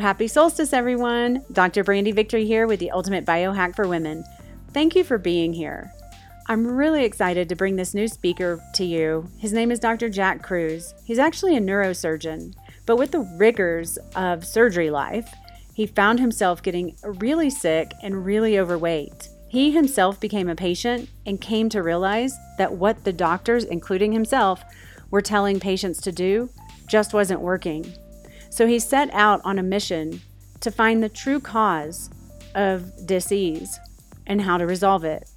Happy 0.00 0.26
solstice, 0.26 0.72
everyone. 0.72 1.44
Dr. 1.52 1.84
Brandy 1.84 2.12
Victory 2.12 2.46
here 2.46 2.66
with 2.66 2.80
the 2.80 2.90
Ultimate 2.92 3.26
Biohack 3.26 3.76
for 3.76 3.86
Women. 3.86 4.24
Thank 4.72 4.96
you 4.96 5.04
for 5.04 5.18
being 5.18 5.52
here. 5.52 5.92
I'm 6.46 6.66
really 6.66 7.04
excited 7.04 7.46
to 7.50 7.56
bring 7.56 7.76
this 7.76 7.92
new 7.92 8.08
speaker 8.08 8.58
to 8.76 8.84
you. 8.86 9.28
His 9.36 9.52
name 9.52 9.70
is 9.70 9.78
Dr. 9.78 10.08
Jack 10.08 10.42
Kruse. 10.42 10.94
He's 11.04 11.18
actually 11.18 11.58
a 11.58 11.60
neurosurgeon, 11.60 12.54
but 12.86 12.96
with 12.96 13.10
the 13.10 13.20
rigors 13.36 13.98
of 14.16 14.46
surgery 14.46 14.88
life, 14.88 15.30
he 15.74 15.86
found 15.86 16.20
himself 16.20 16.62
getting 16.62 16.96
really 17.04 17.50
sick 17.50 17.92
and 18.02 18.24
really 18.24 18.58
overweight. 18.58 19.28
He 19.46 19.72
himself 19.72 20.18
became 20.18 20.48
a 20.48 20.56
patient 20.56 21.10
and 21.26 21.38
came 21.38 21.68
to 21.68 21.82
realize 21.82 22.34
that 22.56 22.72
what 22.72 23.04
the 23.04 23.12
doctors, 23.12 23.64
including 23.64 24.12
himself, 24.12 24.64
were 25.10 25.20
telling 25.20 25.60
patients 25.60 26.00
to 26.00 26.12
do 26.12 26.48
just 26.88 27.12
wasn't 27.12 27.42
working. 27.42 27.92
So 28.52 28.66
he 28.66 28.78
set 28.78 29.08
out 29.14 29.40
on 29.44 29.58
a 29.58 29.62
mission 29.62 30.20
to 30.60 30.70
find 30.70 31.02
the 31.02 31.08
true 31.08 31.40
cause 31.40 32.10
of 32.54 33.06
disease 33.06 33.80
and 34.26 34.42
how 34.42 34.58
to 34.58 34.66
resolve 34.66 35.04
it. 35.04 35.30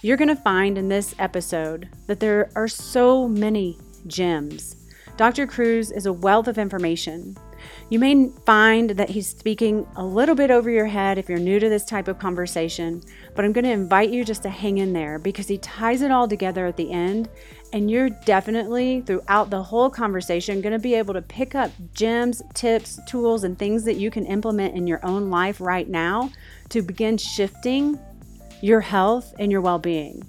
You're 0.00 0.16
going 0.16 0.28
to 0.28 0.36
find 0.36 0.78
in 0.78 0.88
this 0.88 1.12
episode 1.18 1.88
that 2.06 2.20
there 2.20 2.50
are 2.54 2.68
so 2.68 3.26
many 3.26 3.80
gems. 4.06 4.76
Dr. 5.16 5.44
Kruse 5.48 5.90
is 5.90 6.06
a 6.06 6.12
wealth 6.12 6.46
of 6.46 6.56
information. 6.56 7.36
You 7.90 7.98
may 7.98 8.28
find 8.46 8.90
that 8.90 9.10
he's 9.10 9.26
speaking 9.26 9.84
a 9.96 10.04
little 10.04 10.36
bit 10.36 10.52
over 10.52 10.70
your 10.70 10.86
head 10.86 11.18
if 11.18 11.28
you're 11.28 11.38
new 11.38 11.58
to 11.58 11.68
this 11.68 11.84
type 11.84 12.06
of 12.06 12.20
conversation, 12.20 13.02
but 13.34 13.44
I'm 13.44 13.52
going 13.52 13.64
to 13.64 13.72
invite 13.72 14.10
you 14.10 14.24
just 14.24 14.44
to 14.44 14.48
hang 14.48 14.78
in 14.78 14.92
there 14.92 15.18
because 15.18 15.48
he 15.48 15.58
ties 15.58 16.00
it 16.00 16.12
all 16.12 16.28
together 16.28 16.66
at 16.66 16.76
the 16.76 16.92
end. 16.92 17.28
And 17.72 17.90
you're 17.90 18.10
definitely, 18.10 19.00
throughout 19.00 19.48
the 19.48 19.62
whole 19.62 19.88
conversation, 19.88 20.60
going 20.60 20.74
to 20.74 20.78
be 20.78 20.94
able 20.94 21.14
to 21.14 21.22
pick 21.22 21.54
up 21.54 21.70
gems, 21.94 22.42
tips, 22.52 23.00
tools, 23.06 23.44
and 23.44 23.58
things 23.58 23.84
that 23.84 23.96
you 23.96 24.10
can 24.10 24.26
implement 24.26 24.76
in 24.76 24.86
your 24.86 25.04
own 25.04 25.30
life 25.30 25.58
right 25.58 25.88
now 25.88 26.30
to 26.68 26.82
begin 26.82 27.16
shifting 27.16 27.98
your 28.60 28.80
health 28.80 29.32
and 29.38 29.50
your 29.50 29.62
well 29.62 29.78
being, 29.78 30.22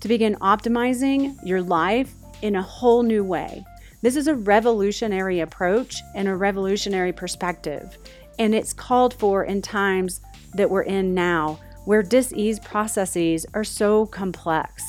to 0.00 0.08
begin 0.08 0.34
optimizing 0.36 1.36
your 1.44 1.62
life 1.62 2.12
in 2.42 2.56
a 2.56 2.62
whole 2.62 3.04
new 3.04 3.22
way. 3.22 3.64
This 4.02 4.16
is 4.16 4.26
a 4.26 4.34
revolutionary 4.34 5.40
approach 5.40 6.02
and 6.14 6.28
a 6.28 6.36
revolutionary 6.36 7.12
perspective, 7.12 7.96
and 8.40 8.54
it's 8.54 8.72
called 8.72 9.14
for 9.14 9.44
in 9.44 9.62
times 9.62 10.20
that 10.54 10.70
we're 10.70 10.82
in 10.82 11.14
now 11.14 11.60
where 11.84 12.02
disease 12.02 12.60
processes 12.60 13.46
are 13.54 13.64
so 13.64 14.06
complex. 14.06 14.82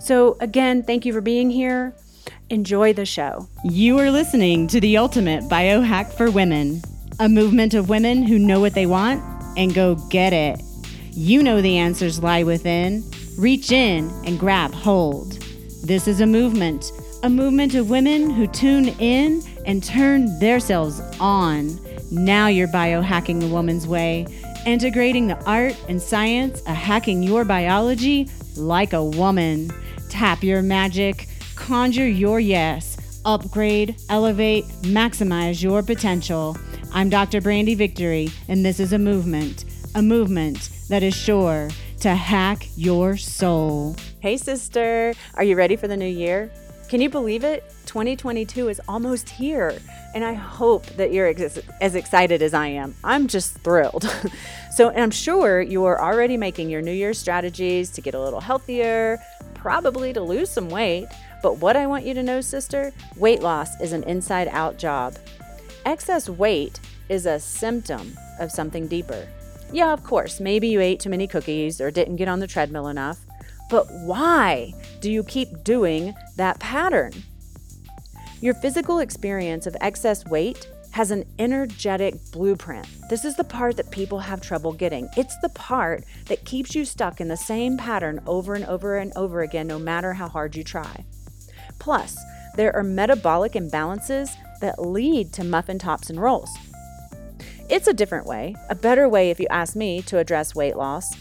So, 0.00 0.36
again, 0.40 0.82
thank 0.82 1.04
you 1.04 1.12
for 1.12 1.20
being 1.20 1.50
here. 1.50 1.94
Enjoy 2.50 2.92
the 2.92 3.04
show. 3.04 3.48
You 3.64 3.98
are 3.98 4.10
listening 4.10 4.68
to 4.68 4.80
the 4.80 4.96
Ultimate 4.96 5.44
Biohack 5.44 6.12
for 6.12 6.30
Women, 6.30 6.82
a 7.20 7.28
movement 7.28 7.74
of 7.74 7.88
women 7.88 8.22
who 8.22 8.38
know 8.38 8.60
what 8.60 8.74
they 8.74 8.86
want 8.86 9.22
and 9.56 9.74
go 9.74 9.96
get 10.08 10.32
it. 10.32 10.60
You 11.12 11.42
know 11.42 11.60
the 11.60 11.78
answers 11.78 12.22
lie 12.22 12.42
within. 12.42 13.04
Reach 13.36 13.72
in 13.72 14.10
and 14.24 14.38
grab 14.38 14.72
hold. 14.72 15.32
This 15.82 16.08
is 16.08 16.20
a 16.20 16.26
movement 16.26 16.90
a 17.22 17.28
movement 17.28 17.74
of 17.74 17.90
women 17.90 18.30
who 18.30 18.46
tune 18.46 18.88
in 19.00 19.42
and 19.66 19.82
turn 19.82 20.38
themselves 20.38 21.00
on. 21.18 21.78
Now 22.10 22.46
you're 22.46 22.68
biohacking 22.68 23.40
the 23.40 23.48
woman's 23.48 23.86
way, 23.86 24.26
integrating 24.64 25.26
the 25.26 25.44
art 25.44 25.76
and 25.88 26.00
science 26.00 26.60
of 26.60 26.76
hacking 26.76 27.22
your 27.22 27.44
biology 27.44 28.30
like 28.56 28.92
a 28.92 29.02
woman. 29.02 29.70
Tap 30.08 30.42
your 30.42 30.62
magic, 30.62 31.28
conjure 31.54 32.08
your 32.08 32.40
yes, 32.40 33.20
upgrade, 33.26 33.96
elevate, 34.08 34.64
maximize 34.82 35.62
your 35.62 35.82
potential. 35.82 36.56
I'm 36.92 37.10
Dr. 37.10 37.42
Brandy 37.42 37.74
Victory, 37.74 38.30
and 38.48 38.64
this 38.64 38.80
is 38.80 38.94
a 38.94 38.98
movement, 38.98 39.66
a 39.94 40.00
movement 40.00 40.70
that 40.88 41.02
is 41.02 41.14
sure 41.14 41.68
to 42.00 42.14
hack 42.14 42.68
your 42.74 43.18
soul. 43.18 43.96
Hey, 44.20 44.38
sister, 44.38 45.12
are 45.34 45.44
you 45.44 45.56
ready 45.56 45.76
for 45.76 45.88
the 45.88 45.96
new 45.96 46.06
year? 46.06 46.50
Can 46.88 47.02
you 47.02 47.10
believe 47.10 47.44
it? 47.44 47.70
2022 47.84 48.70
is 48.70 48.80
almost 48.88 49.28
here, 49.28 49.78
and 50.14 50.24
I 50.24 50.32
hope 50.32 50.86
that 50.96 51.12
you're 51.12 51.26
ex- 51.26 51.58
as 51.82 51.94
excited 51.94 52.40
as 52.40 52.54
I 52.54 52.68
am. 52.68 52.94
I'm 53.04 53.26
just 53.28 53.58
thrilled. 53.58 54.08
so, 54.70 54.90
I'm 54.90 55.10
sure 55.10 55.60
you 55.60 55.84
are 55.84 56.00
already 56.00 56.38
making 56.38 56.70
your 56.70 56.80
New 56.80 56.92
Year's 56.92 57.18
strategies 57.18 57.90
to 57.90 58.00
get 58.00 58.14
a 58.14 58.20
little 58.20 58.40
healthier, 58.40 59.18
probably 59.58 60.12
to 60.12 60.22
lose 60.22 60.50
some 60.50 60.70
weight. 60.70 61.06
But 61.42 61.58
what 61.58 61.76
I 61.76 61.86
want 61.86 62.04
you 62.04 62.14
to 62.14 62.22
know, 62.22 62.40
sister, 62.40 62.92
weight 63.16 63.42
loss 63.42 63.80
is 63.80 63.92
an 63.92 64.04
inside 64.04 64.48
out 64.48 64.78
job. 64.78 65.16
Excess 65.84 66.28
weight 66.28 66.80
is 67.08 67.26
a 67.26 67.38
symptom 67.38 68.16
of 68.40 68.50
something 68.50 68.86
deeper. 68.86 69.28
Yeah, 69.72 69.92
of 69.92 70.02
course, 70.02 70.40
maybe 70.40 70.68
you 70.68 70.80
ate 70.80 71.00
too 71.00 71.10
many 71.10 71.26
cookies 71.26 71.80
or 71.80 71.90
didn't 71.90 72.16
get 72.16 72.28
on 72.28 72.40
the 72.40 72.46
treadmill 72.46 72.88
enough. 72.88 73.18
But 73.70 73.86
why 73.90 74.72
do 75.00 75.10
you 75.10 75.22
keep 75.24 75.62
doing 75.62 76.14
that 76.36 76.58
pattern? 76.58 77.12
Your 78.40 78.54
physical 78.54 79.00
experience 79.00 79.66
of 79.66 79.76
excess 79.80 80.24
weight 80.26 80.68
has 80.90 81.10
an 81.10 81.24
energetic 81.38 82.14
blueprint. 82.32 82.86
This 83.08 83.24
is 83.24 83.36
the 83.36 83.44
part 83.44 83.76
that 83.76 83.90
people 83.90 84.18
have 84.20 84.40
trouble 84.40 84.72
getting. 84.72 85.08
It's 85.16 85.36
the 85.38 85.48
part 85.50 86.04
that 86.26 86.44
keeps 86.44 86.74
you 86.74 86.84
stuck 86.84 87.20
in 87.20 87.28
the 87.28 87.36
same 87.36 87.76
pattern 87.76 88.20
over 88.26 88.54
and 88.54 88.64
over 88.64 88.96
and 88.96 89.12
over 89.16 89.42
again, 89.42 89.66
no 89.66 89.78
matter 89.78 90.14
how 90.14 90.28
hard 90.28 90.56
you 90.56 90.64
try. 90.64 91.04
Plus, 91.78 92.18
there 92.56 92.74
are 92.74 92.82
metabolic 92.82 93.52
imbalances 93.52 94.30
that 94.60 94.80
lead 94.80 95.32
to 95.34 95.44
muffin 95.44 95.78
tops 95.78 96.10
and 96.10 96.20
rolls. 96.20 96.50
It's 97.68 97.86
a 97.86 97.92
different 97.92 98.26
way, 98.26 98.56
a 98.70 98.74
better 98.74 99.08
way, 99.08 99.30
if 99.30 99.38
you 99.38 99.46
ask 99.50 99.76
me, 99.76 100.02
to 100.02 100.18
address 100.18 100.54
weight 100.54 100.76
loss 100.76 101.14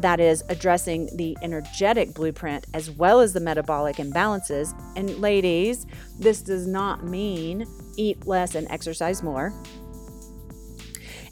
that 0.00 0.20
is 0.20 0.42
addressing 0.48 1.08
the 1.16 1.36
energetic 1.42 2.14
blueprint 2.14 2.66
as 2.74 2.90
well 2.90 3.20
as 3.20 3.32
the 3.32 3.40
metabolic 3.40 3.96
imbalances. 3.96 4.74
And 4.96 5.18
ladies, 5.18 5.86
this 6.18 6.42
does 6.42 6.66
not 6.66 7.04
mean 7.04 7.66
eat 7.96 8.26
less 8.26 8.54
and 8.54 8.66
exercise 8.70 9.22
more. 9.22 9.52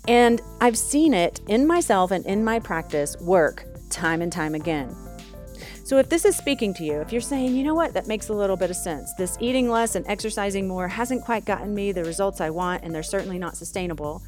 And 0.09 0.41
I've 0.61 0.79
seen 0.79 1.15
it 1.15 1.41
in 1.49 1.67
myself 1.67 2.11
and 2.11 2.25
in 2.27 2.45
my 2.45 2.59
practice 2.59 3.17
work 3.21 3.67
time 3.91 4.23
and 4.23 4.33
time 4.33 4.55
again. 4.55 4.97
So, 5.85 5.99
if 5.99 6.09
this 6.09 6.25
is 6.25 6.37
speaking 6.37 6.73
to 6.75 6.85
you, 6.85 7.01
if 7.01 7.11
you're 7.11 7.21
saying, 7.21 7.57
you 7.57 7.65
know 7.65 7.75
what, 7.75 7.95
that 7.95 8.07
makes 8.07 8.29
a 8.29 8.33
little 8.33 8.57
bit 8.57 8.71
of 8.71 8.77
sense, 8.77 9.13
this 9.15 9.37
eating 9.41 9.69
less 9.69 9.97
and 9.97 10.07
exercising 10.07 10.69
more 10.69 10.87
hasn't 10.87 11.25
quite 11.25 11.45
gotten 11.45 11.75
me 11.75 11.91
the 11.91 12.05
results 12.05 12.41
I 12.41 12.51
want, 12.51 12.85
and 12.85 12.95
they're 12.95 13.03
certainly 13.03 13.39
not 13.39 13.57
sustainable, 13.57 14.23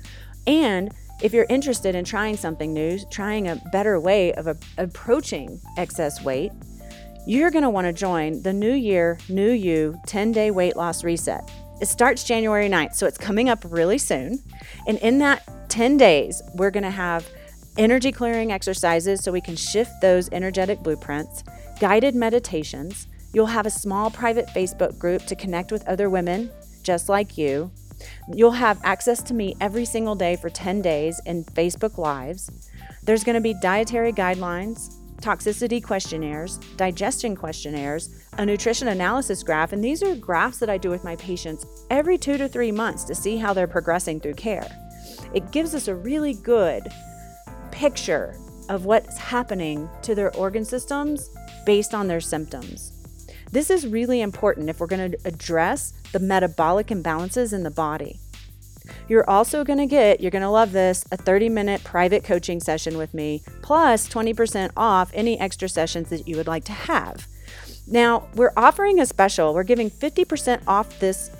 and 0.45 0.93
if 1.21 1.33
you're 1.33 1.47
interested 1.49 1.95
in 1.95 2.05
trying 2.05 2.37
something 2.37 2.73
new, 2.73 2.99
trying 3.11 3.49
a 3.49 3.57
better 3.71 4.01
way 4.01 4.33
of 4.35 4.47
a- 4.47 4.57
approaching 4.79 5.61
excess 5.77 6.23
weight, 6.25 6.53
you're 7.27 7.51
going 7.51 7.63
to 7.63 7.71
want 7.71 7.87
to 7.87 7.93
join 7.93 8.43
the 8.43 8.53
New 8.53 8.73
Year, 8.73 9.19
New 9.29 9.51
You 9.51 10.01
10 10.07 10.33
day 10.33 10.51
weight 10.51 10.77
loss 10.77 11.05
reset. 11.05 11.51
It 11.81 11.87
starts 11.87 12.25
January 12.25 12.69
9th, 12.69 12.95
so 12.95 13.07
it's 13.07 13.19
coming 13.19 13.49
up 13.49 13.65
really 13.69 13.99
soon. 13.99 14.39
And 14.87 14.99
in 14.99 15.19
that 15.19 15.69
10 15.69 15.97
days, 15.97 16.43
we're 16.55 16.71
going 16.71 16.83
to 16.83 16.91
have 16.91 17.29
energy 17.79 18.13
clearing 18.13 18.53
exercises 18.53 19.23
so 19.23 19.33
we 19.33 19.41
can 19.41 19.57
shift 19.57 19.93
those 20.01 20.29
energetic 20.33 20.81
blueprints, 20.81 21.45
guided 21.81 22.15
meditations. 22.15 23.07
You'll 23.33 23.47
have 23.47 23.67
a 23.67 23.71
small 23.71 24.11
private 24.11 24.47
Facebook 24.49 24.99
group 24.99 25.25
to 25.27 25.35
connect 25.35 25.73
with 25.73 25.87
other 25.87 26.11
women 26.11 26.51
just 26.83 27.09
like 27.09 27.39
you 27.39 27.71
You'll 28.33 28.53
have 28.53 28.81
access 28.85 29.23
to 29.25 29.35
me 29.35 29.55
every 29.61 29.85
single 29.85 30.15
day 30.15 30.37
for 30.37 30.51
10 30.51 30.83
days 30.83 31.21
in 31.27 31.45
Facebook 31.45 31.99
Lives. 31.99 32.51
There's 33.03 33.25
going 33.25 33.35
to 33.35 33.41
be 33.41 33.55
dietary 33.61 34.13
guidelines, 34.13 34.95
toxicity 35.21 35.83
questionnaires, 35.83 36.59
digestion 36.77 37.37
questionnaires, 37.37 38.11
a 38.39 38.47
nutrition 38.47 38.89
analysis 38.89 39.43
graph, 39.43 39.73
and 39.73 39.83
these 39.83 40.03
are 40.03 40.15
graphs 40.17 40.59
that 40.59 40.71
I 40.71 40.79
do 40.79 40.91
with 40.91 41.05
my 41.05 41.17
patients 41.17 41.65
every 41.91 42.19
two 42.19 42.37
to 42.37 42.49
three 42.49 42.73
months 42.73 43.05
to 43.05 43.15
see 43.15 43.37
how 43.37 43.53
they're 43.53 43.67
progressing 43.67 44.21
through 44.21 44.35
care. 44.35 44.69
It 45.33 45.51
gives 45.51 45.75
us 45.75 45.89
a 45.89 45.95
really 45.95 46.35
good 46.35 46.93
picture 47.71 48.37
of 48.69 48.85
what's 48.85 49.17
happening 49.17 49.89
to 50.03 50.15
their 50.15 50.35
organ 50.37 50.65
systems 50.65 51.31
based 51.65 51.95
on 51.95 52.09
their 52.09 52.21
symptoms. 52.21 52.92
This 53.53 53.69
is 53.69 53.87
really 53.87 54.23
important 54.23 54.71
if 54.71 54.81
we're 54.81 54.87
going 54.87 55.13
to 55.13 55.19
address 55.27 55.93
the 56.13 56.19
metabolic 56.19 56.87
imbalances 56.87 57.53
in 57.53 57.63
the 57.63 57.71
body. 57.71 58.19
You're 59.09 59.29
also 59.29 59.63
going 59.63 59.79
to 59.79 59.87
get, 59.87 60.23
you're 60.23 60.31
going 60.31 60.43
to 60.43 60.49
love 60.49 60.73
this, 60.73 61.05
a 61.13 61.19
30 61.19 61.51
minute 61.51 61.85
private 61.85 62.25
coaching 62.25 62.61
session 62.61 62.97
with 62.97 63.13
me, 63.13 63.43
plus 63.61 64.09
20% 64.09 64.71
off 64.75 65.11
any 65.13 65.39
extra 65.39 65.69
sessions 65.69 66.09
that 66.09 66.27
you 66.27 66.37
would 66.37 66.47
like 66.47 66.65
to 66.65 66.73
have. 66.73 67.29
Now, 67.87 68.27
we're 68.35 68.55
offering 68.57 69.01
a 69.01 69.07
special. 69.07 69.53
We're 69.53 69.65
giving 69.65 69.91
50% 69.91 70.63
off 70.67 70.99
this 70.99 71.31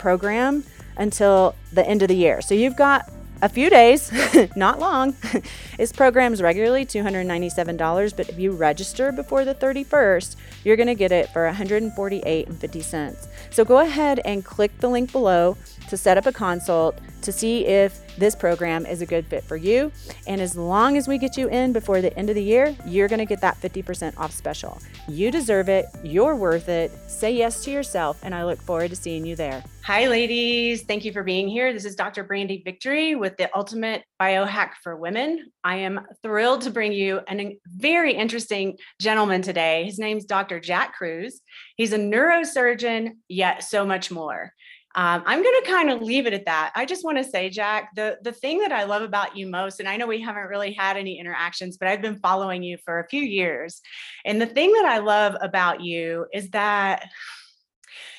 program 0.00 0.64
until 0.96 1.54
the 1.72 1.86
end 1.86 2.02
of 2.02 2.08
the 2.08 2.16
year. 2.16 2.40
So 2.40 2.54
you've 2.54 2.76
got 2.76 3.08
a 3.42 3.48
few 3.48 3.70
days, 3.70 4.10
not 4.56 4.78
long. 4.78 5.16
this 5.76 5.92
program 5.92 6.32
is 6.32 6.42
regularly 6.42 6.84
$297, 6.84 8.16
but 8.16 8.28
if 8.28 8.38
you 8.38 8.52
register 8.52 9.12
before 9.12 9.44
the 9.44 9.54
31st, 9.54 10.36
you're 10.64 10.76
going 10.76 10.86
to 10.86 10.94
get 10.94 11.12
it 11.12 11.28
for 11.30 11.50
$148.50. 11.50 13.28
So 13.50 13.64
go 13.64 13.78
ahead 13.78 14.20
and 14.24 14.44
click 14.44 14.76
the 14.78 14.88
link 14.88 15.12
below 15.12 15.56
to 15.90 15.96
set 15.96 16.16
up 16.16 16.26
a 16.26 16.32
consult 16.32 16.98
to 17.22 17.32
see 17.32 17.66
if 17.66 18.00
this 18.16 18.34
program 18.34 18.86
is 18.86 19.02
a 19.02 19.06
good 19.06 19.26
fit 19.26 19.44
for 19.44 19.56
you. 19.56 19.92
And 20.26 20.40
as 20.40 20.56
long 20.56 20.96
as 20.96 21.06
we 21.06 21.18
get 21.18 21.36
you 21.36 21.48
in 21.48 21.72
before 21.72 22.00
the 22.00 22.16
end 22.18 22.30
of 22.30 22.34
the 22.34 22.42
year, 22.42 22.74
you're 22.86 23.08
going 23.08 23.18
to 23.18 23.26
get 23.26 23.40
that 23.40 23.60
50% 23.60 24.16
off 24.16 24.32
special. 24.32 24.80
You 25.08 25.30
deserve 25.30 25.68
it. 25.68 25.86
You're 26.02 26.36
worth 26.36 26.68
it. 26.68 26.92
Say 27.08 27.32
yes 27.32 27.64
to 27.64 27.70
yourself, 27.70 28.18
and 28.22 28.34
I 28.34 28.44
look 28.44 28.60
forward 28.62 28.90
to 28.90 28.96
seeing 28.96 29.26
you 29.26 29.36
there. 29.36 29.62
Hi, 29.84 30.06
ladies. 30.06 30.82
Thank 30.82 31.04
you 31.04 31.12
for 31.12 31.22
being 31.22 31.48
here. 31.48 31.72
This 31.72 31.84
is 31.84 31.96
Dr. 31.96 32.22
Brandy 32.22 32.62
Victory 32.64 33.14
with 33.16 33.36
the 33.36 33.50
Ultimate 33.56 34.04
Biohack 34.20 34.72
for 34.82 34.96
Women. 34.96 35.50
I 35.64 35.76
am 35.76 36.06
thrilled 36.22 36.62
to 36.62 36.70
bring 36.70 36.92
you 36.92 37.20
a 37.28 37.58
very 37.66 38.14
interesting 38.14 38.76
gentleman 39.00 39.42
today. 39.42 39.84
His 39.84 39.98
name's 39.98 40.26
Dr. 40.26 40.60
Jack 40.60 40.94
Kruse. 40.96 41.40
He's 41.76 41.92
a 41.92 41.98
neurosurgeon, 41.98 43.12
yet 43.28 43.64
so 43.64 43.84
much 43.84 44.10
more. 44.10 44.52
Um, 44.96 45.22
I'm 45.24 45.42
going 45.42 45.62
to 45.62 45.70
kind 45.70 45.90
of 45.90 46.02
leave 46.02 46.26
it 46.26 46.32
at 46.32 46.46
that. 46.46 46.72
I 46.74 46.84
just 46.84 47.04
want 47.04 47.18
to 47.18 47.24
say, 47.24 47.48
Jack, 47.48 47.90
the 47.94 48.18
the 48.22 48.32
thing 48.32 48.58
that 48.58 48.72
I 48.72 48.84
love 48.84 49.02
about 49.02 49.36
you 49.36 49.46
most, 49.46 49.78
and 49.78 49.88
I 49.88 49.96
know 49.96 50.06
we 50.06 50.20
haven't 50.20 50.48
really 50.48 50.72
had 50.72 50.96
any 50.96 51.20
interactions, 51.20 51.76
but 51.76 51.86
I've 51.88 52.02
been 52.02 52.18
following 52.18 52.62
you 52.64 52.76
for 52.84 52.98
a 52.98 53.08
few 53.08 53.22
years, 53.22 53.80
and 54.24 54.40
the 54.40 54.46
thing 54.46 54.72
that 54.72 54.86
I 54.86 54.98
love 54.98 55.36
about 55.40 55.80
you 55.80 56.26
is 56.32 56.50
that 56.50 57.08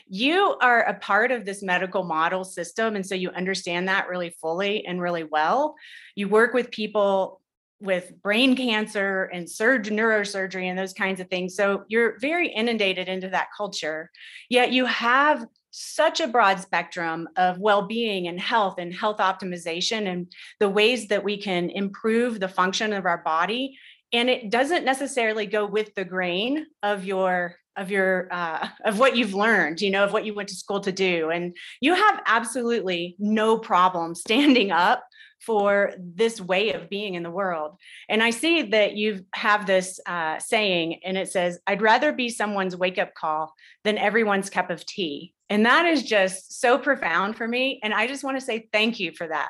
you 0.07 0.57
are 0.61 0.81
a 0.83 0.93
part 0.99 1.31
of 1.31 1.45
this 1.45 1.61
medical 1.61 2.03
model 2.03 2.45
system, 2.45 2.95
and 2.95 3.05
so 3.05 3.15
you 3.15 3.31
understand 3.31 3.89
that 3.89 4.07
really 4.07 4.29
fully 4.41 4.85
and 4.85 5.01
really 5.01 5.23
well. 5.23 5.75
You 6.15 6.29
work 6.29 6.53
with 6.53 6.71
people 6.71 7.41
with 7.81 8.13
brain 8.21 8.55
cancer 8.55 9.23
and 9.33 9.49
surgery, 9.49 9.95
neurosurgery 9.95 10.65
and 10.65 10.77
those 10.77 10.93
kinds 10.93 11.19
of 11.19 11.27
things. 11.29 11.55
So 11.55 11.83
you're 11.87 12.19
very 12.19 12.47
inundated 12.47 13.09
into 13.09 13.29
that 13.29 13.47
culture. 13.57 14.11
Yet 14.49 14.71
you 14.71 14.85
have 14.85 15.47
such 15.71 16.19
a 16.19 16.27
broad 16.27 16.59
spectrum 16.59 17.27
of 17.37 17.57
well-being 17.57 18.27
and 18.27 18.39
health 18.39 18.75
and 18.77 18.93
health 18.93 19.17
optimization 19.17 20.07
and 20.07 20.31
the 20.59 20.69
ways 20.69 21.07
that 21.07 21.23
we 21.23 21.37
can 21.37 21.69
improve 21.69 22.39
the 22.39 22.47
function 22.47 22.93
of 22.93 23.05
our 23.05 23.19
body. 23.19 23.77
And 24.13 24.29
it 24.29 24.49
doesn't 24.49 24.85
necessarily 24.85 25.45
go 25.45 25.65
with 25.65 25.95
the 25.95 26.05
grain 26.05 26.67
of 26.83 27.05
your 27.05 27.55
of 27.77 27.89
your 27.89 28.27
uh, 28.31 28.67
of 28.83 28.99
what 28.99 29.15
you've 29.15 29.33
learned 29.33 29.79
you 29.79 29.89
know 29.89 30.03
of 30.03 30.11
what 30.11 30.25
you 30.25 30.33
went 30.33 30.49
to 30.49 30.55
school 30.55 30.81
to 30.81 30.91
do. 30.91 31.29
And 31.29 31.55
you 31.79 31.95
have 31.95 32.21
absolutely 32.25 33.15
no 33.17 33.57
problem 33.57 34.13
standing 34.13 34.71
up 34.71 35.03
for 35.45 35.93
this 35.97 36.39
way 36.39 36.73
of 36.73 36.89
being 36.89 37.15
in 37.15 37.23
the 37.23 37.31
world. 37.31 37.75
And 38.07 38.21
I 38.21 38.29
see 38.29 38.61
that 38.63 38.95
you 38.95 39.25
have 39.33 39.65
this 39.65 39.99
uh, 40.05 40.39
saying, 40.39 40.99
and 41.03 41.17
it 41.17 41.31
says, 41.31 41.59
I'd 41.65 41.81
rather 41.81 42.13
be 42.13 42.29
someone's 42.29 42.75
wake 42.75 42.99
up 42.99 43.13
call 43.15 43.53
than 43.83 43.97
everyone's 43.97 44.49
cup 44.49 44.69
of 44.69 44.85
tea. 44.85 45.33
And 45.49 45.65
that 45.65 45.85
is 45.85 46.03
just 46.03 46.61
so 46.61 46.77
profound 46.77 47.35
for 47.35 47.47
me. 47.47 47.79
And 47.83 47.93
I 47.93 48.07
just 48.07 48.23
want 48.23 48.39
to 48.39 48.45
say 48.45 48.69
thank 48.71 48.99
you 48.99 49.11
for 49.11 49.27
that. 49.27 49.49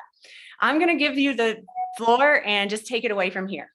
I'm 0.60 0.78
going 0.78 0.96
to 0.96 1.04
give 1.04 1.18
you 1.18 1.34
the 1.34 1.62
floor 1.98 2.42
and 2.44 2.70
just 2.70 2.86
take 2.86 3.04
it 3.04 3.10
away 3.10 3.30
from 3.30 3.46
here. 3.46 3.70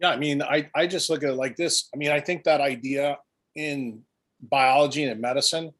Yeah, 0.00 0.10
I 0.10 0.16
mean, 0.16 0.42
I, 0.42 0.70
I 0.74 0.86
just 0.86 1.10
look 1.10 1.22
at 1.22 1.30
it 1.30 1.34
like 1.34 1.56
this. 1.56 1.88
I 1.92 1.96
mean, 1.96 2.10
I 2.10 2.20
think 2.20 2.44
that 2.44 2.60
idea 2.60 3.18
in 3.56 4.02
biology 4.40 5.02
and 5.02 5.12
in 5.12 5.20
medicine 5.20 5.72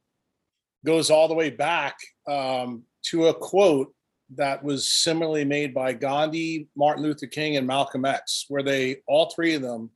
goes 0.85 1.11
all 1.11 1.29
the 1.29 1.35
way 1.35 1.51
back 1.51 1.99
um, 2.27 2.85
to 3.03 3.27
a 3.27 3.35
quote 3.35 3.95
that 4.37 4.63
was 4.63 4.89
similarly 4.89 5.45
made 5.45 5.73
by 5.73 5.93
Gandhi, 5.93 6.69
Martin 6.77 7.03
Luther 7.03 7.27
King, 7.27 7.57
and 7.57 7.67
Malcolm 7.67 8.05
X, 8.05 8.45
where 8.49 8.63
they 8.63 8.97
all 9.07 9.31
three 9.31 9.55
of 9.55 9.63
them 9.63 9.91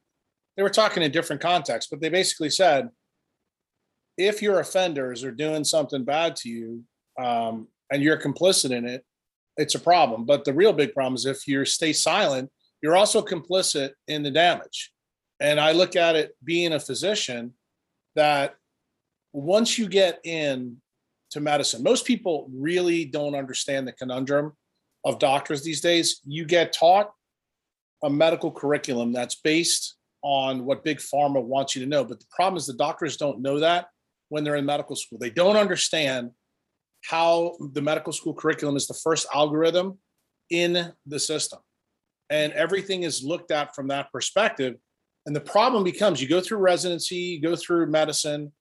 they 0.56 0.62
were 0.62 0.70
talking 0.70 1.02
in 1.02 1.11
different 1.11 1.43
contexts, 1.43 1.90
but 1.90 2.00
they 2.00 2.08
basically 2.08 2.50
said, 2.50 2.90
if 4.19 4.43
your 4.43 4.61
offenders 4.61 5.25
are 5.25 5.32
doing 5.32 5.64
something 5.64 6.05
bad 6.05 6.37
to 6.37 6.49
you 6.49 6.82
um, 7.19 7.69
and 7.90 8.02
you're 8.02 8.20
complicit 8.20 8.70
in 8.70 8.87
it, 8.87 9.05
it's 9.56 9.75
a 9.75 9.81
problem. 9.81 10.25
But 10.25 10.44
the 10.44 10.52
real 10.52 10.73
big 10.73 10.93
problem 10.93 11.14
is 11.14 11.25
if 11.25 11.49
you 11.49 11.64
stay 11.64 11.93
silent, 11.93 12.50
you're 12.82 12.96
also 12.96 13.23
complicit 13.23 13.90
in 14.08 14.23
the 14.23 14.31
damage. 14.31 14.93
And 15.40 15.58
I 15.58 15.73
look 15.73 15.96
at 15.96 16.17
it 16.17 16.37
being 16.44 16.73
a 16.73 16.81
physician 16.81 17.55
that 18.14 18.55
once 19.32 19.79
you 19.79 19.88
get 19.88 20.20
in 20.25 20.76
to 21.32 21.40
medicine. 21.40 21.82
Most 21.82 22.06
people 22.06 22.49
really 22.55 23.05
don't 23.05 23.34
understand 23.34 23.88
the 23.88 23.93
conundrum 23.93 24.52
of 25.05 25.19
doctors 25.19 25.62
these 25.62 25.81
days. 25.81 26.20
You 26.25 26.44
get 26.44 26.73
taught 26.73 27.11
a 28.05 28.11
medical 28.11 28.50
curriculum 28.50 29.12
that's 29.12 29.37
based 29.37 29.96
on 30.23 30.64
what 30.64 30.84
big 30.84 30.99
pharma 30.99 31.43
wants 31.43 31.75
you 31.75 31.82
to 31.82 31.88
know. 31.88 32.05
But 32.05 32.20
the 32.20 32.26
problem 32.31 32.56
is 32.56 32.67
the 32.67 32.75
doctors 32.75 33.17
don't 33.17 33.40
know 33.40 33.58
that 33.61 33.87
when 34.29 34.44
they're 34.44 34.56
in 34.56 34.67
medical 34.67 34.94
school. 34.94 35.19
They 35.19 35.31
don't 35.31 35.56
understand 35.56 36.31
how 37.05 37.56
the 37.73 37.82
medical 37.82 38.12
school 38.12 38.34
curriculum 38.34 38.76
is 38.76 38.87
the 38.87 38.94
first 38.94 39.26
algorithm 39.34 39.99
in 40.50 40.93
the 41.06 41.19
system. 41.19 41.58
And 42.31 42.52
everything 42.52 43.02
is 43.02 43.25
looked 43.25 43.50
at 43.50 43.75
from 43.75 43.88
that 43.88 44.12
perspective. 44.12 44.76
And 45.26 45.34
the 45.34 45.40
problem 45.40 45.82
becomes 45.82 46.20
you 46.20 46.29
go 46.29 46.40
through 46.40 46.58
residency, 46.58 47.17
you 47.17 47.43
go 47.43 47.56
through 47.56 47.87
medicine, 47.87 48.52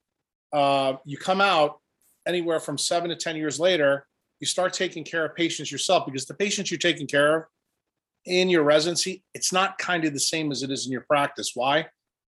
uh, 0.53 0.93
you 1.05 1.17
come 1.17 1.41
out, 1.41 1.80
anywhere 2.27 2.59
from 2.59 2.77
seven 2.77 3.09
to 3.09 3.15
10 3.15 3.35
years 3.35 3.59
later, 3.59 4.05
you 4.39 4.47
start 4.47 4.73
taking 4.73 5.03
care 5.03 5.25
of 5.25 5.35
patients 5.35 5.71
yourself 5.71 6.05
because 6.05 6.25
the 6.25 6.33
patients 6.33 6.71
you're 6.71 6.77
taking 6.77 7.07
care 7.07 7.37
of 7.37 7.43
in 8.25 8.49
your 8.49 8.63
residency, 8.63 9.23
it's 9.33 9.53
not 9.53 9.77
kind 9.77 10.05
of 10.05 10.13
the 10.13 10.19
same 10.19 10.51
as 10.51 10.63
it 10.63 10.71
is 10.71 10.85
in 10.85 10.91
your 10.91 11.05
practice. 11.09 11.51
Why? 11.53 11.87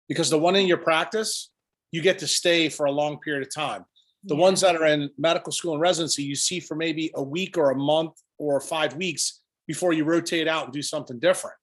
Because 0.09 0.31
the 0.31 0.39
one 0.39 0.57
in 0.57 0.67
your 0.67 0.79
practice, 0.79 1.51
you 1.91 2.01
get 2.03 2.19
to 2.21 2.27
stay 2.27 2.69
for 2.69 2.87
a 2.87 2.91
long 2.91 3.19
period 3.21 3.47
of 3.47 3.55
time. 3.55 3.85
The 4.25 4.35
yeah. 4.35 4.41
ones 4.41 4.61
that 4.61 4.77
are 4.77 4.87
in 4.87 5.11
medical 5.19 5.53
school 5.53 5.73
and 5.73 5.81
residency, 5.81 6.23
you 6.23 6.35
see 6.35 6.61
for 6.61 6.75
maybe 6.75 7.11
a 7.15 7.23
week 7.23 7.59
or 7.59 7.71
a 7.71 7.77
month 7.77 8.13
or 8.39 8.61
five 8.61 8.95
weeks 8.95 9.41
before 9.67 9.93
you 9.93 10.05
rotate 10.05 10.49
out 10.49 10.65
and 10.65 10.73
do 10.73 10.83
something 10.83 11.19
different. 11.19 11.57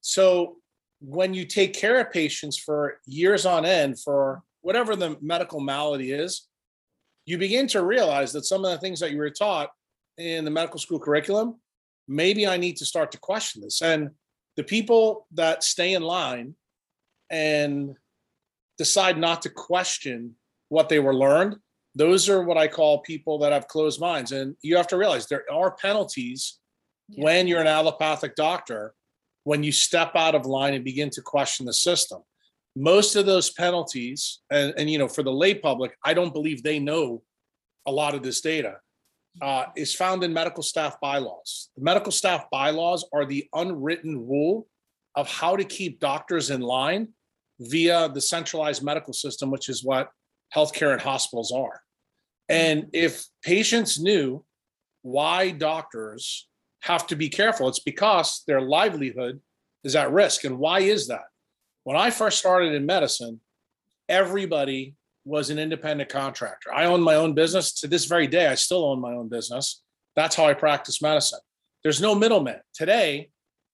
So 0.00 0.56
when 1.00 1.34
you 1.34 1.44
take 1.44 1.74
care 1.74 2.00
of 2.00 2.12
patients 2.12 2.56
for 2.58 3.00
years 3.06 3.46
on 3.46 3.64
end 3.64 4.00
for 4.00 4.42
whatever 4.62 4.96
the 4.96 5.16
medical 5.20 5.60
malady 5.60 6.12
is, 6.12 6.48
you 7.26 7.36
begin 7.38 7.66
to 7.68 7.84
realize 7.84 8.32
that 8.32 8.46
some 8.46 8.64
of 8.64 8.70
the 8.70 8.78
things 8.78 9.00
that 9.00 9.10
you 9.10 9.18
were 9.18 9.30
taught 9.30 9.70
in 10.16 10.44
the 10.44 10.50
medical 10.50 10.78
school 10.78 11.00
curriculum, 11.00 11.56
maybe 12.08 12.46
I 12.46 12.56
need 12.56 12.76
to 12.78 12.86
start 12.86 13.10
to 13.12 13.18
question 13.18 13.62
this. 13.62 13.82
And 13.82 14.10
the 14.56 14.62
people 14.62 15.26
that 15.34 15.64
stay 15.64 15.92
in 15.94 16.02
line 16.02 16.54
and 17.28 17.96
decide 18.78 19.18
not 19.18 19.42
to 19.42 19.50
question 19.50 20.36
what 20.68 20.88
they 20.88 21.00
were 21.00 21.14
learned, 21.14 21.56
those 21.96 22.28
are 22.28 22.42
what 22.42 22.56
I 22.56 22.68
call 22.68 23.00
people 23.00 23.38
that 23.40 23.52
have 23.52 23.68
closed 23.68 24.00
minds. 24.00 24.32
And 24.32 24.56
you 24.62 24.76
have 24.76 24.86
to 24.88 24.96
realize 24.96 25.26
there 25.26 25.44
are 25.52 25.72
penalties 25.76 26.58
yeah. 27.08 27.24
when 27.24 27.48
you're 27.48 27.60
an 27.60 27.66
allopathic 27.66 28.36
doctor 28.36 28.94
when 29.44 29.62
you 29.62 29.72
step 29.72 30.12
out 30.14 30.34
of 30.34 30.44
line 30.44 30.74
and 30.74 30.84
begin 30.84 31.08
to 31.10 31.22
question 31.22 31.66
the 31.66 31.72
system 31.72 32.20
most 32.76 33.16
of 33.16 33.24
those 33.24 33.50
penalties 33.50 34.40
and, 34.50 34.74
and 34.76 34.90
you 34.90 34.98
know 34.98 35.08
for 35.08 35.22
the 35.22 35.32
lay 35.32 35.54
public 35.54 35.96
i 36.04 36.12
don't 36.12 36.34
believe 36.34 36.62
they 36.62 36.78
know 36.78 37.22
a 37.86 37.90
lot 37.90 38.14
of 38.14 38.22
this 38.22 38.40
data 38.40 38.76
uh, 39.42 39.66
is 39.76 39.94
found 39.94 40.24
in 40.24 40.32
medical 40.32 40.62
staff 40.62 40.98
bylaws. 41.00 41.70
The 41.76 41.82
medical 41.82 42.12
staff 42.12 42.46
bylaws 42.50 43.04
are 43.12 43.24
the 43.24 43.46
unwritten 43.54 44.26
rule 44.26 44.66
of 45.14 45.28
how 45.28 45.56
to 45.56 45.64
keep 45.64 46.00
doctors 46.00 46.50
in 46.50 46.60
line 46.60 47.08
via 47.60 48.08
the 48.08 48.20
centralized 48.20 48.82
medical 48.82 49.12
system 49.12 49.50
which 49.50 49.68
is 49.68 49.82
what 49.82 50.10
healthcare 50.54 50.92
and 50.92 51.00
hospitals 51.00 51.52
are. 51.52 51.80
And 52.48 52.88
if 52.92 53.24
patients 53.42 53.98
knew 53.98 54.44
why 55.02 55.50
doctors 55.50 56.48
have 56.82 57.06
to 57.06 57.16
be 57.16 57.28
careful 57.28 57.68
it's 57.68 57.80
because 57.80 58.42
their 58.46 58.60
livelihood 58.60 59.40
is 59.84 59.96
at 59.96 60.12
risk. 60.12 60.44
And 60.44 60.58
why 60.58 60.80
is 60.80 61.08
that 61.08 61.24
when 61.86 61.96
I 61.96 62.10
first 62.10 62.40
started 62.40 62.72
in 62.72 62.84
medicine, 62.84 63.40
everybody 64.08 64.96
was 65.24 65.50
an 65.50 65.58
independent 65.60 66.10
contractor. 66.10 66.74
I 66.74 66.86
owned 66.86 67.04
my 67.04 67.14
own 67.14 67.32
business. 67.32 67.74
To 67.74 67.86
this 67.86 68.06
very 68.06 68.26
day, 68.26 68.48
I 68.48 68.56
still 68.56 68.84
own 68.86 69.00
my 69.00 69.12
own 69.12 69.28
business. 69.28 69.84
That's 70.16 70.34
how 70.34 70.46
I 70.46 70.54
practice 70.54 71.00
medicine. 71.00 71.38
There's 71.84 72.00
no 72.00 72.16
middleman. 72.16 72.58
Today, 72.74 73.30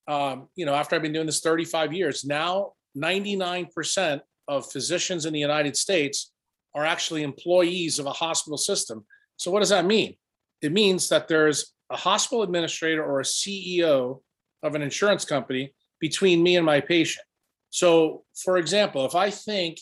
um, 0.08 0.48
you 0.56 0.66
know, 0.66 0.74
after 0.74 0.94
I've 0.94 1.00
been 1.00 1.14
doing 1.14 1.24
this 1.24 1.40
35 1.40 1.94
years, 1.94 2.22
now 2.22 2.72
99% 2.98 4.20
of 4.46 4.70
physicians 4.70 5.24
in 5.24 5.32
the 5.32 5.40
United 5.40 5.74
States 5.74 6.32
are 6.74 6.84
actually 6.84 7.22
employees 7.22 7.98
of 7.98 8.04
a 8.04 8.12
hospital 8.12 8.58
system. 8.58 9.06
So, 9.38 9.50
what 9.50 9.60
does 9.60 9.70
that 9.70 9.86
mean? 9.86 10.16
It 10.60 10.72
means 10.72 11.08
that 11.08 11.28
there's 11.28 11.72
a 11.88 11.96
hospital 11.96 12.42
administrator 12.42 13.02
or 13.02 13.20
a 13.20 13.24
CEO 13.24 14.20
of 14.62 14.74
an 14.74 14.82
insurance 14.82 15.24
company 15.24 15.72
between 15.98 16.42
me 16.42 16.56
and 16.56 16.66
my 16.66 16.82
patient. 16.82 17.24
So, 17.72 18.24
for 18.34 18.58
example, 18.58 19.06
if 19.06 19.14
I 19.14 19.30
think 19.30 19.80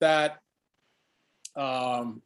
that 0.00 0.38
um, 1.54 2.20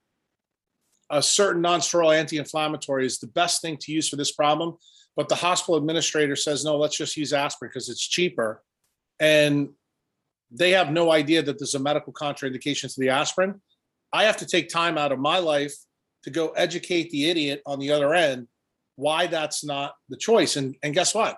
a 1.10 1.22
certain 1.22 1.60
non-steroidal 1.60 2.18
anti-inflammatory 2.18 3.04
is 3.04 3.18
the 3.18 3.26
best 3.26 3.60
thing 3.60 3.76
to 3.82 3.92
use 3.92 4.08
for 4.08 4.16
this 4.16 4.32
problem, 4.32 4.78
but 5.14 5.28
the 5.28 5.34
hospital 5.34 5.76
administrator 5.76 6.34
says 6.34 6.64
no, 6.64 6.78
let's 6.78 6.96
just 6.96 7.14
use 7.14 7.34
aspirin 7.34 7.68
because 7.68 7.90
it's 7.90 8.08
cheaper, 8.08 8.62
and 9.20 9.68
they 10.50 10.70
have 10.70 10.90
no 10.90 11.12
idea 11.12 11.42
that 11.42 11.58
there's 11.58 11.74
a 11.74 11.78
medical 11.78 12.14
contraindication 12.14 12.92
to 12.92 13.00
the 13.00 13.10
aspirin. 13.10 13.60
I 14.14 14.24
have 14.24 14.38
to 14.38 14.46
take 14.46 14.70
time 14.70 14.96
out 14.96 15.12
of 15.12 15.18
my 15.18 15.38
life 15.38 15.74
to 16.22 16.30
go 16.30 16.48
educate 16.50 17.10
the 17.10 17.28
idiot 17.28 17.60
on 17.66 17.80
the 17.80 17.92
other 17.92 18.14
end 18.14 18.48
why 18.94 19.26
that's 19.26 19.62
not 19.62 19.94
the 20.08 20.16
choice. 20.16 20.56
And, 20.56 20.74
and 20.82 20.94
guess 20.94 21.14
what? 21.14 21.36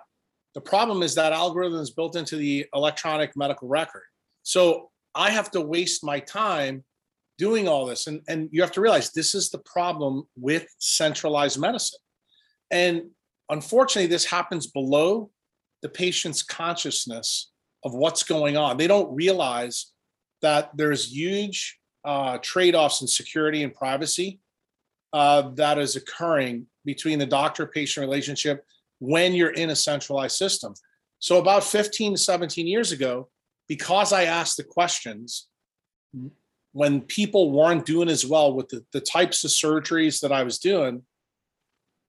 The 0.55 0.61
problem 0.61 1.03
is 1.03 1.15
that 1.15 1.33
algorithm 1.33 1.79
is 1.79 1.91
built 1.91 2.15
into 2.15 2.35
the 2.35 2.65
electronic 2.73 3.35
medical 3.35 3.67
record. 3.67 4.03
So 4.43 4.89
I 5.15 5.29
have 5.29 5.51
to 5.51 5.61
waste 5.61 6.03
my 6.03 6.19
time 6.19 6.83
doing 7.37 7.67
all 7.67 7.85
this. 7.85 8.07
And, 8.07 8.21
and 8.27 8.49
you 8.51 8.61
have 8.61 8.71
to 8.73 8.81
realize 8.81 9.11
this 9.11 9.35
is 9.35 9.49
the 9.49 9.59
problem 9.59 10.23
with 10.35 10.67
centralized 10.79 11.59
medicine. 11.59 11.99
And 12.71 13.03
unfortunately, 13.49 14.07
this 14.07 14.25
happens 14.25 14.67
below 14.67 15.31
the 15.81 15.89
patient's 15.89 16.43
consciousness 16.43 17.51
of 17.83 17.93
what's 17.93 18.23
going 18.23 18.57
on. 18.57 18.77
They 18.77 18.87
don't 18.87 19.13
realize 19.13 19.93
that 20.41 20.71
there's 20.75 21.11
huge 21.11 21.79
uh, 22.03 22.37
trade 22.39 22.75
offs 22.75 23.01
in 23.01 23.07
security 23.07 23.63
and 23.63 23.73
privacy 23.73 24.39
uh, 25.13 25.49
that 25.55 25.77
is 25.77 25.95
occurring 25.95 26.67
between 26.85 27.19
the 27.19 27.25
doctor 27.25 27.65
patient 27.65 28.05
relationship 28.05 28.65
when 28.99 29.33
you're 29.33 29.51
in 29.51 29.69
a 29.69 29.75
centralized 29.75 30.37
system. 30.37 30.73
So, 31.19 31.37
about 31.37 31.63
15 31.63 32.13
to 32.13 32.17
17 32.17 32.67
years 32.67 32.91
ago, 32.91 33.29
because 33.67 34.13
I 34.13 34.23
asked 34.23 34.57
the 34.57 34.63
questions, 34.63 35.47
when 36.71 37.01
people 37.01 37.51
weren't 37.51 37.85
doing 37.85 38.09
as 38.09 38.25
well 38.25 38.53
with 38.53 38.69
the, 38.69 38.85
the 38.93 39.01
types 39.01 39.43
of 39.43 39.51
surgeries 39.51 40.21
that 40.21 40.31
I 40.31 40.43
was 40.43 40.59
doing, 40.59 41.03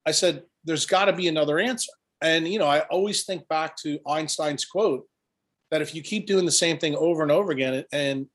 I 0.06 0.12
said, 0.12 0.44
there's 0.64 0.87
got 0.87 1.06
to 1.06 1.12
be 1.12 1.28
another 1.28 1.59
answer. 1.59 1.92
And, 2.23 2.47
you 2.47 2.59
know, 2.59 2.66
I 2.66 2.80
always 2.80 3.25
think 3.25 3.49
back 3.49 3.76
to 3.78 3.99
Einstein's 4.06 4.64
quote 4.64 5.06
that 5.70 5.82
if 5.82 5.94
you 5.94 6.02
keep 6.02 6.26
doing 6.26 6.44
the 6.44 6.52
same 6.52 6.78
thing 6.78 6.94
over 6.97 7.23
and 7.23 7.32
over 7.32 7.52
again 7.52 7.85
and 7.92 8.26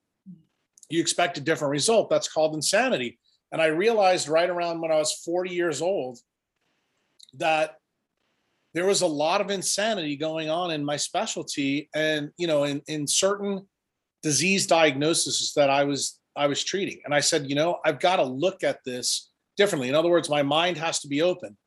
you 0.89 0.99
expect 0.99 1.37
a 1.37 1.41
different 1.41 1.71
result, 1.71 2.09
that's 2.09 2.31
called 2.31 2.55
insanity. 2.55 3.19
And 3.51 3.61
I 3.61 3.67
realized 3.67 4.27
right 4.27 4.49
around 4.49 4.81
when 4.81 4.91
I 4.91 4.97
was 4.97 5.13
40 5.13 5.51
years 5.51 5.81
old 5.81 6.19
that 7.35 7.75
there 8.75 8.85
was 8.85 9.01
a 9.01 9.07
lot 9.07 9.39
of 9.39 9.49
insanity 9.49 10.17
going 10.17 10.49
on 10.49 10.69
in 10.69 10.83
my 10.83 10.97
specialty 10.97 11.89
and 11.95 12.29
you 12.37 12.45
know 12.45 12.65
in, 12.65 12.81
in 12.87 13.07
certain 13.07 13.65
disease 14.21 14.67
diagnoses 14.67 15.53
that 15.55 15.69
i 15.69 15.83
was 15.83 16.19
i 16.35 16.45
was 16.45 16.63
treating. 16.63 16.99
And 17.05 17.15
i 17.15 17.21
said 17.21 17.49
you 17.49 17.55
know 17.55 17.79
i've 17.85 17.99
got 17.99 18.17
to 18.17 18.23
look 18.23 18.63
at 18.63 18.83
this 18.85 19.31
differently. 19.57 19.89
In 19.89 19.95
other 19.95 20.09
words 20.09 20.29
my 20.29 20.43
mind 20.43 20.77
has 20.77 20.99
to 20.99 21.07
be 21.07 21.23
open. 21.23 21.57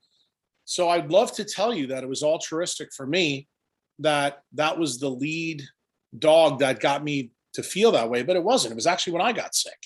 So 0.66 0.90
i'd 0.90 1.10
love 1.10 1.32
to 1.32 1.44
tell 1.44 1.74
you 1.74 1.88
that 1.88 2.04
it 2.04 2.08
was 2.08 2.22
altruistic 2.22 2.90
for 2.94 3.06
me 3.06 3.48
that 3.98 4.42
that 4.52 4.78
was 4.78 5.00
the 5.00 5.08
lead 5.08 5.62
dog 6.16 6.60
that 6.60 6.78
got 6.78 7.02
me 7.02 7.32
to 7.54 7.62
feel 7.62 7.90
that 7.92 8.10
way 8.10 8.22
but 8.22 8.36
it 8.36 8.44
wasn't. 8.44 8.72
It 8.72 8.76
was 8.76 8.86
actually 8.86 9.14
when 9.14 9.22
i 9.22 9.32
got 9.32 9.54
sick. 9.54 9.80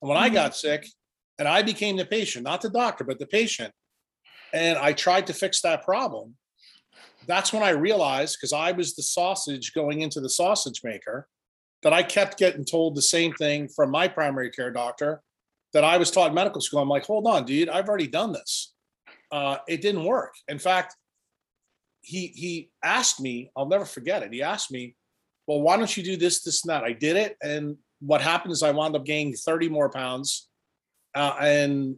And 0.00 0.08
when 0.08 0.16
mm-hmm. 0.16 0.26
i 0.26 0.40
got 0.40 0.56
sick 0.56 0.86
and 1.40 1.48
i 1.48 1.60
became 1.62 1.96
the 1.96 2.06
patient 2.06 2.44
not 2.44 2.60
the 2.60 2.70
doctor 2.70 3.02
but 3.02 3.18
the 3.18 3.26
patient 3.26 3.72
and 4.52 4.78
i 4.78 4.92
tried 4.92 5.26
to 5.26 5.32
fix 5.32 5.60
that 5.62 5.82
problem 5.82 6.36
that's 7.26 7.52
when 7.52 7.62
I 7.62 7.70
realized, 7.70 8.38
because 8.38 8.52
I 8.52 8.72
was 8.72 8.94
the 8.94 9.02
sausage 9.02 9.72
going 9.74 10.00
into 10.00 10.20
the 10.20 10.28
sausage 10.28 10.82
maker, 10.82 11.28
that 11.82 11.92
I 11.92 12.02
kept 12.02 12.38
getting 12.38 12.64
told 12.64 12.94
the 12.94 13.02
same 13.02 13.32
thing 13.34 13.68
from 13.68 13.90
my 13.90 14.08
primary 14.08 14.50
care 14.50 14.70
doctor 14.70 15.22
that 15.72 15.84
I 15.84 15.96
was 15.96 16.10
taught 16.10 16.28
in 16.28 16.34
medical 16.34 16.60
school. 16.60 16.80
I'm 16.80 16.88
like, 16.88 17.04
hold 17.04 17.26
on, 17.26 17.44
dude, 17.44 17.68
I've 17.68 17.88
already 17.88 18.06
done 18.06 18.32
this. 18.32 18.74
Uh, 19.30 19.56
it 19.66 19.80
didn't 19.80 20.04
work. 20.04 20.34
In 20.48 20.58
fact, 20.58 20.96
he 22.02 22.28
he 22.28 22.70
asked 22.84 23.20
me, 23.20 23.50
I'll 23.56 23.68
never 23.68 23.84
forget 23.84 24.22
it. 24.22 24.32
He 24.32 24.42
asked 24.42 24.70
me, 24.70 24.96
well, 25.46 25.60
why 25.60 25.76
don't 25.76 25.96
you 25.96 26.02
do 26.02 26.16
this, 26.16 26.42
this, 26.42 26.62
and 26.64 26.70
that? 26.70 26.84
I 26.84 26.92
did 26.92 27.16
it, 27.16 27.36
and 27.42 27.76
what 28.00 28.20
happened 28.20 28.52
is 28.52 28.62
I 28.62 28.72
wound 28.72 28.96
up 28.96 29.04
gaining 29.04 29.34
30 29.34 29.68
more 29.68 29.88
pounds 29.88 30.48
uh, 31.14 31.36
and 31.40 31.96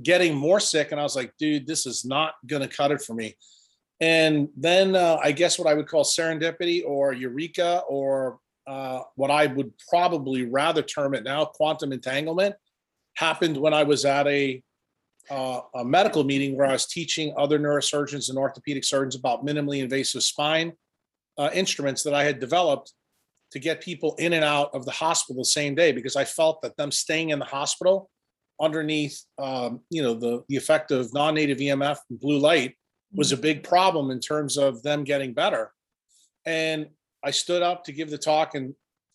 getting 0.00 0.34
more 0.34 0.60
sick. 0.60 0.92
And 0.92 1.00
I 1.00 1.02
was 1.02 1.16
like, 1.16 1.32
dude, 1.38 1.66
this 1.66 1.86
is 1.86 2.04
not 2.04 2.34
going 2.46 2.62
to 2.62 2.68
cut 2.68 2.92
it 2.92 3.02
for 3.02 3.14
me. 3.14 3.36
And 4.00 4.48
then 4.56 4.94
uh, 4.94 5.18
I 5.22 5.32
guess 5.32 5.58
what 5.58 5.68
I 5.68 5.74
would 5.74 5.88
call 5.88 6.04
serendipity 6.04 6.82
or 6.84 7.12
eureka 7.12 7.82
or 7.88 8.38
uh, 8.66 9.00
what 9.14 9.30
I 9.30 9.46
would 9.46 9.72
probably 9.88 10.44
rather 10.44 10.82
term 10.82 11.14
it 11.14 11.24
now 11.24 11.44
quantum 11.44 11.92
entanglement 11.92 12.56
happened 13.14 13.56
when 13.56 13.72
I 13.72 13.84
was 13.84 14.04
at 14.04 14.26
a, 14.26 14.62
uh, 15.30 15.60
a 15.74 15.84
medical 15.84 16.24
meeting 16.24 16.56
where 16.56 16.66
I 16.66 16.72
was 16.72 16.86
teaching 16.86 17.32
other 17.38 17.58
neurosurgeons 17.58 18.28
and 18.28 18.36
orthopedic 18.36 18.84
surgeons 18.84 19.16
about 19.16 19.46
minimally 19.46 19.82
invasive 19.82 20.22
spine 20.22 20.72
uh, 21.38 21.50
instruments 21.54 22.02
that 22.02 22.14
I 22.14 22.24
had 22.24 22.38
developed 22.38 22.92
to 23.52 23.58
get 23.58 23.80
people 23.80 24.14
in 24.18 24.32
and 24.32 24.44
out 24.44 24.74
of 24.74 24.84
the 24.84 24.90
hospital 24.90 25.40
the 25.40 25.46
same 25.46 25.74
day 25.74 25.92
because 25.92 26.16
I 26.16 26.24
felt 26.24 26.60
that 26.62 26.76
them 26.76 26.90
staying 26.90 27.30
in 27.30 27.38
the 27.38 27.44
hospital 27.44 28.10
underneath 28.60 29.22
um, 29.38 29.80
you 29.90 30.02
know 30.02 30.14
the, 30.14 30.42
the 30.48 30.56
effect 30.56 30.90
of 30.90 31.12
non-native 31.14 31.58
EMF 31.58 31.98
and 32.10 32.20
blue 32.20 32.38
light 32.38 32.74
was 33.16 33.32
a 33.32 33.36
big 33.36 33.64
problem 33.64 34.10
in 34.10 34.20
terms 34.20 34.56
of 34.56 34.82
them 34.82 35.02
getting 35.02 35.32
better. 35.32 35.72
And 36.44 36.88
I 37.24 37.30
stood 37.32 37.62
up 37.62 37.82
to 37.84 37.92
give 37.92 38.10
the 38.10 38.18
talk 38.18 38.54
and 38.54 38.74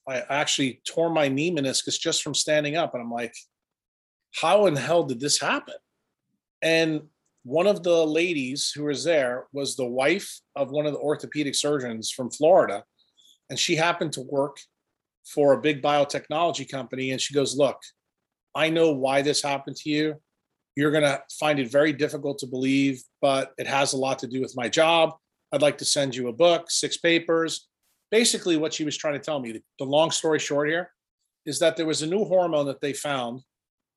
I 0.09 0.23
actually 0.29 0.81
tore 0.85 1.11
my 1.11 1.27
knee 1.27 1.51
meniscus 1.51 1.99
just 1.99 2.23
from 2.23 2.33
standing 2.33 2.75
up. 2.75 2.93
And 2.93 3.03
I'm 3.03 3.11
like, 3.11 3.35
how 4.33 4.65
in 4.65 4.75
hell 4.75 5.03
did 5.03 5.19
this 5.19 5.39
happen? 5.39 5.75
And 6.61 7.03
one 7.43 7.67
of 7.67 7.83
the 7.83 8.05
ladies 8.05 8.71
who 8.75 8.85
was 8.85 9.03
there 9.03 9.45
was 9.53 9.75
the 9.75 9.85
wife 9.85 10.41
of 10.55 10.71
one 10.71 10.85
of 10.85 10.93
the 10.93 10.99
orthopedic 10.99 11.55
surgeons 11.55 12.11
from 12.11 12.31
Florida. 12.31 12.83
And 13.49 13.57
she 13.57 13.75
happened 13.75 14.13
to 14.13 14.21
work 14.21 14.57
for 15.25 15.53
a 15.53 15.61
big 15.61 15.81
biotechnology 15.81 16.69
company. 16.69 17.11
And 17.11 17.21
she 17.21 17.33
goes, 17.33 17.55
Look, 17.55 17.79
I 18.55 18.69
know 18.69 18.91
why 18.91 19.21
this 19.21 19.41
happened 19.41 19.75
to 19.77 19.89
you. 19.89 20.15
You're 20.75 20.91
going 20.91 21.03
to 21.03 21.21
find 21.39 21.59
it 21.59 21.71
very 21.71 21.91
difficult 21.91 22.39
to 22.39 22.47
believe, 22.47 23.03
but 23.21 23.53
it 23.57 23.67
has 23.67 23.93
a 23.93 23.97
lot 23.97 24.19
to 24.19 24.27
do 24.27 24.41
with 24.41 24.55
my 24.55 24.69
job. 24.69 25.13
I'd 25.51 25.61
like 25.61 25.77
to 25.79 25.85
send 25.85 26.15
you 26.15 26.29
a 26.29 26.33
book, 26.33 26.71
six 26.71 26.97
papers. 26.97 27.67
Basically, 28.09 28.57
what 28.57 28.73
she 28.73 28.85
was 28.85 28.97
trying 28.97 29.13
to 29.13 29.19
tell 29.19 29.39
me, 29.39 29.61
the, 29.79 29.85
long 29.85 30.11
story 30.11 30.39
short 30.39 30.69
here, 30.69 30.91
is 31.45 31.59
that 31.59 31.75
there 31.75 31.85
was 31.85 32.01
a 32.01 32.07
new 32.07 32.23
hormone 32.23 32.65
that 32.67 32.79
they 32.81 32.93
found, 32.93 33.41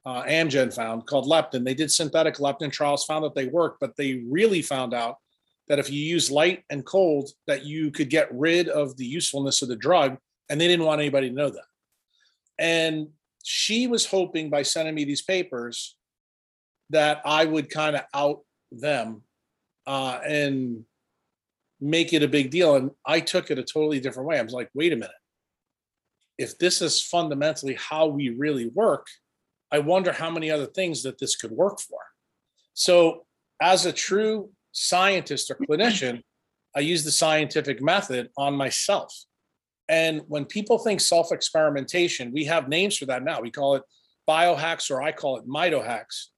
uh, 0.04 0.24
Amgen 0.24 0.74
found, 0.74 1.06
called 1.06 1.26
leptin. 1.26 1.64
They 1.64 1.74
did 1.74 1.92
synthetic 1.92 2.36
leptin 2.36 2.72
trials, 2.72 3.04
found 3.04 3.24
that 3.24 3.34
they 3.34 3.46
worked, 3.46 3.80
but 3.80 3.96
they 3.96 4.24
really 4.28 4.62
found 4.62 4.94
out 4.94 5.16
that 5.68 5.78
if 5.78 5.90
you 5.90 6.00
use 6.00 6.30
light 6.30 6.64
and 6.70 6.84
cold, 6.84 7.30
that 7.46 7.64
you 7.64 7.90
could 7.90 8.10
get 8.10 8.28
rid 8.32 8.68
of 8.68 8.96
the 8.96 9.06
usefulness 9.06 9.62
of 9.62 9.68
the 9.68 9.76
drug, 9.76 10.18
and 10.48 10.60
they 10.60 10.68
didn't 10.68 10.86
want 10.86 11.00
anybody 11.00 11.28
to 11.28 11.34
know 11.34 11.50
that. 11.50 11.64
And 12.58 13.08
she 13.44 13.86
was 13.86 14.06
hoping 14.06 14.50
by 14.50 14.62
sending 14.62 14.94
me 14.94 15.04
these 15.04 15.22
papers 15.22 15.96
that 16.94 17.20
I 17.24 17.44
would 17.44 17.70
kind 17.70 17.96
of 17.96 18.02
out 18.14 18.42
them 18.70 19.22
uh, 19.84 20.20
and 20.24 20.84
make 21.80 22.12
it 22.12 22.22
a 22.22 22.28
big 22.28 22.50
deal. 22.50 22.76
And 22.76 22.92
I 23.04 23.18
took 23.18 23.50
it 23.50 23.58
a 23.58 23.64
totally 23.64 23.98
different 23.98 24.28
way. 24.28 24.38
I 24.38 24.42
was 24.42 24.52
like, 24.52 24.70
wait 24.74 24.92
a 24.92 24.96
minute. 24.96 25.10
If 26.38 26.56
this 26.58 26.80
is 26.80 27.02
fundamentally 27.02 27.74
how 27.74 28.06
we 28.06 28.28
really 28.28 28.68
work, 28.68 29.08
I 29.72 29.80
wonder 29.80 30.12
how 30.12 30.30
many 30.30 30.52
other 30.52 30.66
things 30.66 31.02
that 31.02 31.18
this 31.18 31.34
could 31.34 31.50
work 31.50 31.80
for. 31.80 31.98
So, 32.74 33.26
as 33.60 33.86
a 33.86 33.92
true 33.92 34.50
scientist 34.70 35.50
or 35.50 35.56
clinician, 35.56 36.22
I 36.76 36.80
use 36.80 37.04
the 37.04 37.10
scientific 37.10 37.82
method 37.82 38.30
on 38.36 38.54
myself. 38.54 39.12
And 39.88 40.22
when 40.28 40.44
people 40.44 40.78
think 40.78 41.00
self 41.00 41.32
experimentation, 41.32 42.32
we 42.32 42.44
have 42.44 42.68
names 42.68 42.96
for 42.96 43.06
that 43.06 43.24
now. 43.24 43.40
We 43.40 43.50
call 43.50 43.74
it 43.76 43.82
biohacks, 44.28 44.90
or 44.92 45.02
I 45.02 45.10
call 45.10 45.38
it 45.38 45.48
mitohacks 45.48 46.28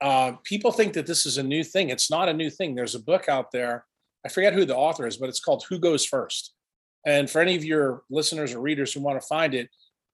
uh, 0.00 0.32
people 0.44 0.72
think 0.72 0.92
that 0.94 1.06
this 1.06 1.26
is 1.26 1.38
a 1.38 1.42
new 1.42 1.64
thing. 1.64 1.90
It's 1.90 2.10
not 2.10 2.28
a 2.28 2.34
new 2.34 2.50
thing. 2.50 2.74
There's 2.74 2.94
a 2.94 3.02
book 3.02 3.28
out 3.28 3.50
there. 3.52 3.84
I 4.24 4.28
forget 4.28 4.54
who 4.54 4.64
the 4.64 4.76
author 4.76 5.06
is, 5.06 5.16
but 5.16 5.28
it's 5.28 5.40
called 5.40 5.64
Who 5.68 5.78
Goes 5.78 6.04
First. 6.04 6.52
And 7.06 7.28
for 7.28 7.40
any 7.40 7.54
of 7.56 7.64
your 7.64 8.02
listeners 8.10 8.54
or 8.54 8.60
readers 8.60 8.92
who 8.92 9.00
want 9.00 9.20
to 9.20 9.26
find 9.26 9.54
it, 9.54 9.68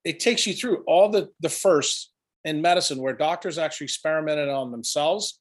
it 0.04 0.18
takes 0.18 0.46
you 0.46 0.54
through 0.54 0.82
all 0.86 1.08
the 1.08 1.28
the 1.40 1.48
first 1.48 2.12
in 2.44 2.62
medicine 2.62 2.98
where 2.98 3.14
doctors 3.14 3.58
actually 3.58 3.84
experimented 3.84 4.48
on 4.48 4.70
themselves 4.70 5.40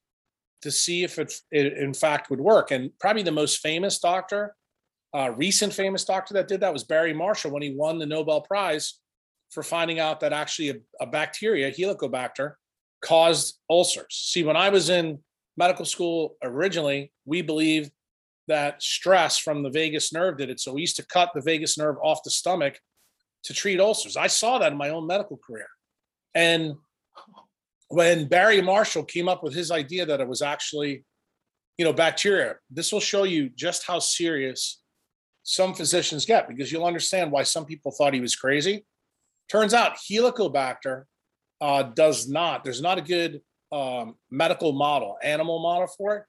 to 0.61 0.71
see 0.71 1.03
if 1.03 1.17
it, 1.17 1.33
it 1.51 1.77
in 1.77 1.93
fact 1.93 2.29
would 2.29 2.41
work. 2.41 2.71
And 2.71 2.91
probably 2.99 3.23
the 3.23 3.31
most 3.31 3.59
famous 3.59 3.99
doctor, 3.99 4.55
uh, 5.15 5.31
recent 5.31 5.73
famous 5.73 6.03
doctor 6.03 6.33
that 6.35 6.47
did 6.47 6.61
that 6.61 6.73
was 6.73 6.83
Barry 6.83 7.13
Marshall 7.13 7.51
when 7.51 7.61
he 7.61 7.73
won 7.73 7.97
the 7.97 8.05
Nobel 8.05 8.41
Prize 8.41 8.99
for 9.51 9.63
finding 9.63 9.99
out 9.99 10.19
that 10.19 10.33
actually 10.33 10.69
a, 10.69 10.75
a 11.01 11.07
bacteria, 11.07 11.71
Helicobacter, 11.71 12.53
caused 13.01 13.59
ulcers. 13.69 14.05
See, 14.09 14.43
when 14.43 14.57
I 14.57 14.69
was 14.69 14.89
in 14.89 15.19
medical 15.57 15.85
school 15.85 16.35
originally, 16.43 17.11
we 17.25 17.41
believed 17.41 17.91
that 18.47 18.81
stress 18.81 19.37
from 19.37 19.63
the 19.63 19.69
vagus 19.69 20.11
nerve 20.11 20.37
did 20.37 20.49
it. 20.49 20.59
So 20.59 20.73
we 20.73 20.81
used 20.81 20.95
to 20.97 21.05
cut 21.05 21.31
the 21.33 21.41
vagus 21.41 21.77
nerve 21.77 21.97
off 22.01 22.23
the 22.23 22.31
stomach 22.31 22.79
to 23.43 23.53
treat 23.53 23.79
ulcers. 23.79 24.17
I 24.17 24.27
saw 24.27 24.57
that 24.57 24.71
in 24.71 24.77
my 24.77 24.89
own 24.89 25.07
medical 25.07 25.37
career. 25.37 25.67
And 26.35 26.73
when 27.89 28.27
Barry 28.27 28.61
Marshall 28.61 29.03
came 29.03 29.27
up 29.27 29.43
with 29.43 29.53
his 29.53 29.71
idea 29.71 30.05
that 30.05 30.19
it 30.19 30.27
was 30.27 30.41
actually, 30.41 31.03
you 31.77 31.85
know, 31.85 31.93
bacteria, 31.93 32.55
this 32.69 32.91
will 32.91 32.99
show 32.99 33.23
you 33.23 33.49
just 33.49 33.85
how 33.85 33.99
serious 33.99 34.81
some 35.43 35.73
physicians 35.73 36.25
get 36.25 36.47
because 36.47 36.71
you'll 36.71 36.85
understand 36.85 37.31
why 37.31 37.43
some 37.43 37.65
people 37.65 37.91
thought 37.91 38.13
he 38.13 38.19
was 38.19 38.35
crazy. 38.35 38.85
Turns 39.49 39.73
out 39.73 39.97
Helicobacter 39.97 41.05
uh, 41.61 41.83
does 41.83 42.27
not. 42.29 42.63
There's 42.63 42.81
not 42.81 42.97
a 42.97 43.01
good 43.01 43.41
um, 43.71 44.15
medical 44.31 44.73
model, 44.73 45.17
animal 45.23 45.59
model 45.59 45.87
for 45.87 46.17
it, 46.17 46.23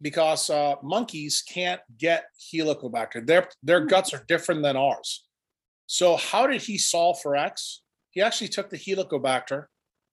because 0.00 0.48
uh, 0.50 0.76
monkeys 0.82 1.42
can't 1.42 1.80
get 1.98 2.24
Helicobacter. 2.52 3.26
Their 3.26 3.48
their 3.62 3.84
guts 3.86 4.14
are 4.14 4.24
different 4.28 4.62
than 4.62 4.76
ours. 4.76 5.24
So 5.86 6.16
how 6.16 6.46
did 6.46 6.62
he 6.62 6.78
solve 6.78 7.20
for 7.20 7.36
X? 7.36 7.82
He 8.10 8.22
actually 8.22 8.48
took 8.48 8.70
the 8.70 8.78
Helicobacter, 8.78 9.66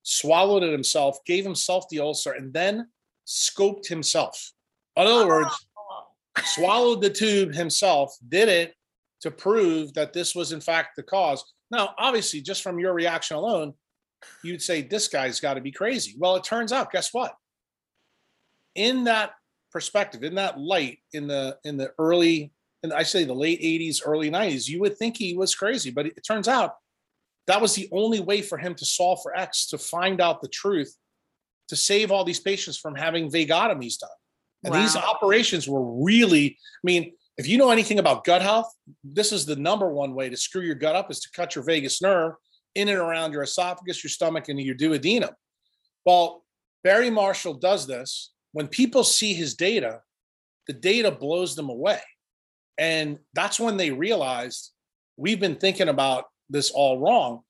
swallowed 0.03 0.63
it 0.63 0.71
himself, 0.71 1.19
gave 1.25 1.43
himself 1.43 1.85
the 1.89 1.99
ulcer, 1.99 2.31
and 2.31 2.53
then 2.53 2.87
scoped 3.25 3.87
himself. 3.87 4.51
In 4.95 5.05
other 5.05 5.27
words, 5.27 5.67
swallowed 6.43 7.01
the 7.01 7.09
tube 7.09 7.53
himself, 7.53 8.15
did 8.27 8.49
it 8.49 8.73
to 9.21 9.31
prove 9.31 9.93
that 9.93 10.13
this 10.13 10.35
was 10.35 10.51
in 10.51 10.61
fact 10.61 10.95
the 10.95 11.03
cause. 11.03 11.43
Now, 11.71 11.93
obviously, 11.97 12.41
just 12.41 12.63
from 12.63 12.79
your 12.79 12.93
reaction 12.93 13.37
alone, 13.37 13.73
you'd 14.43 14.62
say 14.62 14.81
this 14.81 15.07
guy's 15.07 15.39
got 15.39 15.55
to 15.55 15.62
be 15.62 15.72
crazy. 15.72 16.15
Well, 16.17 16.36
it 16.36 16.43
turns 16.43 16.72
out, 16.72 16.91
guess 16.91 17.13
what? 17.13 17.36
In 18.75 19.05
that 19.05 19.31
perspective, 19.72 20.24
in 20.24 20.36
that 20.36 20.60
light, 20.60 21.00
in 21.13 21.27
the 21.27 21.57
in 21.63 21.77
the 21.77 21.91
early, 22.00 22.51
and 22.84 22.93
I 22.93 23.03
say 23.03 23.24
the 23.24 23.34
late 23.34 23.62
80s, 23.62 24.01
early 24.05 24.29
90s, 24.29 24.67
you 24.67 24.79
would 24.81 24.98
think 24.98 25.17
he 25.17 25.36
was 25.36 25.55
crazy, 25.55 25.91
but 25.91 26.07
it, 26.07 26.25
turns 26.25 26.48
out 26.48 26.75
that 27.48 27.62
was 27.62 27.75
the 27.75 27.89
only 27.91 28.19
way 28.19 28.41
for 28.41 28.57
him 28.57 28.75
to 28.75 28.86
solve 28.86 29.19
for 29.22 29.36
X 29.36 29.67
to 29.67 29.77
find 29.77 30.22
out 30.22 30.41
the 30.41 30.48
truth, 30.48 30.96
to 31.69 31.75
save 31.75 32.12
all 32.12 32.24
these 32.24 32.39
patients 32.39 32.77
from 32.77 32.96
having 32.96 33.31
vagotomies 33.31 34.00
done. 34.00 34.10
And 34.63 34.74
wow. 34.74 34.81
these 34.81 34.96
operations 34.96 35.67
were 35.67 36.03
really, 36.03 36.57
I 36.57 36.84
mean, 36.84 37.13
if 37.38 37.48
you 37.48 37.57
know 37.57 37.69
anything 37.69 38.00
about 38.00 38.24
gut 38.24 38.41
health, 38.41 38.74
this 39.03 39.31
is 39.31 39.46
the 39.46 39.55
number 39.55 39.88
one 39.89 40.13
way 40.13 40.29
to 40.29 40.38
screw 40.38 40.62
your 40.62 40.75
gut 40.75 40.96
up 40.96 41.12
is 41.12 41.19
to 41.22 41.29
cut 41.31 41.55
your 41.55 41.63
vagus 41.63 42.01
nerve 42.01 42.34
in 42.77 42.89
and 42.89 42.98
around 42.98 43.34
your 43.34 43.43
esophagus, 43.43 44.03
your 44.03 44.10
stomach, 44.10 44.50
and 44.50 44.60
your 44.60 44.75
duodenum. 44.75 45.34
Well, 46.05 46.46
Barry 46.84 47.10
Marshall 47.10 47.55
does 47.55 47.88
this. 47.88 48.31
When 48.53 48.67
people 48.67 49.03
see 49.03 49.34
his 49.34 49.55
data, 49.55 50.01
the 50.67 50.74
data 50.74 51.12
blows 51.12 51.55
them 51.55 51.69
away. 51.69 52.00
And 52.77 53.19
that's 53.34 53.60
when 53.60 53.77
they 53.77 53.91
realized 53.91 54.72
we've 55.17 55.39
been 55.39 55.55
thinking 55.55 55.89
about 55.89 56.25
this 56.50 56.72
all 56.72 57.00
wrong. 57.00 57.41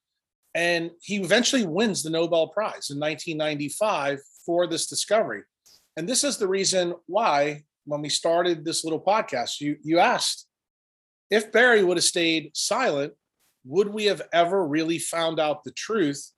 And 0.56 0.92
he 1.02 1.18
eventually 1.18 1.66
wins 1.66 2.02
the 2.02 2.10
Nobel 2.10 2.48
Prize 2.48 2.90
in 2.90 3.00
1995 3.00 4.20
for 4.46 4.66
this 4.66 4.88
discovery. 4.88 5.44
And 5.98 6.08
this 6.08 6.24
is 6.24 6.38
the 6.38 6.48
reason 6.48 6.96
why 7.06 7.64
when 7.86 8.02
we 8.02 8.10
started 8.10 8.64
this 8.64 8.84
little 8.84 9.00
podcast, 9.00 9.62
you 9.62 9.78
you 9.84 10.00
asked 10.00 10.48
if 11.30 11.52
Barry 11.52 11.84
would 11.84 11.98
have 11.98 12.04
stayed 12.04 12.52
silent, 12.54 13.14
would 13.68 13.90
we 13.90 14.06
have 14.06 14.22
ever 14.34 14.66
really 14.66 14.98
found 14.98 15.40
out 15.40 15.64
the 15.64 15.72
truth 15.72 16.32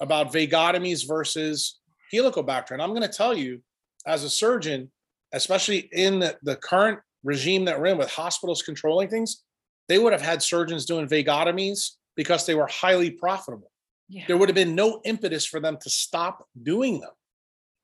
about 0.00 0.32
vagotomies 0.32 1.06
versus 1.06 1.80
helicobacter? 2.12 2.72
And 2.72 2.82
I'm 2.82 2.90
going 2.90 3.02
to 3.02 3.08
tell 3.08 3.36
you, 3.36 3.60
as 4.06 4.24
a 4.24 4.30
surgeon, 4.30 4.90
especially 5.32 5.88
in 5.92 6.20
the, 6.20 6.36
the 6.42 6.56
current 6.56 6.98
regime 7.24 7.64
that 7.66 7.78
we're 7.78 7.86
in 7.86 7.98
with 7.98 8.10
hospitals 8.10 8.62
controlling 8.62 9.08
things, 9.08 9.42
they 9.88 9.98
would 9.98 10.12
have 10.12 10.22
had 10.22 10.42
surgeons 10.42 10.86
doing 10.86 11.06
vagotomies 11.06 11.90
because 12.16 12.46
they 12.46 12.54
were 12.54 12.68
highly 12.68 13.10
profitable. 13.10 13.70
Yeah. 14.08 14.24
There 14.26 14.36
would 14.36 14.48
have 14.48 14.56
been 14.56 14.74
no 14.74 15.00
impetus 15.04 15.44
for 15.44 15.60
them 15.60 15.76
to 15.82 15.90
stop 15.90 16.46
doing 16.62 17.00
them. 17.00 17.10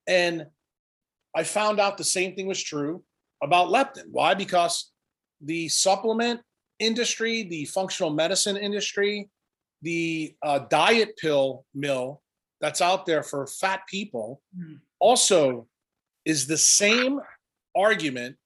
And 0.06 0.46
I 1.34 1.44
found 1.44 1.80
out 1.80 1.98
the 1.98 2.04
same 2.04 2.34
thing 2.34 2.46
was 2.46 2.62
true 2.62 3.02
about 3.42 3.68
leptin. 3.68 4.06
Why? 4.10 4.34
Because 4.34 4.92
the 5.40 5.68
supplement 5.68 6.40
industry, 6.78 7.44
the 7.44 7.64
functional 7.66 8.12
medicine 8.12 8.56
industry, 8.56 9.28
the 9.82 10.34
uh, 10.42 10.60
diet 10.70 11.16
pill 11.16 11.64
mill 11.74 12.22
that's 12.60 12.80
out 12.80 13.06
there 13.06 13.22
for 13.22 13.46
fat 13.46 13.82
people 13.88 14.40
mm. 14.56 14.78
also 15.00 15.66
is 16.24 16.46
the 16.46 16.56
same 16.56 17.20
argument 17.74 18.36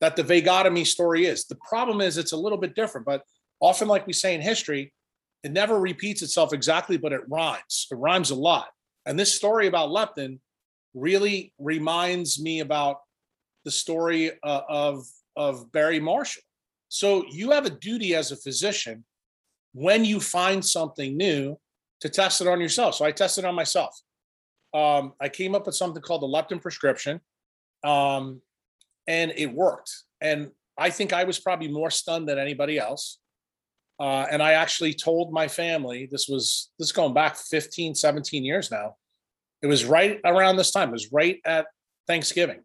that 0.00 0.16
the 0.16 0.24
vagotomy 0.24 0.86
story 0.86 1.26
is. 1.26 1.44
The 1.44 1.58
problem 1.68 2.00
is 2.00 2.16
it's 2.16 2.32
a 2.32 2.36
little 2.36 2.58
bit 2.58 2.74
different, 2.74 3.06
but 3.06 3.22
often, 3.60 3.86
like 3.86 4.06
we 4.06 4.14
say 4.14 4.34
in 4.34 4.40
history, 4.40 4.92
it 5.42 5.52
never 5.52 5.78
repeats 5.78 6.22
itself 6.22 6.52
exactly, 6.52 6.96
but 6.96 7.12
it 7.12 7.20
rhymes. 7.28 7.86
It 7.90 7.96
rhymes 7.96 8.30
a 8.30 8.34
lot. 8.34 8.68
And 9.06 9.18
this 9.18 9.34
story 9.34 9.66
about 9.66 9.90
leptin 9.90 10.38
really 10.94 11.52
reminds 11.58 12.40
me 12.40 12.60
about 12.60 13.00
the 13.64 13.70
story 13.70 14.32
uh, 14.42 14.60
of 14.68 15.04
of 15.36 15.70
Barry 15.72 16.00
Marshall. 16.00 16.42
So 16.90 17.24
you 17.30 17.52
have 17.52 17.66
a 17.66 17.70
duty 17.70 18.16
as 18.16 18.32
a 18.32 18.36
physician 18.36 19.04
when 19.72 20.04
you 20.04 20.18
find 20.18 20.62
something 20.62 21.16
new 21.16 21.56
to 22.00 22.08
test 22.08 22.40
it 22.40 22.48
on 22.48 22.60
yourself. 22.60 22.96
So 22.96 23.04
I 23.04 23.12
tested 23.12 23.44
on 23.44 23.54
myself. 23.54 23.98
Um, 24.74 25.14
I 25.20 25.28
came 25.28 25.54
up 25.54 25.66
with 25.66 25.76
something 25.76 26.02
called 26.02 26.22
the 26.22 26.26
leptin 26.26 26.60
prescription, 26.60 27.20
um, 27.84 28.42
and 29.06 29.32
it 29.36 29.52
worked. 29.52 29.92
And 30.20 30.50
I 30.76 30.90
think 30.90 31.12
I 31.12 31.24
was 31.24 31.38
probably 31.38 31.68
more 31.68 31.90
stunned 31.90 32.28
than 32.28 32.38
anybody 32.38 32.76
else. 32.78 33.18
Uh, 34.00 34.26
and 34.30 34.42
I 34.42 34.52
actually 34.52 34.94
told 34.94 35.32
my 35.32 35.46
family 35.46 36.08
this 36.10 36.26
was 36.26 36.70
this 36.78 36.88
is 36.88 36.92
going 36.92 37.14
back 37.14 37.36
15, 37.36 37.94
17 37.94 38.44
years 38.44 38.70
now. 38.70 38.96
It 39.62 39.68
was 39.68 39.84
right 39.84 40.18
around 40.24 40.56
this 40.56 40.72
time. 40.72 40.88
It 40.88 40.92
was 40.92 41.12
right 41.12 41.38
at 41.44 41.66
Thanksgiving, 42.08 42.62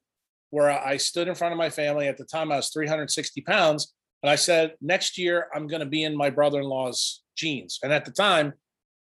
where 0.49 0.71
I 0.71 0.97
stood 0.97 1.27
in 1.27 1.35
front 1.35 1.51
of 1.51 1.59
my 1.59 1.69
family. 1.69 2.07
At 2.07 2.17
the 2.17 2.25
time, 2.25 2.51
I 2.51 2.55
was 2.55 2.69
360 2.69 3.41
pounds. 3.41 3.93
And 4.25 4.29
I 4.31 4.37
said, 4.37 4.73
next 4.81 5.19
year, 5.19 5.49
I'm 5.53 5.67
going 5.67 5.81
to 5.81 5.85
be 5.85 6.01
in 6.01 6.17
my 6.17 6.31
brother 6.31 6.59
in 6.59 6.65
law's 6.65 7.21
jeans. 7.37 7.77
And 7.83 7.93
at 7.93 8.05
the 8.05 8.11
time, 8.11 8.53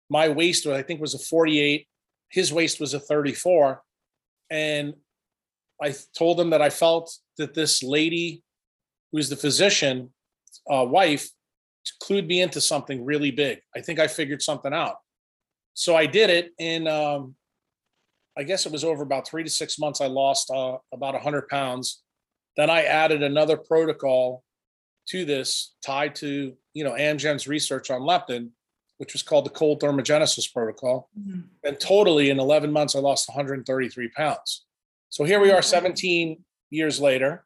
my 0.10 0.28
waist, 0.28 0.66
was, 0.66 0.76
I 0.76 0.82
think, 0.82 1.00
was 1.00 1.14
a 1.14 1.20
48. 1.20 1.88
His 2.28 2.52
waist 2.52 2.82
was 2.82 2.94
a 2.94 3.00
34. 3.00 3.82
And 4.50 4.94
I 5.82 5.96
told 6.18 6.38
him 6.38 6.50
that 6.50 6.62
I 6.62 6.70
felt 6.70 7.18
that 7.38 7.54
this 7.54 7.82
lady, 7.82 8.44
who's 9.14 9.30
the 9.30 9.38
physician 9.38 10.10
uh, 10.70 10.84
wife, 10.86 11.30
clued 12.04 12.28
me 12.28 12.42
into 12.42 12.60
something 12.60 13.06
really 13.06 13.32
big. 13.32 13.62
I 13.74 13.80
think 13.80 14.00
I 14.00 14.08
figured 14.08 14.42
something 14.42 14.74
out. 14.74 14.98
So 15.76 15.96
I 15.96 16.08
did 16.08 16.30
it. 16.30 16.52
And 16.60 16.90
um, 16.90 17.36
I 18.38 18.44
guess 18.44 18.66
it 18.66 18.72
was 18.74 18.84
over 18.84 19.04
about 19.04 19.26
three 19.26 19.46
to 19.46 19.50
six 19.50 19.80
months, 19.80 20.02
I 20.02 20.08
lost 20.08 20.52
uh, 20.52 20.76
about 20.94 21.14
100 21.14 21.48
pounds. 21.48 22.04
Then 22.58 22.70
I 22.70 22.84
added 22.84 23.24
another 23.24 23.56
protocol 23.56 24.44
to 25.10 25.26
this 25.26 25.76
tied 25.84 26.16
to, 26.16 26.56
you 26.74 26.84
know, 26.84 26.94
Amgen's 26.94 27.48
research 27.48 27.92
on 27.92 28.02
leptin, 28.02 28.50
which 28.98 29.14
was 29.14 29.24
called 29.24 29.46
the 29.46 29.52
cold 29.52 29.82
thermogenesis 29.82 30.52
protocol. 30.52 31.10
Mm-hmm. 31.20 31.42
And 31.64 31.80
totally 31.80 32.30
in 32.30 32.40
11 32.40 32.72
months, 32.72 32.96
I 32.96 33.00
lost 33.00 33.30
133 33.30 34.10
pounds. 34.10 34.66
So 35.10 35.24
here 35.24 35.40
we 35.40 35.52
are 35.52 35.62
17 35.62 36.44
years 36.70 37.00
later. 37.00 37.46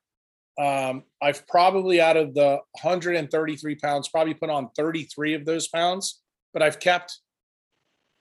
Um, 0.60 1.04
I've 1.22 1.48
probably 1.48 2.02
out 2.02 2.18
of 2.18 2.34
the 2.34 2.60
133 2.82 3.76
pounds, 3.76 4.10
probably 4.10 4.34
put 4.34 4.50
on 4.50 4.70
33 4.76 5.36
of 5.36 5.46
those 5.46 5.68
pounds, 5.68 6.22
but 6.54 6.62
I've 6.62 6.80
kept 6.80 7.20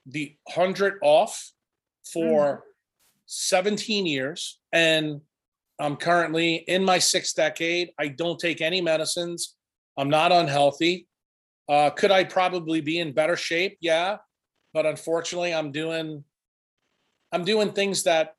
the 0.07 0.37
100 0.55 0.99
off 1.03 1.53
for 2.13 2.57
mm. 2.57 2.61
17 3.27 4.07
years 4.07 4.59
and 4.73 5.21
I'm 5.81 5.97
currently 5.97 6.57
in 6.57 6.85
my 6.85 6.99
sixth 6.99 7.37
decade. 7.37 7.91
I 7.99 8.09
don't 8.09 8.39
take 8.39 8.61
any 8.61 8.81
medicines. 8.81 9.57
I'm 9.97 10.11
not 10.11 10.33
unhealthy. 10.33 11.07
Uh, 11.69 11.91
could 11.91 12.11
I 12.11 12.25
probably 12.25 12.81
be 12.81 12.99
in 12.99 13.13
better 13.13 13.37
shape? 13.37 13.77
Yeah, 13.81 14.17
but 14.73 14.87
unfortunately, 14.87 15.55
I'm 15.55 15.71
doing 15.71 16.25
I'm 17.33 17.45
doing 17.45 17.73
things 17.73 18.05
that 18.05 18.35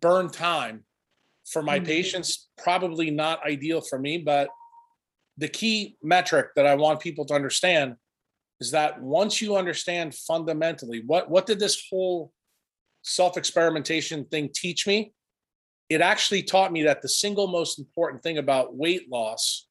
burn 0.00 0.30
time 0.30 0.84
for 1.46 1.62
my 1.62 1.78
mm-hmm. 1.78 1.86
patients. 1.86 2.48
Probably 2.58 3.10
not 3.10 3.44
ideal 3.46 3.80
for 3.80 3.98
me, 3.98 4.18
but 4.18 4.48
the 5.38 5.48
key 5.48 5.96
metric 6.02 6.48
that 6.56 6.66
I 6.66 6.74
want 6.74 7.00
people 7.00 7.24
to 7.26 7.34
understand 7.34 7.96
is 8.60 8.70
that 8.70 9.00
once 9.00 9.42
you 9.42 9.56
understand 9.56 10.14
fundamentally 10.14 11.02
what 11.06 11.28
what 11.30 11.46
did 11.46 11.58
this 11.58 11.86
whole 11.90 12.32
self 13.02 13.36
experimentation 13.36 14.24
thing 14.26 14.50
teach 14.54 14.86
me, 14.86 15.12
it 15.88 16.00
actually 16.00 16.42
taught 16.42 16.72
me 16.72 16.82
that 16.84 17.02
the 17.02 17.08
single 17.08 17.46
most 17.46 17.78
important 17.78 18.22
thing 18.22 18.38
about 18.38 18.76
weight 18.76 19.10
loss 19.10 19.66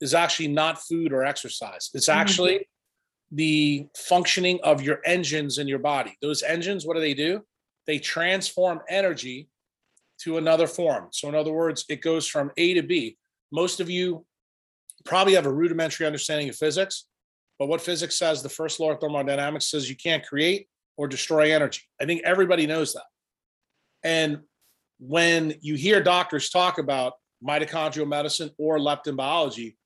is 0.00 0.14
actually 0.14 0.48
not 0.48 0.82
food 0.82 1.12
or 1.12 1.24
exercise. 1.24 1.90
It's 1.94 2.08
mm-hmm. 2.08 2.18
actually 2.18 2.54
mm-hmm. 2.54 3.36
the 3.36 3.86
functioning 3.96 4.60
of 4.62 4.82
your 4.82 5.00
engines 5.04 5.58
in 5.58 5.68
your 5.68 5.78
body. 5.78 6.16
Those 6.20 6.42
engines, 6.42 6.86
what 6.86 6.94
do 6.94 7.00
they 7.00 7.14
do? 7.14 7.42
They 7.86 7.98
transform 7.98 8.80
energy 8.88 9.48
to 10.20 10.38
another 10.38 10.66
form. 10.66 11.08
So, 11.12 11.28
in 11.28 11.34
other 11.34 11.52
words, 11.52 11.84
it 11.88 12.02
goes 12.02 12.26
from 12.26 12.50
A 12.56 12.74
to 12.74 12.82
B. 12.82 13.16
Most 13.52 13.80
of 13.80 13.90
you 13.90 14.24
probably 15.04 15.34
have 15.34 15.46
a 15.46 15.52
rudimentary 15.52 16.06
understanding 16.06 16.48
of 16.48 16.56
physics, 16.56 17.06
but 17.58 17.68
what 17.68 17.80
physics 17.80 18.18
says, 18.18 18.42
the 18.42 18.48
first 18.48 18.80
law 18.80 18.90
of 18.92 19.00
thermodynamics 19.00 19.70
says 19.70 19.88
you 19.88 19.96
can't 19.96 20.24
create 20.24 20.68
or 20.96 21.08
destroy 21.08 21.52
energy. 21.52 21.82
I 22.00 22.04
think 22.06 22.22
everybody 22.24 22.66
knows 22.66 22.94
that. 22.94 23.04
And 24.02 24.40
when 24.98 25.54
you 25.60 25.74
hear 25.74 26.02
doctors 26.02 26.50
talk 26.50 26.78
about 26.78 27.14
mitochondrial 27.46 28.08
medicine 28.08 28.50
or 28.58 28.78
leptin 28.78 29.16
biology, 29.16 29.76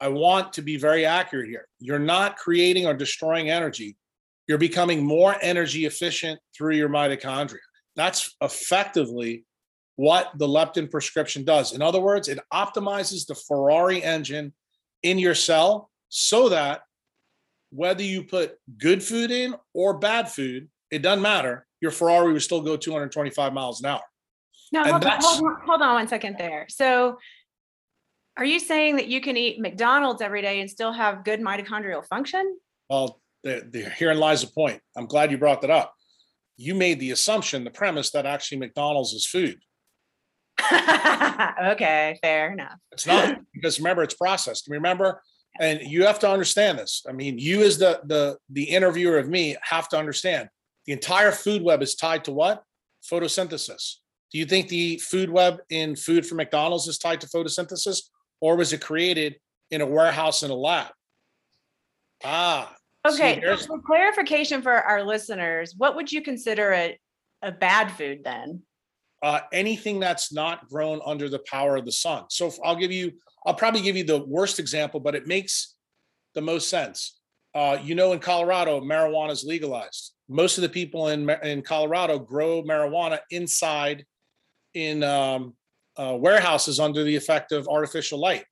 I 0.00 0.08
want 0.08 0.52
to 0.52 0.62
be 0.62 0.76
very 0.76 1.04
accurate 1.04 1.48
here. 1.48 1.66
You're 1.80 1.98
not 1.98 2.36
creating 2.36 2.86
or 2.86 2.94
destroying 2.94 3.50
energy. 3.50 3.96
you're 4.48 4.58
becoming 4.58 5.04
more 5.04 5.36
energy 5.42 5.84
efficient 5.84 6.40
through 6.56 6.74
your 6.74 6.88
mitochondria. 6.88 7.58
That's 7.94 8.34
effectively 8.40 9.44
what 9.96 10.30
the 10.36 10.46
leptin 10.46 10.90
prescription 10.90 11.44
does. 11.44 11.74
In 11.74 11.82
other 11.82 12.00
words, 12.00 12.28
it 12.28 12.38
optimizes 12.52 13.26
the 13.26 13.34
Ferrari 13.34 14.02
engine 14.02 14.54
in 15.02 15.18
your 15.18 15.34
cell 15.34 15.90
so 16.08 16.48
that 16.48 16.80
whether 17.70 18.02
you 18.02 18.24
put 18.24 18.56
good 18.78 19.02
food 19.02 19.30
in 19.30 19.54
or 19.74 19.98
bad 19.98 20.30
food, 20.30 20.68
it 20.90 21.02
doesn't 21.02 21.22
matter. 21.22 21.66
Your 21.80 21.90
Ferrari 21.90 22.32
will 22.32 22.40
still 22.40 22.62
go 22.62 22.76
225 22.76 23.52
miles 23.52 23.80
an 23.80 23.86
hour. 23.86 24.02
No, 24.72 24.84
hold 24.84 25.04
on, 25.04 25.20
hold 25.20 25.44
on, 25.44 25.56
hold 25.66 25.82
on 25.82 25.94
one 25.94 26.08
second 26.08 26.36
there. 26.38 26.66
So 26.68 27.18
are 28.36 28.44
you 28.44 28.60
saying 28.60 28.96
that 28.96 29.08
you 29.08 29.20
can 29.20 29.36
eat 29.36 29.60
McDonald's 29.60 30.22
every 30.22 30.42
day 30.42 30.60
and 30.60 30.70
still 30.70 30.92
have 30.92 31.24
good 31.24 31.40
mitochondrial 31.40 32.06
function? 32.06 32.56
Well, 32.88 33.20
the, 33.42 33.66
the, 33.68 33.82
herein 33.82 34.18
lies 34.18 34.42
the 34.42 34.52
point. 34.52 34.80
I'm 34.96 35.06
glad 35.06 35.30
you 35.30 35.38
brought 35.38 35.60
that 35.62 35.70
up. 35.70 35.92
You 36.56 36.74
made 36.74 37.00
the 37.00 37.10
assumption, 37.10 37.64
the 37.64 37.70
premise 37.70 38.10
that 38.10 38.26
actually 38.26 38.58
McDonald's 38.58 39.12
is 39.12 39.26
food. 39.26 39.58
okay, 40.72 42.18
fair 42.20 42.52
enough. 42.52 42.78
It's 42.92 43.06
not 43.06 43.38
because 43.54 43.78
remember 43.78 44.02
it's 44.02 44.14
processed. 44.14 44.66
Remember, 44.68 45.22
and 45.60 45.80
you 45.80 46.04
have 46.04 46.18
to 46.20 46.30
understand 46.30 46.78
this. 46.78 47.04
I 47.08 47.12
mean, 47.12 47.38
you 47.38 47.62
as 47.62 47.78
the 47.78 48.00
the 48.04 48.38
the 48.50 48.64
interviewer 48.64 49.18
of 49.18 49.28
me 49.28 49.56
have 49.62 49.88
to 49.90 49.96
understand 49.96 50.48
the 50.86 50.92
entire 50.92 51.30
food 51.30 51.62
web 51.62 51.80
is 51.80 51.94
tied 51.94 52.24
to 52.24 52.32
what? 52.32 52.64
Photosynthesis. 53.08 53.96
Do 54.32 54.38
you 54.38 54.44
think 54.46 54.68
the 54.68 54.98
food 54.98 55.30
web 55.30 55.58
in 55.70 55.96
food 55.96 56.26
for 56.26 56.34
McDonald's 56.34 56.86
is 56.86 56.98
tied 56.98 57.20
to 57.22 57.26
photosynthesis, 57.28 58.02
or 58.40 58.56
was 58.56 58.72
it 58.72 58.80
created 58.80 59.36
in 59.70 59.80
a 59.80 59.86
warehouse 59.86 60.42
in 60.42 60.50
a 60.50 60.54
lab? 60.54 60.92
Ah, 62.24 62.74
Okay, 63.06 63.40
there's- 63.40 63.64
for 63.66 63.80
clarification 63.80 64.60
for 64.60 64.72
our 64.72 65.02
listeners, 65.04 65.74
what 65.76 65.94
would 65.96 66.10
you 66.12 66.20
consider 66.20 66.72
a, 66.72 66.98
a 67.42 67.52
bad 67.52 67.90
food 67.92 68.22
then? 68.24 68.62
uh, 69.20 69.40
anything 69.52 69.98
that's 69.98 70.32
not 70.32 70.68
grown 70.68 71.00
under 71.04 71.28
the 71.28 71.40
power 71.40 71.74
of 71.74 71.84
the 71.84 71.90
sun. 71.90 72.24
So 72.30 72.52
I'll 72.64 72.76
give 72.76 72.92
you, 72.92 73.10
I'll 73.44 73.54
probably 73.54 73.80
give 73.80 73.96
you 73.96 74.04
the 74.04 74.24
worst 74.24 74.60
example, 74.60 75.00
but 75.00 75.16
it 75.16 75.26
makes 75.26 75.74
the 76.34 76.40
most 76.40 76.68
sense. 76.68 77.18
Uh, 77.52 77.78
you 77.82 77.96
know, 77.96 78.12
in 78.12 78.20
Colorado, 78.20 78.80
marijuana 78.80 79.30
is 79.32 79.42
legalized. 79.42 80.12
Most 80.28 80.56
of 80.56 80.62
the 80.62 80.68
people 80.68 81.08
in 81.08 81.28
in 81.42 81.62
Colorado 81.62 82.16
grow 82.20 82.62
marijuana 82.62 83.18
inside 83.32 84.06
in 84.78 85.02
um, 85.02 85.54
uh, 85.96 86.16
warehouses 86.16 86.78
under 86.78 87.02
the 87.02 87.16
effect 87.16 87.50
of 87.50 87.66
artificial 87.68 88.20
light. 88.20 88.44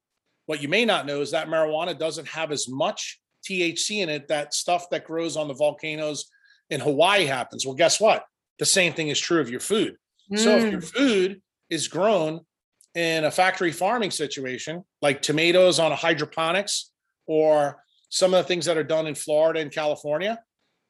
What 0.47 0.61
you 0.61 0.69
may 0.69 0.85
not 0.85 1.07
know 1.07 1.21
is 1.21 1.31
that 1.31 1.49
marijuana 1.49 1.97
doesn't 1.97 2.27
have 2.27 2.51
as 2.51 2.69
much 2.69 3.21
THC 3.49 4.03
in 4.03 4.09
it 4.09 4.27
that 4.29 4.53
stuff 4.53 4.91
that 4.91 5.05
grows 5.05 5.37
on 5.37 5.47
the 5.47 5.55
volcanoes 5.55 6.27
in 6.71 6.81
Hawaii 6.81 7.27
happens. 7.27 7.65
Well, 7.65 7.77
guess 7.77 8.01
what? 8.01 8.25
The 8.59 8.67
same 8.67 8.93
thing 8.93 9.09
is 9.09 9.21
true 9.21 9.41
of 9.41 9.51
your 9.51 9.61
food. 9.61 9.97
So 10.35 10.57
if 10.57 10.73
your 10.73 10.81
food 10.81 11.41
is 11.71 11.87
grown 11.87 12.41
in 12.97 13.25
a 13.25 13.31
factory 13.31 13.71
farming 13.71 14.11
situation, 14.11 14.83
like 15.01 15.23
tomatoes 15.23 15.79
on 15.79 15.93
a 15.93 15.97
hydroponics 15.97 16.91
or 17.29 17.81
some 18.09 18.35
of 18.35 18.43
the 18.43 18.49
things 18.49 18.65
that 18.65 18.77
are 18.77 18.83
done 18.83 19.07
in 19.07 19.15
Florida 19.15 19.61
and 19.61 19.71
California, 19.71 20.41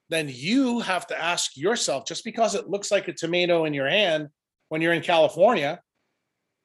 then 0.08 0.30
you 0.32 0.80
have 0.80 1.06
to 1.08 1.22
ask 1.22 1.54
yourself 1.56 2.06
just 2.06 2.24
because 2.24 2.54
it 2.54 2.70
looks 2.70 2.90
like 2.90 3.08
a 3.08 3.12
tomato 3.12 3.66
in 3.66 3.74
your 3.74 3.90
hand 3.90 4.28
when 4.68 4.80
you're 4.80 4.92
in 4.92 5.02
California, 5.02 5.80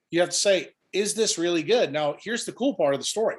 you 0.10 0.20
have 0.20 0.30
to 0.30 0.36
say, 0.36 0.70
is 0.94 1.14
this 1.14 1.38
really 1.38 1.64
good? 1.64 1.92
Now, 1.92 2.16
here's 2.22 2.46
the 2.46 2.52
cool 2.52 2.76
part 2.76 2.94
of 2.94 3.00
the 3.00 3.06
story. 3.06 3.38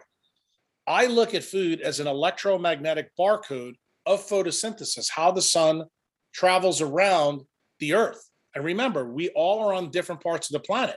I 0.86 1.06
look 1.06 1.34
at 1.34 1.44
food 1.44 1.80
as 1.80 2.00
an 2.00 2.06
electromagnetic 2.06 3.10
barcode 3.18 3.74
of 4.06 4.26
photosynthesis, 4.26 5.10
how 5.10 5.30
the 5.30 5.42
sun 5.42 5.84
travels 6.34 6.80
around 6.80 7.42
the 7.78 7.94
earth. 7.94 8.22
And 8.54 8.64
remember, 8.64 9.10
we 9.10 9.28
all 9.30 9.68
are 9.68 9.74
on 9.74 9.90
different 9.90 10.22
parts 10.22 10.50
of 10.50 10.54
the 10.54 10.66
planet. 10.66 10.96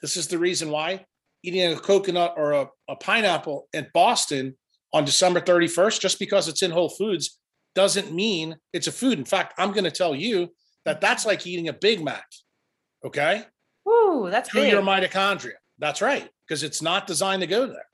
This 0.00 0.16
is 0.16 0.28
the 0.28 0.38
reason 0.38 0.70
why 0.70 1.04
eating 1.42 1.72
a 1.72 1.78
coconut 1.78 2.34
or 2.36 2.52
a, 2.52 2.66
a 2.88 2.96
pineapple 2.96 3.68
in 3.72 3.86
Boston 3.94 4.56
on 4.92 5.04
December 5.04 5.40
31st, 5.40 6.00
just 6.00 6.18
because 6.18 6.48
it's 6.48 6.62
in 6.62 6.70
Whole 6.70 6.88
Foods, 6.88 7.38
doesn't 7.74 8.12
mean 8.12 8.56
it's 8.72 8.86
a 8.86 8.92
food. 8.92 9.18
In 9.18 9.24
fact, 9.24 9.54
I'm 9.58 9.72
going 9.72 9.84
to 9.84 9.90
tell 9.90 10.14
you 10.14 10.48
that 10.84 11.00
that's 11.00 11.26
like 11.26 11.46
eating 11.46 11.68
a 11.68 11.72
Big 11.72 12.02
Mac. 12.02 12.24
Okay. 13.06 13.44
Ooh, 13.88 14.28
that's 14.30 14.50
Through 14.50 14.62
big. 14.62 14.72
your 14.72 14.82
mitochondria. 14.82 15.52
That's 15.78 16.02
right. 16.02 16.28
Because 16.46 16.62
it's 16.62 16.82
not 16.82 17.06
designed 17.06 17.42
to 17.42 17.46
go 17.46 17.66
there. 17.66 17.86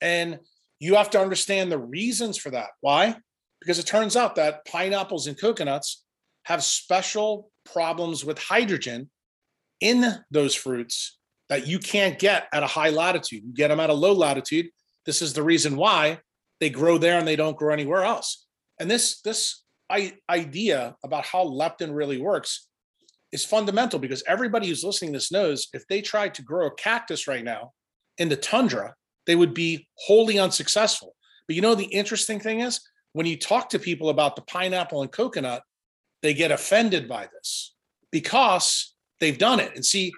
And 0.00 0.40
you 0.78 0.96
have 0.96 1.10
to 1.10 1.20
understand 1.20 1.72
the 1.72 1.78
reasons 1.78 2.36
for 2.36 2.50
that. 2.50 2.70
Why? 2.80 3.16
Because 3.60 3.78
it 3.78 3.86
turns 3.86 4.16
out 4.16 4.34
that 4.36 4.64
pineapples 4.66 5.26
and 5.26 5.40
coconuts 5.40 6.04
have 6.44 6.62
special 6.62 7.50
problems 7.64 8.24
with 8.24 8.38
hydrogen 8.38 9.08
in 9.80 10.04
those 10.30 10.54
fruits 10.54 11.18
that 11.48 11.66
you 11.66 11.78
can't 11.78 12.18
get 12.18 12.46
at 12.52 12.62
a 12.62 12.66
high 12.66 12.90
latitude. 12.90 13.42
You 13.44 13.54
get 13.54 13.68
them 13.68 13.80
at 13.80 13.90
a 13.90 13.94
low 13.94 14.12
latitude. 14.12 14.68
This 15.06 15.22
is 15.22 15.32
the 15.32 15.42
reason 15.42 15.76
why 15.76 16.18
they 16.60 16.70
grow 16.70 16.98
there 16.98 17.18
and 17.18 17.26
they 17.26 17.36
don't 17.36 17.56
grow 17.56 17.72
anywhere 17.72 18.04
else. 18.04 18.46
And 18.78 18.90
this 18.90 19.20
this 19.22 19.62
idea 20.30 20.96
about 21.04 21.26
how 21.26 21.44
leptin 21.44 21.94
really 21.94 22.18
works 22.18 22.68
is 23.32 23.44
fundamental 23.44 23.98
because 23.98 24.22
everybody 24.26 24.68
who's 24.68 24.84
listening 24.84 25.12
to 25.12 25.16
this 25.16 25.32
knows 25.32 25.68
if 25.72 25.86
they 25.88 26.02
tried 26.02 26.34
to 26.34 26.42
grow 26.42 26.66
a 26.66 26.74
cactus 26.74 27.26
right 27.26 27.44
now 27.44 27.72
in 28.18 28.28
the 28.28 28.36
tundra, 28.36 28.94
they 29.26 29.34
would 29.34 29.54
be 29.54 29.88
wholly 29.94 30.38
unsuccessful. 30.38 31.14
But 31.46 31.56
you 31.56 31.62
know, 31.62 31.74
the 31.74 31.84
interesting 31.84 32.38
thing 32.38 32.60
is 32.60 32.80
when 33.12 33.26
you 33.26 33.38
talk 33.38 33.70
to 33.70 33.78
people 33.78 34.10
about 34.10 34.36
the 34.36 34.42
pineapple 34.42 35.02
and 35.02 35.10
coconut, 35.10 35.62
they 36.22 36.34
get 36.34 36.52
offended 36.52 37.08
by 37.08 37.28
this 37.32 37.74
because 38.10 38.94
they've 39.18 39.38
done 39.38 39.60
it. 39.60 39.72
And 39.74 39.84
see, 39.84 40.12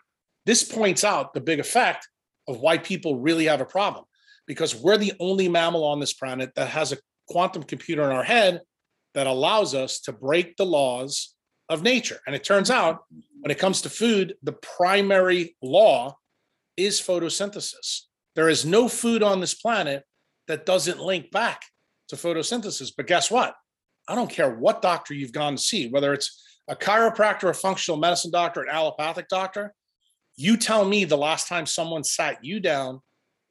this 0.44 0.64
points 0.64 1.05
out 1.05 1.35
the 1.35 1.40
big 1.40 1.61
effect 1.61 2.09
of 2.46 2.61
why 2.61 2.79
people 2.79 3.20
really 3.20 3.46
have 3.46 3.61
a 3.61 3.66
problem 3.66 4.05
because 4.46 4.74
we're 4.74 4.98
the 4.98 5.14
only 5.20 5.48
mammal 5.48 5.85
on 5.85 6.00
this 6.00 6.12
planet 6.12 6.53
that 6.57 6.68
has 6.68 6.92
a 6.92 6.98
quantum 7.29 7.62
computer 7.62 8.03
in 8.05 8.14
our 8.14 8.24
head 8.24 8.61
that 9.14 9.27
allows 9.27 9.74
us 9.74 10.00
to 10.00 10.12
break 10.12 10.57
the 10.57 10.66
laws 10.66 11.34
of 11.68 11.83
nature. 11.83 12.20
And 12.27 12.35
it 12.35 12.44
turns 12.44 12.70
out 12.70 13.05
when 13.40 13.50
it 13.50 13.59
comes 13.59 13.83
to 13.83 13.90
food, 13.90 14.35
the 14.42 14.53
primary 14.53 15.57
law 15.62 16.16
is 16.77 17.00
photosynthesis. 17.00 18.03
There 18.35 18.48
is 18.48 18.64
no 18.64 18.88
food 18.88 19.22
on 19.22 19.40
this 19.40 19.55
planet 19.55 20.03
that 20.48 20.66
doesn't 20.66 21.00
link 21.00 21.31
back 21.31 21.62
to 22.09 22.16
photosynthesis. 22.16 22.92
But 22.96 23.07
guess 23.07 23.31
what? 23.31 23.55
I 24.09 24.14
don't 24.14 24.31
care 24.31 24.55
what 24.55 24.83
doctor 24.83 25.14
you've 25.14 25.33
gone 25.33 25.57
to 25.57 25.62
see, 25.62 25.88
whether 25.88 26.12
it's 26.12 26.42
a 26.68 26.77
chiropractor, 26.77 27.48
a 27.48 27.55
functional 27.55 27.98
medicine 27.98 28.31
doctor, 28.31 28.62
an 28.62 28.68
allopathic 28.70 29.29
doctor. 29.29 29.72
You 30.37 30.57
tell 30.57 30.85
me 30.85 31.05
the 31.05 31.16
last 31.16 31.48
time 31.48 31.64
someone 31.64 32.05
sat 32.05 32.44
you 32.44 32.61
down 32.61 33.00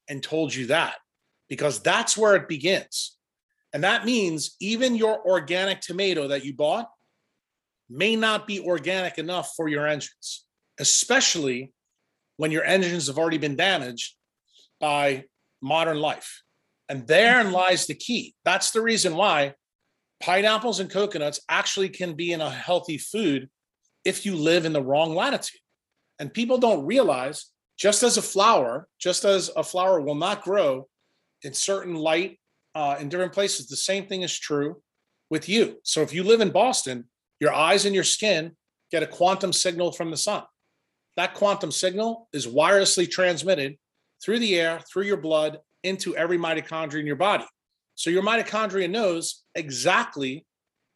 and 0.10 0.21
told 0.21 0.54
you 0.54 0.67
that, 0.67 0.95
because 1.47 1.80
that's 1.80 2.17
where 2.17 2.36
it 2.36 2.47
begins. 2.49 3.17
And 3.73 3.84
that 3.84 4.06
means 4.06 4.56
even 4.60 4.95
your 4.95 5.26
organic 5.26 5.82
tomato 5.82 6.28
that 6.28 6.43
you 6.43 6.54
bought 6.54 6.89
may 7.94 8.16
not 8.16 8.48
be 8.48 8.60
organic 8.60 9.18
enough 9.18 9.54
for 9.56 9.68
your 9.68 9.88
engines, 9.88 10.46
especially 10.80 11.72
when 12.38 12.52
your 12.52 12.64
engines 12.64 13.08
have 13.08 13.18
already 13.18 13.38
been 13.38 13.56
damaged 13.56 14.16
by 14.80 15.26
modern 15.62 15.98
life. 16.00 16.42
And 16.90 17.08
therein 17.08 17.52
lies 17.52 17.86
the 17.86 17.96
key. 17.96 18.34
That's 18.44 18.72
the 18.72 18.82
reason 18.82 19.16
why 19.16 19.54
pineapples 20.22 20.80
and 20.80 20.90
coconuts 20.90 21.40
actually 21.48 21.90
can 21.90 22.14
be 22.14 22.34
in 22.34 22.42
a 22.42 22.50
healthy 22.50 22.98
food 22.98 23.50
if 24.04 24.26
you 24.26 24.36
live 24.36 24.66
in 24.66 24.74
the 24.74 24.84
wrong 24.84 25.16
latitude. 25.16 25.62
And 26.20 26.34
people 26.34 26.58
don't 26.58 26.86
realize 26.86 27.46
just 27.78 28.04
as 28.04 28.18
a 28.18 28.22
flower, 28.22 28.88
just 29.00 29.26
as 29.26 29.50
a 29.56 29.64
flower 29.64 30.02
will 30.02 30.16
not 30.16 30.44
grow 30.44 30.88
in 31.44 31.54
certain 31.54 31.96
light 31.96 32.40
uh, 32.76 32.98
in 33.00 33.10
different 33.10 33.34
places, 33.34 33.68
the 33.68 33.76
same 33.76 34.08
thing 34.08 34.22
is 34.22 34.38
true 34.38 34.82
with 35.30 35.48
you. 35.48 35.78
So 35.84 36.02
if 36.02 36.14
you 36.14 36.24
live 36.24 36.42
in 36.42 36.52
Boston, 36.52 37.06
your 37.44 37.54
eyes 37.54 37.84
and 37.84 37.94
your 37.94 38.06
skin 38.06 38.56
get 38.90 39.04
a 39.04 39.08
quantum 39.08 39.52
signal 39.52 39.92
from 39.92 40.10
the 40.10 40.18
sun. 40.18 40.44
That 41.18 41.34
quantum 41.34 41.72
signal 41.72 42.30
is 42.32 42.48
wirelessly 42.48 43.12
transmitted 43.12 43.78
through 44.24 44.40
the 44.40 44.58
air, 44.58 44.80
through 44.80 45.04
your 45.04 45.18
blood, 45.18 45.60
into 45.84 46.16
every 46.16 46.38
mitochondria 46.38 47.02
in 47.02 47.06
your 47.06 47.18
body. 47.18 47.44
So 47.96 48.10
your 48.10 48.24
mitochondria 48.24 48.90
knows 48.90 49.44
exactly 49.56 50.46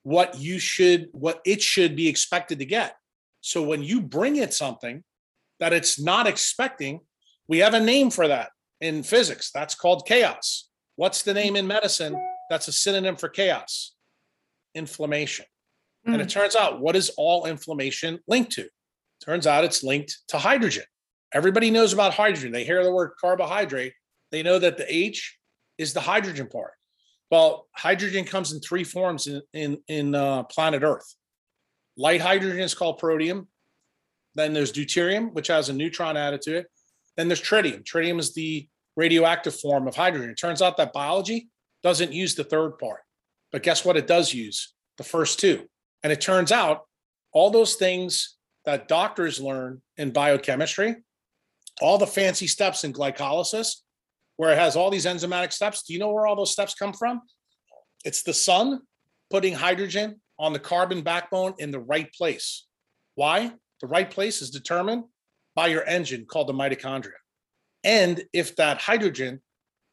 what 0.03 0.39
you 0.39 0.57
should, 0.57 1.09
what 1.11 1.41
it 1.45 1.61
should 1.61 1.97
be 1.97 2.07
expected 2.07 2.59
to 2.59 2.65
get. 2.65 2.95
So 3.41 3.61
when 3.61 3.83
you 3.83 3.99
bring 4.01 4.37
it 4.37 4.53
something 4.53 5.03
that 5.59 5.73
it's 5.73 5.99
not 5.99 6.27
expecting, 6.27 7.01
we 7.49 7.57
have 7.57 7.73
a 7.73 7.79
name 7.81 8.09
for 8.09 8.29
that 8.29 8.51
in 8.79 9.03
physics. 9.03 9.51
That's 9.51 9.75
called 9.75 10.07
chaos. 10.07 10.69
What's 10.95 11.23
the 11.23 11.33
name 11.33 11.57
in 11.57 11.67
medicine 11.67 12.15
that's 12.49 12.69
a 12.69 12.71
synonym 12.71 13.17
for 13.17 13.27
chaos? 13.27 13.95
Inflammation. 14.73 15.45
And 16.07 16.21
it 16.21 16.29
turns 16.29 16.55
out, 16.55 16.79
what 16.79 16.95
is 16.95 17.09
all 17.17 17.45
inflammation 17.45 18.19
linked 18.27 18.53
to? 18.53 18.69
Turns 19.23 19.45
out 19.45 19.63
it's 19.63 19.83
linked 19.83 20.17
to 20.29 20.37
hydrogen. 20.37 20.85
Everybody 21.33 21.69
knows 21.69 21.91
about 21.91 22.13
hydrogen. 22.13 22.51
They 22.51 22.63
hear 22.63 22.83
the 22.83 22.91
word 22.91 23.11
carbohydrate, 23.19 23.93
they 24.31 24.43
know 24.43 24.59
that 24.59 24.77
the 24.77 24.93
H 24.93 25.37
is 25.77 25.93
the 25.93 26.01
hydrogen 26.01 26.47
part. 26.47 26.73
Well, 27.29 27.67
hydrogen 27.75 28.23
comes 28.23 28.53
in 28.53 28.61
three 28.61 28.83
forms 28.83 29.27
in 29.27 29.41
in, 29.53 29.77
in 29.87 30.15
uh, 30.15 30.43
planet 30.43 30.83
Earth. 30.83 31.15
Light 31.97 32.21
hydrogen 32.21 32.61
is 32.61 32.73
called 32.73 32.99
protium. 32.99 33.47
Then 34.35 34.53
there's 34.53 34.71
deuterium, 34.71 35.33
which 35.33 35.47
has 35.47 35.69
a 35.69 35.73
neutron 35.73 36.15
added 36.15 36.41
to 36.43 36.57
it. 36.57 36.67
Then 37.15 37.27
there's 37.27 37.41
tritium. 37.41 37.83
Tritium 37.83 38.19
is 38.19 38.33
the 38.33 38.67
radioactive 38.95 39.59
form 39.59 39.87
of 39.87 39.95
hydrogen. 39.95 40.29
It 40.29 40.37
turns 40.37 40.61
out 40.61 40.77
that 40.77 40.93
biology 40.93 41.49
doesn't 41.83 42.13
use 42.13 42.35
the 42.35 42.43
third 42.43 42.77
part, 42.77 43.01
but 43.51 43.63
guess 43.63 43.83
what? 43.83 43.97
It 43.97 44.07
does 44.07 44.33
use 44.33 44.73
the 44.97 45.03
first 45.03 45.39
two. 45.39 45.67
And 46.07 46.13
it 46.13 46.21
turns 46.21 46.53
out 46.53 46.83
all 47.33 47.49
those 47.49 47.75
things 47.75 48.37
that 48.63 48.87
doctors 48.87 49.41
learn 49.41 49.81
in 49.97 50.11
biochemistry, 50.11 50.95
all 51.81 51.97
the 51.97 52.07
fancy 52.07 52.47
steps 52.47 52.85
in 52.85 52.93
glycolysis, 52.93 53.81
where 54.37 54.53
it 54.53 54.57
has 54.57 54.77
all 54.77 54.89
these 54.89 55.05
enzymatic 55.05 55.51
steps. 55.51 55.83
Do 55.83 55.91
you 55.91 55.99
know 55.99 56.13
where 56.13 56.25
all 56.25 56.37
those 56.37 56.53
steps 56.53 56.75
come 56.75 56.93
from? 56.93 57.23
It's 58.05 58.23
the 58.23 58.33
sun 58.33 58.83
putting 59.29 59.53
hydrogen 59.53 60.21
on 60.39 60.53
the 60.53 60.59
carbon 60.59 61.01
backbone 61.01 61.55
in 61.57 61.71
the 61.71 61.81
right 61.81 62.09
place. 62.13 62.65
Why? 63.15 63.51
The 63.81 63.87
right 63.87 64.09
place 64.09 64.41
is 64.41 64.49
determined 64.49 65.03
by 65.55 65.67
your 65.67 65.83
engine 65.83 66.25
called 66.25 66.47
the 66.47 66.53
mitochondria. 66.53 67.19
And 67.83 68.23
if 68.31 68.55
that 68.55 68.79
hydrogen 68.79 69.41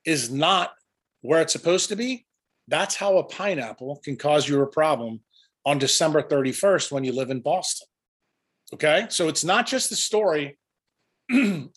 is 0.05 0.31
not 0.31 0.75
where 1.23 1.41
it's 1.41 1.53
supposed 1.53 1.89
to 1.89 1.97
be, 1.97 2.25
that's 2.69 2.95
how 2.95 3.19
a 3.19 3.25
pineapple 3.25 4.01
can 4.05 4.15
cause 4.15 4.49
you 4.49 4.63
a 4.63 4.67
problem 4.69 5.19
on 5.65 5.79
December 5.79 6.23
31st 6.23 6.93
when 6.93 7.05
you 7.05 7.13
live 7.13 7.31
in 7.31 7.41
Boston. 7.41 7.89
Okay. 8.73 9.07
So 9.09 9.29
it's 9.29 9.45
not 9.45 9.67
just 9.67 9.91
the 9.91 9.97
story 9.97 10.59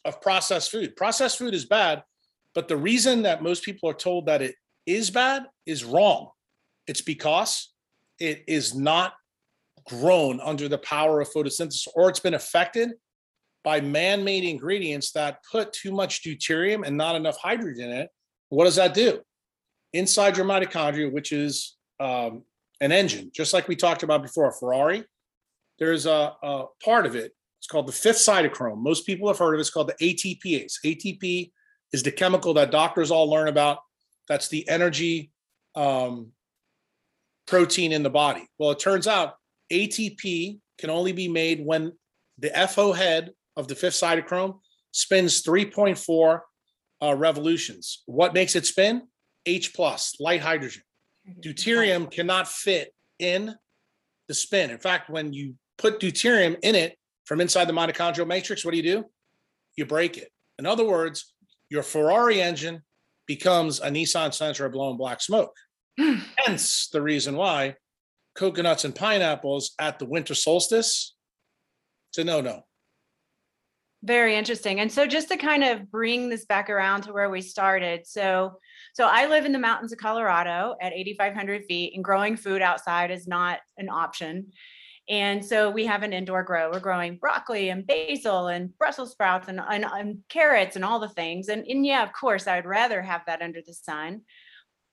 of 0.06 0.22
processed 0.22 0.72
food. 0.72 0.96
Processed 0.96 1.38
food 1.38 1.54
is 1.54 1.66
bad, 1.66 2.04
but 2.54 2.68
the 2.68 2.78
reason 2.78 3.24
that 3.24 3.44
most 3.44 3.64
people 3.64 3.90
are 3.90 3.94
told 3.94 4.26
that 4.26 4.42
it 4.42 4.56
is 4.86 5.10
bad 5.10 5.46
is 5.66 5.84
wrong. 5.84 6.30
It's 6.88 7.02
because 7.02 7.74
it 8.20 8.44
is 8.48 8.76
not 8.76 9.14
grown 9.88 10.40
under 10.42 10.68
the 10.68 10.78
power 10.80 11.22
of 11.22 11.30
photosynthesis 11.30 11.88
or 11.96 12.10
it's 12.10 12.20
been 12.20 12.34
affected 12.34 12.92
by 13.64 13.82
man-made 13.82 14.44
ingredients 14.44 15.12
that 15.12 15.40
put 15.50 15.72
too 15.74 15.92
much 15.92 16.24
deuterium 16.24 16.86
and 16.86 16.96
not 16.98 17.16
enough 17.16 17.38
hydrogen 17.38 17.90
in 17.90 17.98
it 17.98 18.10
what 18.50 18.66
does 18.66 18.76
that 18.76 18.94
do 18.94 19.22
inside 19.94 20.36
your 20.36 20.46
mitochondria 20.46 21.12
which 21.12 21.32
is 21.32 21.78
um, 22.00 22.44
an 22.82 22.92
engine 22.92 23.32
just 23.34 23.54
like 23.54 23.68
we 23.68 23.76
talked 23.76 24.04
about 24.04 24.22
before 24.22 24.48
a 24.48 24.54
ferrari 24.54 25.04
there's 25.80 26.06
a, 26.06 26.34
a, 26.42 26.66
part 26.84 27.06
of 27.06 27.16
it 27.16 27.34
it's 27.60 27.68
called 27.68 27.88
the 27.88 27.92
fifth 27.92 28.18
cytochrome 28.18 28.78
most 28.78 29.06
people 29.06 29.28
have 29.28 29.38
heard 29.38 29.54
of 29.54 29.60
it 29.60 29.62
it's 29.62 29.70
called 29.70 29.90
the 29.90 30.06
atpase 30.06 30.74
atp 30.86 31.52
is 31.94 32.04
the 32.04 32.12
chemical 32.12 32.54
that 32.54 32.72
doctors 32.72 33.12
all 33.12 33.30
learn 33.30 33.48
about 33.48 33.80
that's 34.28 34.48
the 34.50 34.68
energy 34.68 35.32
um, 35.76 36.32
protein 37.46 37.92
in 37.92 38.04
the 38.04 38.10
body 38.10 38.48
well 38.58 38.72
it 38.72 38.80
turns 38.80 39.08
out 39.08 39.36
ATP 39.72 40.60
can 40.78 40.90
only 40.90 41.12
be 41.12 41.28
made 41.28 41.66
when 41.66 41.94
the 42.38 42.50
FO 42.70 42.94
head 42.94 43.32
of 43.56 43.68
the 43.68 43.76
fifth 43.76 43.96
cytochrome 43.96 44.60
spins 44.92 45.44
3.4 45.44 46.42
uh, 47.02 47.16
revolutions. 47.16 48.04
What 48.06 48.34
makes 48.34 48.56
it 48.56 48.66
spin? 48.66 49.04
H 49.46 49.74
plus, 49.74 50.16
light 50.20 50.42
hydrogen. 50.42 50.84
Deuterium 51.40 52.10
cannot 52.10 52.48
fit 52.48 52.94
in 53.20 53.56
the 54.28 54.34
spin. 54.34 54.70
In 54.70 54.78
fact, 54.78 55.10
when 55.10 55.34
you 55.34 55.56
put 55.78 56.00
deuterium 56.00 56.58
in 56.64 56.76
it 56.76 56.98
from 57.26 57.42
inside 57.42 57.66
the 57.66 57.74
mitochondrial 57.74 58.28
matrix, 58.28 58.64
what 58.64 58.72
do 58.72 58.78
you 58.78 58.84
do? 58.84 59.06
You 59.76 59.86
break 59.86 60.18
it. 60.18 60.30
In 60.60 60.66
other 60.66 60.86
words, 60.86 61.34
your 61.70 61.84
Ferrari 61.84 62.42
engine 62.42 62.82
becomes 63.28 63.80
a 63.80 63.90
Nissan 63.90 64.30
Sentra 64.30 64.72
blowing 64.72 64.98
black 64.98 65.22
smoke. 65.22 65.54
Hence 66.38 66.90
the 66.92 67.02
reason 67.02 67.36
why 67.36 67.76
coconuts 68.36 68.86
and 68.86 68.96
pineapples 68.96 69.74
at 69.80 70.00
the 70.00 70.06
winter 70.06 70.36
solstice, 70.36 71.16
it's 72.10 72.20
a 72.20 72.24
no 72.24 72.42
no. 72.42 72.67
Very 74.04 74.36
interesting. 74.36 74.80
And 74.80 74.92
so 74.92 75.08
just 75.08 75.28
to 75.30 75.38
kind 75.38 75.64
of 75.64 75.90
bring 75.92 76.30
this 76.30 76.46
back 76.46 76.70
around 76.70 77.02
to 77.04 77.14
where 77.14 77.30
we 77.30 77.42
started. 77.42 78.06
So 78.06 78.58
so 78.94 79.06
I 79.06 79.28
live 79.28 79.46
in 79.46 79.52
the 79.52 79.60
mountains 79.60 79.92
of 79.92 80.00
Colorado 80.00 80.76
at 80.82 80.94
8500 80.94 81.66
feet 81.66 81.94
and 81.94 82.04
growing 82.04 82.36
food 82.36 82.62
outside 82.64 83.12
is 83.12 83.28
not 83.28 83.60
an 83.78 83.90
option. 83.90 84.52
And 85.10 85.46
so 85.46 85.70
we 85.70 85.86
have 85.86 86.04
an 86.04 86.14
indoor 86.14 86.44
grow. 86.44 86.72
We're 86.72 86.80
growing 86.80 87.18
broccoli 87.18 87.70
and 87.70 87.88
basil 87.88 88.48
and 88.48 88.78
Brussels 88.78 89.12
sprouts 89.12 89.48
and, 89.48 89.60
and, 89.60 89.86
and 89.86 90.18
carrots 90.30 90.76
and 90.76 90.84
all 90.84 91.00
the 91.00 91.10
things. 91.10 91.48
And, 91.48 91.66
and 91.66 91.86
yeah, 91.86 92.04
of 92.04 92.12
course, 92.12 92.48
I 92.48 92.58
would 92.58 92.66
rather 92.66 93.02
have 93.02 93.22
that 93.28 93.42
under 93.42 93.62
the 93.66 93.74
sun. 93.74 94.22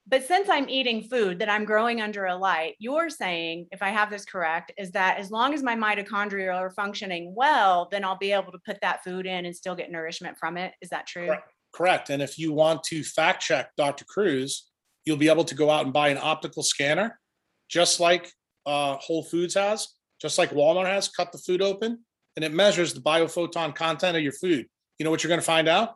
But 0.07 0.23
since 0.23 0.49
I'm 0.49 0.69
eating 0.69 1.01
food 1.01 1.39
that 1.39 1.49
I'm 1.49 1.65
growing 1.65 1.99
under 1.99 2.25
a 2.25 2.35
light, 2.35 2.75
you're 2.77 3.09
saying, 3.09 3.67
if 3.71 3.81
I 3.81 3.89
have 3.89 4.11
this 4.11 4.23
correct, 4.23 4.71
is 4.77 4.91
that 4.91 5.17
as 5.17 5.31
long 5.31 5.53
as 5.53 5.63
my 5.63 5.75
mitochondria 5.75 6.53
are 6.53 6.69
functioning 6.69 7.33
well, 7.35 7.87
then 7.91 8.03
I'll 8.03 8.17
be 8.17 8.31
able 8.31 8.51
to 8.51 8.59
put 8.63 8.79
that 8.81 9.03
food 9.03 9.25
in 9.25 9.45
and 9.45 9.55
still 9.55 9.73
get 9.73 9.91
nourishment 9.91 10.37
from 10.37 10.57
it. 10.57 10.73
Is 10.79 10.89
that 10.89 11.07
true? 11.07 11.31
Correct. 11.73 12.11
And 12.11 12.21
if 12.21 12.37
you 12.37 12.53
want 12.53 12.83
to 12.83 13.03
fact 13.03 13.41
check 13.41 13.71
Dr. 13.77 14.05
Kruse, 14.05 14.69
you'll 15.05 15.17
be 15.17 15.29
able 15.29 15.43
to 15.43 15.55
go 15.55 15.71
out 15.71 15.85
and 15.85 15.93
buy 15.93 16.09
an 16.09 16.19
optical 16.21 16.61
scanner, 16.61 17.19
just 17.67 17.99
like 17.99 18.31
uh, 18.67 18.97
Whole 18.97 19.23
Foods 19.23 19.55
has, 19.55 19.87
just 20.21 20.37
like 20.37 20.51
Walmart 20.51 20.85
has, 20.85 21.07
cut 21.07 21.31
the 21.31 21.39
food 21.39 21.63
open, 21.63 21.99
and 22.35 22.45
it 22.45 22.53
measures 22.53 22.93
the 22.93 23.01
biophoton 23.01 23.73
content 23.73 24.15
of 24.15 24.21
your 24.21 24.33
food. 24.33 24.67
You 24.99 25.03
know 25.03 25.09
what 25.09 25.23
you're 25.23 25.29
going 25.29 25.41
to 25.41 25.45
find 25.45 25.67
out? 25.67 25.95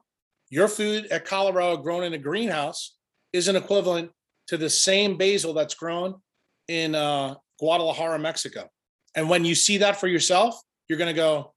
Your 0.50 0.68
food 0.68 1.06
at 1.12 1.26
Colorado 1.26 1.78
grown 1.78 2.04
in 2.04 2.14
a 2.14 2.18
greenhouse 2.18 2.96
is 3.34 3.48
an 3.48 3.56
equivalent 3.56 4.12
to 4.48 4.58
the 4.58 4.70
same 4.70 5.18
basil 5.18 5.54
that's 5.54 5.76
grown 5.76 6.16
in 6.68 6.96
uh, 6.96 7.36
Guadalajara, 7.60 8.20
Mexico. 8.20 8.70
And 9.16 9.30
when 9.30 9.46
you 9.46 9.56
see 9.56 9.78
that 9.78 10.00
for 10.00 10.08
yourself, 10.08 10.62
you're 10.88 10.98
going 10.98 11.14
to 11.14 11.20
go, 11.20 11.54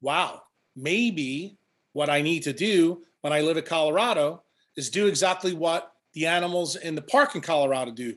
wow, 0.00 0.42
maybe 0.76 1.58
what 1.92 2.10
I 2.10 2.22
need 2.22 2.42
to 2.44 2.52
do 2.52 3.02
when 3.22 3.32
I 3.32 3.40
live 3.40 3.56
in 3.56 3.64
Colorado 3.64 4.42
is 4.76 4.90
do 4.90 5.06
exactly 5.06 5.54
what 5.54 5.92
the 6.14 6.26
animals 6.26 6.76
in 6.76 6.94
the 6.94 7.02
park 7.02 7.34
in 7.34 7.40
Colorado 7.40 7.90
do. 7.90 8.14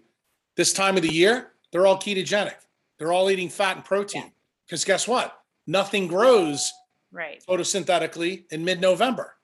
This 0.56 0.74
time 0.74 0.96
of 0.96 1.04
the 1.04 1.14
year, 1.14 1.54
they're 1.72 1.88
all 1.88 1.98
ketogenic. 1.98 2.56
They're 2.98 3.12
all 3.12 3.30
eating 3.30 3.50
fat 3.50 3.76
and 3.76 3.86
protein. 3.86 4.32
Because 4.66 4.84
yeah. 4.84 4.94
guess 4.94 5.08
what? 5.08 5.40
Nothing 5.66 6.08
grows 6.08 6.72
right. 7.12 7.44
photosynthetically 7.48 8.46
in 8.52 8.64
mid 8.64 8.80
November. 8.80 9.36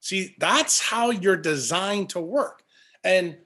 See, 0.00 0.34
that's 0.38 0.80
how 0.80 1.10
you're 1.10 1.36
designed 1.36 2.10
to 2.10 2.20
work. 2.20 2.62
And 3.04 3.36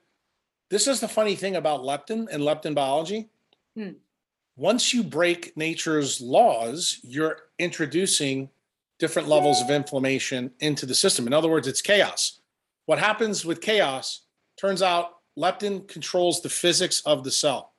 this 0.70 0.86
is 0.86 1.00
the 1.00 1.08
funny 1.08 1.34
thing 1.34 1.56
about 1.56 1.80
leptin 1.80 2.28
and 2.30 2.42
leptin 2.42 2.74
biology. 2.74 3.28
Hmm. 3.76 3.92
Once 4.56 4.92
you 4.92 5.02
break 5.02 5.56
nature's 5.56 6.20
laws, 6.20 6.98
you're 7.02 7.42
introducing 7.58 8.48
different 8.98 9.28
levels 9.28 9.62
of 9.62 9.70
inflammation 9.70 10.50
into 10.60 10.84
the 10.86 10.94
system. 10.94 11.26
In 11.26 11.32
other 11.32 11.48
words, 11.48 11.68
it's 11.68 11.80
chaos. 11.80 12.40
What 12.86 12.98
happens 12.98 13.44
with 13.44 13.60
chaos 13.60 14.22
turns 14.56 14.82
out 14.82 15.18
leptin 15.38 15.86
controls 15.86 16.42
the 16.42 16.48
physics 16.48 17.00
of 17.02 17.22
the 17.22 17.30
cell, 17.30 17.72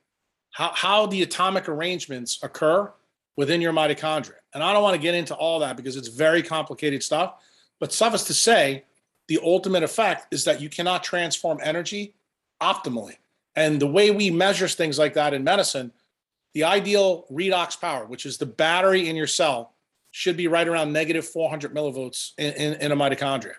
how, 0.52 0.72
how 0.74 1.06
the 1.06 1.22
atomic 1.22 1.68
arrangements 1.68 2.38
occur 2.42 2.90
within 3.36 3.60
your 3.60 3.72
mitochondria. 3.72 4.36
And 4.54 4.62
I 4.62 4.72
don't 4.72 4.82
want 4.82 4.96
to 4.96 5.02
get 5.02 5.14
into 5.14 5.34
all 5.34 5.58
that 5.60 5.76
because 5.76 5.96
it's 5.96 6.08
very 6.08 6.42
complicated 6.42 7.02
stuff. 7.02 7.34
But 7.78 7.92
suffice 7.92 8.24
to 8.24 8.34
say, 8.34 8.84
the 9.30 9.38
ultimate 9.44 9.84
effect 9.84 10.34
is 10.34 10.42
that 10.42 10.60
you 10.60 10.68
cannot 10.68 11.04
transform 11.04 11.60
energy 11.62 12.14
optimally. 12.60 13.14
And 13.54 13.80
the 13.80 13.86
way 13.86 14.10
we 14.10 14.28
measure 14.28 14.66
things 14.66 14.98
like 14.98 15.14
that 15.14 15.32
in 15.32 15.44
medicine, 15.44 15.92
the 16.52 16.64
ideal 16.64 17.26
redox 17.30 17.80
power, 17.80 18.06
which 18.06 18.26
is 18.26 18.38
the 18.38 18.46
battery 18.46 19.08
in 19.08 19.14
your 19.14 19.28
cell, 19.28 19.72
should 20.10 20.36
be 20.36 20.48
right 20.48 20.66
around 20.66 20.92
negative 20.92 21.24
400 21.24 21.72
millivolts 21.72 22.32
in, 22.38 22.52
in, 22.54 22.74
in 22.80 22.90
a 22.90 22.96
mitochondria. 22.96 23.54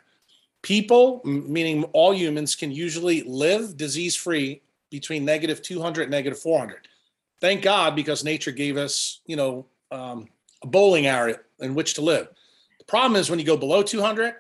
People, 0.62 1.22
meaning 1.24 1.86
all 1.94 2.14
humans, 2.14 2.54
can 2.54 2.70
usually 2.70 3.24
live 3.24 3.78
disease 3.78 4.14
free 4.14 4.62
between 4.90 5.24
negative 5.24 5.62
200 5.62 6.02
and 6.02 6.12
negative 6.12 6.38
400. 6.38 6.90
Thank 7.40 7.62
God, 7.62 7.96
because 7.96 8.26
nature 8.26 8.52
gave 8.52 8.76
us, 8.76 9.22
you 9.26 9.38
know, 9.38 9.66
um, 9.90 10.28
a 10.64 10.68
bowling 10.68 11.08
area 11.08 11.40
in 11.62 11.76
which 11.76 11.94
to 11.94 12.02
live. 12.02 12.28
The 12.80 12.86
problem 12.86 13.18
is 13.18 13.30
when 13.30 13.40
you 13.40 13.46
go 13.46 13.56
below 13.56 13.82
200, 13.84 14.36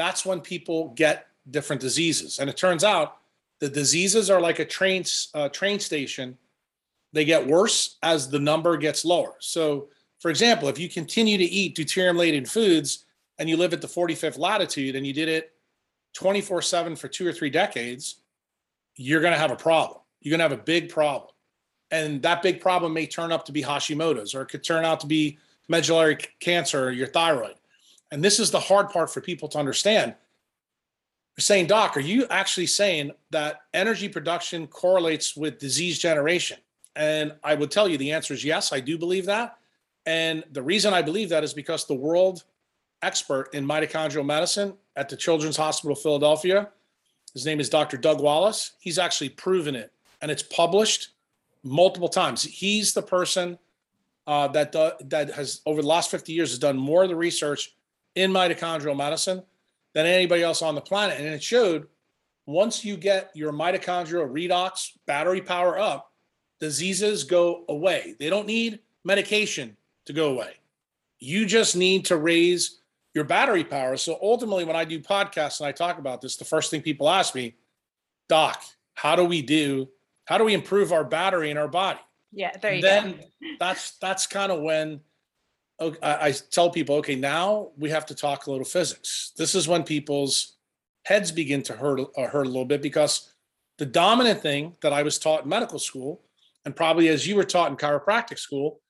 that's 0.00 0.24
when 0.24 0.40
people 0.40 0.88
get 0.96 1.26
different 1.50 1.82
diseases. 1.82 2.38
And 2.38 2.48
it 2.48 2.56
turns 2.56 2.84
out 2.84 3.18
the 3.58 3.68
diseases 3.68 4.30
are 4.30 4.40
like 4.40 4.58
a 4.58 4.64
train 4.64 5.04
uh, 5.34 5.50
train 5.50 5.78
station. 5.78 6.38
They 7.12 7.26
get 7.26 7.46
worse 7.46 7.98
as 8.02 8.30
the 8.30 8.38
number 8.38 8.78
gets 8.78 9.04
lower. 9.04 9.34
So, 9.40 9.88
for 10.18 10.30
example, 10.30 10.68
if 10.68 10.78
you 10.78 10.88
continue 10.88 11.36
to 11.36 11.44
eat 11.44 11.76
deuterium 11.76 12.16
laden 12.16 12.46
foods 12.46 13.04
and 13.38 13.48
you 13.48 13.58
live 13.58 13.74
at 13.74 13.82
the 13.82 13.88
45th 13.88 14.38
latitude 14.38 14.96
and 14.96 15.06
you 15.06 15.12
did 15.12 15.28
it 15.28 15.52
24 16.14 16.62
7 16.62 16.96
for 16.96 17.08
two 17.08 17.26
or 17.26 17.32
three 17.32 17.50
decades, 17.50 18.16
you're 18.96 19.20
going 19.20 19.34
to 19.34 19.38
have 19.38 19.50
a 19.50 19.56
problem. 19.56 19.98
You're 20.22 20.30
going 20.30 20.48
to 20.48 20.54
have 20.54 20.58
a 20.58 20.64
big 20.64 20.88
problem. 20.88 21.30
And 21.90 22.22
that 22.22 22.42
big 22.42 22.60
problem 22.60 22.94
may 22.94 23.06
turn 23.06 23.32
up 23.32 23.44
to 23.46 23.52
be 23.52 23.62
Hashimoto's 23.62 24.34
or 24.34 24.42
it 24.42 24.48
could 24.48 24.64
turn 24.64 24.84
out 24.84 25.00
to 25.00 25.06
be 25.06 25.38
medullary 25.68 26.18
cancer 26.38 26.86
or 26.86 26.90
your 26.90 27.08
thyroid. 27.08 27.56
And 28.10 28.22
this 28.22 28.40
is 28.40 28.50
the 28.50 28.60
hard 28.60 28.90
part 28.90 29.10
for 29.10 29.20
people 29.20 29.48
to 29.48 29.58
understand. 29.58 30.14
We're 31.36 31.42
saying, 31.42 31.66
Doc, 31.66 31.96
are 31.96 32.00
you 32.00 32.26
actually 32.28 32.66
saying 32.66 33.12
that 33.30 33.62
energy 33.72 34.08
production 34.08 34.66
correlates 34.66 35.36
with 35.36 35.58
disease 35.58 35.98
generation? 35.98 36.58
And 36.96 37.34
I 37.44 37.54
would 37.54 37.70
tell 37.70 37.88
you 37.88 37.96
the 37.96 38.12
answer 38.12 38.34
is 38.34 38.44
yes, 38.44 38.72
I 38.72 38.80
do 38.80 38.98
believe 38.98 39.26
that. 39.26 39.56
And 40.06 40.44
the 40.52 40.62
reason 40.62 40.92
I 40.92 41.02
believe 41.02 41.28
that 41.28 41.44
is 41.44 41.54
because 41.54 41.86
the 41.86 41.94
world 41.94 42.44
expert 43.02 43.48
in 43.54 43.66
mitochondrial 43.66 44.26
medicine 44.26 44.74
at 44.96 45.08
the 45.08 45.16
Children's 45.16 45.56
Hospital 45.56 45.94
Philadelphia, 45.94 46.68
his 47.32 47.46
name 47.46 47.60
is 47.60 47.68
Dr. 47.68 47.96
Doug 47.96 48.20
Wallace, 48.20 48.72
he's 48.80 48.98
actually 48.98 49.28
proven 49.28 49.76
it 49.76 49.92
and 50.20 50.30
it's 50.30 50.42
published 50.42 51.10
multiple 51.62 52.08
times. 52.08 52.42
He's 52.42 52.92
the 52.92 53.02
person 53.02 53.58
uh, 54.26 54.48
that 54.48 54.72
do, 54.72 54.90
that 55.06 55.30
has 55.30 55.60
over 55.66 55.82
the 55.82 55.88
last 55.88 56.10
50 56.10 56.32
years 56.32 56.50
has 56.50 56.58
done 56.58 56.76
more 56.76 57.02
of 57.02 57.08
the 57.08 57.16
research 57.16 57.74
in 58.14 58.32
mitochondrial 58.32 58.96
medicine 58.96 59.42
than 59.94 60.06
anybody 60.06 60.42
else 60.42 60.62
on 60.62 60.74
the 60.74 60.80
planet. 60.80 61.18
And 61.18 61.26
it 61.26 61.42
showed 61.42 61.86
once 62.46 62.84
you 62.84 62.96
get 62.96 63.30
your 63.34 63.52
mitochondrial 63.52 64.30
redox 64.30 64.92
battery 65.06 65.40
power 65.40 65.78
up, 65.78 66.12
diseases 66.58 67.24
go 67.24 67.64
away. 67.68 68.14
They 68.18 68.30
don't 68.30 68.46
need 68.46 68.80
medication 69.04 69.76
to 70.06 70.12
go 70.12 70.30
away. 70.30 70.54
You 71.18 71.46
just 71.46 71.76
need 71.76 72.06
to 72.06 72.16
raise 72.16 72.80
your 73.14 73.24
battery 73.24 73.64
power. 73.64 73.96
So 73.96 74.18
ultimately, 74.22 74.64
when 74.64 74.76
I 74.76 74.84
do 74.84 75.00
podcasts 75.00 75.60
and 75.60 75.66
I 75.66 75.72
talk 75.72 75.98
about 75.98 76.20
this, 76.20 76.36
the 76.36 76.44
first 76.44 76.70
thing 76.70 76.82
people 76.82 77.08
ask 77.08 77.34
me, 77.34 77.56
Doc, 78.28 78.62
how 78.94 79.16
do 79.16 79.24
we 79.24 79.42
do? 79.42 79.88
How 80.24 80.38
do 80.38 80.44
we 80.44 80.54
improve 80.54 80.92
our 80.92 81.04
battery 81.04 81.50
in 81.50 81.56
our 81.56 81.68
body? 81.68 81.98
Yeah, 82.32 82.52
there 82.60 82.74
you 82.74 82.82
go. 82.82 82.88
then 82.88 83.12
go. 83.12 83.24
that's 83.58 83.98
that's 83.98 84.26
kind 84.26 84.52
of 84.52 84.62
when 84.62 85.00
I, 85.80 86.34
tell 86.50 86.70
people, 86.70 86.96
okay, 86.96 87.14
now 87.14 87.70
we 87.78 87.88
have 87.90 88.04
to 88.06 88.14
talk 88.14 88.46
a 88.46 88.50
little 88.50 88.66
physics. 88.66 89.32
This 89.36 89.54
is 89.54 89.66
when 89.66 89.82
people's 89.82 90.58
heads 91.04 91.32
begin 91.32 91.62
to 91.64 91.72
hurt 91.72 92.00
uh, 92.18 92.26
hurt 92.26 92.46
a 92.46 92.50
little 92.50 92.66
bit 92.66 92.82
because 92.82 93.32
the 93.78 93.86
dominant 93.86 94.42
thing 94.42 94.76
that 94.82 94.92
I 94.92 95.02
was 95.02 95.18
taught 95.18 95.44
in 95.44 95.48
medical 95.48 95.78
school, 95.78 96.22
and 96.66 96.76
probably 96.76 97.08
as 97.08 97.26
you 97.26 97.34
were 97.34 97.44
taught 97.44 97.70
in 97.70 97.78
chiropractic 97.78 98.38
school, 98.38 98.82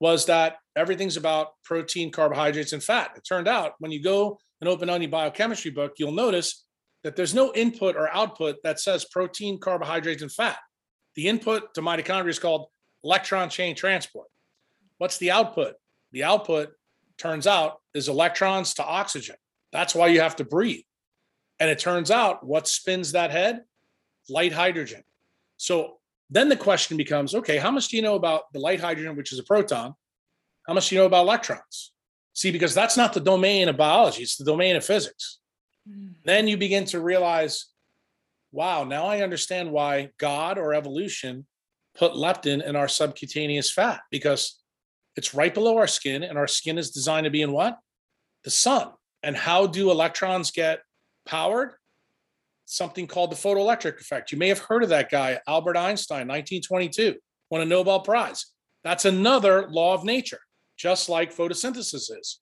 was 0.00 0.26
that 0.26 0.58
everything's 0.76 1.16
about 1.16 1.52
protein, 1.64 2.10
carbohydrates, 2.10 2.74
and 2.74 2.82
fat. 2.82 3.12
It 3.16 3.24
turned 3.26 3.48
out 3.48 3.72
when 3.78 3.90
you 3.90 4.02
go 4.02 4.38
and 4.60 4.68
open 4.68 4.90
any 4.90 5.06
biochemistry 5.06 5.70
book, 5.70 5.94
you'll 5.98 6.12
notice 6.12 6.64
that 7.04 7.16
there's 7.16 7.34
no 7.34 7.52
input 7.54 7.96
or 7.96 8.14
output 8.14 8.56
that 8.64 8.80
says 8.80 9.04
protein, 9.04 9.58
carbohydrates, 9.58 10.22
and 10.22 10.32
fat. 10.32 10.58
The 11.16 11.28
input 11.28 11.74
to 11.74 11.82
mitochondria 11.82 12.30
is 12.30 12.38
called 12.38 12.66
electron 13.02 13.48
chain 13.48 13.74
transport. 13.74 14.28
What's 14.98 15.18
the 15.18 15.30
output? 15.30 15.74
The 16.14 16.22
output 16.22 16.70
turns 17.18 17.44
out 17.44 17.80
is 17.92 18.08
electrons 18.08 18.74
to 18.74 18.84
oxygen. 18.84 19.34
That's 19.72 19.96
why 19.96 20.06
you 20.06 20.20
have 20.20 20.36
to 20.36 20.44
breathe. 20.44 20.84
And 21.58 21.68
it 21.68 21.80
turns 21.80 22.12
out 22.12 22.46
what 22.46 22.68
spins 22.68 23.12
that 23.12 23.32
head? 23.32 23.62
Light 24.28 24.52
hydrogen. 24.52 25.02
So 25.56 25.98
then 26.30 26.48
the 26.48 26.56
question 26.56 26.96
becomes 26.96 27.34
okay, 27.34 27.58
how 27.58 27.72
much 27.72 27.88
do 27.88 27.96
you 27.96 28.02
know 28.02 28.14
about 28.14 28.52
the 28.52 28.60
light 28.60 28.80
hydrogen, 28.80 29.16
which 29.16 29.32
is 29.32 29.40
a 29.40 29.42
proton? 29.42 29.94
How 30.68 30.74
much 30.74 30.88
do 30.88 30.94
you 30.94 31.00
know 31.00 31.06
about 31.06 31.24
electrons? 31.24 31.92
See, 32.32 32.52
because 32.52 32.74
that's 32.74 32.96
not 32.96 33.12
the 33.12 33.20
domain 33.20 33.68
of 33.68 33.76
biology, 33.76 34.22
it's 34.22 34.36
the 34.36 34.44
domain 34.44 34.76
of 34.76 34.84
physics. 34.84 35.40
Hmm. 35.88 36.12
Then 36.24 36.46
you 36.46 36.56
begin 36.56 36.84
to 36.86 37.00
realize, 37.00 37.66
wow, 38.52 38.84
now 38.84 39.06
I 39.06 39.22
understand 39.22 39.72
why 39.72 40.10
God 40.18 40.58
or 40.58 40.74
evolution 40.74 41.44
put 41.96 42.12
leptin 42.12 42.64
in 42.64 42.76
our 42.76 42.88
subcutaneous 42.88 43.72
fat 43.72 44.00
because 44.10 44.60
it's 45.16 45.34
right 45.34 45.52
below 45.52 45.78
our 45.78 45.86
skin 45.86 46.22
and 46.22 46.38
our 46.38 46.46
skin 46.46 46.78
is 46.78 46.90
designed 46.90 47.24
to 47.24 47.30
be 47.30 47.42
in 47.42 47.52
what? 47.52 47.78
The 48.44 48.50
sun. 48.50 48.90
And 49.22 49.36
how 49.36 49.66
do 49.66 49.90
electrons 49.90 50.50
get 50.50 50.80
powered? 51.26 51.72
Something 52.66 53.06
called 53.06 53.30
the 53.30 53.36
photoelectric 53.36 54.00
effect. 54.00 54.32
You 54.32 54.38
may 54.38 54.48
have 54.48 54.58
heard 54.58 54.82
of 54.82 54.88
that 54.90 55.10
guy, 55.10 55.38
Albert 55.46 55.76
Einstein, 55.76 56.28
1922, 56.28 57.16
won 57.50 57.60
a 57.60 57.64
Nobel 57.64 58.00
Prize. 58.00 58.46
That's 58.82 59.04
another 59.04 59.68
law 59.68 59.94
of 59.94 60.04
nature, 60.04 60.40
just 60.76 61.08
like 61.08 61.34
photosynthesis 61.34 62.10
is. 62.18 62.40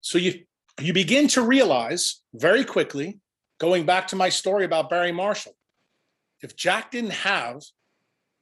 So 0.00 0.18
you 0.18 0.44
you 0.80 0.92
begin 0.92 1.26
to 1.28 1.42
realize 1.42 2.22
very 2.34 2.64
quickly, 2.64 3.18
going 3.58 3.86
back 3.86 4.08
to 4.08 4.16
my 4.16 4.28
story 4.28 4.64
about 4.64 4.90
Barry 4.90 5.12
Marshall, 5.12 5.56
if 6.42 6.54
Jack 6.54 6.90
didn't 6.90 7.12
have 7.12 7.62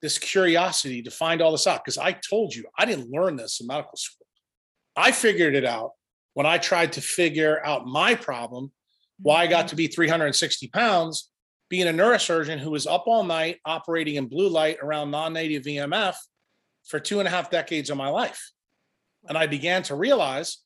this 0.04 0.18
curiosity 0.18 1.00
to 1.00 1.10
find 1.10 1.40
all 1.40 1.50
this 1.50 1.66
out, 1.66 1.82
because 1.82 1.96
I 1.96 2.12
told 2.12 2.54
you 2.54 2.66
I 2.78 2.84
didn't 2.84 3.10
learn 3.10 3.36
this 3.36 3.62
in 3.62 3.66
medical 3.66 3.96
school. 3.96 4.26
I 4.94 5.12
figured 5.12 5.54
it 5.54 5.64
out 5.64 5.92
when 6.34 6.44
I 6.44 6.58
tried 6.58 6.92
to 6.92 7.00
figure 7.00 7.64
out 7.64 7.86
my 7.86 8.14
problem, 8.14 8.70
why 9.18 9.36
I 9.40 9.46
got 9.46 9.60
mm-hmm. 9.60 9.68
to 9.68 9.76
be 9.76 9.86
360 9.86 10.68
pounds, 10.68 11.30
being 11.70 11.88
a 11.88 11.90
neurosurgeon 11.90 12.58
who 12.58 12.70
was 12.70 12.86
up 12.86 13.04
all 13.06 13.24
night 13.24 13.60
operating 13.64 14.16
in 14.16 14.26
blue 14.26 14.50
light 14.50 14.76
around 14.82 15.10
non 15.10 15.32
native 15.32 15.62
EMF 15.62 16.16
for 16.84 17.00
two 17.00 17.20
and 17.20 17.26
a 17.26 17.30
half 17.30 17.50
decades 17.50 17.88
of 17.88 17.96
my 17.96 18.08
life. 18.08 18.52
And 19.26 19.38
I 19.38 19.46
began 19.46 19.84
to 19.84 19.94
realize 19.94 20.58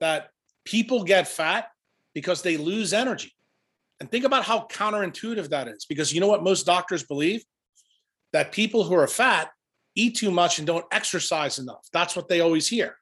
that 0.00 0.30
people 0.64 1.04
get 1.04 1.28
fat 1.28 1.68
because 2.14 2.40
they 2.40 2.56
lose 2.56 2.94
energy. 2.94 3.34
And 4.00 4.10
think 4.10 4.24
about 4.24 4.44
how 4.44 4.66
counterintuitive 4.68 5.50
that 5.50 5.68
is 5.68 5.84
because 5.84 6.14
you 6.14 6.20
know 6.22 6.28
what 6.28 6.42
most 6.42 6.64
doctors 6.64 7.02
believe? 7.02 7.44
That 8.36 8.52
people 8.52 8.84
who 8.84 8.94
are 8.94 9.06
fat 9.08 9.48
eat 9.94 10.16
too 10.16 10.30
much 10.30 10.58
and 10.58 10.66
don't 10.66 10.84
exercise 10.92 11.58
enough. 11.58 11.88
That's 11.90 12.14
what 12.14 12.28
they 12.28 12.40
always 12.40 12.68
hear. 12.68 12.98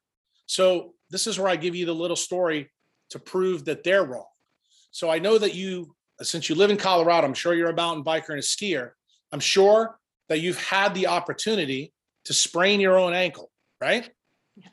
So, 0.46 0.94
this 1.10 1.26
is 1.26 1.40
where 1.40 1.48
I 1.48 1.56
give 1.56 1.74
you 1.74 1.86
the 1.86 1.92
little 1.92 2.14
story 2.14 2.70
to 3.10 3.18
prove 3.18 3.64
that 3.64 3.82
they're 3.82 4.04
wrong. 4.04 4.28
So, 4.92 5.10
I 5.10 5.18
know 5.18 5.36
that 5.36 5.52
you, 5.52 5.96
since 6.22 6.48
you 6.48 6.54
live 6.54 6.70
in 6.70 6.76
Colorado, 6.76 7.26
I'm 7.26 7.34
sure 7.34 7.52
you're 7.52 7.70
a 7.70 7.74
mountain 7.74 8.04
biker 8.04 8.28
and 8.28 8.38
a 8.38 8.42
skier. 8.42 8.92
I'm 9.32 9.40
sure 9.40 9.98
that 10.28 10.38
you've 10.38 10.62
had 10.62 10.94
the 10.94 11.08
opportunity 11.08 11.92
to 12.26 12.32
sprain 12.32 12.78
your 12.78 12.96
own 12.96 13.12
ankle, 13.12 13.50
right? 13.80 14.08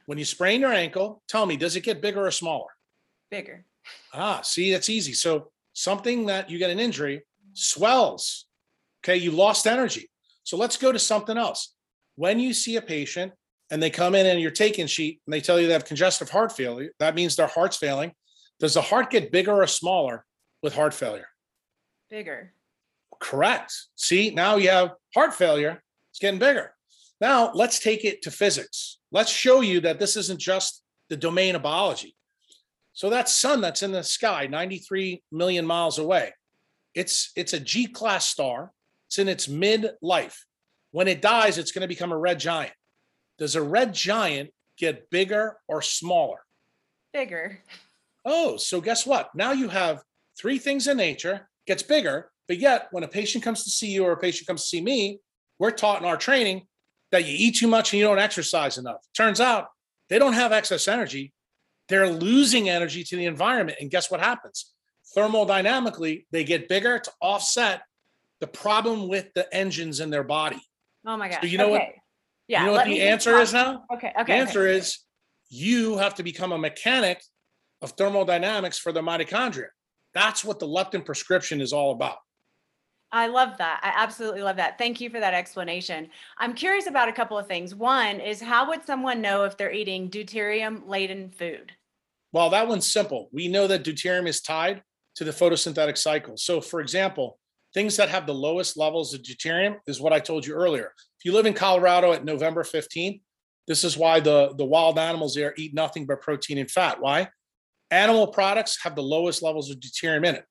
When 0.05 0.19
you 0.19 0.25
sprain 0.25 0.61
your 0.61 0.73
ankle, 0.73 1.23
tell 1.27 1.47
me, 1.47 1.57
does 1.57 1.75
it 1.75 1.81
get 1.81 2.03
bigger 2.03 2.23
or 2.23 2.29
smaller? 2.29 2.69
Bigger. 3.31 3.65
Ah, 4.13 4.41
see, 4.41 4.71
that's 4.71 4.89
easy. 4.89 5.13
So 5.13 5.49
something 5.73 6.27
that 6.27 6.51
you 6.51 6.59
get 6.59 6.69
an 6.69 6.79
injury 6.79 7.23
swells. 7.53 8.45
Okay, 9.03 9.17
you 9.17 9.31
lost 9.31 9.65
energy. 9.65 10.11
So 10.43 10.57
let's 10.57 10.77
go 10.77 10.91
to 10.91 10.99
something 10.99 11.37
else. 11.37 11.73
When 12.15 12.39
you 12.39 12.53
see 12.53 12.75
a 12.77 12.81
patient 12.81 13.33
and 13.69 13.81
they 13.81 13.89
come 13.89 14.15
in 14.15 14.25
and 14.25 14.39
you're 14.39 14.51
taking 14.51 14.87
sheet 14.87 15.21
and 15.25 15.33
they 15.33 15.41
tell 15.41 15.59
you 15.59 15.67
they 15.67 15.73
have 15.73 15.85
congestive 15.85 16.29
heart 16.29 16.51
failure, 16.51 16.91
that 16.99 17.15
means 17.15 17.35
their 17.35 17.47
heart's 17.47 17.77
failing. 17.77 18.11
Does 18.59 18.73
the 18.73 18.81
heart 18.81 19.09
get 19.09 19.31
bigger 19.31 19.53
or 19.53 19.67
smaller 19.67 20.25
with 20.61 20.75
heart 20.75 20.93
failure? 20.93 21.27
Bigger. 22.09 22.53
Correct. 23.19 23.73
See, 23.95 24.31
now 24.31 24.57
you 24.57 24.69
have 24.69 24.93
heart 25.13 25.33
failure, 25.33 25.81
it's 26.09 26.19
getting 26.19 26.39
bigger. 26.39 26.73
Now 27.19 27.51
let's 27.53 27.79
take 27.79 28.03
it 28.03 28.21
to 28.23 28.31
physics. 28.31 28.97
Let's 29.11 29.31
show 29.31 29.61
you 29.61 29.79
that 29.81 29.99
this 29.99 30.17
isn't 30.17 30.39
just 30.39 30.83
the 31.09 31.17
domain 31.17 31.55
of 31.55 31.61
biology. 31.61 32.15
So 32.93 33.09
that 33.09 33.29
sun 33.29 33.61
that's 33.61 33.83
in 33.83 33.91
the 33.91 34.03
sky, 34.03 34.47
93 34.47 35.23
million 35.31 35.65
miles 35.65 35.97
away, 35.97 36.33
it's 36.93 37.31
it's 37.35 37.53
a 37.53 37.59
G-class 37.59 38.27
star. 38.27 38.71
It's 39.11 39.19
in 39.19 39.27
its 39.27 39.49
mid-life. 39.49 40.45
When 40.91 41.09
it 41.09 41.21
dies, 41.21 41.57
it's 41.57 41.73
going 41.73 41.81
to 41.81 41.87
become 41.89 42.13
a 42.13 42.17
red 42.17 42.39
giant. 42.39 42.71
Does 43.37 43.57
a 43.57 43.61
red 43.61 43.93
giant 43.93 44.51
get 44.77 45.09
bigger 45.09 45.57
or 45.67 45.81
smaller? 45.81 46.37
Bigger. 47.11 47.59
Oh, 48.23 48.55
so 48.55 48.79
guess 48.79 49.05
what? 49.05 49.35
Now 49.35 49.51
you 49.51 49.67
have 49.67 50.01
three 50.39 50.57
things 50.57 50.87
in 50.87 50.95
nature 50.95 51.49
gets 51.67 51.83
bigger, 51.83 52.31
but 52.47 52.57
yet 52.57 52.87
when 52.91 53.03
a 53.03 53.07
patient 53.09 53.43
comes 53.43 53.65
to 53.65 53.69
see 53.69 53.91
you 53.91 54.05
or 54.05 54.13
a 54.13 54.17
patient 54.17 54.47
comes 54.47 54.61
to 54.61 54.67
see 54.67 54.81
me, 54.81 55.19
we're 55.59 55.71
taught 55.71 55.99
in 55.99 56.07
our 56.07 56.15
training 56.15 56.67
that 57.11 57.25
you 57.25 57.35
eat 57.37 57.57
too 57.57 57.67
much 57.67 57.91
and 57.91 57.99
you 57.99 58.05
don't 58.05 58.17
exercise 58.17 58.77
enough. 58.77 59.05
Turns 59.13 59.41
out 59.41 59.67
they 60.07 60.19
don't 60.19 60.31
have 60.31 60.53
excess 60.53 60.87
energy. 60.87 61.33
They're 61.89 62.09
losing 62.09 62.69
energy 62.69 63.03
to 63.03 63.17
the 63.17 63.25
environment. 63.25 63.79
And 63.81 63.91
guess 63.91 64.09
what 64.09 64.21
happens? 64.21 64.71
Thermodynamically, 65.17 66.27
they 66.31 66.45
get 66.45 66.69
bigger 66.69 66.97
to 66.97 67.11
offset 67.19 67.81
the 68.41 68.47
problem 68.47 69.07
with 69.07 69.33
the 69.33 69.53
engines 69.55 70.01
in 70.01 70.09
their 70.09 70.23
body. 70.23 70.61
Oh 71.05 71.15
my 71.15 71.29
gosh. 71.29 71.41
So 71.41 71.47
you 71.47 71.57
know 71.57 71.69
what- 71.69 71.81
okay. 71.81 72.01
Yeah. 72.47 72.61
you 72.61 72.65
know 72.65 72.71
what 72.73 72.85
the 72.85 73.01
answer 73.01 73.37
is 73.37 73.53
now? 73.53 73.85
Okay. 73.93 74.11
Okay. 74.19 74.33
The 74.33 74.39
answer 74.39 74.67
okay. 74.67 74.77
is 74.77 74.99
you 75.49 75.97
have 75.97 76.15
to 76.15 76.23
become 76.23 76.51
a 76.51 76.57
mechanic 76.57 77.23
of 77.81 77.91
thermodynamics 77.91 78.77
for 78.77 78.91
the 78.91 79.01
mitochondria. 79.01 79.67
That's 80.13 80.43
what 80.43 80.59
the 80.59 80.67
leptin 80.67 81.05
prescription 81.05 81.61
is 81.61 81.71
all 81.71 81.91
about. 81.91 82.17
I 83.13 83.27
love 83.27 83.57
that. 83.57 83.79
I 83.83 84.03
absolutely 84.03 84.41
love 84.41 84.55
that. 84.57 84.77
Thank 84.77 85.01
you 85.01 85.09
for 85.09 85.19
that 85.19 85.33
explanation. 85.33 86.09
I'm 86.37 86.53
curious 86.53 86.87
about 86.87 87.09
a 87.09 87.13
couple 87.13 87.37
of 87.37 87.47
things. 87.47 87.75
One 87.75 88.19
is 88.19 88.41
how 88.41 88.69
would 88.69 88.85
someone 88.85 89.21
know 89.21 89.43
if 89.43 89.57
they're 89.57 89.71
eating 89.71 90.09
deuterium 90.09 90.87
laden 90.87 91.29
food? 91.29 91.73
Well, 92.31 92.49
that 92.51 92.67
one's 92.67 92.87
simple. 92.87 93.29
We 93.33 93.49
know 93.49 93.67
that 93.67 93.83
deuterium 93.83 94.27
is 94.27 94.41
tied 94.41 94.81
to 95.15 95.25
the 95.25 95.31
photosynthetic 95.31 95.97
cycle. 95.97 96.37
So, 96.37 96.61
for 96.61 96.79
example, 96.79 97.37
things 97.73 97.97
that 97.97 98.09
have 98.09 98.25
the 98.25 98.33
lowest 98.33 98.77
levels 98.77 99.13
of 99.13 99.21
deuterium 99.21 99.77
is 99.87 100.01
what 100.01 100.13
I 100.13 100.19
told 100.19 100.45
you 100.45 100.53
earlier. 100.53 100.93
If 101.19 101.25
you 101.25 101.33
live 101.33 101.45
in 101.45 101.53
Colorado 101.53 102.13
at 102.13 102.25
November 102.25 102.63
15th, 102.63 103.21
this 103.67 103.83
is 103.83 103.97
why 103.97 104.19
the, 104.19 104.53
the 104.57 104.65
wild 104.65 104.99
animals 104.99 105.35
there 105.35 105.53
eat 105.57 105.73
nothing 105.73 106.05
but 106.05 106.21
protein 106.21 106.57
and 106.57 106.69
fat. 106.69 106.99
Why? 106.99 107.29
Animal 107.89 108.27
products 108.27 108.81
have 108.83 108.95
the 108.95 109.03
lowest 109.03 109.41
levels 109.41 109.69
of 109.69 109.79
deuterium 109.79 110.25
in 110.25 110.35
it. 110.35 110.45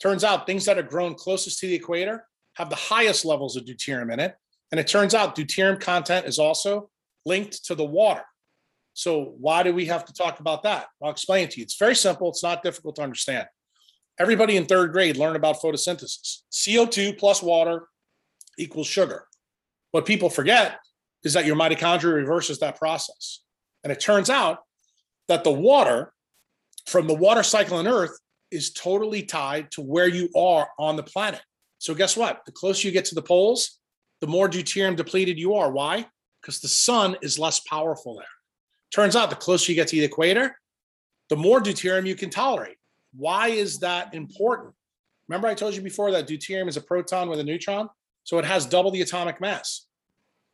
Turns 0.00 0.24
out 0.24 0.46
things 0.46 0.64
that 0.64 0.78
are 0.78 0.82
grown 0.82 1.14
closest 1.14 1.58
to 1.60 1.66
the 1.66 1.74
equator 1.74 2.24
have 2.54 2.70
the 2.70 2.76
highest 2.76 3.24
levels 3.24 3.56
of 3.56 3.64
deuterium 3.64 4.12
in 4.12 4.20
it. 4.20 4.34
And 4.70 4.78
it 4.78 4.86
turns 4.86 5.14
out 5.14 5.36
deuterium 5.36 5.80
content 5.80 6.26
is 6.26 6.38
also 6.38 6.90
linked 7.26 7.64
to 7.66 7.74
the 7.74 7.84
water. 7.84 8.24
So 8.92 9.34
why 9.38 9.62
do 9.62 9.72
we 9.72 9.86
have 9.86 10.04
to 10.04 10.12
talk 10.12 10.40
about 10.40 10.62
that? 10.64 10.86
I'll 11.02 11.10
explain 11.10 11.44
it 11.44 11.52
to 11.52 11.60
you. 11.60 11.64
It's 11.64 11.78
very 11.78 11.94
simple. 11.94 12.28
It's 12.28 12.42
not 12.42 12.62
difficult 12.62 12.96
to 12.96 13.02
understand. 13.02 13.46
Everybody 14.20 14.58
in 14.58 14.66
third 14.66 14.92
grade 14.92 15.16
learned 15.16 15.36
about 15.36 15.62
photosynthesis. 15.62 16.42
CO2 16.52 17.18
plus 17.18 17.42
water 17.42 17.88
equals 18.58 18.86
sugar. 18.86 19.24
What 19.92 20.04
people 20.04 20.28
forget 20.28 20.78
is 21.24 21.32
that 21.32 21.46
your 21.46 21.56
mitochondria 21.56 22.16
reverses 22.16 22.58
that 22.58 22.78
process. 22.78 23.40
And 23.82 23.90
it 23.90 23.98
turns 23.98 24.28
out 24.28 24.58
that 25.28 25.42
the 25.42 25.50
water 25.50 26.12
from 26.86 27.06
the 27.06 27.14
water 27.14 27.42
cycle 27.42 27.78
on 27.78 27.86
Earth 27.86 28.18
is 28.50 28.74
totally 28.74 29.22
tied 29.22 29.70
to 29.70 29.80
where 29.80 30.08
you 30.08 30.28
are 30.36 30.68
on 30.78 30.96
the 30.96 31.02
planet. 31.02 31.40
So 31.78 31.94
guess 31.94 32.14
what? 32.14 32.42
The 32.44 32.52
closer 32.52 32.88
you 32.88 32.92
get 32.92 33.06
to 33.06 33.14
the 33.14 33.22
poles, 33.22 33.78
the 34.20 34.26
more 34.26 34.50
deuterium 34.50 34.96
depleted 34.96 35.38
you 35.38 35.54
are. 35.54 35.72
Why? 35.72 36.04
Because 36.42 36.60
the 36.60 36.68
sun 36.68 37.16
is 37.22 37.38
less 37.38 37.60
powerful 37.60 38.16
there. 38.16 38.26
Turns 38.92 39.16
out 39.16 39.30
the 39.30 39.36
closer 39.36 39.72
you 39.72 39.76
get 39.76 39.88
to 39.88 39.96
the 39.96 40.04
equator, 40.04 40.58
the 41.30 41.36
more 41.36 41.62
deuterium 41.62 42.06
you 42.06 42.16
can 42.16 42.28
tolerate. 42.28 42.76
Why 43.16 43.48
is 43.48 43.78
that 43.80 44.14
important? 44.14 44.74
Remember, 45.28 45.48
I 45.48 45.54
told 45.54 45.74
you 45.74 45.82
before 45.82 46.10
that 46.12 46.28
deuterium 46.28 46.68
is 46.68 46.76
a 46.76 46.80
proton 46.80 47.28
with 47.28 47.40
a 47.40 47.44
neutron, 47.44 47.88
so 48.24 48.38
it 48.38 48.44
has 48.44 48.66
double 48.66 48.90
the 48.90 49.02
atomic 49.02 49.40
mass. 49.40 49.86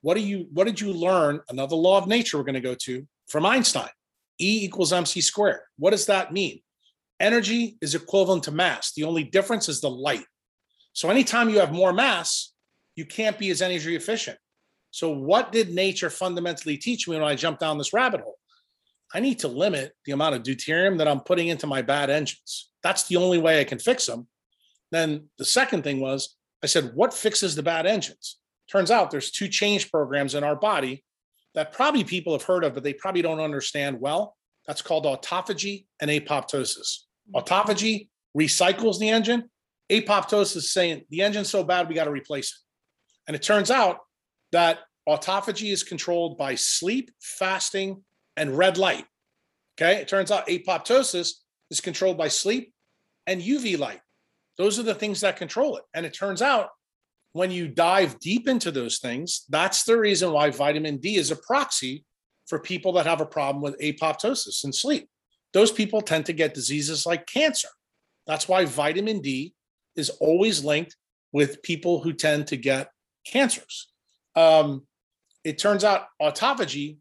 What 0.02 0.14
do 0.14 0.20
you 0.20 0.46
what 0.52 0.66
did 0.66 0.80
you 0.80 0.92
learn? 0.92 1.40
Another 1.48 1.76
law 1.76 1.98
of 1.98 2.06
nature 2.06 2.36
we're 2.36 2.44
going 2.44 2.54
to 2.54 2.60
go 2.60 2.74
to 2.74 3.06
from 3.26 3.46
Einstein. 3.46 3.88
E 4.38 4.64
equals 4.64 4.92
mc 4.92 5.20
squared. 5.20 5.60
What 5.78 5.90
does 5.90 6.06
that 6.06 6.32
mean? 6.32 6.60
Energy 7.18 7.78
is 7.80 7.94
equivalent 7.94 8.44
to 8.44 8.52
mass. 8.52 8.92
The 8.92 9.04
only 9.04 9.24
difference 9.24 9.68
is 9.68 9.80
the 9.80 9.90
light. 9.90 10.26
So 10.92 11.10
anytime 11.10 11.48
you 11.48 11.58
have 11.58 11.72
more 11.72 11.92
mass, 11.92 12.52
you 12.94 13.04
can't 13.04 13.38
be 13.38 13.50
as 13.50 13.62
energy 13.62 13.96
efficient. 13.96 14.38
So, 14.90 15.10
what 15.10 15.52
did 15.52 15.74
nature 15.74 16.08
fundamentally 16.08 16.78
teach 16.78 17.06
me 17.06 17.16
when 17.16 17.24
I 17.24 17.34
jumped 17.34 17.60
down 17.60 17.76
this 17.76 17.92
rabbit 17.92 18.22
hole? 18.22 18.38
I 19.16 19.20
need 19.20 19.38
to 19.38 19.48
limit 19.48 19.94
the 20.04 20.12
amount 20.12 20.34
of 20.34 20.42
deuterium 20.42 20.98
that 20.98 21.08
I'm 21.08 21.20
putting 21.20 21.48
into 21.48 21.66
my 21.66 21.80
bad 21.80 22.10
engines. 22.10 22.70
That's 22.82 23.04
the 23.08 23.16
only 23.16 23.38
way 23.38 23.58
I 23.58 23.64
can 23.64 23.78
fix 23.78 24.04
them. 24.04 24.28
Then 24.92 25.30
the 25.38 25.44
second 25.46 25.84
thing 25.84 26.00
was 26.00 26.36
I 26.62 26.66
said, 26.66 26.92
what 26.94 27.14
fixes 27.14 27.54
the 27.54 27.62
bad 27.62 27.86
engines? 27.86 28.36
Turns 28.70 28.90
out 28.90 29.10
there's 29.10 29.30
two 29.30 29.48
change 29.48 29.90
programs 29.90 30.34
in 30.34 30.44
our 30.44 30.54
body 30.54 31.02
that 31.54 31.72
probably 31.72 32.04
people 32.04 32.34
have 32.34 32.42
heard 32.42 32.62
of, 32.62 32.74
but 32.74 32.82
they 32.84 32.92
probably 32.92 33.22
don't 33.22 33.40
understand 33.40 33.98
well. 33.98 34.36
That's 34.66 34.82
called 34.82 35.06
autophagy 35.06 35.86
and 35.98 36.10
apoptosis. 36.10 37.04
Mm-hmm. 37.34 37.36
Autophagy 37.36 38.08
recycles 38.36 38.98
the 38.98 39.08
engine. 39.08 39.48
Apoptosis 39.90 40.56
is 40.56 40.72
saying 40.74 41.04
the 41.08 41.22
engine's 41.22 41.48
so 41.48 41.64
bad, 41.64 41.88
we 41.88 41.94
got 41.94 42.04
to 42.04 42.10
replace 42.10 42.48
it. 42.48 43.28
And 43.28 43.34
it 43.34 43.42
turns 43.42 43.70
out 43.70 44.00
that 44.52 44.80
autophagy 45.08 45.72
is 45.72 45.82
controlled 45.82 46.36
by 46.36 46.54
sleep, 46.54 47.10
fasting, 47.18 48.02
and 48.36 48.56
red 48.56 48.78
light. 48.78 49.06
Okay. 49.78 50.00
It 50.00 50.08
turns 50.08 50.30
out 50.30 50.46
apoptosis 50.46 51.32
is 51.70 51.80
controlled 51.80 52.16
by 52.16 52.28
sleep 52.28 52.72
and 53.26 53.42
UV 53.42 53.78
light. 53.78 54.00
Those 54.58 54.78
are 54.78 54.84
the 54.84 54.94
things 54.94 55.20
that 55.20 55.36
control 55.36 55.76
it. 55.76 55.84
And 55.94 56.06
it 56.06 56.14
turns 56.14 56.40
out 56.40 56.70
when 57.32 57.50
you 57.50 57.68
dive 57.68 58.18
deep 58.18 58.48
into 58.48 58.70
those 58.70 58.98
things, 58.98 59.44
that's 59.50 59.84
the 59.84 59.98
reason 59.98 60.32
why 60.32 60.50
vitamin 60.50 60.96
D 60.96 61.16
is 61.16 61.30
a 61.30 61.36
proxy 61.36 62.04
for 62.46 62.58
people 62.58 62.92
that 62.92 63.06
have 63.06 63.20
a 63.20 63.26
problem 63.26 63.62
with 63.62 63.78
apoptosis 63.80 64.64
and 64.64 64.74
sleep. 64.74 65.08
Those 65.52 65.70
people 65.70 66.00
tend 66.00 66.26
to 66.26 66.32
get 66.32 66.54
diseases 66.54 67.04
like 67.04 67.26
cancer. 67.26 67.68
That's 68.26 68.48
why 68.48 68.64
vitamin 68.64 69.20
D 69.20 69.54
is 69.96 70.10
always 70.10 70.64
linked 70.64 70.96
with 71.32 71.62
people 71.62 72.00
who 72.00 72.12
tend 72.12 72.46
to 72.48 72.56
get 72.56 72.90
cancers. 73.26 73.88
Um, 74.34 74.86
it 75.44 75.58
turns 75.58 75.84
out 75.84 76.06
autophagy 76.20 76.98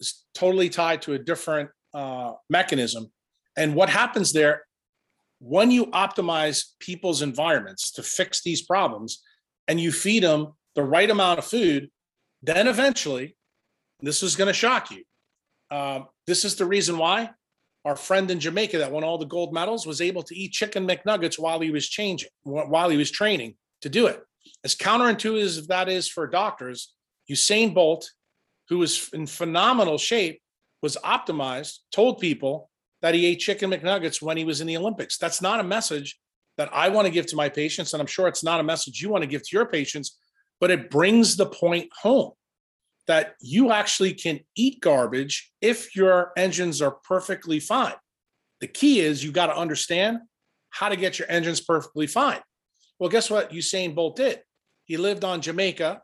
is 0.00 0.24
totally 0.34 0.68
tied 0.68 1.02
to 1.02 1.14
a 1.14 1.18
different 1.18 1.70
uh, 1.94 2.32
mechanism. 2.50 3.10
And 3.56 3.74
what 3.74 3.88
happens 3.88 4.32
there 4.32 4.62
when 5.40 5.70
you 5.70 5.86
optimize 5.86 6.72
people's 6.80 7.22
environments 7.22 7.92
to 7.92 8.02
fix 8.02 8.42
these 8.42 8.62
problems 8.62 9.22
and 9.68 9.80
you 9.80 9.92
feed 9.92 10.22
them 10.22 10.54
the 10.74 10.82
right 10.82 11.10
amount 11.10 11.38
of 11.38 11.44
food, 11.44 11.90
then 12.42 12.66
eventually, 12.66 13.36
this 14.00 14.22
is 14.22 14.36
going 14.36 14.48
to 14.48 14.52
shock 14.54 14.90
you. 14.90 15.02
Uh, 15.70 16.00
this 16.26 16.44
is 16.44 16.56
the 16.56 16.66
reason 16.66 16.98
why 16.98 17.30
our 17.84 17.96
friend 17.96 18.30
in 18.30 18.40
Jamaica 18.40 18.78
that 18.78 18.90
won 18.90 19.04
all 19.04 19.18
the 19.18 19.26
gold 19.26 19.52
medals 19.52 19.86
was 19.86 20.00
able 20.00 20.22
to 20.22 20.36
eat 20.36 20.52
chicken 20.52 20.86
McNuggets 20.86 21.38
while 21.38 21.60
he 21.60 21.70
was 21.70 21.88
changing, 21.88 22.30
while 22.42 22.88
he 22.88 22.96
was 22.96 23.10
training 23.10 23.54
to 23.82 23.88
do 23.88 24.06
it. 24.06 24.20
As 24.64 24.74
counterintuitive 24.74 25.42
as 25.42 25.66
that 25.68 25.88
is 25.88 26.08
for 26.08 26.26
doctors, 26.26 26.94
Usain 27.30 27.74
Bolt, 27.74 28.10
who 28.68 28.78
was 28.78 29.08
in 29.12 29.26
phenomenal 29.26 29.98
shape, 29.98 30.40
was 30.82 30.96
optimized, 31.04 31.78
told 31.92 32.20
people 32.20 32.70
that 33.02 33.14
he 33.14 33.26
ate 33.26 33.38
chicken 33.38 33.70
McNuggets 33.70 34.20
when 34.20 34.36
he 34.36 34.44
was 34.44 34.60
in 34.60 34.66
the 34.66 34.76
Olympics. 34.76 35.18
That's 35.18 35.40
not 35.40 35.60
a 35.60 35.64
message 35.64 36.18
that 36.56 36.68
I 36.72 36.88
want 36.88 37.06
to 37.06 37.12
give 37.12 37.26
to 37.26 37.36
my 37.36 37.48
patients. 37.48 37.92
And 37.92 38.00
I'm 38.00 38.06
sure 38.06 38.28
it's 38.28 38.44
not 38.44 38.60
a 38.60 38.64
message 38.64 39.00
you 39.00 39.08
want 39.08 39.22
to 39.22 39.28
give 39.28 39.42
to 39.42 39.56
your 39.56 39.66
patients, 39.66 40.18
but 40.60 40.70
it 40.70 40.90
brings 40.90 41.36
the 41.36 41.46
point 41.46 41.88
home 42.02 42.32
that 43.06 43.34
you 43.40 43.72
actually 43.72 44.12
can 44.12 44.40
eat 44.54 44.80
garbage 44.80 45.50
if 45.62 45.96
your 45.96 46.32
engines 46.36 46.82
are 46.82 46.96
perfectly 47.04 47.60
fine. 47.60 47.94
The 48.60 48.66
key 48.66 49.00
is 49.00 49.24
you 49.24 49.32
got 49.32 49.46
to 49.46 49.56
understand 49.56 50.18
how 50.70 50.88
to 50.88 50.96
get 50.96 51.18
your 51.18 51.30
engines 51.30 51.60
perfectly 51.60 52.06
fine. 52.06 52.40
Well, 52.98 53.08
guess 53.08 53.30
what 53.30 53.52
Usain 53.52 53.94
Bolt 53.94 54.16
did? 54.16 54.42
He 54.84 54.96
lived 54.96 55.24
on 55.24 55.40
Jamaica 55.40 56.02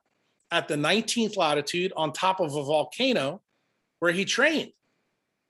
at 0.55 0.69
the 0.69 0.77
19th 0.77 1.37
latitude 1.37 1.93
on 1.97 2.13
top 2.13 2.39
of 2.39 2.55
a 2.55 2.63
volcano 2.63 3.43
where 3.99 4.13
he 4.13 4.25
trained. 4.25 4.71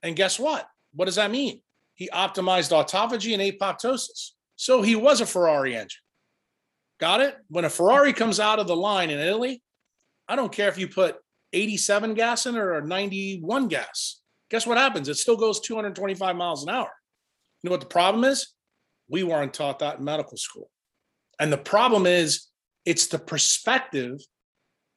And 0.03 0.17
guess 0.17 0.39
what? 0.39 0.67
What 0.95 1.05
does 1.05 1.17
that 1.17 1.31
mean? 1.31 1.61
He 1.93 2.09
optimized 2.09 2.73
autophagy 2.73 3.35
and 3.35 3.43
apoptosis. 3.43 4.31
So 4.57 4.81
he 4.81 4.97
was 4.97 5.21
a 5.21 5.27
Ferrari 5.27 5.77
engine. 5.77 6.01
Got 6.99 7.21
it? 7.21 7.37
When 7.49 7.67
a 7.67 7.71
Ferrari 7.71 8.15
comes 8.15 8.41
out 8.41 8.59
of 8.59 8.67
the 8.67 8.75
line 8.75 9.11
in 9.11 9.19
Italy, 9.19 9.63
I 10.27 10.37
don't 10.37 10.51
care 10.51 10.71
if 10.71 10.79
you 10.79 10.89
put 10.89 11.17
87 11.53 12.15
gas 12.15 12.47
in 12.47 12.57
or 12.57 12.81
91 12.81 13.69
gas. 13.69 14.23
Guess 14.51 14.67
what 14.67 14.79
happens? 14.79 15.11
It 15.11 15.19
still 15.19 15.37
goes 15.37 15.61
225 15.61 16.35
miles 16.35 16.63
an 16.63 16.71
hour. 16.71 16.91
You 17.63 17.69
know 17.69 17.73
what 17.73 17.81
the 17.81 17.87
problem 17.87 18.25
is? 18.25 18.55
We 19.11 19.23
weren't 19.23 19.53
taught 19.53 19.81
that 19.81 19.99
in 19.99 20.05
medical 20.05 20.39
school. 20.39 20.71
And 21.39 21.53
the 21.53 21.59
problem 21.59 22.07
is, 22.07 22.47
it's 22.87 23.09
the 23.09 23.19
perspective 23.19 24.21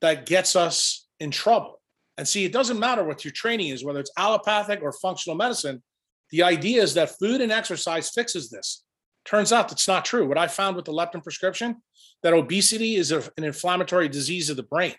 that 0.01 0.25
gets 0.25 0.55
us 0.55 1.07
in 1.19 1.31
trouble. 1.31 1.81
And 2.17 2.27
see, 2.27 2.45
it 2.45 2.53
doesn't 2.53 2.79
matter 2.79 3.03
what 3.03 3.23
your 3.23 3.31
training 3.31 3.69
is, 3.69 3.83
whether 3.83 3.99
it's 3.99 4.11
allopathic 4.17 4.81
or 4.81 4.91
functional 4.91 5.35
medicine. 5.35 5.83
The 6.31 6.43
idea 6.43 6.81
is 6.81 6.93
that 6.95 7.17
food 7.19 7.41
and 7.41 7.51
exercise 7.51 8.09
fixes 8.09 8.49
this. 8.49 8.83
Turns 9.25 9.53
out 9.53 9.69
that's 9.69 9.87
not 9.87 10.05
true. 10.05 10.27
What 10.27 10.37
I 10.37 10.47
found 10.47 10.75
with 10.75 10.85
the 10.85 10.93
leptin 10.93 11.23
prescription, 11.23 11.75
that 12.23 12.33
obesity 12.33 12.95
is 12.95 13.11
a, 13.11 13.19
an 13.37 13.43
inflammatory 13.43 14.09
disease 14.09 14.49
of 14.49 14.57
the 14.57 14.63
brain, 14.63 14.95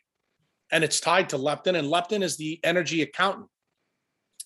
and 0.70 0.84
it's 0.84 1.00
tied 1.00 1.30
to 1.30 1.38
leptin. 1.38 1.78
And 1.78 1.88
leptin 1.88 2.22
is 2.22 2.36
the 2.36 2.60
energy 2.62 3.02
accountant. 3.02 3.48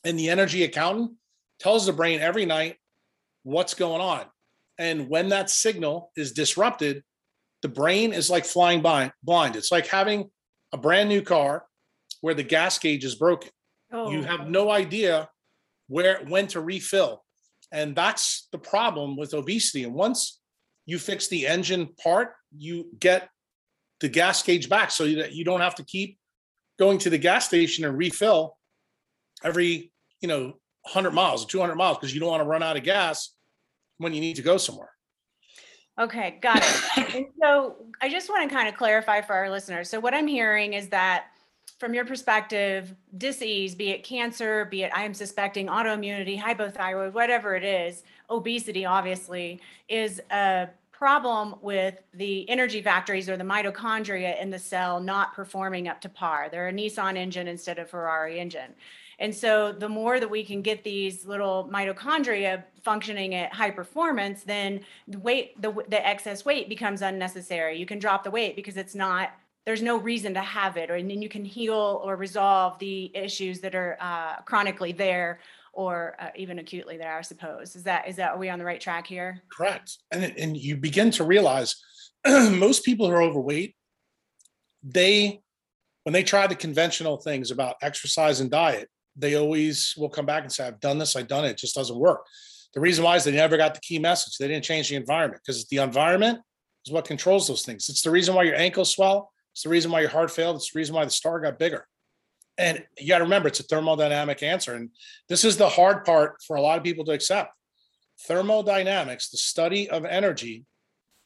And 0.04 0.18
the 0.18 0.30
energy 0.30 0.64
accountant 0.64 1.12
tells 1.60 1.86
the 1.86 1.92
brain 1.92 2.20
every 2.20 2.46
night 2.46 2.76
what's 3.42 3.74
going 3.74 4.00
on. 4.00 4.24
And 4.78 5.08
when 5.08 5.28
that 5.28 5.50
signal 5.50 6.10
is 6.16 6.32
disrupted, 6.32 7.02
the 7.60 7.68
brain 7.68 8.12
is 8.12 8.30
like 8.30 8.44
flying 8.44 8.82
by 8.82 9.12
blind. 9.22 9.56
It's 9.56 9.70
like 9.70 9.86
having 9.86 10.30
a 10.72 10.78
brand 10.78 11.08
new 11.08 11.22
car 11.22 11.64
where 12.20 12.34
the 12.34 12.42
gas 12.42 12.78
gauge 12.78 13.04
is 13.04 13.14
broken. 13.14 13.50
Oh. 13.92 14.10
You 14.10 14.22
have 14.22 14.48
no 14.48 14.70
idea 14.70 15.28
where 15.88 16.22
when 16.26 16.46
to 16.48 16.60
refill. 16.60 17.22
And 17.70 17.94
that's 17.94 18.48
the 18.52 18.58
problem 18.58 19.16
with 19.16 19.34
obesity. 19.34 19.84
And 19.84 19.94
once 19.94 20.40
you 20.86 20.98
fix 20.98 21.28
the 21.28 21.46
engine 21.46 21.88
part, 22.02 22.32
you 22.56 22.86
get 22.98 23.28
the 24.00 24.08
gas 24.08 24.42
gauge 24.42 24.68
back 24.68 24.90
so 24.90 25.06
that 25.06 25.32
you 25.32 25.44
don't 25.44 25.60
have 25.60 25.74
to 25.76 25.84
keep 25.84 26.18
going 26.78 26.98
to 26.98 27.10
the 27.10 27.18
gas 27.18 27.46
station 27.46 27.84
and 27.84 27.96
refill 27.96 28.56
every, 29.44 29.92
you 30.20 30.28
know, 30.28 30.54
100 30.82 31.12
miles 31.12 31.44
or 31.44 31.48
200 31.48 31.76
miles 31.76 31.96
because 31.98 32.12
you 32.12 32.20
don't 32.20 32.30
want 32.30 32.42
to 32.42 32.48
run 32.48 32.62
out 32.62 32.76
of 32.76 32.82
gas 32.82 33.34
when 33.98 34.12
you 34.12 34.20
need 34.20 34.36
to 34.36 34.42
go 34.42 34.56
somewhere. 34.56 34.91
Okay, 35.98 36.38
got 36.40 36.58
it. 36.58 37.14
and 37.14 37.26
so 37.40 37.76
I 38.00 38.08
just 38.08 38.28
want 38.28 38.48
to 38.48 38.54
kind 38.54 38.68
of 38.68 38.76
clarify 38.76 39.20
for 39.20 39.34
our 39.34 39.50
listeners. 39.50 39.88
So 39.88 40.00
what 40.00 40.14
I'm 40.14 40.26
hearing 40.26 40.72
is 40.72 40.88
that 40.88 41.26
from 41.78 41.94
your 41.94 42.04
perspective, 42.04 42.94
disease, 43.18 43.74
be 43.74 43.90
it 43.90 44.04
cancer, 44.04 44.66
be 44.66 44.84
it 44.84 44.92
I 44.94 45.02
am 45.02 45.12
suspecting 45.12 45.66
autoimmunity, 45.66 46.40
hypothyroid, 46.40 47.12
whatever 47.12 47.56
it 47.56 47.64
is, 47.64 48.04
obesity 48.30 48.84
obviously 48.84 49.60
is 49.88 50.20
a 50.30 50.68
problem 50.92 51.56
with 51.60 52.00
the 52.14 52.48
energy 52.48 52.80
factories 52.80 53.28
or 53.28 53.36
the 53.36 53.42
mitochondria 53.42 54.40
in 54.40 54.50
the 54.50 54.58
cell 54.58 55.00
not 55.00 55.34
performing 55.34 55.88
up 55.88 56.00
to 56.00 56.08
par. 56.08 56.48
They're 56.48 56.68
a 56.68 56.72
Nissan 56.72 57.16
engine 57.16 57.48
instead 57.48 57.80
of 57.80 57.90
Ferrari 57.90 58.38
engine. 58.38 58.72
And 59.22 59.32
so 59.32 59.70
the 59.70 59.88
more 59.88 60.18
that 60.18 60.28
we 60.28 60.44
can 60.44 60.62
get 60.62 60.82
these 60.82 61.24
little 61.24 61.70
mitochondria 61.72 62.64
functioning 62.82 63.36
at 63.36 63.54
high 63.54 63.70
performance, 63.70 64.42
then 64.42 64.80
the 65.06 65.20
weight, 65.20 65.62
the, 65.62 65.70
the 65.88 66.04
excess 66.04 66.44
weight 66.44 66.68
becomes 66.68 67.02
unnecessary. 67.02 67.78
You 67.78 67.86
can 67.86 68.00
drop 68.00 68.24
the 68.24 68.32
weight 68.32 68.56
because 68.56 68.76
it's 68.76 68.96
not, 68.96 69.30
there's 69.64 69.80
no 69.80 69.96
reason 69.96 70.34
to 70.34 70.40
have 70.40 70.76
it, 70.76 70.90
or 70.90 70.96
and 70.96 71.08
then 71.08 71.22
you 71.22 71.28
can 71.28 71.44
heal 71.44 72.02
or 72.04 72.16
resolve 72.16 72.80
the 72.80 73.16
issues 73.16 73.60
that 73.60 73.76
are 73.76 73.96
uh, 74.00 74.42
chronically 74.42 74.90
there 74.90 75.38
or 75.72 76.16
uh, 76.18 76.30
even 76.34 76.58
acutely 76.58 76.96
there, 76.96 77.16
I 77.16 77.22
suppose. 77.22 77.76
Is 77.76 77.84
that, 77.84 78.08
is 78.08 78.16
that, 78.16 78.32
are 78.32 78.38
we 78.38 78.50
on 78.50 78.58
the 78.58 78.64
right 78.64 78.80
track 78.80 79.06
here? 79.06 79.40
Correct. 79.52 79.98
And, 80.10 80.36
and 80.36 80.56
you 80.56 80.76
begin 80.76 81.12
to 81.12 81.22
realize 81.22 81.76
most 82.26 82.84
people 82.84 83.06
who 83.06 83.12
are 83.12 83.22
overweight, 83.22 83.76
they, 84.82 85.42
when 86.02 86.12
they 86.12 86.24
try 86.24 86.48
the 86.48 86.56
conventional 86.56 87.18
things 87.18 87.52
about 87.52 87.76
exercise 87.82 88.40
and 88.40 88.50
diet, 88.50 88.88
they 89.16 89.34
always 89.34 89.94
will 89.96 90.08
come 90.08 90.26
back 90.26 90.42
and 90.42 90.52
say, 90.52 90.66
I've 90.66 90.80
done 90.80 90.98
this, 90.98 91.16
I've 91.16 91.28
done 91.28 91.44
it, 91.44 91.50
it 91.50 91.58
just 91.58 91.74
doesn't 91.74 91.98
work. 91.98 92.26
The 92.74 92.80
reason 92.80 93.04
why 93.04 93.16
is 93.16 93.24
they 93.24 93.32
never 93.32 93.56
got 93.56 93.74
the 93.74 93.80
key 93.80 93.98
message. 93.98 94.38
They 94.38 94.48
didn't 94.48 94.64
change 94.64 94.88
the 94.88 94.96
environment 94.96 95.42
because 95.44 95.66
the 95.66 95.78
environment 95.78 96.40
is 96.86 96.92
what 96.92 97.04
controls 97.04 97.46
those 97.46 97.62
things. 97.62 97.88
It's 97.88 98.02
the 98.02 98.10
reason 98.10 98.34
why 98.34 98.44
your 98.44 98.56
ankles 98.56 98.90
swell. 98.90 99.30
It's 99.52 99.62
the 99.62 99.68
reason 99.68 99.90
why 99.90 100.00
your 100.00 100.10
heart 100.10 100.30
failed. 100.30 100.56
It's 100.56 100.72
the 100.72 100.78
reason 100.78 100.94
why 100.94 101.04
the 101.04 101.10
star 101.10 101.38
got 101.40 101.58
bigger. 101.58 101.86
And 102.56 102.82
you 102.98 103.08
got 103.08 103.18
to 103.18 103.24
remember, 103.24 103.48
it's 103.48 103.60
a 103.60 103.64
thermodynamic 103.64 104.42
answer. 104.42 104.74
And 104.74 104.90
this 105.28 105.44
is 105.44 105.56
the 105.56 105.68
hard 105.68 106.04
part 106.04 106.42
for 106.46 106.56
a 106.56 106.60
lot 106.60 106.78
of 106.78 106.84
people 106.84 107.04
to 107.04 107.12
accept. 107.12 107.50
Thermodynamics, 108.26 109.30
the 109.30 109.36
study 109.36 109.90
of 109.90 110.04
energy, 110.04 110.64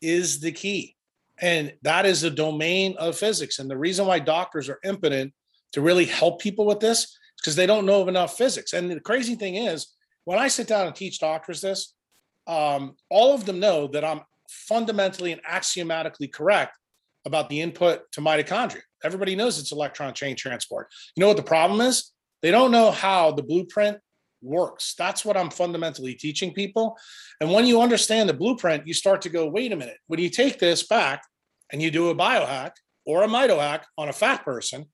is 0.01 0.41
the 0.41 0.53
key. 0.53 0.97
And 1.39 1.75
that 1.83 2.07
is 2.07 2.23
the 2.23 2.31
domain 2.31 2.97
of 2.99 3.17
physics. 3.17 3.59
And 3.59 3.71
the 3.71 3.77
reason 3.77 4.07
why 4.07 4.19
doctors 4.19 4.69
are 4.69 4.79
impotent 4.85 5.33
to 5.73 5.81
really 5.81 6.07
help 6.07 6.41
people 6.41 6.65
with 6.65 6.81
this 6.81 7.03
is 7.03 7.17
because 7.47 7.55
they 7.55 7.65
don't 7.65 7.87
know 7.87 8.09
enough 8.09 8.37
physics. 8.37 8.73
And 8.73 8.91
the 8.91 8.99
crazy 8.99 9.37
thing 9.37 9.55
is, 9.55 9.95
when 10.25 10.37
I 10.37 10.49
sit 10.49 10.67
down 10.67 10.89
and 10.89 10.97
teach 10.97 11.21
doctors 11.21 11.61
this, 11.61 11.95
um, 12.49 12.97
all 13.09 13.35
of 13.35 13.47
them 13.47 13.61
know 13.61 13.87
that 13.87 14.05
I'm 14.05 14.23
fundamentally 14.51 15.31
and 15.31 15.41
axiomatically 15.47 16.27
correct 16.27 16.77
about 17.25 17.49
the 17.49 17.61
input 17.61 18.01
to 18.13 18.21
mitochondria. 18.21 18.81
Everybody 19.05 19.37
knows 19.37 19.61
it's 19.61 19.71
electron 19.71 20.13
chain 20.13 20.35
transport. 20.35 20.89
You 21.15 21.21
know 21.21 21.29
what 21.29 21.37
the 21.37 21.45
problem 21.45 21.81
is? 21.81 22.11
They 22.43 22.51
don't 22.51 22.73
know 22.73 22.91
how 22.91 23.31
the 23.31 23.45
blueprint 23.45 23.99
works. 24.43 24.97
That's 24.99 25.25
what 25.25 25.37
I'm 25.37 25.51
fundamentally 25.51 26.15
teaching 26.15 26.53
people. 26.53 26.99
And 27.41 27.53
when 27.53 27.65
you 27.65 27.81
understand 27.81 28.29
the 28.29 28.35
blueprint, 28.35 28.89
you 28.89 28.93
start 28.93 29.23
to 29.23 29.29
go, 29.29 29.47
wait 29.47 29.71
a 29.71 29.77
minute, 29.77 29.99
when 30.09 30.19
you 30.19 30.31
take 30.31 30.59
this 30.59 30.85
back 30.85 31.23
and 31.71 31.81
you 31.81 31.93
do 31.93 32.11
a 32.11 32.15
biohack 32.17 32.73
or 33.05 33.23
a 33.23 33.29
mitohack 33.29 33.83
on 33.97 34.09
a 34.09 34.13
fat 34.13 34.45
person, 34.45 34.87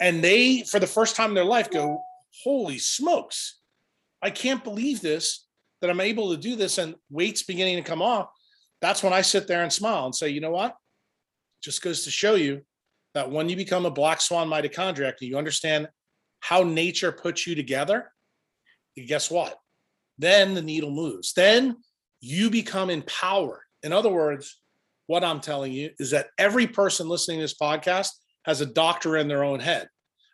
and 0.00 0.24
they, 0.24 0.62
for 0.62 0.80
the 0.80 0.86
first 0.86 1.14
time 1.14 1.30
in 1.30 1.34
their 1.34 1.44
life, 1.44 1.70
go, 1.70 2.02
holy 2.42 2.78
smokes, 2.78 3.60
I 4.22 4.30
can't 4.30 4.64
believe 4.64 5.00
this, 5.00 5.46
that 5.80 5.90
I'm 5.90 6.00
able 6.00 6.30
to 6.30 6.36
do 6.36 6.56
this 6.56 6.78
and 6.78 6.94
weight's 7.10 7.42
beginning 7.42 7.76
to 7.76 7.88
come 7.88 8.02
off. 8.02 8.28
That's 8.80 9.02
when 9.02 9.12
I 9.12 9.20
sit 9.20 9.46
there 9.46 9.62
and 9.62 9.72
smile 9.72 10.06
and 10.06 10.14
say, 10.14 10.30
you 10.30 10.40
know 10.40 10.50
what? 10.50 10.76
Just 11.62 11.82
goes 11.82 12.04
to 12.04 12.10
show 12.10 12.34
you 12.34 12.62
that 13.14 13.30
when 13.30 13.48
you 13.48 13.56
become 13.56 13.86
a 13.86 13.90
black 13.90 14.20
swan 14.20 14.48
mitochondriac 14.48 15.14
you 15.20 15.36
understand 15.36 15.88
how 16.40 16.62
nature 16.62 17.12
puts 17.12 17.46
you 17.46 17.54
together, 17.54 18.10
guess 19.06 19.30
what? 19.30 19.58
Then 20.18 20.54
the 20.54 20.62
needle 20.62 20.90
moves. 20.90 21.32
Then 21.32 21.76
you 22.20 22.50
become 22.50 22.90
empowered. 22.90 23.60
In 23.82 23.92
other 23.92 24.10
words, 24.10 24.60
what 25.06 25.24
I'm 25.24 25.40
telling 25.40 25.72
you 25.72 25.90
is 25.98 26.10
that 26.10 26.28
every 26.38 26.66
person 26.66 27.08
listening 27.08 27.38
to 27.38 27.44
this 27.44 27.56
podcast 27.60 28.10
has 28.44 28.60
a 28.60 28.66
doctor 28.66 29.16
in 29.16 29.28
their 29.28 29.44
own 29.44 29.60
head. 29.60 29.88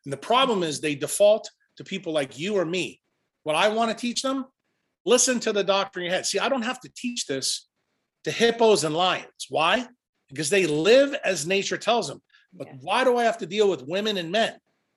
And 0.04 0.12
the 0.12 0.18
problem 0.18 0.62
is 0.62 0.80
they 0.80 0.94
default 0.94 1.50
to 1.76 1.84
people 1.84 2.12
like 2.12 2.38
you 2.38 2.56
or 2.56 2.64
me. 2.64 3.00
What 3.42 3.56
I 3.56 3.68
want 3.68 3.90
to 3.90 3.96
teach 3.96 4.22
them, 4.22 4.46
listen 5.04 5.40
to 5.40 5.52
the 5.52 5.64
doctor 5.64 6.00
in 6.00 6.06
your 6.06 6.14
head. 6.14 6.26
See, 6.26 6.38
I 6.38 6.48
don't 6.48 6.62
have 6.62 6.80
to 6.80 6.90
teach 6.96 7.26
this 7.26 7.68
to 8.24 8.30
hippos 8.30 8.84
and 8.84 8.94
lions. 8.94 9.46
Why? 9.48 9.86
Because 10.28 10.50
they 10.50 10.66
live 10.66 11.14
as 11.24 11.46
nature 11.46 11.76
tells 11.76 12.08
them. 12.08 12.20
But 12.52 12.68
yes. 12.68 12.78
why 12.80 13.04
do 13.04 13.16
I 13.16 13.24
have 13.24 13.38
to 13.38 13.46
deal 13.46 13.68
with 13.68 13.86
women 13.86 14.16
and 14.16 14.32
men 14.32 14.54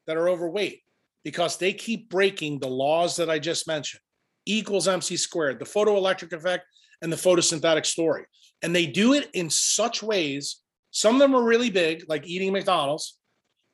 that 0.07 0.17
are 0.17 0.29
overweight? 0.29 0.81
Because 1.23 1.57
they 1.57 1.73
keep 1.73 2.09
breaking 2.09 2.59
the 2.59 2.69
laws 2.69 3.15
that 3.17 3.29
I 3.29 3.39
just 3.39 3.67
mentioned 3.67 4.01
e 4.49 4.59
equals 4.59 4.87
MC 4.87 5.15
squared, 5.17 5.59
the 5.59 5.65
photoelectric 5.65 6.33
effect, 6.33 6.65
and 7.01 7.11
the 7.11 7.17
photosynthetic 7.17 7.85
story. 7.85 8.25
And 8.61 8.75
they 8.75 8.85
do 8.85 9.13
it 9.13 9.29
in 9.33 9.49
such 9.49 10.01
ways. 10.01 10.61
Some 10.91 11.15
of 11.15 11.19
them 11.19 11.35
are 11.35 11.43
really 11.43 11.69
big, 11.69 12.05
like 12.07 12.25
eating 12.27 12.51
McDonald's. 12.51 13.17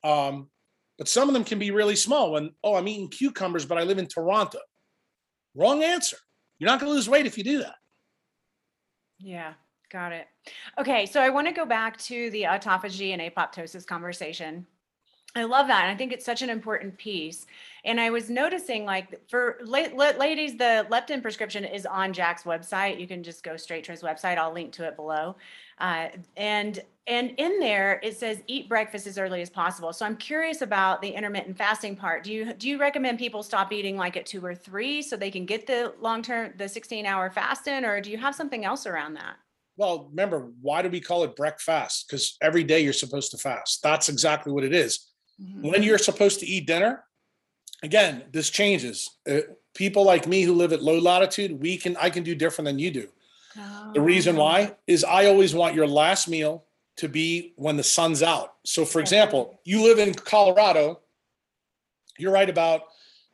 Um, 0.03 0.49
but 0.97 1.07
some 1.07 1.27
of 1.27 1.33
them 1.33 1.43
can 1.43 1.59
be 1.59 1.71
really 1.71 1.95
small 1.95 2.31
when, 2.31 2.51
oh, 2.63 2.75
I'm 2.75 2.87
eating 2.87 3.09
cucumbers, 3.09 3.65
but 3.65 3.77
I 3.77 3.83
live 3.83 3.97
in 3.97 4.07
Toronto. 4.07 4.59
Wrong 5.55 5.83
answer. 5.83 6.17
You're 6.59 6.69
not 6.69 6.79
going 6.79 6.89
to 6.89 6.95
lose 6.95 7.09
weight 7.09 7.25
if 7.25 7.37
you 7.37 7.43
do 7.43 7.59
that. 7.59 7.75
Yeah. 9.19 9.53
Got 9.91 10.13
it. 10.13 10.27
Okay, 10.79 11.05
so 11.05 11.21
I 11.21 11.29
want 11.29 11.47
to 11.47 11.53
go 11.53 11.65
back 11.65 11.95
to 11.99 12.29
the 12.31 12.43
autophagy 12.43 13.13
and 13.13 13.21
apoptosis 13.21 13.85
conversation. 13.85 14.65
I 15.35 15.43
love 15.43 15.67
that. 15.67 15.83
And 15.83 15.91
I 15.91 15.95
think 15.95 16.11
it's 16.11 16.25
such 16.25 16.41
an 16.41 16.49
important 16.49 16.97
piece. 16.97 17.45
And 17.85 18.01
I 18.01 18.09
was 18.09 18.29
noticing, 18.29 18.83
like, 18.83 19.29
for 19.29 19.59
la- 19.63 19.93
la- 19.93 20.17
ladies, 20.17 20.57
the 20.57 20.87
leptin 20.89 21.21
prescription 21.21 21.63
is 21.65 21.85
on 21.85 22.13
Jack's 22.13 22.43
website. 22.43 22.99
You 22.99 23.07
can 23.07 23.21
just 23.21 23.43
go 23.43 23.57
straight 23.57 23.83
to 23.85 23.91
his 23.91 24.01
website. 24.01 24.37
I'll 24.37 24.53
link 24.53 24.73
to 24.73 24.87
it 24.87 24.95
below. 24.95 25.35
Uh, 25.77 26.07
and 26.35 26.81
and 27.07 27.33
in 27.37 27.59
there 27.59 27.99
it 28.03 28.17
says 28.17 28.41
eat 28.47 28.67
breakfast 28.67 29.05
as 29.05 29.17
early 29.17 29.41
as 29.41 29.49
possible. 29.49 29.93
So 29.93 30.05
I'm 30.05 30.17
curious 30.17 30.61
about 30.61 31.01
the 31.01 31.09
intermittent 31.09 31.57
fasting 31.57 31.95
part. 31.95 32.23
Do 32.23 32.33
you 32.33 32.53
do 32.53 32.67
you 32.67 32.79
recommend 32.79 33.19
people 33.19 33.43
stop 33.43 33.71
eating 33.71 33.95
like 33.97 34.17
at 34.17 34.25
two 34.25 34.43
or 34.43 34.55
three 34.55 35.01
so 35.01 35.15
they 35.15 35.31
can 35.31 35.45
get 35.45 35.67
the 35.67 35.93
long 35.99 36.21
term 36.21 36.53
the 36.57 36.67
16 36.67 37.05
hour 37.05 37.29
fasting, 37.29 37.85
or 37.85 38.01
do 38.01 38.09
you 38.09 38.17
have 38.17 38.35
something 38.35 38.65
else 38.65 38.85
around 38.85 39.13
that? 39.15 39.35
Well, 39.77 40.07
remember, 40.09 40.51
why 40.61 40.81
do 40.81 40.89
we 40.89 41.01
call 41.01 41.23
it 41.25 41.35
breakfast? 41.35 42.07
Because 42.07 42.37
every 42.41 42.63
day 42.63 42.79
you're 42.79 42.93
supposed 42.93 43.31
to 43.31 43.37
fast. 43.37 43.83
That's 43.83 44.07
exactly 44.07 44.53
what 44.53 44.63
it 44.63 44.73
is. 44.73 45.11
Mm-hmm. 45.41 45.67
When 45.67 45.83
you're 45.83 45.97
supposed 45.97 46.39
to 46.39 46.45
eat 46.45 46.65
dinner, 46.65 47.03
again, 47.83 48.23
this 48.31 48.49
changes. 48.49 49.09
Uh, 49.29 49.39
people 49.73 50.05
like 50.05 50.27
me 50.27 50.43
who 50.43 50.53
live 50.53 50.71
at 50.71 50.81
low 50.81 50.97
latitude, 50.97 51.59
we 51.61 51.77
can 51.77 51.97
I 51.97 52.09
can 52.09 52.23
do 52.23 52.33
different 52.33 52.65
than 52.65 52.79
you 52.79 52.89
do. 52.89 53.09
Oh. 53.57 53.91
The 53.93 54.01
reason 54.01 54.35
why 54.35 54.75
is 54.87 55.03
I 55.03 55.25
always 55.25 55.53
want 55.53 55.75
your 55.75 55.87
last 55.87 56.27
meal 56.27 56.65
to 56.97 57.09
be 57.09 57.53
when 57.55 57.77
the 57.77 57.83
sun's 57.83 58.23
out. 58.23 58.55
So, 58.63 58.85
for 58.85 58.99
uh-huh. 58.99 59.01
example, 59.01 59.59
you 59.63 59.83
live 59.83 59.99
in 59.99 60.13
Colorado, 60.13 61.01
you're 62.17 62.31
right 62.31 62.49
about 62.49 62.83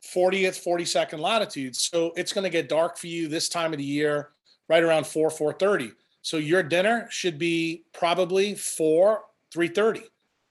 40th, 0.02 0.62
42nd 0.62 1.20
latitude. 1.20 1.76
So 1.76 2.12
it's 2.16 2.32
going 2.32 2.44
to 2.44 2.50
get 2.50 2.68
dark 2.68 2.98
for 2.98 3.06
you 3.06 3.28
this 3.28 3.48
time 3.48 3.72
of 3.72 3.78
the 3.78 3.84
year, 3.84 4.30
right 4.68 4.82
around 4.82 5.06
4, 5.06 5.30
4:30. 5.30 5.92
So 6.22 6.36
your 6.36 6.62
dinner 6.62 7.06
should 7.10 7.38
be 7.38 7.84
probably 7.92 8.54
four, 8.54 9.24
three 9.50 9.68
thirty, 9.68 10.04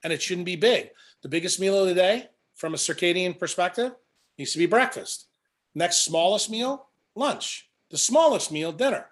and 0.03 0.11
it 0.11 0.21
shouldn't 0.21 0.45
be 0.45 0.57
big. 0.57 0.89
The 1.21 1.29
biggest 1.29 1.59
meal 1.61 1.79
of 1.79 1.87
the 1.87 1.95
day, 1.95 2.27
from 2.55 2.73
a 2.73 2.77
circadian 2.77 3.39
perspective, 3.39 3.93
needs 4.37 4.51
to 4.51 4.57
be 4.57 4.65
breakfast. 4.65 5.27
Next 5.73 6.03
smallest 6.03 6.49
meal, 6.49 6.87
lunch. 7.15 7.69
The 7.89 7.97
smallest 7.97 8.51
meal, 8.51 8.73
dinner. 8.73 9.07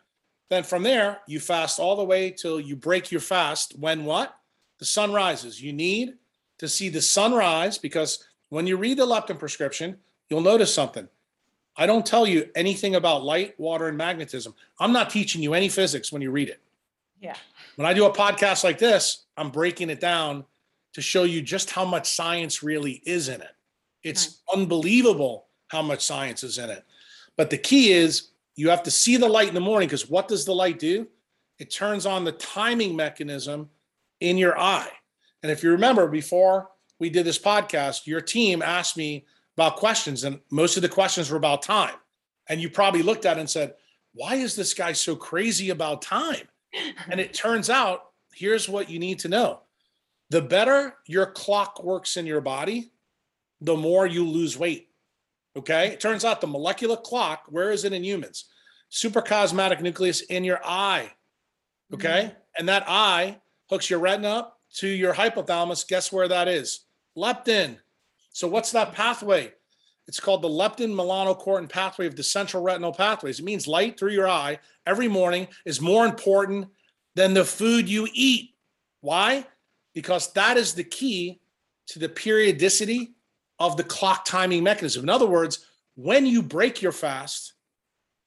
Then 0.49 0.63
from 0.63 0.83
there, 0.83 1.19
you 1.27 1.39
fast 1.39 1.79
all 1.79 1.95
the 1.95 2.03
way 2.03 2.31
till 2.31 2.59
you 2.59 2.75
break 2.75 3.11
your 3.11 3.21
fast. 3.21 3.77
When 3.77 4.05
what? 4.05 4.35
The 4.79 4.85
sun 4.85 5.13
rises. 5.13 5.61
You 5.61 5.73
need 5.73 6.15
to 6.57 6.67
see 6.67 6.89
the 6.89 7.01
sun 7.01 7.33
rise 7.33 7.77
because 7.77 8.25
when 8.49 8.65
you 8.65 8.77
read 8.77 8.97
the 8.97 9.05
leptin 9.05 9.37
prescription, 9.37 9.97
you'll 10.29 10.41
notice 10.41 10.73
something. 10.73 11.07
I 11.77 11.85
don't 11.85 12.05
tell 12.05 12.27
you 12.27 12.49
anything 12.55 12.95
about 12.95 13.23
light, 13.23 13.57
water, 13.59 13.87
and 13.87 13.97
magnetism. 13.97 14.53
I'm 14.79 14.91
not 14.91 15.09
teaching 15.09 15.41
you 15.41 15.53
any 15.53 15.69
physics 15.69 16.11
when 16.11 16.21
you 16.21 16.31
read 16.31 16.49
it. 16.49 16.59
Yeah. 17.21 17.35
When 17.75 17.85
I 17.85 17.93
do 17.93 18.05
a 18.05 18.13
podcast 18.13 18.63
like 18.63 18.79
this, 18.79 19.25
I'm 19.37 19.49
breaking 19.49 19.89
it 19.89 20.01
down 20.01 20.45
to 20.93 21.01
show 21.01 21.23
you 21.23 21.41
just 21.41 21.69
how 21.69 21.85
much 21.85 22.09
science 22.09 22.63
really 22.63 23.01
is 23.05 23.29
in 23.29 23.41
it. 23.41 23.55
It's 24.03 24.25
nice. 24.25 24.41
unbelievable 24.53 25.45
how 25.67 25.81
much 25.81 26.03
science 26.03 26.43
is 26.43 26.57
in 26.57 26.69
it. 26.69 26.83
But 27.37 27.49
the 27.49 27.57
key 27.57 27.91
is 27.91 28.29
you 28.59 28.69
have 28.69 28.83
to 28.83 28.91
see 28.91 29.15
the 29.15 29.27
light 29.27 29.47
in 29.47 29.53
the 29.53 29.61
morning 29.61 29.87
because 29.87 30.09
what 30.09 30.27
does 30.27 30.43
the 30.43 30.53
light 30.53 30.79
do? 30.79 31.07
It 31.59 31.71
turns 31.71 32.05
on 32.05 32.25
the 32.25 32.33
timing 32.33 32.93
mechanism 32.93 33.69
in 34.19 34.37
your 34.37 34.59
eye. 34.59 34.89
And 35.41 35.49
if 35.49 35.63
you 35.63 35.71
remember 35.71 36.09
before 36.09 36.69
we 36.99 37.09
did 37.09 37.25
this 37.25 37.39
podcast, 37.39 38.05
your 38.05 38.19
team 38.19 38.61
asked 38.61 38.97
me 38.97 39.25
about 39.55 39.77
questions, 39.77 40.25
and 40.25 40.41
most 40.51 40.75
of 40.75 40.81
the 40.81 40.89
questions 40.89 41.29
were 41.29 41.37
about 41.37 41.61
time. 41.61 41.95
And 42.47 42.59
you 42.59 42.69
probably 42.69 43.01
looked 43.01 43.25
at 43.25 43.37
it 43.37 43.39
and 43.39 43.49
said, 43.49 43.75
Why 44.13 44.35
is 44.35 44.57
this 44.57 44.73
guy 44.73 44.91
so 44.91 45.15
crazy 45.15 45.69
about 45.69 46.01
time? 46.01 46.45
and 47.09 47.21
it 47.21 47.33
turns 47.33 47.69
out 47.69 48.07
here's 48.33 48.67
what 48.67 48.89
you 48.89 48.99
need 48.99 49.19
to 49.19 49.29
know 49.29 49.61
the 50.31 50.41
better 50.41 50.95
your 51.07 51.27
clock 51.27 51.81
works 51.81 52.17
in 52.17 52.25
your 52.25 52.41
body, 52.41 52.91
the 53.61 53.77
more 53.77 54.05
you 54.05 54.27
lose 54.27 54.57
weight. 54.57 54.88
Okay. 55.59 55.89
It 55.89 55.99
turns 55.99 56.23
out 56.23 56.39
the 56.39 56.47
molecular 56.47 56.95
clock, 56.95 57.43
where 57.49 57.71
is 57.71 57.83
it 57.83 57.91
in 57.91 58.03
humans? 58.03 58.45
Suprachiasmatic 58.89 59.81
nucleus 59.81 60.21
in 60.21 60.45
your 60.45 60.61
eye. 60.63 61.11
Okay. 61.93 62.31
Mm-hmm. 62.31 62.39
And 62.57 62.69
that 62.69 62.85
eye 62.87 63.39
hooks 63.69 63.89
your 63.89 63.99
retina 63.99 64.29
up 64.29 64.59
to 64.75 64.87
your 64.87 65.13
hypothalamus. 65.13 65.85
Guess 65.87 66.13
where 66.13 66.29
that 66.29 66.47
is? 66.47 66.85
Leptin. 67.17 67.77
So 68.31 68.47
what's 68.47 68.71
that 68.71 68.93
pathway? 68.93 69.51
It's 70.07 70.19
called 70.19 70.41
the 70.41 70.49
leptin 70.49 70.93
melanocortin 70.93 71.69
pathway 71.69 72.07
of 72.07 72.15
the 72.15 72.23
central 72.23 72.63
retinal 72.63 72.93
pathways. 72.93 73.39
It 73.39 73.45
means 73.45 73.67
light 73.67 73.99
through 73.99 74.13
your 74.13 74.29
eye 74.29 74.59
every 74.87 75.09
morning 75.09 75.47
is 75.65 75.81
more 75.81 76.05
important 76.05 76.67
than 77.15 77.33
the 77.33 77.43
food 77.43 77.89
you 77.89 78.07
eat. 78.13 78.55
Why? 79.01 79.45
Because 79.93 80.31
that 80.33 80.55
is 80.55 80.73
the 80.73 80.85
key 80.85 81.41
to 81.87 81.99
the 81.99 82.07
periodicity 82.07 83.11
of 83.59 83.77
the 83.77 83.83
clock 83.83 84.25
timing 84.25 84.63
mechanism. 84.63 85.03
In 85.03 85.09
other 85.09 85.27
words, 85.27 85.65
when 85.95 86.25
you 86.25 86.41
break 86.41 86.81
your 86.81 86.91
fast, 86.91 87.53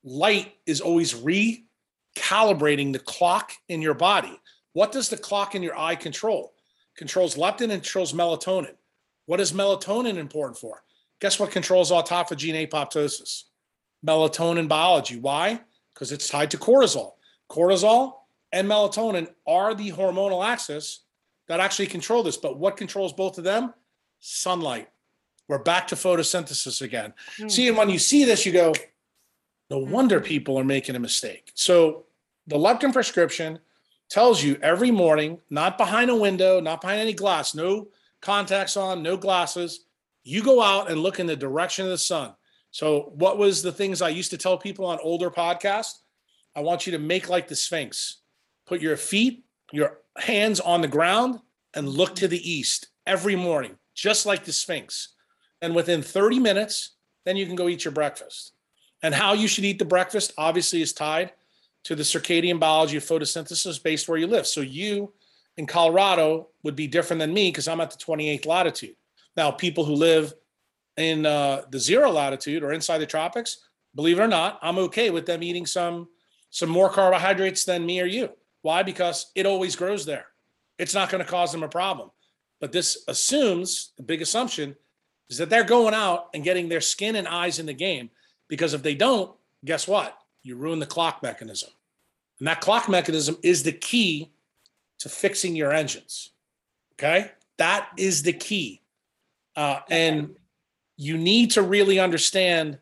light 0.05 0.55
is 0.67 0.81
always 0.81 1.15
recalibrating 1.15 2.93
the 2.93 2.99
clock 2.99 3.53
in 3.69 3.81
your 3.81 3.95
body. 3.95 4.39
What 4.75 4.93
does 4.93 5.09
the 5.09 5.17
clock 5.17 5.55
in 5.55 5.63
your 5.63 5.79
eye 5.79 5.97
control? 5.97 6.53
Controls 6.97 7.37
leptin 7.37 7.71
and 7.71 7.83
controls 7.83 8.13
melatonin. 8.13 8.75
What 9.27 9.41
is 9.41 9.53
melatonin 9.53 10.17
important 10.17 10.59
for? 10.59 10.83
Guess 11.21 11.39
what 11.39 11.51
controls 11.51 11.91
autophagy 11.91 12.53
and 12.55 12.71
apoptosis? 12.71 13.45
Melatonin 14.07 14.69
biology. 14.69 15.19
Why? 15.19 15.61
Because 15.95 16.13
it's 16.13 16.29
tied 16.29 16.51
to 16.51 16.59
cortisol. 16.59 17.13
Cortisol 17.49 18.15
and 18.51 18.69
melatonin 18.69 19.29
are 19.47 19.75
the 19.75 19.93
hormonal 19.93 20.45
axis 20.45 21.01
that 21.49 21.61
actually 21.61 21.87
control 21.87 22.23
this. 22.23 22.37
But 22.37 22.59
what 22.59 22.77
controls 22.77 23.13
both 23.13 23.39
of 23.39 23.45
them? 23.45 23.73
Sunlight. 24.21 24.89
We're 25.53 25.59
back 25.59 25.87
to 25.89 25.97
photosynthesis 25.97 26.81
again. 26.81 27.13
Mm. 27.37 27.51
See, 27.51 27.69
and 27.69 27.77
when 27.77 27.91
you 27.91 27.99
see 27.99 28.25
this, 28.25 28.47
you 28.47 28.53
go, 28.53 28.73
no 29.69 29.81
wonder 29.81 30.19
people 30.19 30.59
are 30.59 30.65
making 30.65 30.97
a 30.97 30.99
mistake. 30.99 31.53
So 31.53 32.07
the 32.47 32.57
leptin 32.57 32.91
prescription 32.91 33.59
tells 34.09 34.43
you 34.43 34.57
every 34.63 34.91
morning, 34.91 35.43
not 35.51 35.77
behind 35.77 36.09
a 36.09 36.17
window, 36.17 36.59
not 36.59 36.81
behind 36.81 37.03
any 37.03 37.13
glass, 37.13 37.55
no 37.55 37.89
contacts 38.23 38.79
on, 38.79 39.03
no 39.03 39.19
glasses. 39.19 39.85
You 40.25 40.43
go 40.43 40.63
out 40.63 40.91
and 40.91 41.03
look 41.03 41.21
in 41.21 41.27
the 41.27 41.37
direction 41.37 41.85
of 41.85 41.91
the 41.91 41.99
sun. 41.99 42.33
So, 42.71 43.13
what 43.17 43.37
was 43.37 43.61
the 43.63 43.73
things 43.73 44.01
I 44.01 44.09
used 44.09 44.31
to 44.31 44.39
tell 44.39 44.57
people 44.57 44.87
on 44.87 45.01
older 45.03 45.31
podcasts? 45.31 45.99
I 46.57 46.61
want 46.61 46.87
you 46.87 46.93
to 46.93 46.99
make 46.99 47.29
like 47.29 47.47
the 47.47 47.57
Sphinx. 47.57 48.23
Put 48.65 48.81
your 48.81 48.97
feet, 48.97 49.45
your 49.71 49.99
hands 50.17 50.61
on 50.61 50.81
the 50.81 50.89
ground, 50.89 51.41
and 51.75 51.91
look 51.91 52.15
to 52.15 52.27
the 52.27 52.51
east 52.51 52.89
every 53.07 53.37
morning, 53.37 53.77
just 53.95 54.25
like 54.25 54.47
the 54.47 54.53
Sphinx. 54.55 55.13
And 55.63 55.75
within 55.75 56.03
30 56.03 56.41
minutes, 56.41 56.91
then 57.25 57.37
you 57.37 57.47
can 57.47 57.55
go 57.55 57.69
eat 57.69 57.85
your 57.85 57.93
breakfast. 57.93 58.53
And 59.03 59.15
how 59.15 59.33
you 59.33 59.49
should 59.49 59.65
eat 59.65 59.79
the 59.79 59.85
breakfast 59.85 60.33
obviously 60.37 60.83
is 60.83 60.93
tied 60.93 61.33
to 61.85 61.95
the 61.95 62.03
circadian 62.03 62.61
biology 62.61 62.97
of 62.97 63.05
photosynthesis 63.05 63.83
based 63.83 64.09
where 64.09 64.19
you 64.19 64.27
live. 64.27 64.47
So 64.47 64.61
you 64.61 65.13
in 65.57 65.67
Colorado 65.67 66.49
would 66.63 66.77
be 66.77 66.87
different 66.87 67.21
than 67.21 67.33
me 67.33 67.49
because 67.49 67.69
I'm 67.69 67.81
at 67.81 67.91
the 67.91 67.97
28th 67.97 68.47
latitude. 68.47 68.97
Now, 69.37 69.51
people 69.51 69.85
who 69.85 69.95
live 69.95 70.35
in 70.97 71.25
uh, 71.25 71.63
the 71.71 71.79
zero 71.79 72.11
latitude 72.11 72.63
or 72.63 72.73
inside 72.73 72.99
the 72.99 73.07
tropics, 73.07 73.59
believe 73.95 74.19
it 74.19 74.23
or 74.23 74.29
not, 74.29 74.59
I'm 74.63 74.79
okay 74.79 75.11
with 75.11 75.27
them 75.27 75.43
eating 75.43 75.67
some 75.67 76.09
some 76.51 76.69
more 76.69 76.91
carbohydrates 76.91 77.65
than 77.65 77.87
me 77.87 77.99
or 78.01 78.05
you. 78.05 78.29
Why? 78.61 78.83
Because 78.83 79.33
it 79.35 79.47
always 79.47 79.75
grows 79.75 80.05
there. 80.05 80.27
It's 80.79 80.93
not 80.93 81.09
going 81.09 81.25
to 81.25 81.31
cause 81.31 81.51
them 81.51 81.63
a 81.63 81.69
problem. 81.69 82.11
But 82.61 82.73
this 82.73 83.05
assumes 83.09 83.93
the 83.97 84.03
big 84.03 84.21
assumption 84.21 84.77
is 85.31 85.39
that 85.39 85.51
they're 85.51 85.65
going 85.65 85.95
out 85.95 86.29
and 86.35 86.45
getting 86.45 86.69
their 86.69 86.81
skin 86.81 87.17
and 87.17 87.27
eyes 87.27 87.59
in 87.59 87.67
the 87.67 87.73
game. 87.73 88.11
Because 88.49 88.75
if 88.75 88.83
they 88.83 88.95
don't, 88.95 89.35
guess 89.65 89.89
what? 89.89 90.19
You 90.43 90.57
ruin 90.57 90.79
the 90.79 90.87
clock 90.87 91.23
mechanism. 91.23 91.71
And 92.39 92.49
that 92.49 92.61
clock 92.61 92.89
mechanism 92.89 93.37
is 93.43 93.63
the 93.63 93.73
key 93.73 94.33
to 94.99 95.09
fixing 95.09 95.57
your 95.57 95.73
engines. 95.73 96.31
Okay. 96.95 97.31
That 97.59 97.89
is 97.97 98.23
the 98.23 98.33
key. 98.33 98.83
Uh, 99.57 99.81
and 99.91 100.37
you 100.97 101.17
need 101.17 101.53
to 101.53 101.63
really 101.63 101.99
understand 101.99 102.79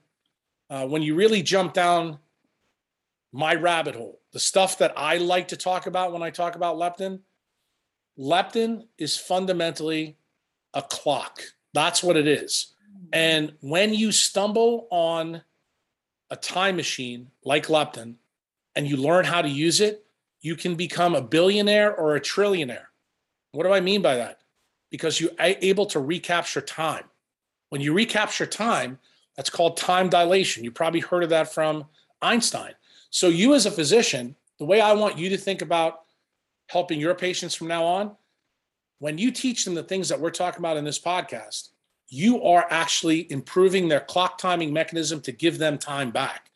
uh, 0.68 0.86
when 0.86 1.03
you 1.03 1.14
really 1.14 1.43
jump 1.43 1.72
down 1.72 2.18
my 3.32 3.55
rabbit 3.55 3.95
hole, 3.95 4.20
the 4.32 4.41
stuff 4.41 4.78
that 4.78 4.93
I 4.97 5.18
like 5.18 5.49
to 5.49 5.57
talk 5.57 5.86
about 5.86 6.12
when 6.12 6.22
I 6.22 6.30
talk 6.30 6.57
about 6.57 6.76
leptin. 6.76 7.20
Leptin 8.18 8.84
is 8.99 9.16
fundamentally 9.16 10.16
a 10.74 10.82
clock. 10.82 11.43
That's 11.73 12.03
what 12.03 12.16
it 12.16 12.27
is. 12.27 12.75
Mm-hmm. 12.89 13.07
And 13.12 13.53
when 13.61 13.95
you 13.95 14.12
stumble 14.12 14.89
on 14.91 15.43
a 16.31 16.37
time 16.37 16.77
machine 16.77 17.31
like 17.45 17.66
leptin 17.66 18.14
and 18.77 18.87
you 18.87 18.97
learn 18.97 19.25
how 19.25 19.43
to 19.43 19.49
use 19.49 19.81
it, 19.81 20.05
you 20.41 20.57
can 20.57 20.75
become 20.75 21.14
a 21.14 21.21
billionaire 21.21 21.95
or 21.95 22.16
a 22.16 22.21
trillionaire. 22.21 22.87
What 23.53 23.64
do 23.64 23.73
I 23.73 23.81
mean 23.81 24.01
by 24.01 24.16
that? 24.16 24.41
Because 24.91 25.21
you're 25.21 25.33
able 25.39 25.87
to 25.87 26.01
recapture 26.01 26.61
time. 26.61 27.05
When 27.68 27.81
you 27.81 27.93
recapture 27.93 28.47
time, 28.47 28.99
that's 29.37 29.51
called 29.51 29.77
time 29.77 30.09
dilation. 30.09 30.64
You 30.64 30.71
probably 30.71 31.01
heard 31.01 31.23
of 31.23 31.31
that 31.31 31.53
from 31.53 31.87
Einstein. 32.23 32.75
So, 33.11 33.29
you 33.29 33.55
as 33.55 33.66
a 33.66 33.71
physician, 33.71 34.37
the 34.59 34.64
way 34.64 34.81
I 34.81 34.93
want 34.93 35.18
you 35.18 35.29
to 35.31 35.37
think 35.37 35.62
about 35.62 36.03
helping 36.68 37.01
your 37.01 37.14
patients 37.14 37.55
from 37.55 37.68
now 37.68 37.85
on, 37.85 38.16
when 39.01 39.19
you 39.19 39.33
teach 39.33 39.65
them 39.65 39.75
the 39.75 39.83
things 39.83 40.09
that 40.09 40.21
we're 40.21 40.31
talking 40.31 40.61
about 40.61 40.77
in 40.77 40.85
this 40.85 41.01
podcast, 41.01 41.71
you 42.09 42.43
are 42.43 42.67
actually 42.71 43.31
improving 43.33 43.89
their 43.89 44.01
clock 44.01 44.39
timing 44.39 44.73
mechanism 44.73 45.21
to 45.23 45.33
give 45.33 45.59
them 45.59 45.79
time 45.79 46.11
back. 46.11 46.51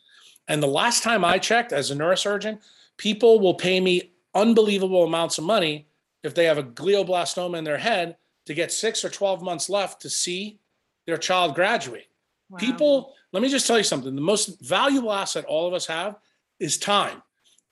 And 0.46 0.62
the 0.62 0.68
last 0.68 1.02
time 1.02 1.24
I 1.24 1.38
checked 1.38 1.72
as 1.72 1.90
a 1.90 1.96
neurosurgeon, 1.96 2.60
people 2.98 3.40
will 3.40 3.54
pay 3.54 3.80
me 3.80 4.12
unbelievable 4.34 5.04
amounts 5.04 5.38
of 5.38 5.44
money 5.44 5.86
if 6.22 6.34
they 6.34 6.44
have 6.44 6.58
a 6.58 6.62
glioblastoma 6.62 7.56
in 7.56 7.64
their 7.64 7.78
head 7.78 8.16
to 8.46 8.52
get 8.52 8.72
six 8.72 9.04
or 9.04 9.08
12 9.08 9.42
months 9.42 9.70
left 9.70 10.02
to 10.02 10.10
see 10.10 10.58
their 11.06 11.16
child 11.16 11.54
graduate. 11.54 12.08
Wow. 12.50 12.58
People, 12.58 13.14
let 13.32 13.42
me 13.42 13.48
just 13.48 13.66
tell 13.66 13.78
you 13.78 13.84
something 13.84 14.14
the 14.14 14.20
most 14.20 14.60
valuable 14.60 15.12
asset 15.12 15.46
all 15.46 15.66
of 15.66 15.72
us 15.72 15.86
have 15.86 16.16
is 16.60 16.76
time. 16.76 17.22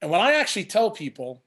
And 0.00 0.10
when 0.10 0.20
I 0.20 0.32
actually 0.34 0.64
tell 0.64 0.90
people 0.90 1.42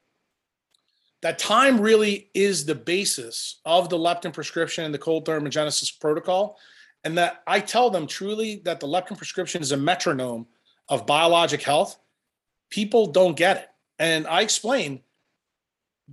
that 1.26 1.40
time 1.40 1.82
really 1.82 2.30
is 2.36 2.66
the 2.66 2.76
basis 2.76 3.60
of 3.66 3.90
the 3.90 3.98
leptin 3.98 4.32
prescription 4.32 4.86
and 4.86 4.94
the 4.94 5.00
cold 5.00 5.26
thermogenesis 5.26 6.00
protocol, 6.00 6.60
and 7.04 7.18
that 7.18 7.42
I 7.48 7.62
tell 7.62 7.90
them 7.90 8.06
truly 8.06 8.62
that 8.66 8.80
the 8.80 8.86
leptin 8.86 9.18
prescription 9.18 9.64
is 9.64 9.72
a 9.72 9.78
metronome 9.78 10.46
of 10.88 11.08
biologic 11.08 11.64
health, 11.64 11.98
people 12.70 13.08
don't 13.08 13.36
get 13.36 13.58
it. 13.58 13.70
And 13.98 14.28
I 14.28 14.42
explain 14.42 15.02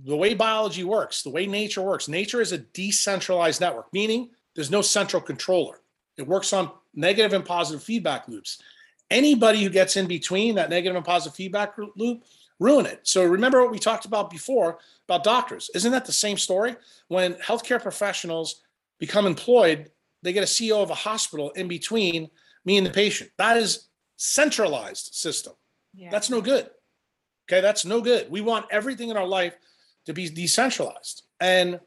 the 0.03 0.17
way 0.17 0.33
biology 0.33 0.83
works, 0.83 1.21
the 1.21 1.29
way 1.29 1.45
nature 1.45 1.83
works. 1.83 2.07
Nature 2.07 2.41
is 2.41 2.51
a 2.51 2.57
decentralized 2.57 3.61
network, 3.61 3.93
meaning 3.93 4.31
there's 4.55 4.71
no 4.71 4.81
central 4.81 5.21
controller. 5.21 5.79
It 6.17 6.27
works 6.27 6.53
on 6.53 6.71
negative 6.95 7.33
and 7.33 7.45
positive 7.45 7.83
feedback 7.83 8.27
loops. 8.27 8.63
Anybody 9.11 9.63
who 9.63 9.69
gets 9.69 9.95
in 9.95 10.07
between 10.07 10.55
that 10.55 10.71
negative 10.71 10.95
and 10.95 11.05
positive 11.05 11.35
feedback 11.35 11.75
loop 11.95 12.23
ruin 12.59 12.85
it. 12.85 13.01
So 13.03 13.23
remember 13.25 13.61
what 13.61 13.71
we 13.71 13.79
talked 13.79 14.05
about 14.05 14.29
before 14.29 14.79
about 15.07 15.23
doctors. 15.23 15.69
Isn't 15.75 15.91
that 15.91 16.05
the 16.05 16.11
same 16.11 16.37
story? 16.37 16.75
When 17.07 17.33
healthcare 17.35 17.81
professionals 17.81 18.61
become 18.99 19.25
employed, 19.25 19.91
they 20.21 20.33
get 20.33 20.43
a 20.43 20.47
CEO 20.47 20.81
of 20.81 20.89
a 20.89 20.95
hospital 20.95 21.51
in 21.51 21.67
between 21.67 22.29
me 22.65 22.77
and 22.77 22.85
the 22.85 22.91
patient. 22.91 23.31
That 23.37 23.57
is 23.57 23.87
centralized 24.17 25.13
system. 25.13 25.53
Yeah. 25.93 26.09
That's 26.09 26.29
no 26.29 26.41
good. 26.41 26.69
Okay, 27.49 27.59
that's 27.59 27.85
no 27.85 28.01
good. 28.01 28.31
We 28.31 28.41
want 28.41 28.65
everything 28.71 29.09
in 29.09 29.17
our 29.17 29.27
life 29.27 29.55
to 30.05 30.13
be 30.13 30.29
decentralized. 30.29 31.23
And 31.39 31.79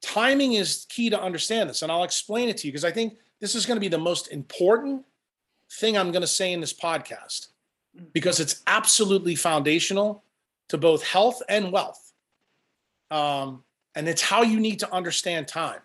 timing 0.00 0.52
is 0.52 0.86
key 0.88 1.10
to 1.10 1.20
understand 1.20 1.68
this. 1.68 1.82
And 1.82 1.90
I'll 1.90 2.04
explain 2.04 2.48
it 2.48 2.56
to 2.58 2.66
you 2.66 2.72
because 2.72 2.84
I 2.84 2.92
think 2.92 3.16
this 3.40 3.54
is 3.54 3.66
going 3.66 3.76
to 3.76 3.80
be 3.80 3.88
the 3.88 3.98
most 3.98 4.28
important 4.28 5.04
thing 5.72 5.98
I'm 5.98 6.12
going 6.12 6.22
to 6.22 6.28
say 6.28 6.52
in 6.52 6.60
this 6.60 6.72
podcast 6.72 7.48
because 8.12 8.40
it's 8.40 8.62
absolutely 8.66 9.34
foundational 9.34 10.24
to 10.68 10.78
both 10.78 11.02
health 11.02 11.42
and 11.48 11.72
wealth. 11.72 12.12
Um, 13.10 13.62
and 13.94 14.08
it's 14.08 14.22
how 14.22 14.42
you 14.42 14.60
need 14.60 14.80
to 14.80 14.92
understand 14.92 15.48
time. 15.48 15.80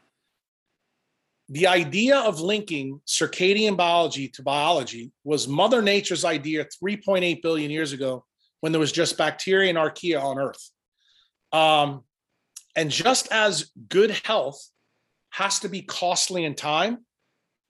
The 1.49 1.67
idea 1.67 2.17
of 2.17 2.39
linking 2.39 3.01
circadian 3.05 3.75
biology 3.75 4.29
to 4.29 4.41
biology 4.41 5.11
was 5.23 5.47
Mother 5.47 5.81
Nature's 5.81 6.23
idea 6.23 6.65
3.8 6.83 7.41
billion 7.41 7.69
years 7.69 7.91
ago 7.93 8.25
when 8.61 8.71
there 8.71 8.79
was 8.79 8.91
just 8.91 9.17
bacteria 9.17 9.69
and 9.69 9.77
archaea 9.77 10.21
on 10.21 10.39
Earth. 10.39 10.71
Um, 11.51 12.03
and 12.75 12.89
just 12.89 13.29
as 13.31 13.71
good 13.89 14.11
health 14.23 14.65
has 15.31 15.59
to 15.59 15.69
be 15.69 15.81
costly 15.81 16.45
in 16.45 16.55
time, 16.55 16.99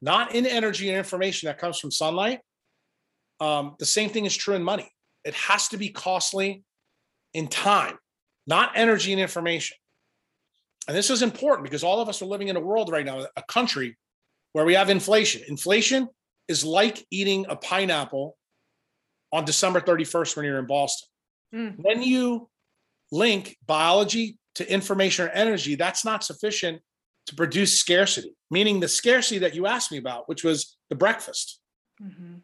not 0.02 0.36
in 0.36 0.46
energy 0.46 0.90
and 0.90 0.98
information 0.98 1.48
that 1.48 1.58
comes 1.58 1.80
from 1.80 1.92
sunlight, 1.92 2.42
um, 3.42 3.76
the 3.80 3.86
same 3.86 4.10
thing 4.10 4.26
is 4.26 4.38
true 4.38 4.56
in 4.56 4.64
money. 4.64 4.90
It 5.26 5.34
has 5.34 5.68
to 5.70 5.78
be 5.78 5.90
costly 5.90 6.64
in 7.34 7.48
time, 7.48 7.98
not 8.48 8.72
energy 8.76 9.12
and 9.12 9.20
information. 9.20 9.78
And 10.88 10.96
this 10.96 11.10
is 11.10 11.22
important 11.22 11.64
because 11.64 11.84
all 11.84 12.02
of 12.02 12.08
us 12.08 12.22
are 12.22 12.26
living 12.26 12.48
in 12.48 12.56
a 12.56 12.60
world 12.60 12.92
right 12.92 13.06
now, 13.06 13.26
a 13.36 13.44
country 13.44 13.98
where 14.54 14.66
we 14.66 14.76
have 14.76 14.90
inflation. 14.90 15.42
Inflation 15.48 16.08
is 16.48 16.64
like 16.64 17.06
eating 17.12 17.46
a 17.50 17.56
pineapple 17.56 18.38
on 19.32 19.46
December 19.46 19.82
31st 19.82 20.36
when 20.36 20.46
you're 20.46 20.60
in 20.60 20.68
Boston. 20.68 21.08
Mm. 21.54 21.76
When 21.78 22.04
you 22.04 22.50
link 23.12 23.58
biology 23.66 24.38
to 24.56 24.72
information 24.72 25.26
or 25.26 25.30
energy, 25.30 25.76
that's 25.76 26.06
not 26.06 26.24
sufficient 26.24 26.82
to 27.28 27.36
produce 27.36 27.80
scarcity, 27.80 28.36
meaning 28.50 28.80
the 28.80 28.88
scarcity 28.88 29.40
that 29.40 29.56
you 29.56 29.68
asked 29.68 29.92
me 29.92 29.98
about, 29.98 30.28
which 30.28 30.44
was 30.44 30.78
the 30.90 30.96
breakfast. 30.96 31.60
Mm-hmm. 32.02 32.40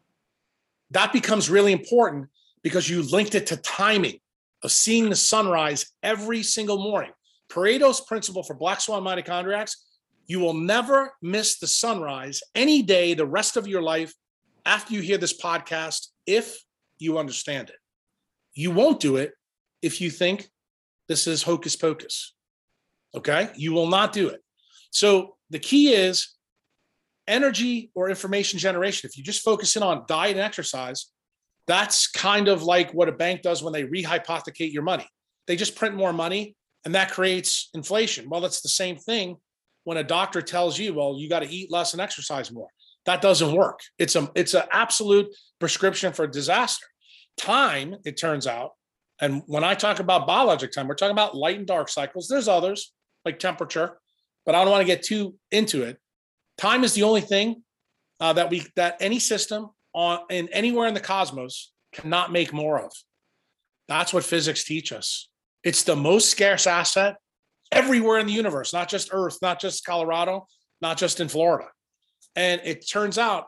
That 0.90 1.12
becomes 1.12 1.50
really 1.50 1.72
important 1.72 2.28
because 2.62 2.88
you 2.88 3.02
linked 3.02 3.34
it 3.34 3.46
to 3.48 3.56
timing 3.56 4.20
of 4.62 4.72
seeing 4.72 5.08
the 5.08 5.16
sunrise 5.16 5.92
every 6.02 6.42
single 6.42 6.78
morning. 6.78 7.12
Pareto's 7.50 8.00
principle 8.00 8.42
for 8.42 8.54
black 8.54 8.80
swan 8.80 9.02
mitochondriacs 9.02 9.74
you 10.28 10.38
will 10.40 10.54
never 10.54 11.14
miss 11.22 11.58
the 11.58 11.66
sunrise 11.66 12.42
any 12.54 12.82
day 12.82 13.14
the 13.14 13.26
rest 13.26 13.56
of 13.56 13.66
your 13.66 13.82
life 13.82 14.14
after 14.66 14.92
you 14.92 15.00
hear 15.00 15.16
this 15.16 15.40
podcast 15.40 16.08
if 16.26 16.62
you 16.98 17.18
understand 17.18 17.70
it. 17.70 17.76
You 18.52 18.70
won't 18.70 19.00
do 19.00 19.16
it 19.16 19.32
if 19.80 20.00
you 20.02 20.10
think 20.10 20.50
this 21.08 21.26
is 21.26 21.42
hocus 21.42 21.76
pocus. 21.76 22.34
Okay? 23.14 23.48
You 23.56 23.72
will 23.72 23.88
not 23.88 24.12
do 24.12 24.28
it. 24.28 24.44
So 24.90 25.36
the 25.48 25.58
key 25.58 25.94
is 25.94 26.34
energy 27.28 27.90
or 27.94 28.08
information 28.08 28.58
generation. 28.58 29.08
If 29.08 29.16
you 29.16 29.24
just 29.24 29.42
focus 29.42 29.76
in 29.76 29.82
on 29.82 30.04
diet 30.08 30.32
and 30.32 30.40
exercise, 30.40 31.10
that's 31.66 32.08
kind 32.08 32.48
of 32.48 32.62
like 32.62 32.92
what 32.92 33.08
a 33.08 33.12
bank 33.12 33.42
does 33.42 33.62
when 33.62 33.72
they 33.72 33.84
rehypothecate 33.84 34.72
your 34.72 34.82
money. 34.82 35.06
They 35.46 35.56
just 35.56 35.76
print 35.76 35.94
more 35.94 36.12
money 36.12 36.56
and 36.84 36.94
that 36.94 37.10
creates 37.10 37.70
inflation. 37.74 38.28
Well, 38.28 38.40
that's 38.40 38.62
the 38.62 38.68
same 38.68 38.96
thing 38.96 39.36
when 39.84 39.98
a 39.98 40.04
doctor 40.04 40.42
tells 40.42 40.78
you, 40.78 40.94
well, 40.94 41.16
you 41.18 41.28
got 41.28 41.40
to 41.40 41.48
eat 41.48 41.70
less 41.70 41.92
and 41.92 42.00
exercise 42.00 42.50
more. 42.50 42.68
That 43.06 43.22
doesn't 43.22 43.52
work. 43.52 43.80
It's 43.98 44.16
a 44.16 44.30
it's 44.34 44.54
an 44.54 44.64
absolute 44.70 45.34
prescription 45.58 46.12
for 46.12 46.26
disaster. 46.26 46.86
Time, 47.38 47.96
it 48.04 48.18
turns 48.18 48.46
out, 48.46 48.72
and 49.20 49.42
when 49.46 49.64
I 49.64 49.74
talk 49.74 50.00
about 50.00 50.26
biologic 50.26 50.72
time, 50.72 50.88
we're 50.88 50.94
talking 50.94 51.12
about 51.12 51.36
light 51.36 51.56
and 51.56 51.66
dark 51.66 51.88
cycles. 51.88 52.28
There's 52.28 52.48
others 52.48 52.92
like 53.24 53.38
temperature, 53.38 53.98
but 54.44 54.54
I 54.54 54.62
don't 54.62 54.70
want 54.70 54.82
to 54.82 54.86
get 54.86 55.02
too 55.02 55.36
into 55.50 55.82
it. 55.84 55.98
Time 56.58 56.84
is 56.84 56.94
the 56.94 57.04
only 57.04 57.20
thing 57.20 57.62
uh, 58.20 58.32
that 58.32 58.50
we 58.50 58.66
that 58.76 58.96
any 59.00 59.18
system 59.18 59.70
on 59.94 60.20
in 60.30 60.48
anywhere 60.48 60.88
in 60.88 60.94
the 60.94 61.00
cosmos 61.00 61.72
cannot 61.92 62.32
make 62.32 62.52
more 62.52 62.80
of. 62.80 62.92
That's 63.86 64.12
what 64.12 64.24
physics 64.24 64.64
teach 64.64 64.92
us. 64.92 65.30
It's 65.64 65.84
the 65.84 65.96
most 65.96 66.30
scarce 66.30 66.66
asset 66.66 67.16
everywhere 67.72 68.18
in 68.18 68.26
the 68.26 68.32
universe, 68.32 68.72
not 68.72 68.88
just 68.88 69.10
Earth, 69.12 69.38
not 69.40 69.60
just 69.60 69.84
Colorado, 69.84 70.46
not 70.80 70.98
just 70.98 71.20
in 71.20 71.28
Florida. 71.28 71.68
And 72.36 72.60
it 72.64 72.88
turns 72.88 73.18
out, 73.18 73.46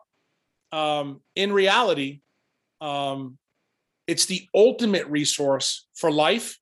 um, 0.73 1.21
in 1.37 1.53
reality, 1.53 2.21
um, 2.81 3.39
it's 4.07 4.27
the 4.27 4.49
ultimate 4.55 5.07
resource 5.07 5.87
for 5.95 6.11
life 6.11 6.59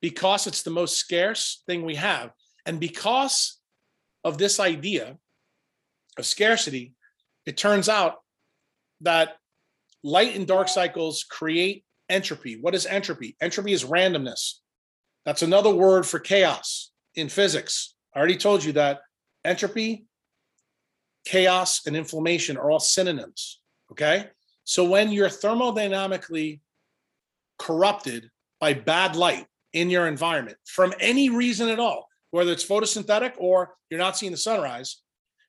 because 0.00 0.46
it's 0.46 0.62
the 0.62 0.70
most 0.70 0.96
scarce 0.96 1.62
thing 1.66 1.84
we 1.84 1.96
have. 1.96 2.30
And 2.66 2.78
because 2.78 3.58
of 4.24 4.38
this 4.38 4.60
idea 4.60 5.16
of 6.20 6.26
scarcity, 6.26 6.92
it 7.46 7.56
turns 7.56 7.88
out 7.88 8.18
that 9.00 9.36
light 10.04 10.36
and 10.36 10.46
dark 10.46 10.68
cycles 10.68 11.24
create 11.24 11.84
entropy. 12.08 12.60
What 12.60 12.74
is 12.74 12.86
entropy? 12.86 13.36
Entropy 13.40 13.72
is 13.72 13.84
randomness. 13.84 14.58
That's 15.24 15.42
another 15.42 15.74
word 15.74 16.06
for 16.06 16.20
chaos 16.20 16.92
in 17.16 17.28
physics. 17.28 17.94
I 18.14 18.18
already 18.20 18.36
told 18.36 18.62
you 18.62 18.72
that 18.72 19.00
entropy, 19.44 20.06
chaos, 21.24 21.86
and 21.86 21.96
inflammation 21.96 22.56
are 22.56 22.70
all 22.70 22.80
synonyms. 22.80 23.60
Okay. 23.90 24.28
So 24.64 24.84
when 24.84 25.10
you're 25.10 25.28
thermodynamically 25.28 26.60
corrupted 27.58 28.30
by 28.60 28.74
bad 28.74 29.16
light, 29.16 29.46
in 29.72 29.90
your 29.90 30.06
environment 30.06 30.56
from 30.66 30.92
any 31.00 31.30
reason 31.30 31.68
at 31.68 31.78
all, 31.78 32.08
whether 32.30 32.52
it's 32.52 32.66
photosynthetic 32.66 33.34
or 33.38 33.74
you're 33.88 33.98
not 33.98 34.16
seeing 34.16 34.32
the 34.32 34.38
sunrise, 34.38 35.02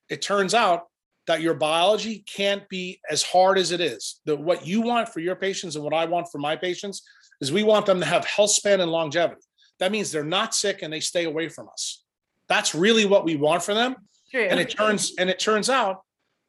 it 0.08 0.22
turns 0.22 0.54
out 0.54 0.84
that 1.26 1.40
your 1.40 1.54
biology 1.54 2.24
can't 2.26 2.68
be 2.68 3.00
as 3.10 3.22
hard 3.22 3.58
as 3.58 3.70
it 3.70 3.80
is. 3.80 4.20
That 4.24 4.40
what 4.40 4.66
you 4.66 4.80
want 4.80 5.08
for 5.08 5.20
your 5.20 5.36
patients 5.36 5.76
and 5.76 5.84
what 5.84 5.94
I 5.94 6.04
want 6.04 6.28
for 6.30 6.38
my 6.38 6.56
patients 6.56 7.02
is 7.40 7.52
we 7.52 7.62
want 7.62 7.86
them 7.86 8.00
to 8.00 8.06
have 8.06 8.24
health 8.24 8.50
span 8.50 8.80
and 8.80 8.90
longevity. 8.90 9.40
That 9.78 9.92
means 9.92 10.10
they're 10.10 10.24
not 10.24 10.54
sick 10.54 10.82
and 10.82 10.92
they 10.92 11.00
stay 11.00 11.24
away 11.24 11.48
from 11.48 11.68
us. 11.68 12.04
That's 12.48 12.74
really 12.74 13.04
what 13.04 13.24
we 13.24 13.36
want 13.36 13.62
for 13.62 13.74
them. 13.74 13.96
True. 14.30 14.46
And 14.48 14.58
it 14.58 14.70
turns 14.70 15.12
and 15.18 15.30
it 15.30 15.38
turns 15.38 15.70
out 15.70 16.02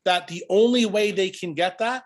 that 0.05 0.27
the 0.27 0.43
only 0.49 0.85
way 0.85 1.11
they 1.11 1.29
can 1.29 1.53
get 1.53 1.77
that 1.79 2.03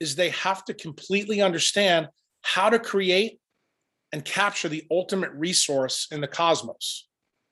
is 0.00 0.14
they 0.14 0.30
have 0.30 0.64
to 0.66 0.74
completely 0.74 1.40
understand 1.40 2.08
how 2.42 2.70
to 2.70 2.78
create 2.78 3.38
and 4.12 4.24
capture 4.24 4.68
the 4.68 4.84
ultimate 4.90 5.32
resource 5.32 6.06
in 6.10 6.20
the 6.20 6.28
cosmos, 6.28 7.08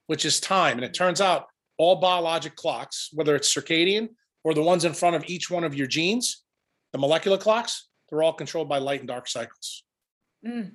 which 0.06 0.24
is 0.24 0.40
time. 0.40 0.76
And 0.76 0.84
it 0.84 0.94
turns 0.94 1.20
out 1.20 1.46
all 1.78 1.96
biologic 1.96 2.56
clocks, 2.56 3.10
whether 3.12 3.34
it's 3.34 3.52
circadian 3.52 4.08
or 4.44 4.54
the 4.54 4.62
ones 4.62 4.84
in 4.84 4.92
front 4.92 5.16
of 5.16 5.24
each 5.26 5.50
one 5.50 5.64
of 5.64 5.74
your 5.74 5.86
genes, 5.86 6.44
the 6.92 6.98
molecular 6.98 7.38
clocks, 7.38 7.88
they're 8.08 8.22
all 8.22 8.32
controlled 8.32 8.68
by 8.68 8.78
light 8.78 9.00
and 9.00 9.08
dark 9.08 9.28
cycles. 9.28 9.84
Mm. 10.46 10.72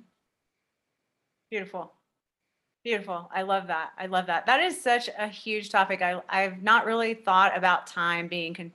Beautiful. 1.50 1.92
Beautiful. 2.82 3.30
I 3.34 3.42
love 3.42 3.66
that. 3.66 3.90
I 3.98 4.06
love 4.06 4.26
that. 4.26 4.46
That 4.46 4.60
is 4.60 4.80
such 4.80 5.10
a 5.18 5.28
huge 5.28 5.68
topic. 5.68 6.00
I 6.00 6.20
I've 6.30 6.62
not 6.62 6.86
really 6.86 7.12
thought 7.12 7.56
about 7.56 7.86
time 7.86 8.26
being 8.26 8.54
con- 8.54 8.72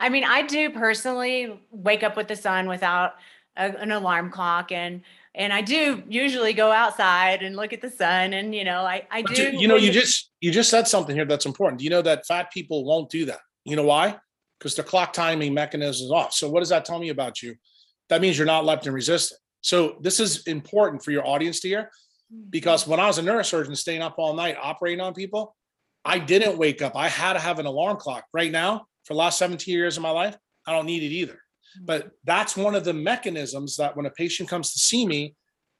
I 0.00 0.08
mean, 0.08 0.24
I 0.24 0.42
do 0.42 0.70
personally 0.70 1.60
wake 1.70 2.02
up 2.02 2.16
with 2.16 2.28
the 2.28 2.36
sun 2.36 2.66
without 2.66 3.16
a, 3.56 3.64
an 3.78 3.92
alarm 3.92 4.30
clock 4.30 4.72
and 4.72 5.02
and 5.34 5.52
I 5.52 5.62
do 5.62 6.02
usually 6.08 6.52
go 6.52 6.70
outside 6.70 7.42
and 7.42 7.56
look 7.56 7.72
at 7.72 7.80
the 7.80 7.90
sun. 7.90 8.32
And 8.32 8.54
you 8.54 8.64
know, 8.64 8.80
I 8.80 9.06
I 9.10 9.22
do. 9.22 9.50
You 9.56 9.68
know, 9.68 9.76
you 9.76 9.90
just 9.90 10.30
you 10.40 10.50
just 10.50 10.70
said 10.70 10.86
something 10.86 11.14
here 11.14 11.24
that's 11.24 11.46
important. 11.46 11.78
Do 11.78 11.84
you 11.84 11.90
know 11.90 12.02
that 12.02 12.26
fat 12.26 12.52
people 12.52 12.84
won't 12.84 13.10
do 13.10 13.24
that? 13.26 13.40
You 13.64 13.76
know 13.76 13.84
why? 13.84 14.18
Because 14.58 14.74
their 14.74 14.84
clock 14.84 15.12
timing 15.12 15.54
mechanism 15.54 16.06
is 16.06 16.10
off. 16.10 16.32
So 16.32 16.48
what 16.50 16.60
does 16.60 16.68
that 16.68 16.84
tell 16.84 16.98
me 16.98 17.08
about 17.08 17.42
you? 17.42 17.54
That 18.08 18.20
means 18.20 18.36
you're 18.36 18.46
not 18.46 18.64
leptin 18.64 18.92
resistant. 18.92 19.40
So 19.62 19.96
this 20.00 20.20
is 20.20 20.46
important 20.46 21.04
for 21.04 21.12
your 21.12 21.26
audience 21.26 21.60
to 21.60 21.68
hear, 21.68 21.82
mm-hmm. 22.32 22.50
because 22.50 22.86
when 22.86 23.00
I 23.00 23.06
was 23.06 23.18
a 23.18 23.22
neurosurgeon, 23.22 23.76
staying 23.76 24.02
up 24.02 24.16
all 24.18 24.34
night 24.34 24.56
operating 24.60 25.00
on 25.00 25.14
people, 25.14 25.56
I 26.04 26.18
didn't 26.18 26.58
wake 26.58 26.82
up. 26.82 26.96
I 26.96 27.08
had 27.08 27.34
to 27.34 27.38
have 27.38 27.58
an 27.58 27.66
alarm 27.66 27.96
clock. 27.96 28.24
Right 28.34 28.50
now, 28.50 28.86
for 29.04 29.14
the 29.14 29.18
last 29.18 29.38
17 29.38 29.72
years 29.72 29.96
of 29.96 30.02
my 30.02 30.10
life, 30.10 30.36
I 30.66 30.72
don't 30.72 30.86
need 30.86 31.02
it 31.02 31.14
either. 31.14 31.38
But 31.80 32.10
that's 32.24 32.56
one 32.56 32.74
of 32.74 32.84
the 32.84 32.92
mechanisms 32.92 33.76
that 33.76 33.96
when 33.96 34.06
a 34.06 34.10
patient 34.10 34.48
comes 34.48 34.72
to 34.72 34.78
see 34.78 35.06
me, 35.06 35.34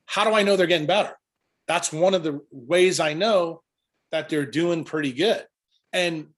how 0.07 0.25
do 0.25 0.35
I 0.35 0.43
know 0.43 0.57
they're 0.57 0.67
getting 0.67 0.87
better? 0.87 1.17
That's 1.69 1.93
one 1.93 2.15
of 2.15 2.23
the 2.23 2.41
ways 2.51 3.01
I 3.01 3.15
know 3.15 3.63
that 4.11 4.29
they're 4.29 4.47
doing 4.47 4.85
pretty 4.85 5.13
good. 5.13 5.45
And 5.93 6.29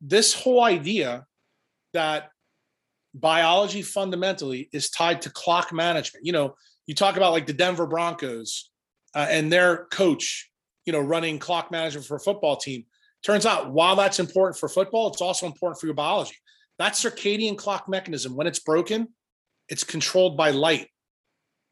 this 0.00 0.34
whole 0.34 0.62
idea 0.62 1.26
that 1.92 2.30
biology 3.14 3.82
fundamentally 3.82 4.68
is 4.72 4.90
tied 4.90 5.22
to 5.22 5.30
clock 5.30 5.72
management. 5.72 6.24
You 6.24 6.32
know, 6.32 6.54
you 6.86 6.94
talk 6.94 7.16
about 7.16 7.32
like 7.32 7.46
the 7.46 7.52
Denver 7.52 7.86
Broncos 7.86 8.70
uh, 9.14 9.26
and 9.28 9.52
their 9.52 9.86
coach, 9.86 10.50
you 10.86 10.92
know, 10.92 11.00
running 11.00 11.38
clock 11.38 11.70
management 11.70 12.06
for 12.06 12.16
a 12.16 12.20
football 12.20 12.56
team. 12.56 12.84
Turns 13.22 13.46
out 13.46 13.70
while 13.70 13.94
that's 13.94 14.18
important 14.18 14.58
for 14.58 14.68
football, 14.68 15.08
it's 15.08 15.22
also 15.22 15.46
important 15.46 15.80
for 15.80 15.86
your 15.86 15.94
biology. 15.94 16.34
That 16.78 16.94
circadian 16.94 17.56
clock 17.56 17.88
mechanism, 17.88 18.36
when 18.36 18.46
it's 18.46 18.58
broken, 18.58 19.08
it's 19.68 19.84
controlled 19.84 20.36
by 20.36 20.50
light. 20.50 20.88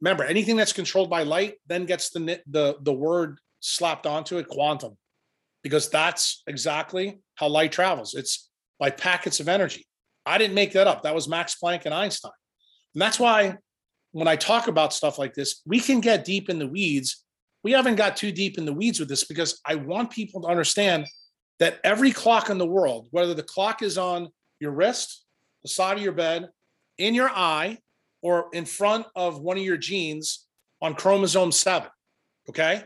Remember, 0.01 0.25
anything 0.25 0.57
that's 0.57 0.73
controlled 0.73 1.11
by 1.11 1.23
light 1.25 1.55
then 1.67 1.85
gets 1.85 2.11
the 2.11 2.41
the 2.49 2.77
the 2.81 2.93
word 2.93 3.39
slapped 3.61 4.07
onto 4.07 4.39
it, 4.39 4.49
quantum, 4.49 4.97
because 5.63 5.91
that's 5.91 6.43
exactly 6.47 7.21
how 7.35 7.49
light 7.49 7.73
travels. 7.73 8.15
It's 8.15 8.49
by 8.79 8.91
packets 8.91 9.41
of 9.41 9.49
energy. 9.49 9.87
I 10.25 10.39
didn't 10.39 10.55
make 10.55 10.73
that 10.73 10.87
up. 10.87 11.03
That 11.03 11.15
was 11.15 11.29
Max 11.29 11.57
Planck 11.63 11.85
and 11.85 11.95
Einstein. 11.95 12.33
And 12.95 13.03
that's 13.03 13.21
why 13.21 13.57
when 14.13 14.29
I 14.29 14.37
talk 14.37 14.69
about 14.69 14.93
stuff 14.93 15.19
like 15.19 15.35
this, 15.35 15.63
we 15.67 15.81
can 15.81 16.01
get 16.01 16.25
deep 16.25 16.49
in 16.49 16.59
the 16.59 16.67
weeds. 16.67 17.25
We 17.63 17.73
haven't 17.73 17.97
got 17.97 18.17
too 18.17 18.33
deep 18.33 18.59
in 18.59 18.65
the 18.65 18.73
weeds 18.73 18.99
with 18.99 19.09
this 19.09 19.25
because 19.25 19.61
I 19.67 19.75
want 19.77 20.11
people 20.11 20.41
to 20.43 20.49
understand 20.49 21.07
that 21.59 21.79
every 21.85 22.11
clock 22.11 22.49
in 22.49 22.59
the 22.59 22.67
world, 22.67 23.09
whether 23.11 23.35
the 23.35 23.43
clock 23.43 23.83
is 23.83 23.99
on 23.99 24.31
your 24.61 24.73
wrist, 24.73 25.25
the 25.63 25.69
side 25.69 25.97
of 25.97 26.03
your 26.03 26.13
bed, 26.13 26.49
in 26.99 27.15
your 27.15 27.31
eye, 27.31 27.79
or 28.23 28.49
in 28.53 28.65
front 28.65 29.07
of 29.17 29.41
one 29.41 29.57
of 29.57 29.65
your 29.65 29.77
genes 29.77 30.47
on 30.83 30.95
chromosome 30.95 31.53
seven. 31.53 31.89
Okay. 32.49 32.85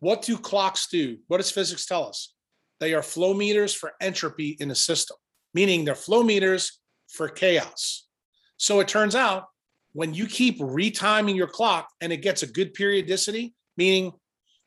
What 0.00 0.22
do 0.22 0.36
clocks 0.36 0.88
do? 0.88 1.18
What 1.28 1.36
does 1.36 1.50
physics 1.50 1.86
tell 1.86 2.08
us? 2.08 2.34
They 2.80 2.94
are 2.94 3.02
flow 3.02 3.34
meters 3.34 3.72
for 3.72 3.92
entropy 4.00 4.56
in 4.58 4.70
a 4.72 4.74
system, 4.74 5.16
meaning 5.54 5.84
they're 5.84 5.94
flow 5.94 6.24
meters 6.24 6.80
for 7.08 7.28
chaos. 7.28 8.08
So 8.56 8.80
it 8.80 8.88
turns 8.88 9.14
out 9.14 9.44
when 9.92 10.14
you 10.14 10.26
keep 10.26 10.58
retiming 10.58 11.36
your 11.36 11.46
clock 11.46 11.88
and 12.00 12.12
it 12.12 12.22
gets 12.22 12.42
a 12.42 12.46
good 12.46 12.74
periodicity, 12.74 13.54
meaning 13.76 14.12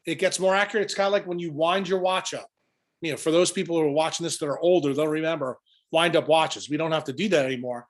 it 0.06 0.20
gets 0.20 0.40
more 0.40 0.56
accurate, 0.56 0.86
it's 0.86 0.94
kind 0.94 1.08
of 1.08 1.14
like 1.14 1.28
when 1.28 1.40
you 1.40 1.52
wind 1.52 1.90
your 1.90 2.00
watch 2.00 2.34
up. 2.34 2.48
You 3.02 3.12
know, 3.12 3.18
for 3.18 3.32
those 3.32 3.52
people 3.52 3.76
who 3.76 3.84
are 3.84 3.92
watching 3.92 4.24
this 4.24 4.38
that 4.38 4.48
are 4.48 4.60
older, 4.60 4.94
they'll 4.94 5.08
remember 5.08 5.58
wind 5.92 6.16
up 6.16 6.28
watches. 6.28 6.70
We 6.70 6.78
don't 6.78 6.92
have 6.92 7.06
to 7.06 7.14
do 7.14 7.30
that 7.30 7.46
anymore. 7.46 7.88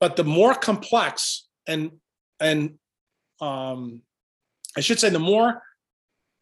But 0.00 0.16
the 0.16 0.24
more 0.24 0.54
complex 0.54 1.48
and 1.66 1.92
and 2.40 2.74
um, 3.40 4.02
I 4.76 4.80
should 4.80 5.00
say 5.00 5.10
the 5.10 5.18
more 5.18 5.62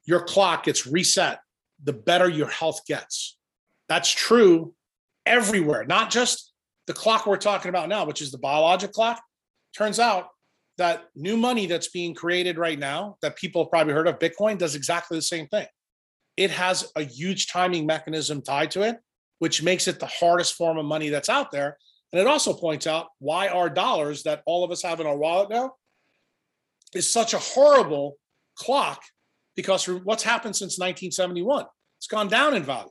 your 0.05 0.21
clock 0.21 0.65
gets 0.65 0.87
reset, 0.87 1.41
the 1.83 1.93
better 1.93 2.29
your 2.29 2.49
health 2.49 2.81
gets. 2.87 3.37
That's 3.89 4.11
true 4.11 4.75
everywhere, 5.25 5.85
not 5.85 6.11
just 6.11 6.53
the 6.87 6.93
clock 6.93 7.27
we're 7.27 7.37
talking 7.37 7.69
about 7.69 7.89
now, 7.89 8.05
which 8.05 8.23
is 8.23 8.31
the 8.31 8.39
biologic 8.39 8.93
clock. 8.93 9.21
Turns 9.77 9.99
out 9.99 10.29
that 10.79 11.05
new 11.15 11.37
money 11.37 11.67
that's 11.67 11.89
being 11.89 12.15
created 12.15 12.59
right 12.59 12.79
now, 12.79 13.17
that 13.23 13.37
people 13.37 13.65
have 13.65 13.71
probably 13.71 13.93
heard 13.93 14.07
of, 14.07 14.19
Bitcoin, 14.19 14.59
does 14.59 14.75
exactly 14.75 15.17
the 15.19 15.23
same 15.23 15.47
thing. 15.49 15.67
It 16.37 16.51
has 16.51 16.93
a 16.97 17.03
huge 17.03 17.47
timing 17.47 17.87
mechanism 17.87 18.43
tied 18.43 18.71
to 18.73 18.83
it, 18.83 18.99
which 19.39 19.63
makes 19.63 19.89
it 19.89 20.01
the 20.01 20.07
hardest 20.07 20.55
form 20.55 20.79
of 20.79 20.85
money 20.85 21.09
that's 21.09 21.29
out 21.29 21.51
there. 21.53 21.77
And 22.13 22.21
it 22.21 22.27
also 22.27 22.53
points 22.53 22.87
out 22.87 23.09
why 23.19 23.49
our 23.49 23.69
dollars 23.69 24.23
that 24.23 24.43
all 24.47 24.65
of 24.65 24.71
us 24.71 24.83
have 24.83 25.01
in 25.01 25.07
our 25.07 25.17
wallet 25.17 25.51
now 25.51 25.75
is 26.95 27.09
such 27.09 27.35
a 27.35 27.39
horrible 27.39 28.17
clock 28.57 29.03
because 29.55 29.89
what's 29.89 30.23
happened 30.23 30.55
since 30.55 30.79
1971? 30.79 31.65
It's 31.99 32.07
gone 32.07 32.29
down 32.29 32.55
in 32.55 32.63
value. 32.63 32.91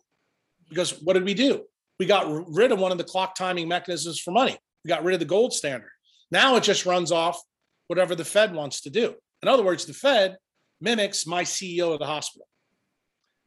Because 0.69 0.99
what 1.01 1.13
did 1.13 1.23
we 1.23 1.33
do? 1.33 1.63
We 1.99 2.05
got 2.05 2.27
rid 2.49 2.71
of 2.71 2.79
one 2.79 2.91
of 2.91 2.97
the 2.97 3.03
clock 3.03 3.35
timing 3.35 3.67
mechanisms 3.67 4.19
for 4.19 4.31
money. 4.31 4.57
We 4.83 4.89
got 4.89 5.03
rid 5.03 5.13
of 5.13 5.19
the 5.19 5.25
gold 5.25 5.53
standard. 5.53 5.91
Now 6.31 6.55
it 6.55 6.63
just 6.63 6.85
runs 6.85 7.11
off 7.11 7.41
whatever 7.87 8.15
the 8.15 8.25
Fed 8.25 8.53
wants 8.53 8.81
to 8.81 8.89
do. 8.89 9.15
In 9.41 9.47
other 9.47 9.63
words, 9.63 9.85
the 9.85 9.93
Fed 9.93 10.37
mimics 10.81 11.27
my 11.27 11.43
CEO 11.43 11.93
of 11.93 11.99
the 11.99 12.05
hospital. 12.05 12.47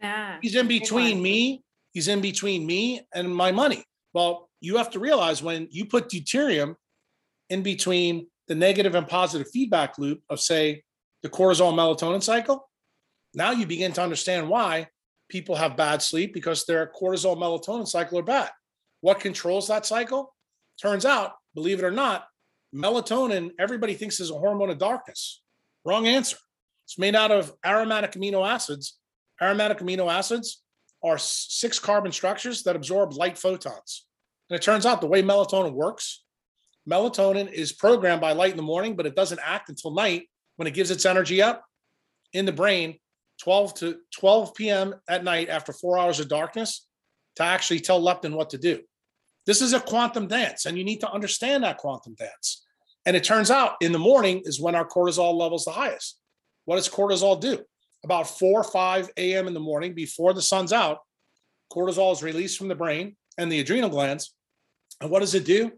Ah, 0.03 0.38
he's 0.40 0.55
in 0.55 0.68
between 0.68 1.20
me. 1.20 1.62
He's 1.99 2.07
in 2.07 2.20
between 2.20 2.64
me 2.64 3.01
and 3.12 3.34
my 3.34 3.51
money. 3.51 3.82
Well, 4.12 4.49
you 4.61 4.76
have 4.76 4.90
to 4.90 5.01
realize 5.01 5.42
when 5.42 5.66
you 5.72 5.84
put 5.84 6.09
deuterium 6.09 6.76
in 7.51 7.64
between 7.64 8.28
the 8.46 8.55
negative 8.55 8.94
and 8.94 9.09
positive 9.09 9.51
feedback 9.51 9.99
loop 9.99 10.22
of, 10.30 10.38
say, 10.38 10.84
the 11.24 11.28
cortisol 11.28 11.74
melatonin 11.74 12.22
cycle, 12.22 12.70
now 13.34 13.51
you 13.51 13.66
begin 13.66 13.92
to 13.94 14.01
understand 14.01 14.49
why 14.49 14.86
people 15.28 15.57
have 15.57 15.76
bad 15.76 16.01
sleep 16.01 16.32
because 16.32 16.64
their 16.66 16.86
cortisol 16.86 17.36
melatonin 17.36 17.88
cycle 17.88 18.20
are 18.20 18.22
bad. 18.22 18.51
What 19.01 19.18
controls 19.18 19.66
that 19.66 19.84
cycle? 19.84 20.32
Turns 20.80 21.05
out, 21.05 21.32
believe 21.57 21.80
it 21.80 21.84
or 21.84 21.90
not, 21.90 22.28
melatonin, 22.72 23.51
everybody 23.59 23.94
thinks 23.94 24.20
is 24.20 24.30
a 24.30 24.38
hormone 24.38 24.70
of 24.70 24.78
darkness. 24.78 25.42
Wrong 25.84 26.07
answer. 26.07 26.36
It's 26.84 26.96
made 26.96 27.16
out 27.16 27.32
of 27.32 27.53
aromatic 27.66 28.12
amino 28.12 28.49
acids. 28.49 29.01
Aromatic 29.42 29.78
amino 29.78 30.09
acids 30.09 30.62
are 31.03 31.18
six 31.18 31.78
carbon 31.78 32.12
structures 32.12 32.62
that 32.64 32.76
absorb 32.76 33.12
light 33.14 33.38
photons. 33.38 34.07
And 34.51 34.57
it 34.59 34.62
turns 34.62 34.86
out 34.86 35.01
the 35.01 35.07
way 35.07 35.22
melatonin 35.22 35.72
works, 35.72 36.24
melatonin 36.88 37.53
is 37.53 37.72
programmed 37.72 38.20
by 38.20 38.32
light 38.32 38.51
in 38.51 38.57
the 38.57 38.62
morning, 38.62 38.96
but 38.96 39.07
it 39.07 39.14
doesn't 39.14 39.40
act 39.44 39.68
until 39.68 39.92
night 39.92 40.28
when 40.57 40.66
it 40.66 40.74
gives 40.74 40.90
its 40.90 41.07
energy 41.07 41.42
up 41.42 41.64
in 42.32 42.46
the 42.46 42.53
brain 42.53 42.99
12 43.40 43.74
to 43.74 43.96
12 44.18 44.55
p.m. 44.55 44.94
at 45.09 45.22
night 45.22 45.49
after 45.49 45.72
four 45.72 45.99
hours 45.99 46.18
of 46.18 46.28
darkness 46.28 46.86
to 47.36 47.44
actually 47.44 47.80
tell 47.80 48.03
leptin 48.03 48.34
what 48.34 48.51
to 48.51 48.59
do. 48.59 48.80
This 49.46 49.62
is 49.62 49.72
a 49.72 49.80
quantum 49.80 50.26
dance, 50.26 50.66
and 50.66 50.76
you 50.76 50.84
need 50.84 51.01
to 51.01 51.11
understand 51.11 51.64
that 51.64 51.78
quantum 51.78 52.14
dance. 52.14 52.66
And 53.07 53.16
it 53.16 53.24
turns 53.24 53.51
out 53.51 53.76
in 53.80 53.92
the 53.92 53.99
morning 53.99 54.42
is 54.44 54.61
when 54.61 54.74
our 54.74 54.86
cortisol 54.86 55.34
levels 55.34 55.64
the 55.64 55.70
highest. 55.70 56.18
What 56.64 56.76
does 56.76 56.88
cortisol 56.88 57.40
do? 57.40 57.64
About 58.05 58.28
4 58.28 58.61
or 58.61 58.64
5 58.64 59.11
a.m. 59.16 59.49
in 59.49 59.55
the 59.55 59.61
morning 59.61 59.94
before 59.94 60.32
the 60.32 60.42
sun's 60.42 60.72
out, 60.72 60.99
cortisol 61.72 62.12
is 62.12 62.22
released 62.22 62.59
from 62.59 62.68
the 62.68 62.74
brain 62.74 63.16
and 63.36 63.51
the 63.51 63.61
adrenal 63.61 63.90
glands. 63.90 64.34
And 65.01 65.11
what 65.11 65.20
does 65.20 65.34
it 65.34 65.44
do? 65.44 65.72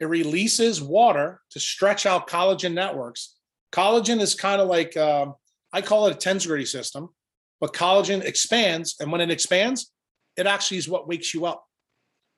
It 0.00 0.06
releases 0.06 0.80
water 0.80 1.40
to 1.50 1.60
stretch 1.60 2.06
out 2.06 2.28
collagen 2.28 2.72
networks. 2.72 3.36
Collagen 3.72 4.20
is 4.20 4.34
kind 4.34 4.60
of 4.60 4.68
like, 4.68 4.96
um, 4.96 5.34
I 5.72 5.82
call 5.82 6.06
it 6.06 6.12
a 6.12 6.28
tensegrity 6.28 6.66
system, 6.66 7.10
but 7.60 7.72
collagen 7.72 8.22
expands. 8.22 8.96
And 9.00 9.10
when 9.10 9.20
it 9.20 9.30
expands, 9.30 9.92
it 10.36 10.46
actually 10.46 10.78
is 10.78 10.88
what 10.88 11.08
wakes 11.08 11.34
you 11.34 11.46
up. 11.46 11.64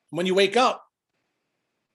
When 0.09 0.25
you 0.25 0.35
wake 0.35 0.57
up, 0.57 0.83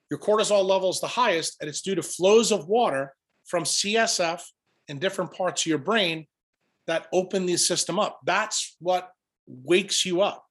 your 0.09 0.19
cortisol 0.19 0.65
level 0.65 0.89
is 0.89 1.01
the 1.01 1.07
highest, 1.07 1.57
and 1.59 1.69
it's 1.69 1.81
due 1.81 1.95
to 1.95 2.01
flows 2.01 2.51
of 2.51 2.67
water 2.67 3.13
from 3.45 3.63
CSF 3.63 4.41
in 4.87 4.99
different 4.99 5.33
parts 5.33 5.63
of 5.63 5.67
your 5.67 5.77
brain 5.77 6.27
that 6.87 7.07
open 7.13 7.45
the 7.45 7.57
system 7.57 7.99
up. 7.99 8.19
That's 8.25 8.75
what 8.79 9.11
wakes 9.45 10.05
you 10.05 10.21
up. 10.21 10.45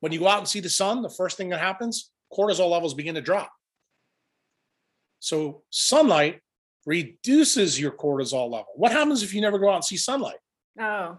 When 0.00 0.12
you 0.12 0.18
go 0.18 0.28
out 0.28 0.38
and 0.38 0.48
see 0.48 0.60
the 0.60 0.70
sun, 0.70 1.02
the 1.02 1.10
first 1.10 1.36
thing 1.36 1.50
that 1.50 1.60
happens, 1.60 2.10
cortisol 2.32 2.70
levels 2.70 2.94
begin 2.94 3.14
to 3.14 3.20
drop. 3.20 3.52
So, 5.18 5.62
sunlight 5.68 6.40
reduces 6.86 7.78
your 7.78 7.92
cortisol 7.92 8.50
level. 8.50 8.68
What 8.76 8.92
happens 8.92 9.22
if 9.22 9.34
you 9.34 9.42
never 9.42 9.58
go 9.58 9.68
out 9.68 9.76
and 9.76 9.84
see 9.84 9.98
sunlight? 9.98 10.38
Oh, 10.80 11.18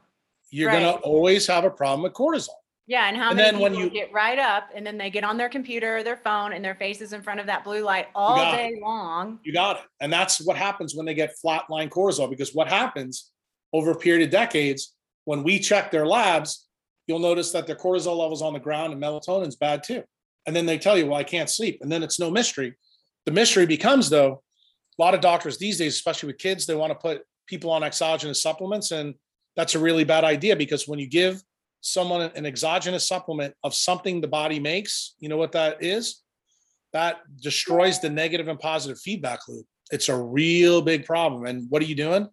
you're 0.50 0.70
right. 0.70 0.82
going 0.82 0.96
to 0.96 1.00
always 1.02 1.46
have 1.48 1.64
a 1.64 1.70
problem 1.70 2.02
with 2.02 2.14
cortisol. 2.14 2.50
Yeah, 2.88 3.08
and 3.08 3.16
how 3.16 3.30
and 3.30 3.38
many 3.38 3.52
people 3.52 3.62
when 3.62 3.76
you 3.76 3.90
get 3.90 4.12
right 4.12 4.40
up 4.40 4.70
and 4.76 4.86
then 4.86 4.98
they 4.98 5.10
get 5.10 5.24
on 5.24 5.38
their 5.38 5.48
computer 5.48 5.98
or 5.98 6.04
their 6.04 6.18
phone 6.18 6.52
and 6.52 6.66
their 6.66 6.76
faces 6.76 7.14
in 7.14 7.22
front 7.22 7.40
of 7.40 7.46
that 7.46 7.64
blue 7.64 7.84
light 7.84 8.08
all 8.16 8.36
day 8.52 8.72
it. 8.74 8.82
long. 8.82 9.40
You 9.44 9.54
got 9.54 9.78
it. 9.78 9.84
And 10.02 10.12
that's 10.12 10.42
what 10.46 10.58
happens 10.58 10.96
when 10.96 11.06
they 11.06 11.14
get 11.14 11.36
flatline 11.46 11.90
cortisol 11.90 12.30
because 12.30 12.54
what 12.54 12.68
happens 12.68 13.31
over 13.74 13.92
a 13.92 13.98
period 13.98 14.26
of 14.26 14.32
decades 14.32 14.94
when 15.26 15.44
we 15.44 15.60
check 15.60 15.92
their 15.92 16.06
labs, 16.06 16.68
you'll 17.08 17.20
notice 17.20 17.52
that 17.52 17.68
their 17.68 17.76
cortisol 17.76 18.18
levels 18.18 18.42
on 18.42 18.54
the 18.54 18.60
ground 18.60 18.94
and 18.94 19.02
melatonin's 19.02 19.56
bad 19.56 19.84
too. 19.84 20.04
And 20.46 20.56
then 20.56 20.66
they 20.66 20.78
tell 20.78 20.98
you, 20.98 21.08
"Well, 21.08 21.20
I 21.20 21.24
can't 21.24 21.50
sleep." 21.50 21.80
And 21.82 21.92
then 21.92 22.04
it's 22.04 22.20
no 22.20 22.32
mystery. 22.32 22.76
The 23.26 23.32
mystery 23.32 23.66
becomes 23.66 24.10
though, 24.10 24.44
a 24.98 25.02
lot 25.02 25.14
of 25.14 25.22
doctors 25.22 25.58
these 25.58 25.78
days, 25.78 25.94
especially 25.94 26.28
with 26.28 26.38
kids, 26.38 26.66
they 26.66 26.76
want 26.76 26.92
to 26.92 26.96
put 26.96 27.24
people 27.48 27.70
on 27.70 27.84
exogenous 27.84 28.42
supplements 28.42 28.92
and 28.92 29.16
that's 29.56 29.76
a 29.76 29.80
really 29.80 30.04
bad 30.04 30.24
idea 30.24 30.56
because 30.56 30.88
when 30.88 31.00
you 31.00 31.08
give 31.08 31.42
someone 31.82 32.22
an 32.22 32.46
exogenous 32.46 33.08
supplement 33.08 33.54
of 33.64 33.76
something 33.76 34.22
the 34.22 34.28
body 34.28 34.60
makes, 34.60 35.16
you 35.20 35.28
know 35.28 35.38
what 35.38 35.52
that 35.52 35.84
is? 35.84 36.22
That 36.94 37.20
destroys 37.42 38.00
the 38.00 38.10
negative 38.10 38.48
and 38.48 38.60
positive 38.60 39.00
feedback 39.00 39.48
loop. 39.48 39.66
It's 39.92 40.10
a 40.10 40.16
real 40.16 40.82
big 40.82 41.06
problem. 41.06 41.46
And 41.46 41.70
what 41.70 41.82
are 41.82 41.86
you 41.86 41.96
doing? 41.96 42.30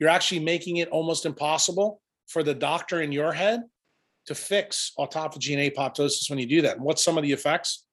You're 0.00 0.08
actually 0.08 0.40
making 0.40 0.78
it 0.78 0.88
almost 0.88 1.26
impossible 1.26 2.00
for 2.26 2.42
the 2.42 2.54
doctor 2.54 3.02
in 3.02 3.12
your 3.12 3.32
head 3.32 3.60
to 4.26 4.34
fix 4.34 4.92
autophagy 4.98 5.56
and 5.56 5.72
apoptosis 5.72 6.30
when 6.30 6.38
you 6.38 6.46
do 6.46 6.62
that. 6.62 6.76
And 6.76 6.84
what's 6.84 7.04
some 7.04 7.18
of 7.18 7.22
the 7.22 7.32
effects? 7.32 7.84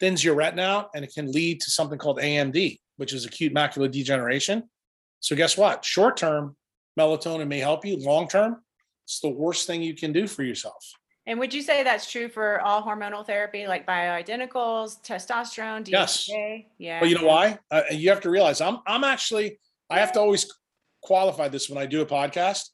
Thins 0.00 0.24
your 0.24 0.34
retina 0.34 0.62
out, 0.62 0.90
and 0.94 1.04
it 1.04 1.12
can 1.12 1.30
lead 1.30 1.60
to 1.60 1.70
something 1.70 1.98
called 1.98 2.18
AMD, 2.18 2.78
which 2.96 3.12
is 3.12 3.24
acute 3.24 3.52
macular 3.52 3.90
degeneration. 3.90 4.64
So, 5.20 5.36
guess 5.36 5.56
what? 5.56 5.84
Short 5.84 6.16
term, 6.16 6.56
melatonin 6.98 7.46
may 7.48 7.58
help 7.58 7.84
you. 7.84 7.96
Long 7.98 8.28
term, 8.28 8.62
it's 9.04 9.20
the 9.20 9.28
worst 9.28 9.66
thing 9.66 9.82
you 9.82 9.94
can 9.94 10.12
do 10.12 10.26
for 10.26 10.42
yourself. 10.42 10.92
And 11.26 11.38
would 11.38 11.54
you 11.54 11.62
say 11.62 11.84
that's 11.84 12.10
true 12.10 12.28
for 12.28 12.60
all 12.62 12.82
hormonal 12.82 13.24
therapy, 13.24 13.68
like 13.68 13.86
bioidenticals, 13.86 15.00
testosterone, 15.04 15.84
DHA? 15.84 15.90
Yes. 15.90 16.28
Yeah. 16.78 17.00
Well, 17.00 17.08
you 17.08 17.16
know 17.16 17.26
why? 17.26 17.58
Uh, 17.70 17.82
you 17.92 18.10
have 18.10 18.20
to 18.22 18.30
realize 18.30 18.60
I'm 18.60 18.78
I'm 18.86 19.04
actually 19.04 19.60
I 19.88 20.00
have 20.00 20.12
to 20.12 20.20
always 20.20 20.52
qualify 21.02 21.48
this 21.48 21.68
when 21.68 21.82
I 21.82 21.86
do 21.86 22.00
a 22.00 22.06
podcast. 22.06 22.70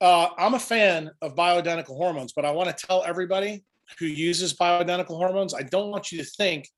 Uh, 0.00 0.28
I'm 0.36 0.54
a 0.54 0.58
fan 0.58 1.10
of 1.20 1.36
bioidentical 1.36 1.96
hormones, 1.96 2.32
but 2.32 2.44
I 2.44 2.50
want 2.50 2.76
to 2.76 2.86
tell 2.86 3.04
everybody 3.04 3.64
who 3.98 4.06
uses 4.06 4.54
bioidentical 4.54 5.16
hormones, 5.16 5.54
I 5.54 5.62
don't 5.62 5.90
want 5.90 6.10
you 6.10 6.18
to 6.18 6.24
think 6.24 6.68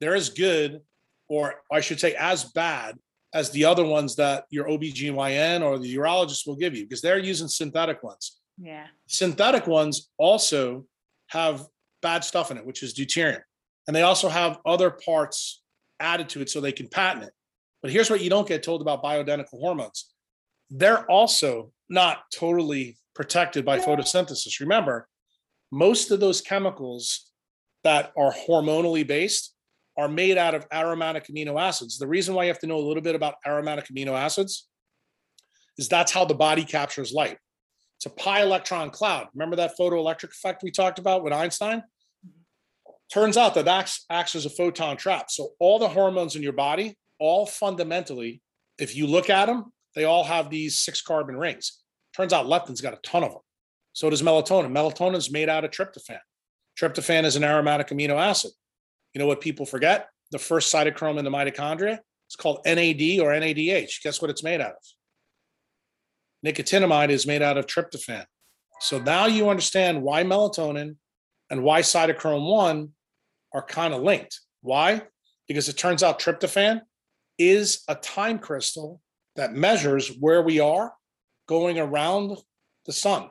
they're 0.00 0.14
as 0.14 0.28
good, 0.28 0.80
or 1.28 1.54
I 1.72 1.80
should 1.80 1.98
say, 1.98 2.14
as 2.14 2.44
bad 2.44 2.96
as 3.32 3.50
the 3.50 3.64
other 3.64 3.84
ones 3.84 4.14
that 4.16 4.44
your 4.50 4.66
OBGYN 4.66 5.62
or 5.62 5.78
the 5.78 5.96
urologist 5.96 6.46
will 6.46 6.56
give 6.56 6.76
you 6.76 6.84
because 6.84 7.00
they're 7.00 7.18
using 7.18 7.48
synthetic 7.48 8.02
ones. 8.02 8.38
Yeah. 8.58 8.86
Synthetic 9.08 9.66
ones 9.66 10.10
also 10.18 10.86
have 11.28 11.66
bad 12.02 12.22
stuff 12.22 12.50
in 12.50 12.58
it, 12.58 12.64
which 12.64 12.82
is 12.82 12.94
deuterium. 12.94 13.42
And 13.86 13.96
they 13.96 14.02
also 14.02 14.28
have 14.28 14.58
other 14.64 14.90
parts 14.90 15.62
added 15.98 16.28
to 16.30 16.40
it 16.40 16.50
so 16.50 16.60
they 16.60 16.72
can 16.72 16.88
patent 16.88 17.24
it. 17.24 17.32
But 17.84 17.92
here's 17.92 18.08
what 18.08 18.22
you 18.22 18.30
don't 18.30 18.48
get 18.48 18.62
told 18.62 18.80
about 18.80 19.02
bioidentical 19.02 19.60
hormones 19.60 20.10
they're 20.70 21.08
also 21.10 21.70
not 21.90 22.22
totally 22.34 22.96
protected 23.14 23.66
by 23.66 23.78
photosynthesis. 23.78 24.58
Remember, 24.58 25.06
most 25.70 26.10
of 26.10 26.18
those 26.18 26.40
chemicals 26.40 27.30
that 27.84 28.10
are 28.16 28.32
hormonally 28.32 29.06
based 29.06 29.54
are 29.98 30.08
made 30.08 30.38
out 30.38 30.54
of 30.54 30.66
aromatic 30.72 31.26
amino 31.26 31.60
acids. 31.60 31.98
The 31.98 32.08
reason 32.08 32.34
why 32.34 32.44
you 32.44 32.48
have 32.48 32.58
to 32.60 32.66
know 32.66 32.78
a 32.78 32.86
little 32.86 33.02
bit 33.02 33.14
about 33.14 33.34
aromatic 33.46 33.88
amino 33.88 34.18
acids 34.18 34.66
is 35.76 35.86
that's 35.86 36.10
how 36.10 36.24
the 36.24 36.34
body 36.34 36.64
captures 36.64 37.12
light. 37.12 37.36
It's 37.98 38.06
a 38.06 38.10
pi 38.10 38.40
electron 38.40 38.88
cloud. 38.88 39.28
Remember 39.34 39.56
that 39.56 39.72
photoelectric 39.78 40.30
effect 40.30 40.62
we 40.62 40.70
talked 40.70 40.98
about 40.98 41.22
with 41.22 41.34
Einstein? 41.34 41.80
Mm-hmm. 42.26 42.90
Turns 43.12 43.36
out 43.36 43.54
that 43.54 43.68
acts, 43.68 44.06
acts 44.08 44.34
as 44.34 44.46
a 44.46 44.50
photon 44.50 44.96
trap. 44.96 45.30
So 45.30 45.50
all 45.60 45.78
the 45.78 45.88
hormones 45.88 46.34
in 46.34 46.42
your 46.42 46.54
body, 46.54 46.96
all 47.18 47.46
fundamentally, 47.46 48.42
if 48.78 48.96
you 48.96 49.06
look 49.06 49.30
at 49.30 49.46
them, 49.46 49.72
they 49.94 50.04
all 50.04 50.24
have 50.24 50.50
these 50.50 50.78
six 50.78 51.00
carbon 51.00 51.36
rings. 51.36 51.80
Turns 52.16 52.32
out 52.32 52.46
leptin's 52.46 52.80
got 52.80 52.94
a 52.94 52.98
ton 52.98 53.24
of 53.24 53.32
them. 53.32 53.40
So 53.92 54.10
does 54.10 54.22
melatonin. 54.22 54.72
Melatonin 54.72 55.16
is 55.16 55.30
made 55.30 55.48
out 55.48 55.64
of 55.64 55.70
tryptophan. 55.70 56.18
Tryptophan 56.80 57.24
is 57.24 57.36
an 57.36 57.44
aromatic 57.44 57.88
amino 57.88 58.16
acid. 58.16 58.50
You 59.12 59.20
know 59.20 59.26
what 59.26 59.40
people 59.40 59.66
forget? 59.66 60.08
The 60.32 60.38
first 60.38 60.72
cytochrome 60.74 61.18
in 61.18 61.24
the 61.24 61.30
mitochondria? 61.30 61.98
It's 62.26 62.36
called 62.36 62.60
NAD 62.64 63.20
or 63.20 63.30
NADH. 63.30 64.02
Guess 64.02 64.20
what 64.20 64.30
it's 64.30 64.42
made 64.42 64.60
out 64.60 64.72
of? 64.72 64.84
Nicotinamide 66.44 67.10
is 67.10 67.26
made 67.26 67.42
out 67.42 67.56
of 67.56 67.66
tryptophan. 67.66 68.24
So 68.80 68.98
now 68.98 69.26
you 69.26 69.48
understand 69.48 70.02
why 70.02 70.24
melatonin 70.24 70.96
and 71.50 71.62
why 71.62 71.82
cytochrome 71.82 72.50
1 72.50 72.88
are 73.54 73.62
kind 73.62 73.94
of 73.94 74.02
linked. 74.02 74.40
Why? 74.62 75.02
Because 75.46 75.68
it 75.68 75.76
turns 75.76 76.02
out 76.02 76.18
tryptophan 76.18 76.80
is 77.38 77.82
a 77.88 77.94
time 77.94 78.38
crystal 78.38 79.00
that 79.36 79.54
measures 79.54 80.08
where 80.20 80.42
we 80.42 80.60
are 80.60 80.92
going 81.48 81.78
around 81.78 82.36
the 82.86 82.92
sun. 82.92 83.30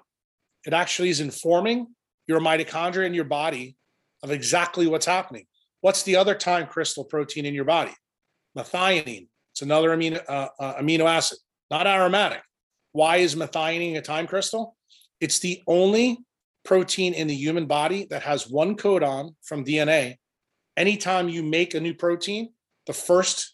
It 0.66 0.74
actually 0.74 1.10
is 1.10 1.20
informing 1.20 1.88
your 2.28 2.39
mitochondria 2.39 3.06
in 3.06 3.14
your 3.14 3.26
body 3.26 3.76
of 4.22 4.32
exactly 4.32 4.88
what's 4.88 5.06
happening. 5.06 5.45
What's 5.82 6.04
the 6.04 6.16
other 6.16 6.36
time 6.36 6.68
crystal 6.68 7.04
protein 7.04 7.45
in 7.45 7.54
your 7.54 7.66
body? 7.66 7.91
Methionine. 8.58 9.28
It's 9.51 9.62
another 9.62 9.89
amino, 9.89 10.24
uh, 10.28 10.47
uh, 10.60 10.82
amino 10.82 11.06
acid, 11.06 11.38
not 11.70 11.86
aromatic. 11.86 12.41
Why 12.93 13.18
is 13.18 13.36
methionine 13.36 13.97
a 13.97 14.01
time 14.01 14.28
crystal? 14.28 14.76
It's 15.20 15.39
the 15.39 15.62
only 15.68 16.20
protein 16.64 17.14
in 17.14 17.28
the 17.28 17.36
human 17.36 17.66
body 17.66 18.08
that 18.10 18.24
has 18.24 18.49
one 18.49 18.76
codon 18.76 19.36
from 19.43 19.66
DNA. 19.66 20.16
Anytime 20.78 21.30
you 21.30 21.43
make 21.43 21.74
a 21.74 21.80
new 21.80 21.93
protein, 21.93 22.54
the 22.88 22.93
first 22.93 23.54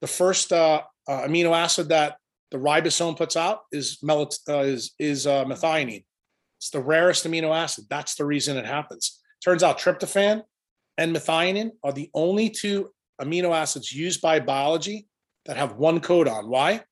the 0.00 0.06
first 0.06 0.52
uh, 0.52 0.82
uh, 1.06 1.22
amino 1.22 1.56
acid 1.56 1.88
that 1.88 2.16
the 2.50 2.58
ribosome 2.58 3.16
puts 3.16 3.36
out 3.36 3.60
is 3.72 3.98
melat- 4.02 4.38
uh, 4.48 4.60
is 4.60 4.94
is 4.98 5.26
uh, 5.26 5.44
methionine. 5.44 6.04
It's 6.58 6.70
the 6.70 6.80
rarest 6.80 7.26
amino 7.26 7.54
acid. 7.54 7.86
That's 7.88 8.14
the 8.16 8.24
reason 8.24 8.56
it 8.56 8.66
happens. 8.66 9.20
Turns 9.44 9.62
out 9.62 9.78
tryptophan 9.78 10.42
and 10.96 11.14
methionine 11.14 11.70
are 11.84 11.92
the 11.92 12.10
only 12.14 12.50
two 12.50 12.90
amino 13.20 13.54
acids 13.54 13.92
used 13.92 14.20
by 14.20 14.40
biology 14.40 15.06
that 15.46 15.56
have 15.56 15.76
one 15.76 16.00
codon. 16.00 16.48
Why? 16.48 16.82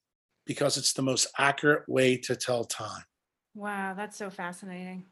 Because 0.47 0.77
it's 0.77 0.93
the 0.93 1.03
most 1.03 1.27
accurate 1.39 1.89
way 1.89 2.17
to 2.19 2.37
tell 2.37 2.65
time. 2.65 3.03
Wow, 3.55 3.95
that's 3.95 4.17
so 4.17 4.31
fascinating. 4.31 5.05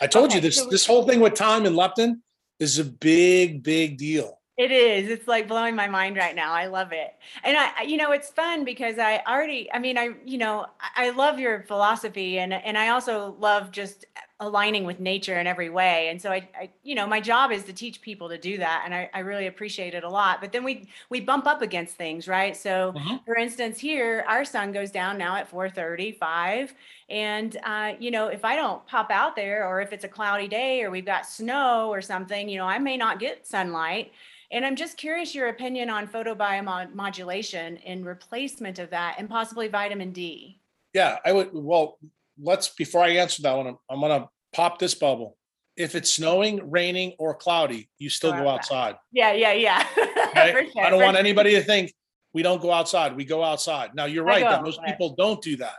I 0.00 0.06
told 0.06 0.32
you 0.32 0.40
this 0.40 0.56
so 0.56 0.66
this 0.70 0.86
whole 0.86 1.06
thing 1.06 1.20
with 1.20 1.34
time 1.34 1.66
and 1.66 1.76
leptin 1.76 2.20
is 2.58 2.78
a 2.78 2.84
big, 2.84 3.62
big 3.62 3.98
deal. 3.98 4.39
It 4.60 4.72
is. 4.72 5.08
It's 5.08 5.26
like 5.26 5.48
blowing 5.48 5.74
my 5.74 5.86
mind 5.88 6.18
right 6.18 6.34
now. 6.36 6.52
I 6.52 6.66
love 6.66 6.92
it. 6.92 7.14
And 7.44 7.56
I, 7.56 7.80
you 7.84 7.96
know, 7.96 8.12
it's 8.12 8.28
fun 8.28 8.62
because 8.62 8.98
I 8.98 9.22
already, 9.26 9.72
I 9.72 9.78
mean, 9.78 9.96
I, 9.96 10.10
you 10.26 10.36
know, 10.36 10.66
I 10.94 11.10
love 11.10 11.38
your 11.38 11.62
philosophy 11.62 12.38
and, 12.38 12.52
and 12.52 12.76
I 12.76 12.88
also 12.90 13.36
love 13.38 13.70
just 13.70 14.04
aligning 14.38 14.84
with 14.84 15.00
nature 15.00 15.38
in 15.40 15.46
every 15.46 15.70
way. 15.70 16.08
And 16.10 16.20
so 16.20 16.30
I, 16.30 16.48
I, 16.54 16.70
you 16.82 16.94
know, 16.94 17.06
my 17.06 17.22
job 17.22 17.52
is 17.52 17.64
to 17.64 17.72
teach 17.72 18.02
people 18.02 18.28
to 18.28 18.36
do 18.36 18.58
that. 18.58 18.82
And 18.84 18.94
I, 18.94 19.08
I 19.14 19.20
really 19.20 19.46
appreciate 19.46 19.94
it 19.94 20.04
a 20.04 20.08
lot. 20.10 20.42
But 20.42 20.52
then 20.52 20.62
we, 20.62 20.90
we 21.08 21.20
bump 21.22 21.46
up 21.46 21.62
against 21.62 21.96
things, 21.96 22.28
right? 22.28 22.54
So 22.54 22.94
Mhm. 22.94 23.20
for 23.24 23.36
instance, 23.36 23.78
here, 23.78 24.24
our 24.28 24.44
sun 24.44 24.72
goes 24.72 24.90
down 24.90 25.16
now 25.16 25.36
at 25.36 25.48
4:30, 25.48 26.12
5. 26.12 26.74
And, 27.08 27.56
uh, 27.64 27.94
you 27.98 28.10
know, 28.10 28.28
if 28.28 28.44
I 28.44 28.56
don't 28.56 28.86
pop 28.86 29.10
out 29.10 29.36
there 29.36 29.66
or 29.66 29.80
if 29.80 29.92
it's 29.92 30.04
a 30.04 30.08
cloudy 30.08 30.48
day 30.48 30.82
or 30.82 30.90
we've 30.90 31.04
got 31.06 31.26
snow 31.26 31.88
or 31.90 32.00
something, 32.02 32.48
you 32.48 32.58
know, 32.58 32.66
I 32.66 32.78
may 32.78 32.96
not 32.96 33.18
get 33.20 33.46
sunlight. 33.46 34.12
And 34.52 34.64
I'm 34.64 34.74
just 34.74 34.96
curious 34.96 35.34
your 35.34 35.48
opinion 35.48 35.90
on 35.90 36.08
photobiomodulation 36.08 37.82
in 37.84 38.04
replacement 38.04 38.78
of 38.78 38.90
that 38.90 39.16
and 39.18 39.28
possibly 39.28 39.68
vitamin 39.68 40.12
D. 40.12 40.60
Yeah, 40.92 41.18
I 41.24 41.32
would. 41.32 41.50
Well, 41.52 41.98
let's 42.40 42.68
before 42.68 43.02
I 43.04 43.10
answer 43.10 43.42
that 43.42 43.56
one, 43.56 43.68
I'm, 43.68 43.78
I'm 43.88 44.00
gonna 44.00 44.28
pop 44.52 44.78
this 44.78 44.94
bubble. 44.94 45.36
If 45.76 45.94
it's 45.94 46.12
snowing, 46.12 46.68
raining, 46.68 47.14
or 47.18 47.34
cloudy, 47.34 47.88
you 47.98 48.10
still 48.10 48.32
Go 48.32 48.42
go 48.42 48.48
outside. 48.48 48.94
outside. 48.94 49.00
Yeah, 49.12 49.32
yeah, 49.32 49.52
yeah. 49.52 49.86
Okay? 50.30 50.68
Sure, 50.72 50.84
I 50.84 50.90
don't 50.90 51.02
want 51.02 51.16
sure. 51.16 51.20
anybody 51.20 51.54
to 51.54 51.62
think 51.62 51.92
we 52.32 52.42
don't 52.42 52.62
go 52.62 52.72
outside. 52.72 53.16
We 53.16 53.24
go 53.24 53.42
outside. 53.42 53.94
Now 53.94 54.04
you're 54.04 54.24
right 54.24 54.42
that 54.42 54.62
most 54.62 54.80
people 54.84 55.14
don't 55.16 55.42
do 55.42 55.56
that, 55.56 55.74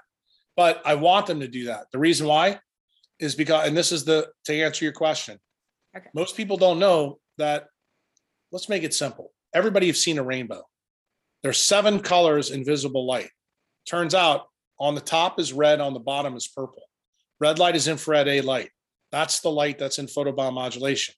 but 0.58 0.82
I 0.86 0.96
want 0.96 1.26
them 1.26 1.40
to 1.40 1.48
do 1.48 1.66
that. 1.66 1.86
The 1.92 2.00
reason 2.00 2.28
why 2.28 2.60
is 3.20 3.36
because, 3.36 3.68
and 3.68 3.78
this 3.78 3.92
is 3.92 4.04
the 4.04 4.30
to 4.46 4.62
answer 4.62 4.84
your 4.84 4.94
question. 4.94 5.40
Okay. 5.96 6.10
Most 6.14 6.36
people 6.36 6.58
don't 6.58 6.80
know 6.80 7.20
that. 7.38 7.68
Let's 8.52 8.70
make 8.70 8.84
it 8.84 8.94
simple. 8.94 9.32
Everybody 9.54 9.88
have 9.88 9.98
seen 9.98 10.18
a 10.18 10.24
rainbow. 10.24 10.64
There's 11.44 11.62
seven 11.62 12.00
colors 12.00 12.52
in 12.52 12.66
visible 12.66 13.06
light. 13.06 13.30
Turns 13.88 14.14
out 14.14 14.48
on 14.80 14.96
the 14.96 15.02
top 15.02 15.40
is 15.40 15.54
red, 15.54 15.80
on 15.82 15.94
the 15.94 16.00
bottom 16.00 16.36
is 16.36 16.48
purple. 16.48 16.84
Red 17.40 17.60
light 17.60 17.76
is 17.76 17.88
infrared 17.88 18.28
A 18.28 18.42
light. 18.42 18.70
That's 19.12 19.40
the 19.40 19.52
light 19.52 19.78
that's 19.80 20.00
in 20.00 20.06
photobiomodulation. 20.06 21.12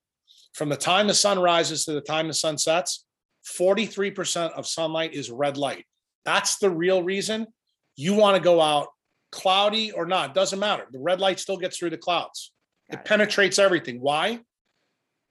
From 0.53 0.69
the 0.69 0.77
time 0.77 1.07
the 1.07 1.13
sun 1.13 1.39
rises 1.39 1.86
to 1.86 1.93
the 1.93 2.01
time 2.01 2.27
the 2.27 2.34
sun 2.34 2.57
sets, 2.57 3.05
43% 3.59 4.51
of 4.53 4.67
sunlight 4.67 5.13
is 5.13 5.29
red 5.29 5.57
light. 5.57 5.86
That's 6.25 6.57
the 6.57 6.69
real 6.69 7.03
reason 7.03 7.47
you 7.95 8.13
want 8.13 8.38
to 8.38 8.41
go 8.43 8.61
out 8.61 8.88
cloudy 9.31 9.91
or 9.91 10.05
not. 10.05 10.34
Doesn't 10.34 10.59
matter. 10.59 10.86
The 10.91 10.99
red 10.99 11.19
light 11.19 11.39
still 11.39 11.57
gets 11.57 11.77
through 11.77 11.89
the 11.89 11.97
clouds. 11.97 12.53
Got 12.89 12.99
It 12.99 13.01
it. 13.01 13.05
penetrates 13.05 13.59
everything. 13.59 13.99
Why? 13.99 14.39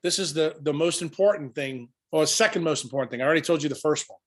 This 0.02 0.18
is 0.18 0.34
the, 0.34 0.56
the 0.60 0.72
most 0.72 1.02
important 1.02 1.54
thing, 1.54 1.88
or 2.10 2.26
second 2.26 2.62
most 2.62 2.84
important 2.84 3.10
thing. 3.10 3.22
I 3.22 3.24
already 3.24 3.40
told 3.40 3.62
you 3.62 3.68
the 3.68 3.74
first 3.74 4.06
one. 4.08 4.18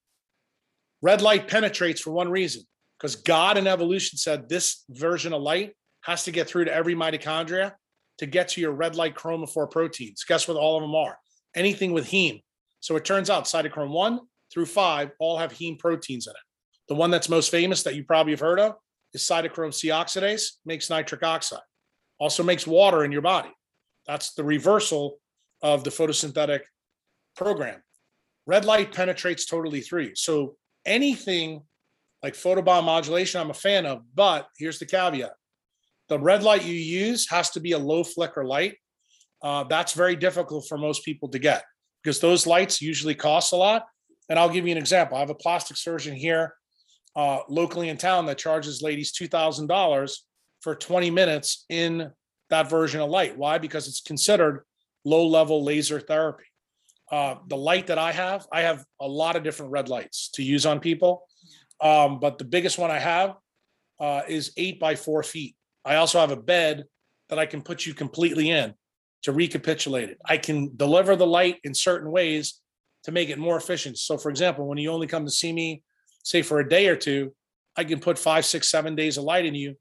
Red 1.01 1.21
light 1.21 1.47
penetrates 1.47 2.01
for 2.01 2.11
one 2.11 2.29
reason 2.29 2.63
because 2.97 3.15
God 3.15 3.57
in 3.57 3.67
evolution 3.67 4.17
said 4.17 4.47
this 4.47 4.83
version 4.89 5.33
of 5.33 5.41
light 5.41 5.73
has 6.01 6.23
to 6.23 6.31
get 6.31 6.47
through 6.47 6.65
to 6.65 6.73
every 6.73 6.95
mitochondria 6.95 7.73
to 8.19 8.25
get 8.25 8.49
to 8.49 8.61
your 8.61 8.71
red 8.71 8.95
light 8.95 9.15
chromophore 9.15 9.69
proteins. 9.69 10.23
Guess 10.23 10.47
what 10.47 10.57
all 10.57 10.77
of 10.77 10.81
them 10.81 10.95
are? 10.95 11.17
Anything 11.55 11.91
with 11.91 12.07
heme. 12.07 12.41
So 12.79 12.95
it 12.95 13.05
turns 13.05 13.29
out 13.29 13.45
cytochrome 13.45 13.89
1 13.89 14.19
through 14.53 14.67
5 14.67 15.11
all 15.19 15.37
have 15.37 15.51
heme 15.51 15.77
proteins 15.77 16.27
in 16.27 16.31
it. 16.31 16.37
The 16.87 16.95
one 16.95 17.11
that's 17.11 17.29
most 17.29 17.49
famous 17.49 17.83
that 17.83 17.95
you 17.95 18.03
probably 18.03 18.33
have 18.33 18.39
heard 18.39 18.59
of 18.59 18.75
is 19.13 19.23
cytochrome 19.23 19.73
C 19.73 19.89
oxidase, 19.89 20.51
makes 20.65 20.89
nitric 20.89 21.23
oxide, 21.23 21.59
also 22.19 22.43
makes 22.43 22.67
water 22.67 23.03
in 23.03 23.11
your 23.11 23.21
body. 23.21 23.49
That's 24.05 24.33
the 24.33 24.43
reversal 24.43 25.17
of 25.65 25.83
the 25.83 25.89
photosynthetic 25.89 26.59
program. 27.35 27.81
Red 28.45 28.65
light 28.65 28.93
penetrates 28.93 29.47
totally 29.47 29.81
you. 29.81 30.15
So 30.15 30.57
anything 30.85 31.63
like 32.21 32.35
photobiomodulation, 32.35 33.39
I'm 33.41 33.49
a 33.49 33.55
fan 33.55 33.87
of, 33.87 34.03
but 34.13 34.47
here's 34.59 34.77
the 34.77 34.85
caveat. 34.85 35.33
The 36.07 36.19
red 36.19 36.43
light 36.43 36.65
you 36.65 36.75
use 36.75 37.27
has 37.31 37.49
to 37.51 37.59
be 37.59 37.71
a 37.71 37.79
low 37.79 38.03
flicker 38.03 38.45
light. 38.45 38.75
Uh, 39.41 39.63
that's 39.63 39.93
very 39.93 40.15
difficult 40.15 40.67
for 40.67 40.77
most 40.77 41.03
people 41.03 41.29
to 41.29 41.39
get 41.39 41.63
because 42.03 42.19
those 42.19 42.45
lights 42.45 42.79
usually 42.79 43.15
cost 43.15 43.51
a 43.51 43.55
lot. 43.55 43.87
And 44.29 44.37
I'll 44.37 44.49
give 44.49 44.67
you 44.67 44.71
an 44.71 44.77
example. 44.77 45.17
I 45.17 45.21
have 45.21 45.31
a 45.31 45.35
plastic 45.35 45.77
surgeon 45.77 46.15
here 46.15 46.53
uh, 47.15 47.39
locally 47.49 47.89
in 47.89 47.97
town 47.97 48.27
that 48.27 48.37
charges 48.37 48.83
ladies 48.83 49.11
$2,000 49.13 50.15
for 50.61 50.75
20 50.75 51.09
minutes 51.09 51.65
in 51.69 52.11
that 52.51 52.69
version 52.69 53.01
of 53.01 53.09
light. 53.09 53.35
Why? 53.35 53.57
Because 53.57 53.87
it's 53.87 54.01
considered 54.01 54.63
low 55.05 55.25
level 55.27 55.63
laser 55.63 55.99
therapy. 55.99 56.43
Uh, 57.11 57.35
the 57.47 57.55
light 57.55 57.87
that 57.87 57.99
I 57.99 58.11
have, 58.11 58.47
I 58.51 58.61
have 58.61 58.83
a 58.99 59.07
lot 59.07 59.35
of 59.35 59.43
different 59.43 59.71
red 59.71 59.89
lights 59.89 60.29
to 60.33 60.43
use 60.43 60.65
on 60.65 60.79
people. 60.79 61.23
Um, 61.79 62.19
but 62.19 62.37
the 62.37 62.45
biggest 62.45 62.77
one 62.77 62.89
I 62.89 62.99
have 62.99 63.35
uh, 63.99 64.21
is 64.27 64.51
eight 64.57 64.79
by 64.79 64.95
four 64.95 65.21
feet. 65.23 65.55
I 65.85 65.95
also 65.95 66.19
have 66.19 66.31
a 66.31 66.35
bed 66.35 66.85
that 67.29 67.39
I 67.39 67.45
can 67.45 67.61
put 67.61 67.85
you 67.85 67.93
completely 67.93 68.49
in 68.49 68.73
to 69.23 69.31
recapitulate 69.31 70.09
it. 70.09 70.17
I 70.25 70.37
can 70.37 70.71
deliver 70.75 71.15
the 71.15 71.27
light 71.27 71.59
in 71.63 71.73
certain 71.73 72.11
ways 72.11 72.61
to 73.03 73.11
make 73.11 73.29
it 73.29 73.37
more 73.37 73.57
efficient. 73.57 73.97
So, 73.97 74.17
for 74.17 74.29
example, 74.29 74.67
when 74.67 74.77
you 74.77 74.91
only 74.91 75.07
come 75.07 75.25
to 75.25 75.31
see 75.31 75.53
me, 75.53 75.83
say 76.23 76.41
for 76.41 76.59
a 76.59 76.67
day 76.67 76.87
or 76.87 76.95
two, 76.95 77.33
I 77.77 77.83
can 77.83 77.99
put 77.99 78.17
five, 78.17 78.45
six, 78.45 78.69
seven 78.69 78.95
days 78.95 79.17
of 79.17 79.23
light 79.23 79.45
in 79.45 79.53
you 79.53 79.75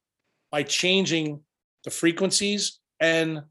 by 0.51 0.63
changing 0.63 1.41
the 1.85 1.91
frequencies 1.91 2.81
and 3.01 3.43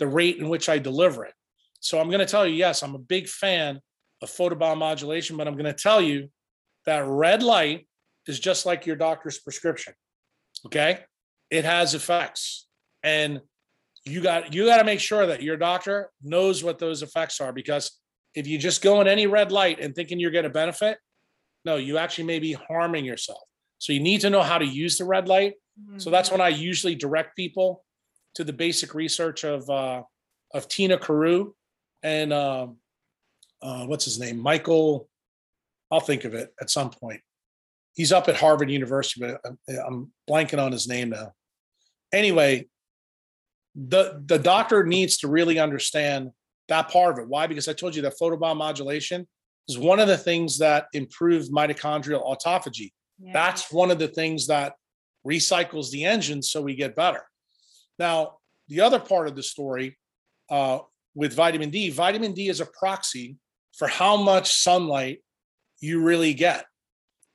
the 0.00 0.08
rate 0.08 0.38
in 0.38 0.48
which 0.48 0.68
I 0.68 0.78
deliver 0.78 1.24
it. 1.24 1.34
So 1.78 2.00
I'm 2.00 2.08
going 2.08 2.20
to 2.20 2.26
tell 2.26 2.46
you, 2.46 2.54
yes, 2.54 2.82
I'm 2.82 2.96
a 2.96 2.98
big 2.98 3.28
fan 3.28 3.80
of 4.20 4.30
photobiomodulation, 4.30 5.36
but 5.36 5.46
I'm 5.46 5.54
going 5.54 5.64
to 5.66 5.72
tell 5.72 6.00
you 6.00 6.28
that 6.86 7.06
red 7.06 7.42
light 7.42 7.86
is 8.26 8.40
just 8.40 8.66
like 8.66 8.86
your 8.86 8.96
doctor's 8.96 9.38
prescription. 9.38 9.94
Okay, 10.66 11.00
it 11.50 11.64
has 11.64 11.94
effects, 11.94 12.66
and 13.02 13.40
you 14.04 14.20
got 14.20 14.52
you 14.52 14.66
got 14.66 14.78
to 14.78 14.84
make 14.84 15.00
sure 15.00 15.26
that 15.26 15.42
your 15.42 15.56
doctor 15.56 16.10
knows 16.22 16.62
what 16.62 16.78
those 16.78 17.02
effects 17.02 17.40
are 17.40 17.52
because 17.52 17.98
if 18.34 18.46
you 18.46 18.58
just 18.58 18.82
go 18.82 19.00
in 19.00 19.08
any 19.08 19.26
red 19.26 19.52
light 19.52 19.80
and 19.80 19.94
thinking 19.94 20.20
you're 20.20 20.30
going 20.30 20.44
to 20.44 20.50
benefit, 20.50 20.98
no, 21.64 21.76
you 21.76 21.96
actually 21.96 22.24
may 22.24 22.38
be 22.38 22.52
harming 22.52 23.04
yourself. 23.04 23.40
So 23.78 23.92
you 23.92 24.00
need 24.00 24.20
to 24.20 24.30
know 24.30 24.42
how 24.42 24.58
to 24.58 24.66
use 24.66 24.98
the 24.98 25.04
red 25.04 25.28
light. 25.28 25.54
So 25.96 26.10
that's 26.10 26.28
mm-hmm. 26.28 26.38
when 26.38 26.46
I 26.46 26.50
usually 26.50 26.94
direct 26.94 27.36
people 27.36 27.82
to 28.34 28.44
the 28.44 28.52
basic 28.52 28.94
research 28.94 29.44
of 29.44 29.68
uh, 29.68 30.02
of 30.54 30.68
Tiina 30.68 30.98
Karu 30.98 31.52
and 32.02 32.32
um, 32.32 32.76
uh, 33.62 33.84
what's 33.86 34.04
his 34.04 34.18
name, 34.18 34.38
Michael. 34.38 35.08
I'll 35.90 36.00
think 36.00 36.24
of 36.24 36.34
it 36.34 36.54
at 36.60 36.70
some 36.70 36.90
point. 36.90 37.20
He's 37.94 38.12
up 38.12 38.28
at 38.28 38.36
Harvard 38.36 38.70
University, 38.70 39.20
but 39.20 39.40
I'm, 39.44 39.58
I'm 39.86 40.12
blanking 40.28 40.64
on 40.64 40.72
his 40.72 40.88
name 40.88 41.10
now. 41.10 41.32
Anyway, 42.12 42.68
the 43.74 44.22
the 44.24 44.38
doctor 44.38 44.84
needs 44.84 45.18
to 45.18 45.28
really 45.28 45.58
understand 45.58 46.30
that 46.68 46.88
part 46.88 47.18
of 47.18 47.24
it. 47.24 47.28
Why? 47.28 47.46
Because 47.46 47.68
I 47.68 47.72
told 47.72 47.96
you 47.96 48.02
that 48.02 48.14
photobiomodulation 48.20 49.26
is 49.68 49.78
one 49.78 50.00
of 50.00 50.08
the 50.08 50.18
things 50.18 50.58
that 50.58 50.86
improve 50.92 51.48
mitochondrial 51.48 52.24
autophagy. 52.24 52.92
Yeah. 53.18 53.32
That's 53.32 53.72
one 53.72 53.90
of 53.90 53.98
the 53.98 54.08
things 54.08 54.46
that 54.46 54.74
recycles 55.26 55.90
the 55.90 56.04
engine 56.04 56.42
so 56.42 56.62
we 56.62 56.74
get 56.74 56.96
better. 56.96 57.22
Now, 58.00 58.38
the 58.68 58.80
other 58.80 58.98
part 58.98 59.28
of 59.28 59.36
the 59.36 59.42
story, 59.42 59.98
uh, 60.48 60.78
with 61.14 61.34
vitamin 61.34 61.68
D, 61.68 61.90
vitamin 61.90 62.32
D 62.32 62.48
is 62.48 62.60
a 62.60 62.66
proxy 62.66 63.36
for 63.76 63.86
how 63.88 64.16
much 64.16 64.54
sunlight 64.54 65.22
you 65.80 66.02
really 66.02 66.32
get. 66.32 66.64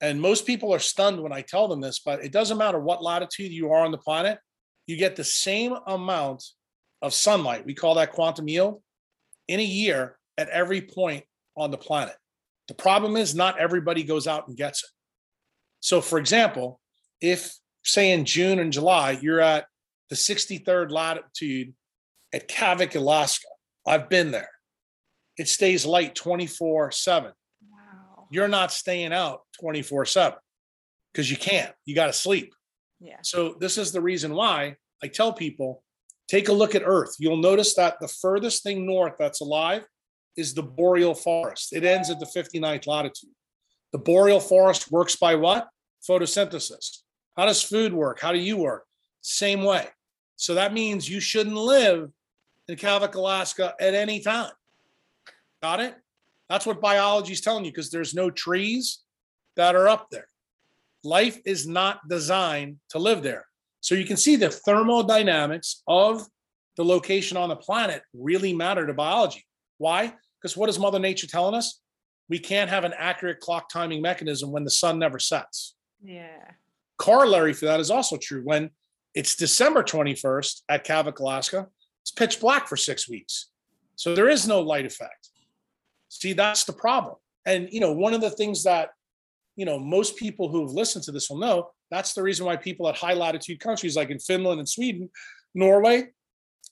And 0.02 0.20
most 0.20 0.48
people 0.48 0.74
are 0.74 0.80
stunned 0.80 1.22
when 1.22 1.32
I 1.32 1.42
tell 1.42 1.68
them 1.68 1.82
this, 1.82 2.00
but 2.00 2.26
it 2.26 2.32
doesn't 2.32 2.58
matter 2.58 2.80
what 2.80 3.04
latitude 3.04 3.52
you 3.52 3.72
are 3.72 3.86
on 3.86 3.92
the 3.92 4.00
planet, 4.00 4.40
you 4.88 4.98
get 4.98 5.16
the 5.16 5.24
same 5.24 5.76
amount 5.86 6.44
of 7.02 7.14
sunlight. 7.14 7.66
We 7.66 7.76
call 7.76 7.96
that 7.96 8.14
quantum 8.14 8.48
yield 8.48 8.82
in 9.48 9.60
a 9.60 9.64
year 9.64 10.18
at 10.36 10.50
every 10.50 10.82
point 10.82 11.26
on 11.56 11.70
the 11.70 11.78
planet. 11.78 12.16
The 12.70 12.74
problem 12.74 13.18
is 13.18 13.36
not 13.36 13.60
everybody 13.60 14.02
goes 14.02 14.26
out 14.26 14.48
and 14.48 14.58
gets 14.58 14.84
it. 14.84 14.90
So, 15.80 16.02
for 16.02 16.18
example, 16.18 16.80
if 17.22 17.56
say 17.84 18.12
in 18.12 18.26
June 18.26 18.58
and 18.58 18.74
July, 18.74 19.12
you're 19.22 19.40
at 19.40 19.68
the 20.10 20.16
63rd 20.16 20.92
latitude 20.92 21.74
at 22.34 22.48
Kavik, 22.48 22.96
Alaska, 22.96 23.48
I've 23.88 24.10
been 24.10 24.32
there. 24.32 24.50
It 25.38 25.48
stays 25.48 25.86
light 25.86 26.16
24 26.16 26.92
7. 26.92 27.32
Wow. 27.70 28.28
You're 28.32 28.48
not 28.48 28.72
staying 28.72 29.14
out 29.14 29.42
24 29.60 30.06
7 30.06 30.38
because 31.14 31.30
you 31.30 31.38
can't. 31.38 31.74
You 31.86 31.96
got 31.96 32.08
to 32.08 32.14
sleep. 32.14 32.54
Yeah. 33.00 33.18
So, 33.24 33.56
this 33.60 33.78
is 33.78 33.92
the 33.92 34.02
reason 34.02 34.34
why 34.34 34.76
I 35.04 35.08
tell 35.08 35.34
people 35.34 35.84
take 36.28 36.48
a 36.48 36.54
look 36.54 36.76
at 36.76 36.84
Earth. 36.86 37.16
You'll 37.20 37.38
notice 37.38 37.76
that 37.76 37.98
the 38.00 38.08
furthest 38.08 38.64
thing 38.64 38.86
north 38.86 39.14
that's 39.20 39.42
alive 39.42 39.86
is 40.38 40.54
the 40.54 40.64
boreal 40.64 41.14
forest. 41.14 41.74
It 41.74 41.84
ends 41.84 42.10
at 42.10 42.20
the 42.20 42.26
59th 42.26 42.88
latitude. 42.88 43.32
The 43.92 44.00
boreal 44.00 44.40
forest 44.40 44.92
works 44.92 45.16
by 45.16 45.36
what? 45.36 45.68
Photosynthesis. 46.10 47.02
How 47.38 47.46
does 47.46 47.62
food 47.62 47.94
work? 47.94 48.20
How 48.20 48.32
do 48.32 48.40
you 48.40 48.58
work? 48.58 48.86
Same 49.28 49.64
way. 49.64 49.88
So 50.36 50.54
that 50.54 50.72
means 50.72 51.10
you 51.10 51.20
shouldn't 51.20 51.56
live 51.56 52.12
in 52.68 52.76
Kavik, 52.76 53.16
Alaska 53.16 53.74
at 53.80 53.96
any 53.96 54.20
time. 54.20 54.52
Got 55.64 55.80
it? 55.80 55.96
That's 56.48 56.68
what 56.68 56.80
biology 56.80 57.34
is 57.34 57.42
telling 57.42 57.66
you 57.66 57.72
because 57.72 57.90
there's 57.90 58.14
no 58.14 58.30
trees 58.30 59.00
that 59.56 59.76
are 59.76 59.88
up 59.88 60.12
there. 60.12 60.28
Life 61.04 61.40
is 61.44 61.68
not 61.68 62.08
designed 62.08 62.78
to 62.90 63.00
live 63.00 63.24
there. 63.24 63.48
So 63.82 63.96
you 63.96 64.06
can 64.06 64.16
see 64.16 64.36
the 64.36 64.52
thermodynamics 64.52 65.82
of 65.88 66.28
the 66.78 66.86
location 66.86 67.36
on 67.36 67.50
the 67.50 67.56
planet 67.56 68.04
really 68.14 68.54
matter 68.54 68.86
to 68.86 68.94
biology. 68.94 69.44
Why? 69.80 70.14
Because 70.40 70.56
what 70.56 70.70
is 70.70 70.78
Mother 70.78 71.00
Nature 71.00 71.26
telling 71.26 71.56
us? 71.56 71.82
We 72.30 72.38
can't 72.38 72.70
have 72.70 72.84
an 72.84 72.94
accurate 72.96 73.40
clock 73.40 73.70
timing 73.70 74.04
mechanism 74.04 74.52
when 74.52 74.66
the 74.66 74.70
sun 74.70 75.00
never 75.00 75.18
sets. 75.18 75.74
Yeah. 76.04 76.52
Corollary 77.00 77.54
for 77.54 77.66
that 77.66 77.80
is 77.80 77.90
also 77.90 78.18
true. 78.18 78.42
When 78.44 78.70
it's 79.16 79.36
December 79.36 79.82
21st 79.82 80.62
at 80.70 80.86
Kavik, 80.86 81.20
Alaska, 81.20 81.68
it's 82.04 82.12
pitch 82.12 82.40
black 82.40 82.68
for 82.68 82.78
six 82.78 83.10
weeks. 83.10 83.48
So 83.96 84.14
there 84.14 84.30
is 84.30 84.48
no 84.48 84.60
light 84.60 84.86
effect. 84.86 85.30
See, 86.10 86.34
that's 86.34 86.66
the 86.66 86.74
problem. 86.74 87.16
And, 87.46 87.70
you 87.72 87.80
know, 87.80 87.94
one 87.94 88.14
of 88.14 88.22
the 88.22 88.30
things 88.30 88.64
that, 88.64 88.90
you 89.56 89.66
know, 89.66 89.80
most 89.80 90.18
people 90.18 90.50
who've 90.50 90.72
listened 90.72 91.06
to 91.06 91.12
this 91.12 91.30
will 91.30 91.40
know 91.40 91.70
that's 91.90 92.14
the 92.14 92.22
reason 92.22 92.46
why 92.46 92.58
people 92.58 92.90
at 92.90 92.98
high 92.98 93.14
latitude 93.14 93.60
countries 93.60 93.96
like 93.96 94.10
in 94.10 94.20
Finland 94.20 94.60
and 94.60 94.68
Sweden, 94.68 95.10
Norway, 95.54 96.10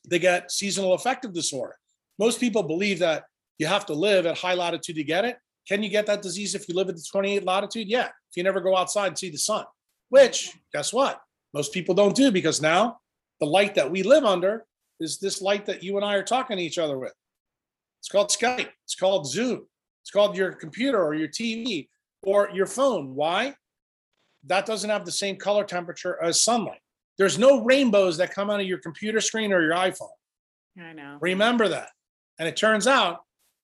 they 0.10 0.20
get 0.20 0.52
seasonal 0.52 0.94
affective 0.94 1.34
disorder. 1.34 1.76
Most 2.20 2.40
people 2.40 2.64
believe 2.64 3.00
that 3.00 3.24
you 3.58 3.68
have 3.68 3.86
to 3.86 3.94
live 3.94 4.26
at 4.26 4.38
high 4.38 4.56
latitude 4.56 4.98
to 4.98 5.04
get 5.04 5.24
it. 5.24 5.38
Can 5.68 5.82
you 5.82 5.90
get 5.90 6.06
that 6.08 6.22
disease 6.22 6.56
if 6.56 6.68
you 6.68 6.76
live 6.76 6.90
at 6.90 6.96
the 6.96 7.06
28 7.10 7.46
latitude? 7.46 7.88
Yeah. 7.88 8.08
If 8.08 8.36
you 8.36 8.44
never 8.44 8.60
go 8.60 8.76
outside 8.76 9.08
and 9.08 9.18
see 9.18 9.30
the 9.30 9.38
sun, 9.38 9.66
which 10.10 10.52
guess 10.74 10.92
what? 10.92 11.22
Most 11.54 11.74
people 11.74 11.94
don't 11.96 12.16
do 12.16 12.32
because 12.32 12.62
now 12.62 13.00
the 13.40 13.46
light 13.46 13.76
that 13.76 13.90
we 13.90 14.04
live 14.04 14.26
under 14.26 14.66
is 15.00 15.20
this 15.20 15.42
light 15.42 15.66
that 15.66 15.84
you 15.84 15.96
and 15.98 16.06
I 16.06 16.16
are 16.16 16.24
talking 16.24 16.58
to 16.58 16.64
each 16.64 16.78
other 16.78 16.98
with. 16.98 17.14
It's 18.00 18.10
called 18.10 18.30
Skype. 18.30 18.70
It's 18.84 18.96
called 18.96 19.28
Zoom. 19.28 19.66
It's 20.02 20.12
called 20.12 20.36
your 20.36 20.54
computer 20.54 21.02
or 21.02 21.14
your 21.14 21.28
TV 21.28 21.88
or 22.24 22.50
your 22.54 22.66
phone. 22.66 23.16
Why? 23.16 23.56
That 24.46 24.66
doesn't 24.66 24.90
have 24.90 25.06
the 25.06 25.12
same 25.12 25.38
color 25.38 25.64
temperature 25.64 26.22
as 26.22 26.42
sunlight. 26.42 26.82
There's 27.18 27.38
no 27.38 27.64
rainbows 27.64 28.18
that 28.18 28.34
come 28.34 28.50
out 28.50 28.60
of 28.60 28.66
your 28.66 28.80
computer 28.80 29.22
screen 29.22 29.54
or 29.54 29.62
your 29.62 29.74
iPhone. 29.74 30.10
I 30.80 30.94
know. 30.94 31.18
Remember 31.22 31.68
that. 31.70 31.90
And 32.40 32.48
it 32.48 32.58
turns 32.58 32.88
out 32.88 33.22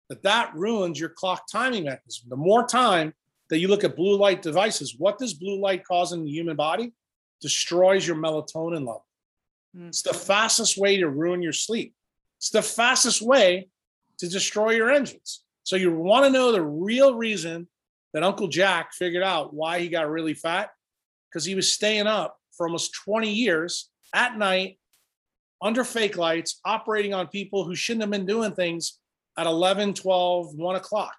that 0.09 0.23
that 0.23 0.53
ruins 0.55 0.99
your 0.99 1.09
clock 1.09 1.43
timing 1.51 1.85
mechanism. 1.85 2.29
The 2.29 2.35
more 2.35 2.65
time 2.65 3.13
that 3.49 3.59
you 3.59 3.67
look 3.67 3.83
at 3.83 3.95
blue 3.95 4.15
light 4.17 4.41
devices, 4.41 4.95
what 4.97 5.17
does 5.17 5.33
blue 5.33 5.59
light 5.59 5.83
cause 5.83 6.13
in 6.13 6.23
the 6.23 6.31
human 6.31 6.55
body? 6.55 6.93
Destroys 7.41 8.07
your 8.07 8.17
melatonin 8.17 8.79
level. 8.79 9.05
Mm. 9.75 9.87
It's 9.89 10.01
the 10.01 10.13
fastest 10.13 10.77
way 10.77 10.97
to 10.97 11.09
ruin 11.09 11.41
your 11.41 11.53
sleep. 11.53 11.93
It's 12.37 12.49
the 12.49 12.61
fastest 12.61 13.21
way 13.21 13.69
to 14.19 14.27
destroy 14.27 14.71
your 14.71 14.91
engines. 14.91 15.43
So 15.63 15.75
you 15.75 15.91
want 15.91 16.25
to 16.25 16.31
know 16.31 16.51
the 16.51 16.61
real 16.61 17.15
reason 17.15 17.67
that 18.13 18.23
Uncle 18.23 18.47
Jack 18.47 18.93
figured 18.93 19.23
out 19.23 19.53
why 19.53 19.79
he 19.79 19.87
got 19.87 20.09
really 20.09 20.33
fat? 20.33 20.69
Because 21.29 21.45
he 21.45 21.55
was 21.55 21.71
staying 21.71 22.07
up 22.07 22.37
for 22.55 22.65
almost 22.65 22.95
20 23.05 23.31
years 23.31 23.89
at 24.13 24.37
night 24.37 24.79
under 25.61 25.83
fake 25.83 26.17
lights, 26.17 26.59
operating 26.65 27.13
on 27.13 27.27
people 27.27 27.65
who 27.65 27.75
shouldn't 27.75 28.01
have 28.01 28.11
been 28.11 28.25
doing 28.25 28.53
things 28.53 28.99
at 29.37 29.45
11, 29.45 29.93
12, 29.93 30.55
1 30.55 30.75
o'clock. 30.75 31.15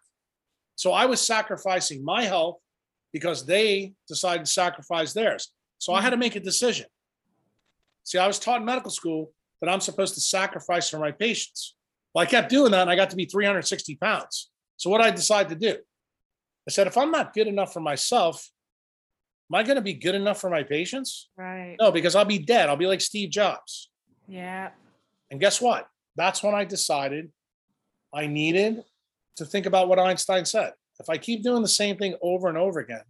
So 0.77 0.93
I 0.93 1.07
was 1.07 1.21
sacrificing 1.21 2.05
my 2.05 2.25
health 2.25 2.59
because 3.13 3.45
they 3.45 3.93
decided 4.09 4.47
to 4.47 4.51
sacrifice 4.51 5.13
theirs. 5.13 5.53
So 5.81 5.95
I 5.95 6.03
had 6.03 6.11
to 6.11 6.17
make 6.19 6.37
a 6.37 6.41
decision. 6.41 6.87
See, 8.05 8.19
I 8.19 8.27
was 8.27 8.39
taught 8.39 8.61
in 8.61 8.67
medical 8.67 8.91
school 8.91 9.33
that 9.61 9.71
I'm 9.71 9.81
supposed 9.81 10.15
to 10.15 10.21
sacrifice 10.21 10.91
for 10.91 10.99
my 10.99 11.11
patients. 11.11 11.75
Well, 12.15 12.23
I 12.23 12.27
kept 12.27 12.51
doing 12.51 12.71
that 12.73 12.83
and 12.83 12.91
I 12.91 12.97
got 12.97 13.11
to 13.11 13.17
be 13.17 13.25
360 13.25 13.97
pounds. 13.97 14.51
So 14.77 14.91
what 14.91 15.01
I 15.01 15.11
decided 15.11 15.49
to 15.49 15.73
do, 15.73 15.79
I 16.69 16.71
said, 16.71 16.87
if 16.87 16.99
I'm 16.99 17.11
not 17.11 17.33
good 17.33 17.47
enough 17.47 17.73
for 17.73 17.81
myself, 17.81 18.51
am 19.51 19.59
I 19.59 19.63
going 19.63 19.77
to 19.77 19.83
be 19.83 19.95
good 19.95 20.15
enough 20.15 20.39
for 20.39 20.51
my 20.51 20.63
patients? 20.63 21.31
Right. 21.37 21.77
No, 21.81 21.91
because 21.91 22.15
I'll 22.15 22.27
be 22.27 22.39
dead. 22.39 22.69
I'll 22.69 22.77
be 22.77 22.87
like 22.87 23.01
Steve 23.01 23.31
Jobs. 23.31 23.91
Yeah. 24.29 24.71
And 25.31 25.41
guess 25.41 25.63
what? 25.63 25.89
That's 26.17 26.43
when 26.43 26.55
I 26.55 26.65
decided 26.65 27.31
I 28.13 28.27
needed 28.27 28.83
to 29.37 29.47
think 29.47 29.65
about 29.65 29.89
what 29.89 29.99
Einstein 29.99 30.45
said. 30.45 30.73
If 30.99 31.09
I 31.09 31.17
keep 31.17 31.43
doing 31.43 31.63
the 31.63 31.69
same 31.69 31.97
thing 31.97 32.17
over 32.21 32.49
and 32.49 32.59
over 32.59 32.81
again, 32.81 33.03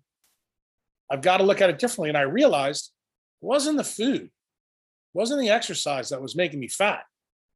I've 1.10 1.22
got 1.22 1.38
to 1.38 1.44
look 1.44 1.60
at 1.60 1.70
it 1.70 1.78
differently. 1.78 2.08
And 2.10 2.18
I 2.18 2.22
realized 2.22 2.92
it 3.42 3.46
wasn't 3.46 3.78
the 3.78 3.84
food, 3.84 4.22
it 4.22 4.30
wasn't 5.14 5.40
the 5.40 5.50
exercise 5.50 6.10
that 6.10 6.22
was 6.22 6.36
making 6.36 6.60
me 6.60 6.68
fat 6.68 7.04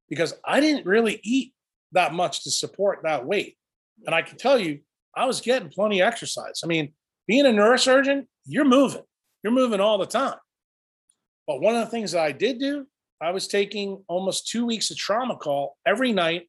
because 0.09 0.35
I 0.45 0.61
didn't 0.61 0.87
really 0.87 1.21
eat 1.23 1.55
that 1.93 2.13
much 2.13 2.45
to 2.45 2.51
support 2.51 3.01
that 3.05 3.25
weight. 3.27 3.57
And 4.07 4.15
I 4.15 4.23
can 4.23 4.37
tell 4.37 4.59
you, 4.59 4.81
I 5.17 5.27
was 5.27 5.41
getting 5.41 5.69
plenty 5.69 6.01
of 6.01 6.09
exercise. 6.09 6.61
I 6.65 6.67
mean, 6.67 6.93
being 7.29 7.47
a 7.47 7.51
neurosurgeon, 7.51 8.27
you're 8.47 8.65
moving, 8.65 9.05
you're 9.43 9.53
moving 9.53 9.81
all 9.81 9.99
the 9.99 10.07
time. 10.07 10.37
But 11.47 11.61
one 11.61 11.75
of 11.77 11.85
the 11.85 11.91
things 11.91 12.13
that 12.13 12.23
I 12.23 12.33
did 12.33 12.59
do, 12.59 12.87
I 13.21 13.31
was 13.31 13.47
taking 13.47 14.03
almost 14.09 14.49
two 14.49 14.67
weeks 14.67 14.91
of 14.91 14.97
trauma 14.97 15.37
call 15.37 15.77
every 15.87 16.13
night 16.13 16.49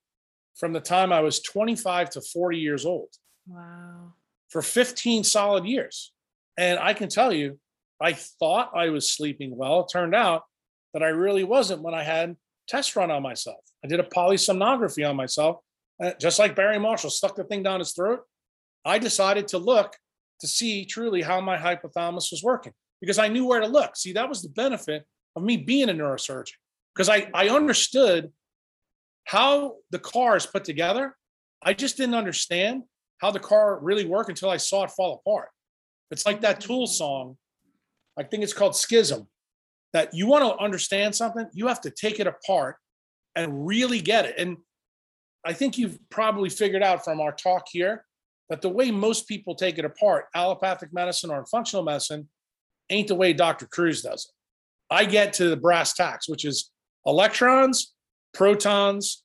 from 0.56 0.74
the 0.74 0.80
time 0.80 1.14
I 1.14 1.20
was 1.20 1.42
25 1.42 2.10
to 2.12 2.22
40 2.22 2.58
years 2.58 2.86
old 2.86 3.10
Wow. 3.48 4.14
for 4.50 4.62
15 4.62 5.24
solid 5.24 5.66
years. 5.66 6.12
And 6.58 6.80
I 6.80 6.94
can 6.94 7.10
tell 7.10 7.34
you, 7.34 7.60
I 8.02 8.14
thought 8.14 8.72
I 8.76 8.90
was 8.90 9.12
sleeping 9.12 9.56
well. 9.56 9.82
It 9.82 9.90
turned 9.92 10.16
out 10.16 10.44
that 10.94 11.04
I 11.04 11.08
really 11.08 11.44
wasn't 11.44 11.82
when 11.82 11.94
I 11.94 12.04
had 12.04 12.36
test 12.68 12.96
run 12.96 13.12
on 13.12 13.22
myself. 13.22 13.60
I 13.84 13.88
did 13.88 14.00
a 14.00 14.04
polysomnography 14.04 15.08
on 15.08 15.16
myself, 15.16 15.58
uh, 16.04 16.12
just 16.20 16.40
like 16.40 16.56
Barry 16.56 16.80
Marshall 16.80 17.10
stuck 17.10 17.36
the 17.36 17.44
thing 17.44 17.64
down 17.64 17.80
his 17.80 17.94
throat. 17.94 18.22
I 18.84 19.00
decided 19.00 19.48
to 19.50 19.58
look 19.58 19.96
to 20.42 20.48
see 20.48 20.86
truly 20.86 21.22
how 21.22 21.42
my 21.42 21.58
hypothalamus 21.58 22.32
was 22.32 22.42
working 22.44 22.74
because 23.02 23.18
I 23.18 23.28
knew 23.28 23.46
where 23.46 23.62
to 23.62 23.68
look. 23.68 23.96
See, 23.96 24.14
that 24.14 24.30
was 24.30 24.42
the 24.42 24.50
benefit 24.50 25.06
of 25.36 25.44
me 25.44 25.58
being 25.58 25.90
a 25.90 25.94
neurosurgeon 25.94 26.54
because 26.94 27.10
I, 27.10 27.30
I 27.34 27.50
understood 27.50 28.32
how 29.26 29.76
the 29.92 30.00
car 30.00 30.36
is 30.38 30.46
put 30.46 30.64
together. 30.64 31.16
I 31.62 31.74
just 31.74 31.98
didn't 31.98 32.16
understand 32.16 32.84
how 33.20 33.32
the 33.32 33.40
car 33.40 33.80
really 33.80 34.06
worked 34.06 34.30
until 34.30 34.50
I 34.50 34.58
saw 34.58 34.84
it 34.84 34.92
fall 34.92 35.22
apart. 35.26 35.50
It's 36.12 36.26
like 36.26 36.42
that 36.42 36.62
Tool 36.62 36.88
song. 36.88 37.38
I 38.18 38.24
think 38.24 38.44
it's 38.44 38.54
called 38.54 38.76
Schism. 38.76 39.28
That 39.94 40.14
you 40.14 40.28
want 40.28 40.44
to 40.44 40.62
understand 40.62 41.16
something, 41.16 41.48
you 41.54 41.68
have 41.68 41.80
to 41.82 41.90
take 41.90 42.20
it 42.20 42.28
apart 42.28 42.76
and 43.36 43.66
really 43.66 44.02
get 44.02 44.26
it. 44.26 44.36
And 44.38 44.58
I 45.46 45.54
think 45.54 45.78
you've 45.78 45.98
probably 46.10 46.50
figured 46.50 46.84
out 46.84 47.06
from 47.06 47.22
our 47.22 47.32
talk 47.32 47.68
here 47.70 48.04
that 48.50 48.62
the 48.62 48.70
way 48.70 48.92
most 48.92 49.28
people 49.28 49.56
take 49.56 49.78
it 49.78 49.86
apart, 49.86 50.26
allopathic 50.36 50.94
medicine 50.94 51.32
or 51.32 51.46
functional 51.46 51.84
medicine, 51.84 52.28
ain't 52.90 53.08
the 53.08 53.16
way 53.16 53.32
Dr. 53.34 53.68
Kruse 53.68 54.02
does 54.02 54.26
it. 54.26 54.94
I 54.94 55.06
get 55.06 55.34
to 55.34 55.50
the 55.50 55.58
brass 55.58 55.94
tacks, 55.94 56.30
which 56.30 56.46
is 56.46 56.72
electrons, 57.06 57.94
protons, 58.34 59.24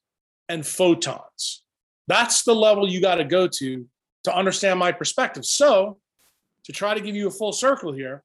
and 0.49 0.67
photons. 0.67 1.63
That's 2.07 2.45
the 2.45 2.55
level 2.55 2.89
you 2.89 3.01
got 3.01 3.17
to 3.17 3.25
go 3.25 3.47
to 3.47 3.87
to 4.25 4.37
understand 4.37 4.79
my 4.79 4.93
perspective. 4.93 5.45
So, 5.45 5.99
to 6.71 6.77
try 6.79 6.95
to 6.95 7.01
give 7.01 7.17
you 7.17 7.27
a 7.27 7.33
full 7.33 7.53
circle 7.53 7.93
here, 7.93 8.23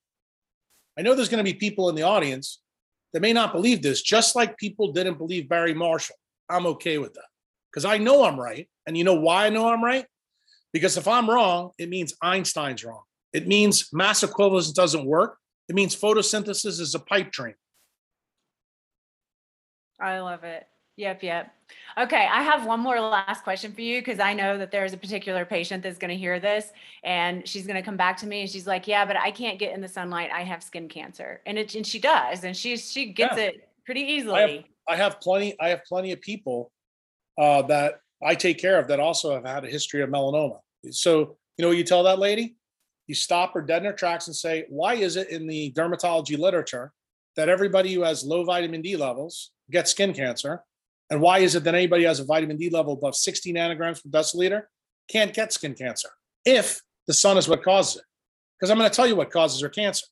I 1.00 1.02
know 1.02 1.16
there's 1.16 1.30
going 1.30 1.44
to 1.44 1.52
be 1.52 1.58
people 1.58 1.90
in 1.90 1.96
the 1.96 2.04
audience 2.04 2.62
that 3.12 3.22
may 3.22 3.34
not 3.34 3.52
believe 3.52 3.82
this, 3.82 4.04
just 4.04 4.36
like 4.36 4.56
people 4.58 4.92
didn't 4.92 5.18
believe 5.18 5.50
Barry 5.50 5.74
Marshall. 5.74 6.16
I'm 6.48 6.68
okay 6.68 7.00
with 7.00 7.16
that. 7.16 7.26
because 7.72 7.86
I 7.86 7.98
know 7.98 8.24
I'm 8.24 8.40
right. 8.40 8.70
And 8.86 8.96
you 8.96 9.04
know 9.04 9.16
why 9.16 9.48
I 9.48 9.50
know 9.50 9.68
I'm 9.68 9.84
right? 9.84 10.06
Because 10.74 10.96
if 10.96 11.08
I'm 11.08 11.28
wrong, 11.30 11.72
it 11.80 11.90
means 11.90 12.14
Einstein's 12.22 12.86
wrong. 12.86 13.02
It 13.34 13.48
means 13.48 13.90
mass 13.92 14.22
equivalence 14.22 14.72
doesn't 14.72 15.06
work. 15.06 15.38
It 15.68 15.76
means 15.76 15.96
photosynthesis 15.96 16.80
is 16.80 16.94
a 16.94 17.00
pipe 17.00 17.32
dream. 17.32 17.56
I 20.00 20.20
love 20.20 20.44
it. 20.44 20.68
Yep, 20.98 21.24
yep. 21.24 21.55
Okay, 21.98 22.28
I 22.30 22.44
have 22.44 22.66
one 22.66 22.82
more 22.82 23.00
last 23.00 23.44
question 23.44 23.72
for 23.72 23.80
you 23.82 24.02
because 24.02 24.20
I 24.20 24.34
know 24.34 24.58
that 24.58 24.70
there's 24.70 24.92
a 24.92 24.98
particular 24.98 25.46
patient 25.46 25.82
that's 25.82 25.98
going 25.98 26.10
to 26.10 26.18
hear 26.18 26.40
this 26.42 26.72
and 27.06 27.48
she's 27.48 27.66
going 27.66 27.78
to 27.78 27.82
come 27.82 27.96
back 27.96 28.18
to 28.18 28.28
me 28.28 28.42
and 28.42 28.50
she's 28.50 28.68
like, 28.68 28.86
"Yeah, 28.86 29.06
but 29.06 29.16
I 29.16 29.32
can't 29.32 29.58
get 29.58 29.74
in 29.74 29.80
the 29.80 29.88
sunlight. 29.88 30.30
I 30.32 30.44
have 30.44 30.62
skin 30.62 30.90
cancer." 30.90 31.42
And 31.46 31.58
it 31.58 31.74
and 31.74 31.88
she 31.88 32.00
does 32.00 32.44
and 32.44 32.56
she 32.56 32.76
she 32.76 33.14
gets 33.14 33.38
Yeah. 33.38 33.44
it 33.46 33.70
pretty 33.86 34.02
I 34.02 34.08
have, 34.08 34.20
easily. 34.20 34.66
I 34.90 34.96
have 34.98 35.22
plenty. 35.22 35.56
I 35.60 35.70
have 35.70 35.86
plenty 35.86 36.12
of 36.12 36.20
people 36.20 36.72
uh, 37.38 37.62
that 37.64 38.02
I 38.22 38.36
take 38.36 38.58
care 38.60 38.78
of 38.78 38.90
that 38.90 39.00
also 39.00 39.34
have 39.34 39.46
had 39.46 39.64
a 39.64 39.70
history 39.70 40.02
of 40.02 40.10
melanoma. 40.10 40.60
So 40.92 41.38
you 41.58 41.64
know, 41.64 41.70
what 41.70 41.78
you 41.78 41.86
tell 41.86 42.04
that 42.04 42.20
lady, 42.20 42.58
you 43.08 43.16
stop 43.16 43.54
her 43.54 43.62
dead 43.62 43.84
in 43.84 43.86
her 43.86 43.94
tracks 43.94 44.28
and 44.28 44.36
say, 44.36 44.66
"Why 44.68 44.96
is 44.96 45.16
it 45.16 45.30
in 45.30 45.48
the 45.48 45.72
dermatology 45.72 46.38
literature 46.38 46.92
that 47.38 47.48
everybody 47.48 47.94
who 47.94 48.02
has 48.02 48.26
low 48.26 48.44
vitamin 48.44 48.82
D 48.82 48.98
levels 48.98 49.52
gets 49.72 49.92
skin 49.92 50.14
cancer, 50.14 50.64
and 51.10 51.22
why 51.22 51.40
is 51.40 51.56
it 51.56 51.64
that 51.64 51.76
anybody 51.76 52.04
who 52.04 52.08
has 52.08 52.20
a 52.20 52.26
vitamin 52.26 52.58
D 52.58 52.70
level 52.70 52.94
above 52.94 53.16
60 53.16 53.54
nanograms 53.54 54.04
per 54.04 54.10
deciliter 54.10 54.64
can't 55.10 55.34
get 55.34 55.54
skin 55.54 55.74
cancer 55.74 56.10
if 56.46 56.82
the 57.08 57.14
sun 57.14 57.38
is 57.38 57.48
what 57.48 57.64
causes 57.64 57.98
it?" 57.98 58.04
Because 58.60 58.72
I'm 58.72 58.78
going 58.78 58.90
to 58.90 58.96
tell 58.96 59.08
you 59.08 59.16
what 59.16 59.32
causes 59.32 59.62
your 59.62 59.70
cancer: 59.70 60.06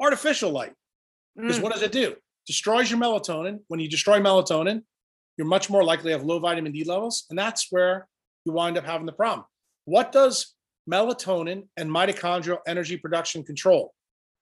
artificial 0.00 0.50
light. 0.50 0.74
Because 1.36 1.58
Mm, 1.58 1.62
what 1.62 1.72
does 1.72 1.82
it 1.82 1.92
do? 1.92 2.16
Destroys 2.46 2.90
your 2.90 3.00
melatonin. 3.00 3.60
When 3.68 3.80
you 3.80 3.88
destroy 3.88 4.20
melatonin, 4.20 4.82
you're 5.36 5.46
much 5.46 5.68
more 5.70 5.82
likely 5.82 6.10
to 6.10 6.18
have 6.18 6.24
low 6.24 6.38
vitamin 6.38 6.72
D 6.72 6.84
levels. 6.84 7.26
And 7.30 7.38
that's 7.38 7.68
where 7.70 8.06
you 8.44 8.52
wind 8.52 8.76
up 8.78 8.84
having 8.84 9.06
the 9.06 9.12
problem. 9.12 9.46
What 9.84 10.12
does 10.12 10.54
melatonin 10.90 11.68
and 11.76 11.90
mitochondrial 11.90 12.58
energy 12.66 12.96
production 12.96 13.42
control? 13.42 13.92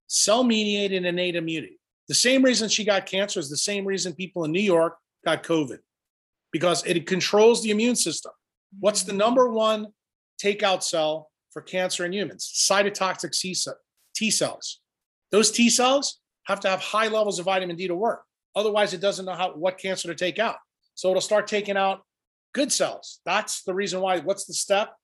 Cell 0.09 0.45
mediated 0.45 1.05
innate 1.05 1.37
immunity. 1.37 1.79
The 2.09 2.15
same 2.15 2.43
reason 2.43 2.69
she 2.69 2.85
got 2.85 3.07
cancer 3.07 3.41
is 3.41 3.49
the 3.49 3.57
same 3.57 3.85
reason 3.87 4.13
people 4.13 4.45
in 4.45 4.53
New 4.53 4.61
York 4.61 4.99
got 5.25 5.43
COVID, 5.43 5.79
because 6.53 6.85
it 6.85 7.07
controls 7.07 7.63
the 7.63 7.71
immune 7.71 7.97
system. 7.97 8.33
What's 8.81 9.03
the 9.03 9.13
mm. 9.13 9.19
number 9.19 9.49
one 9.49 9.89
takeout 10.43 10.83
cell 10.83 11.31
for 11.51 11.63
cancer 11.63 12.05
in 12.05 12.13
humans? 12.13 12.51
Cytotoxic 12.71 13.39
T 14.15 14.31
cells. 14.31 14.81
Those 15.31 15.51
T 15.51 15.71
cells 15.71 16.21
have 16.45 16.61
to 16.61 16.69
have 16.69 16.81
high 16.81 17.09
levels 17.09 17.39
of 17.39 17.45
vitamin 17.45 17.77
D 17.77 17.89
to 17.89 17.95
work. 17.95 18.23
Otherwise, 18.55 18.93
it 18.93 19.01
doesn't 19.01 19.25
know 19.25 19.35
how 19.35 19.53
what 19.53 19.79
cancer 19.79 20.09
to 20.09 20.15
take 20.15 20.39
out. 20.39 20.57
So 20.95 21.09
it'll 21.09 21.23
start 21.23 21.47
taking 21.47 21.77
out 21.77 22.03
good 22.53 22.71
cells. 22.71 23.21
That's 23.25 23.63
the 23.63 23.75
reason 23.75 24.01
why. 24.01 24.21
What's 24.21 24.45
the 24.45 24.55
step 24.55 24.95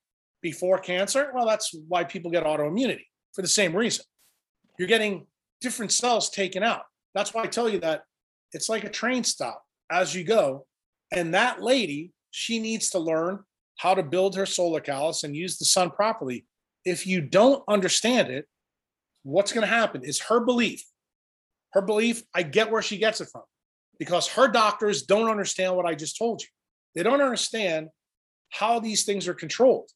before 0.43 0.79
cancer? 0.79 1.31
Well, 1.35 1.47
that's 1.47 1.75
why 1.89 2.05
people 2.05 2.31
get 2.31 2.45
autoimmunity 2.45 3.07
for 3.33 3.43
the 3.43 3.49
same 3.49 3.75
reason. 3.75 4.05
You're 4.79 4.89
getting 4.89 5.27
different 5.61 5.93
cells 5.93 6.31
taken 6.31 6.63
out. 6.63 6.83
That's 7.15 7.33
why 7.33 7.45
I 7.45 7.47
tell 7.47 7.69
you 7.69 7.81
that 7.81 8.03
it's 8.53 8.69
like 8.69 8.85
a 8.85 8.91
train 8.91 9.25
stop 9.25 9.63
as 9.91 10.15
you 10.15 10.25
go. 10.25 10.67
And 11.13 11.35
that 11.35 11.63
lady, 11.63 12.13
she 12.31 12.59
needs 12.59 12.91
to 12.91 12.99
learn 12.99 13.41
how 13.79 13.95
to 13.95 14.03
build 14.03 14.37
her 14.37 14.47
solar 14.47 14.81
callus 14.81 15.25
and 15.25 15.35
use 15.35 15.59
the 15.59 15.65
sun 15.65 15.91
properly. 15.91 16.47
If 16.85 17.07
you 17.07 17.21
don't 17.21 17.63
understand 17.69 18.29
it, 18.29 18.47
what's 19.23 19.53
going 19.53 19.67
to 19.67 19.73
happen 19.73 20.05
is 20.05 20.21
her 20.23 20.41
belief. 20.41 20.83
Her 21.73 21.83
belief, 21.83 22.23
I 22.35 22.43
get 22.43 22.71
where 22.71 22.83
she 22.83 22.99
gets 22.99 23.21
it 23.21 23.29
from 23.31 23.43
because 23.99 24.27
her 24.29 24.49
doctors 24.49 25.03
don't 25.03 25.31
understand 25.31 25.77
what 25.77 25.87
I 25.87 25.95
just 25.95 26.17
told 26.17 26.43
you. 26.43 26.49
They 26.95 27.03
don't 27.03 27.21
understand 27.21 27.89
how 28.51 28.81
these 28.81 29.05
things 29.05 29.29
are 29.29 29.35
controlled. 29.35 29.91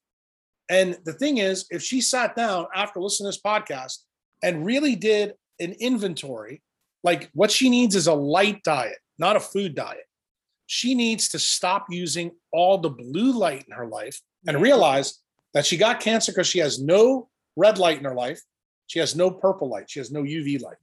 And 0.69 0.99
the 1.05 1.13
thing 1.13 1.39
is, 1.39 1.67
if 1.71 1.83
she 1.83 2.01
sat 2.01 2.37
down 2.37 2.67
after 2.75 3.01
listening 3.01 3.31
to 3.31 3.37
this 3.37 3.43
podcast 3.43 3.99
and 4.43 4.65
really 4.65 4.97
did 4.97 5.35
an 5.61 5.75
inventory, 5.81 6.63
like 7.05 7.31
what 7.35 7.51
she 7.51 7.69
needs 7.69 7.97
is 7.97 8.07
a 8.07 8.15
light 8.15 8.63
diet, 8.63 8.99
not 9.19 9.37
a 9.37 9.41
food 9.41 9.75
diet. 9.75 10.07
She 10.67 10.95
needs 10.95 11.29
to 11.31 11.39
stop 11.39 11.87
using 11.91 12.33
all 12.53 12.79
the 12.79 12.91
blue 12.91 13.33
light 13.33 13.65
in 13.67 13.75
her 13.75 13.87
life 13.87 14.21
and 14.47 14.61
realize 14.61 15.21
that 15.55 15.67
she 15.67 15.77
got 15.77 16.01
cancer 16.01 16.33
because 16.33 16.47
she 16.47 16.61
has 16.61 16.81
no 16.81 17.29
red 17.57 17.79
light 17.79 17.99
in 17.99 18.05
her 18.05 18.15
life. 18.15 18.41
She 18.87 18.99
has 18.99 19.15
no 19.15 19.31
purple 19.31 19.69
light. 19.69 19.91
She 19.91 20.01
has 20.01 20.11
no 20.11 20.23
UV 20.23 20.63
light. 20.63 20.77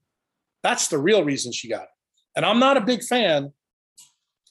That's 0.64 0.88
the 0.88 0.98
real 0.98 1.24
reason 1.24 1.52
she 1.52 1.70
got 1.70 1.84
it. 1.84 1.90
And 2.36 2.46
I'm 2.46 2.60
not 2.60 2.78
a 2.78 2.82
big 2.82 3.04
fan 3.04 3.52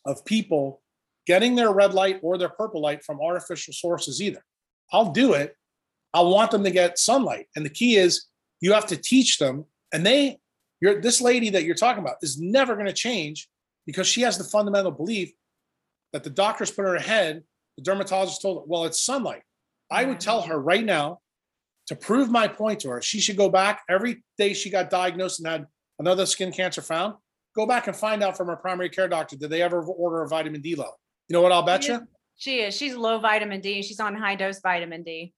of 0.05 0.24
people 0.24 0.82
getting 1.26 1.55
their 1.55 1.72
red 1.72 1.94
light 1.94 2.18
or 2.22 2.38
their 2.38 2.48
purple 2.48 2.80
light 2.80 3.05
from 3.05 3.20
artificial 3.20 3.74
sources 3.74 4.20
either. 4.22 4.42
I'll 4.92 5.12
do 5.12 5.34
it. 5.34 5.55
I 6.14 6.22
want 6.22 6.50
them 6.50 6.64
to 6.64 6.70
get 6.70 6.98
sunlight. 6.98 7.46
And 7.55 7.64
the 7.64 7.70
key 7.70 7.96
is 7.96 8.26
you 8.60 8.72
have 8.72 8.86
to 8.86 8.96
teach 8.96 9.38
them. 9.38 9.66
And 9.92 10.05
they, 10.05 10.38
you're 10.80 11.00
this 11.00 11.20
lady 11.20 11.50
that 11.50 11.64
you're 11.64 11.74
talking 11.74 12.02
about 12.02 12.16
is 12.22 12.40
never 12.40 12.74
going 12.74 12.86
to 12.86 12.92
change 12.92 13.48
because 13.89 14.06
she 14.06 14.20
has 14.20 14.36
the 14.36 14.44
fundamental 14.44 14.90
belief 14.90 15.32
that 16.12 16.23
the 16.23 16.28
doctors 16.28 16.70
put 16.70 16.85
in 16.85 16.93
her 16.93 16.98
head. 16.98 17.43
The 17.78 17.85
dermatologist 17.85 18.43
told 18.43 18.59
her, 18.59 18.65
well, 18.66 18.85
it's 18.85 19.01
sunlight. 19.01 19.40
I 19.90 20.05
would 20.05 20.20
tell 20.20 20.43
her 20.43 20.60
right 20.60 20.85
now 20.85 21.20
to 21.86 21.97
prove 21.97 22.31
my 22.31 22.47
point 22.47 22.81
to 22.81 22.90
her, 22.90 23.01
she 23.01 23.19
should 23.19 23.39
go 23.39 23.48
back 23.48 23.81
every 23.89 24.23
day 24.36 24.52
she 24.52 24.69
got 24.69 24.90
diagnosed 24.90 25.40
and 25.40 25.48
had 25.48 25.66
another 25.98 26.27
skin 26.27 26.52
cancer 26.52 26.82
found. 26.82 27.15
Go 27.56 27.66
back 27.66 27.86
and 27.86 27.97
find 27.97 28.23
out 28.23 28.36
from 28.36 28.48
her 28.48 28.56
primary 28.56 28.90
care 28.90 29.09
doctor, 29.09 29.36
did 29.36 29.48
they 29.48 29.62
ever 29.62 29.81
order 29.82 30.20
a 30.20 30.28
vitamin 30.28 30.60
D 30.60 30.74
low? 30.74 30.90
You 31.28 31.32
know 31.32 31.40
what 31.40 31.51
I'll 31.51 31.62
bet 31.62 31.89
you? 31.89 32.06
She 32.36 32.60
is. 32.60 32.77
She's 32.77 32.94
low 32.94 33.19
vitamin 33.19 33.62
D. 33.62 33.81
She's 33.81 34.01
on 34.01 34.15
high 34.15 34.35
dose 34.35 34.60
vitamin 34.60 35.02
D. 35.02 35.32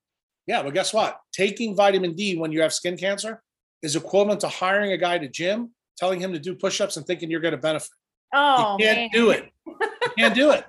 Yeah, 0.48 0.64
but 0.64 0.74
guess 0.74 0.92
what? 0.92 1.20
Taking 1.32 1.76
vitamin 1.76 2.16
D 2.16 2.36
when 2.36 2.50
you 2.50 2.62
have 2.62 2.74
skin 2.74 2.96
cancer 2.96 3.42
is 3.80 3.94
equivalent 3.94 4.40
to 4.40 4.48
hiring 4.48 4.90
a 4.90 4.98
guy 4.98 5.18
to 5.18 5.28
gym, 5.28 5.70
telling 5.96 6.18
him 6.18 6.32
to 6.32 6.40
do 6.40 6.56
push-ups 6.56 6.96
and 6.96 7.06
thinking 7.06 7.30
you're 7.30 7.38
going 7.38 7.52
to 7.52 7.58
benefit. 7.58 7.90
Oh, 8.32 8.76
you 8.78 8.84
can't 8.84 8.98
man. 8.98 9.08
do 9.12 9.30
it. 9.30 9.50
You 10.16 10.24
can't 10.24 10.34
do 10.34 10.50
it. 10.50 10.64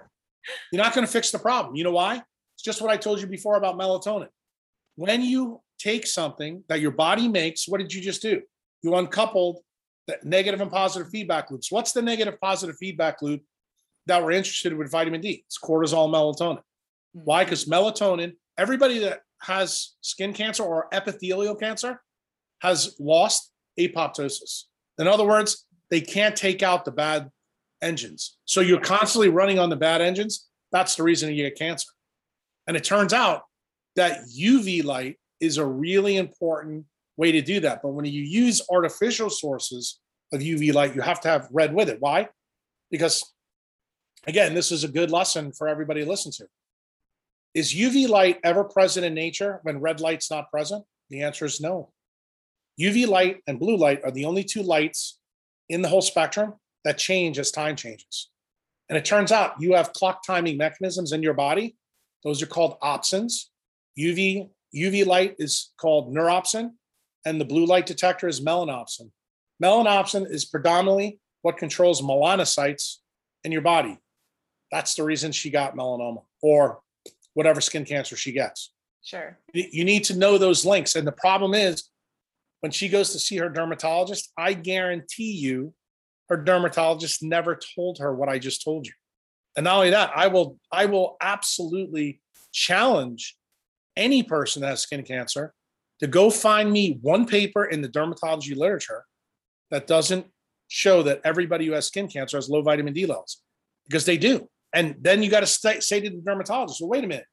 You're 0.72 0.82
not 0.82 0.94
going 0.94 1.06
to 1.06 1.12
fix 1.12 1.32
the 1.32 1.40
problem. 1.40 1.76
You 1.76 1.84
know 1.84 1.92
why? 1.92 2.16
It's 2.16 2.64
just 2.64 2.82
what 2.82 2.92
I 2.92 2.98
told 2.98 3.20
you 3.20 3.28
before 3.28 3.56
about 3.56 3.78
melatonin. 3.78 4.28
When 4.96 5.22
you 5.22 5.62
take 5.80 6.06
something 6.06 6.64
that 6.70 6.80
your 6.80 6.92
body 6.92 7.28
makes, 7.28 7.68
what 7.68 7.80
did 7.80 7.94
you 7.94 8.02
just 8.02 8.22
do? 8.22 8.42
You 8.84 8.96
uncoupled 8.96 9.60
the 10.08 10.18
negative 10.24 10.62
and 10.62 10.72
positive 10.72 11.10
feedback 11.10 11.50
loops. 11.50 11.72
What's 11.72 11.92
the 11.92 12.02
negative 12.02 12.40
positive 12.40 12.78
feedback 12.78 13.22
loop 13.22 13.42
that 14.06 14.24
we're 14.24 14.32
interested 14.32 14.72
in 14.72 14.78
with 14.78 14.92
vitamin 14.92 15.22
D? 15.22 15.44
It's 15.48 15.58
cortisol 15.58 16.10
melatonin. 16.10 16.62
Hmm. 17.16 17.22
Why? 17.24 17.44
Because 17.44 17.66
melatonin, 17.66 18.34
everybody 18.58 19.00
that 19.00 19.22
has 19.42 19.96
skin 20.02 20.34
cancer 20.34 20.64
or 20.64 20.88
epithelial 20.94 21.56
cancer 21.56 22.02
has 22.62 22.96
lost 23.00 23.52
apoptosis. 23.80 24.64
In 24.98 25.08
other 25.08 25.26
words, 25.26 25.66
they 25.90 26.02
can't 26.02 26.36
take 26.36 26.62
out 26.62 26.86
the 26.86 26.92
bad 26.92 27.30
engines. 27.82 28.38
So 28.46 28.62
you're 28.62 28.80
constantly 28.80 29.30
running 29.30 29.60
on 29.60 29.70
the 29.70 29.76
bad 29.76 30.02
engines. 30.02 30.48
That's 30.72 30.96
the 30.96 31.04
reason 31.04 31.30
you 31.30 31.44
get 31.44 31.58
cancer. 31.58 31.90
And 32.68 32.78
it 32.78 32.84
turns 32.84 33.14
out 33.14 33.44
that 33.96 34.22
UV 34.38 34.84
light 34.84 35.18
is 35.40 35.58
a 35.58 35.66
really 35.66 36.18
important 36.18 36.86
way 37.18 37.32
to 37.32 37.42
do 37.42 37.60
that. 37.62 37.82
But 37.82 37.90
when 37.90 38.06
you 38.06 38.24
use 38.24 38.62
artificial 38.72 39.30
sources 39.30 40.00
of 40.32 40.42
UV 40.42 40.74
light, 40.74 40.96
you 40.96 41.02
have 41.02 41.22
to 41.22 41.28
have 41.28 41.48
red 41.52 41.74
with 41.74 41.90
it. 41.90 41.98
Why? 42.00 42.30
Because, 42.90 43.34
again, 44.28 44.54
this 44.54 44.72
is 44.72 44.84
a 44.84 44.88
good 44.88 45.12
lesson 45.12 45.52
for 45.52 45.68
everybody 45.68 46.04
to 46.04 46.10
listen 46.10 46.32
to. 46.34 46.46
Is 47.54 47.74
UV 47.74 48.08
light 48.08 48.40
ever 48.44 48.64
present 48.64 49.06
in 49.06 49.14
nature 49.14 49.60
when 49.64 49.82
red 49.82 50.00
light's 50.00 50.32
not 50.32 50.50
present? 50.50 50.86
The 51.10 51.24
answer 51.24 51.46
is 51.46 51.60
no. 51.60 51.92
UV 52.80 53.08
light 53.08 53.42
and 53.48 53.60
blue 53.60 53.76
light 53.76 54.02
are 54.04 54.12
the 54.12 54.26
only 54.26 54.44
two 54.44 54.64
lights 54.64 55.20
in 55.68 55.82
the 55.82 55.90
whole 55.90 56.02
spectrum 56.02 56.54
that 56.84 56.98
change 56.98 57.40
as 57.40 57.52
time 57.52 57.76
changes. 57.76 58.30
And 58.90 58.98
it 58.98 59.06
turns 59.06 59.32
out 59.32 59.60
you 59.60 59.74
have 59.74 59.94
clock 59.94 60.26
timing 60.26 60.58
mechanisms 60.58 61.12
in 61.12 61.24
your 61.24 61.34
body. 61.34 61.76
Those 62.24 62.42
are 62.42 62.48
called 62.48 62.80
opsins. 62.82 63.46
UV 63.98 64.50
UV 64.76 65.06
light 65.06 65.36
is 65.38 65.72
called 65.78 66.14
neuropsin, 66.14 66.72
and 67.26 67.40
the 67.40 67.46
blue 67.46 67.66
light 67.66 67.86
detector 67.86 68.28
is 68.28 68.42
melanopsin. 68.42 69.12
Melanopsin 69.62 70.30
is 70.30 70.46
predominantly 70.46 71.20
what 71.42 71.58
controls 71.58 72.02
melanocytes 72.02 72.98
in 73.44 73.52
your 73.52 73.62
body. 73.62 74.00
That's 74.72 74.96
the 74.96 75.04
reason 75.04 75.32
she 75.32 75.50
got 75.50 75.76
melanoma 75.76 76.24
or 76.42 76.80
whatever 77.34 77.62
skin 77.62 77.86
cancer 77.86 78.16
she 78.16 78.32
gets. 78.32 78.74
Sure. 79.04 79.38
You 79.54 79.66
you 79.72 79.84
need 79.84 80.04
to 80.06 80.18
know 80.18 80.38
those 80.38 80.66
links. 80.66 80.96
And 80.96 81.08
the 81.08 81.12
problem 81.12 81.54
is 81.54 81.90
when 82.62 82.72
she 82.72 82.88
goes 82.88 83.12
to 83.12 83.20
see 83.20 83.38
her 83.38 83.50
dermatologist, 83.50 84.32
I 84.38 84.54
guarantee 84.54 85.32
you 85.32 85.74
her 86.32 86.38
dermatologist 86.38 87.22
never 87.22 87.60
told 87.76 88.00
her 88.00 88.16
what 88.16 88.30
I 88.30 88.40
just 88.40 88.64
told 88.64 88.88
you. 88.88 88.94
And 89.58 89.66
not 89.66 89.76
only 89.76 89.90
that, 89.90 90.12
I 90.16 90.28
will 90.28 90.58
I 90.72 90.86
will 90.86 91.18
absolutely 91.20 92.22
challenge 92.54 93.36
any 93.98 94.24
person 94.24 94.62
that 94.62 94.70
has 94.70 94.82
skin 94.82 95.04
cancer 95.04 95.54
to 96.00 96.08
go 96.08 96.30
find 96.30 96.72
me 96.72 96.98
one 97.02 97.26
paper 97.26 97.66
in 97.66 97.82
the 97.82 97.90
dermatology 97.90 98.56
literature 98.56 99.04
that 99.72 99.88
doesn't 99.88 100.26
show 100.70 101.04
that 101.04 101.20
everybody 101.26 101.66
who 101.66 101.74
has 101.74 101.88
skin 101.88 102.08
cancer 102.08 102.38
has 102.38 102.50
low 102.50 102.62
vitamin 102.62 102.94
D 102.94 103.06
levels 103.06 103.42
because 103.90 104.06
they 104.06 104.18
do. 104.18 104.48
And 104.74 104.96
then 105.02 105.22
you 105.22 105.30
got 105.30 105.42
to 105.42 105.48
say, 105.48 105.82
say 105.82 106.00
to 106.00 106.10
the 106.10 106.22
dermatologist, 106.26 106.80
well, 106.80 106.92
wait 106.92 107.04
a 107.04 107.08
minute. 107.08 107.26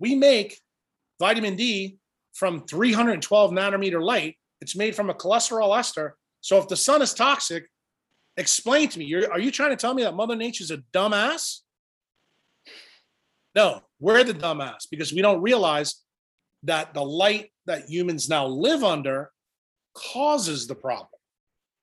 We 0.00 0.16
make 0.16 0.58
vitamin 1.20 1.54
D 1.54 1.98
from 2.34 2.66
312 2.66 3.52
nanometer 3.52 4.02
light. 4.02 4.36
It's 4.60 4.74
made 4.74 4.96
from 4.96 5.10
a 5.10 5.14
cholesterol 5.14 5.78
ester. 5.78 6.16
So 6.40 6.58
if 6.58 6.66
the 6.66 6.76
sun 6.76 7.02
is 7.02 7.14
toxic, 7.14 7.66
explain 8.36 8.88
to 8.88 8.98
me. 8.98 9.04
You're, 9.06 9.30
are 9.32 9.40
you 9.40 9.50
trying 9.50 9.70
to 9.70 9.76
tell 9.76 9.94
me 9.94 10.02
that 10.02 10.14
Mother 10.14 10.36
Nature's 10.36 10.70
a 10.70 10.78
dumbass? 10.92 11.60
No, 13.54 13.80
we're 13.98 14.24
the 14.24 14.34
dumbass 14.34 14.86
because 14.90 15.12
we 15.12 15.22
don't 15.22 15.40
realize 15.40 16.02
that 16.64 16.92
the 16.94 17.02
light 17.02 17.52
that 17.66 17.88
humans 17.88 18.28
now 18.28 18.46
live 18.46 18.84
under 18.84 19.30
causes 19.94 20.66
the 20.66 20.74
problem. 20.74 21.08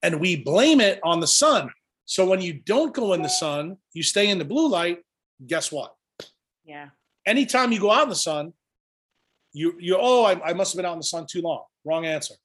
And 0.04 0.20
we 0.20 0.36
blame 0.36 0.82
it 0.82 1.00
on 1.04 1.20
the 1.20 1.28
sun. 1.28 1.72
So 2.06 2.28
when 2.28 2.42
you 2.42 2.54
don't 2.54 2.94
go 2.94 3.14
in 3.14 3.22
the 3.22 3.30
sun, 3.30 3.78
you 3.94 4.04
stay 4.04 4.30
in 4.30 4.38
the 4.38 4.46
blue 4.46 4.68
light, 4.68 5.00
guess 5.48 5.72
what? 5.72 5.96
Yeah. 6.66 6.90
Anytime 7.26 7.72
you 7.72 7.80
go 7.80 7.92
out 7.92 8.04
in 8.04 8.10
the 8.10 8.16
sun, 8.16 8.54
you 9.54 9.76
you 9.80 9.96
oh, 10.00 10.26
I, 10.26 10.50
I 10.50 10.54
must 10.54 10.74
have 10.74 10.78
been 10.78 10.86
out 10.86 10.94
in 10.94 11.00
the 11.00 11.06
sun 11.06 11.26
too 11.30 11.42
long. 11.42 11.64
Wrong 11.86 12.06
answer. 12.06 12.36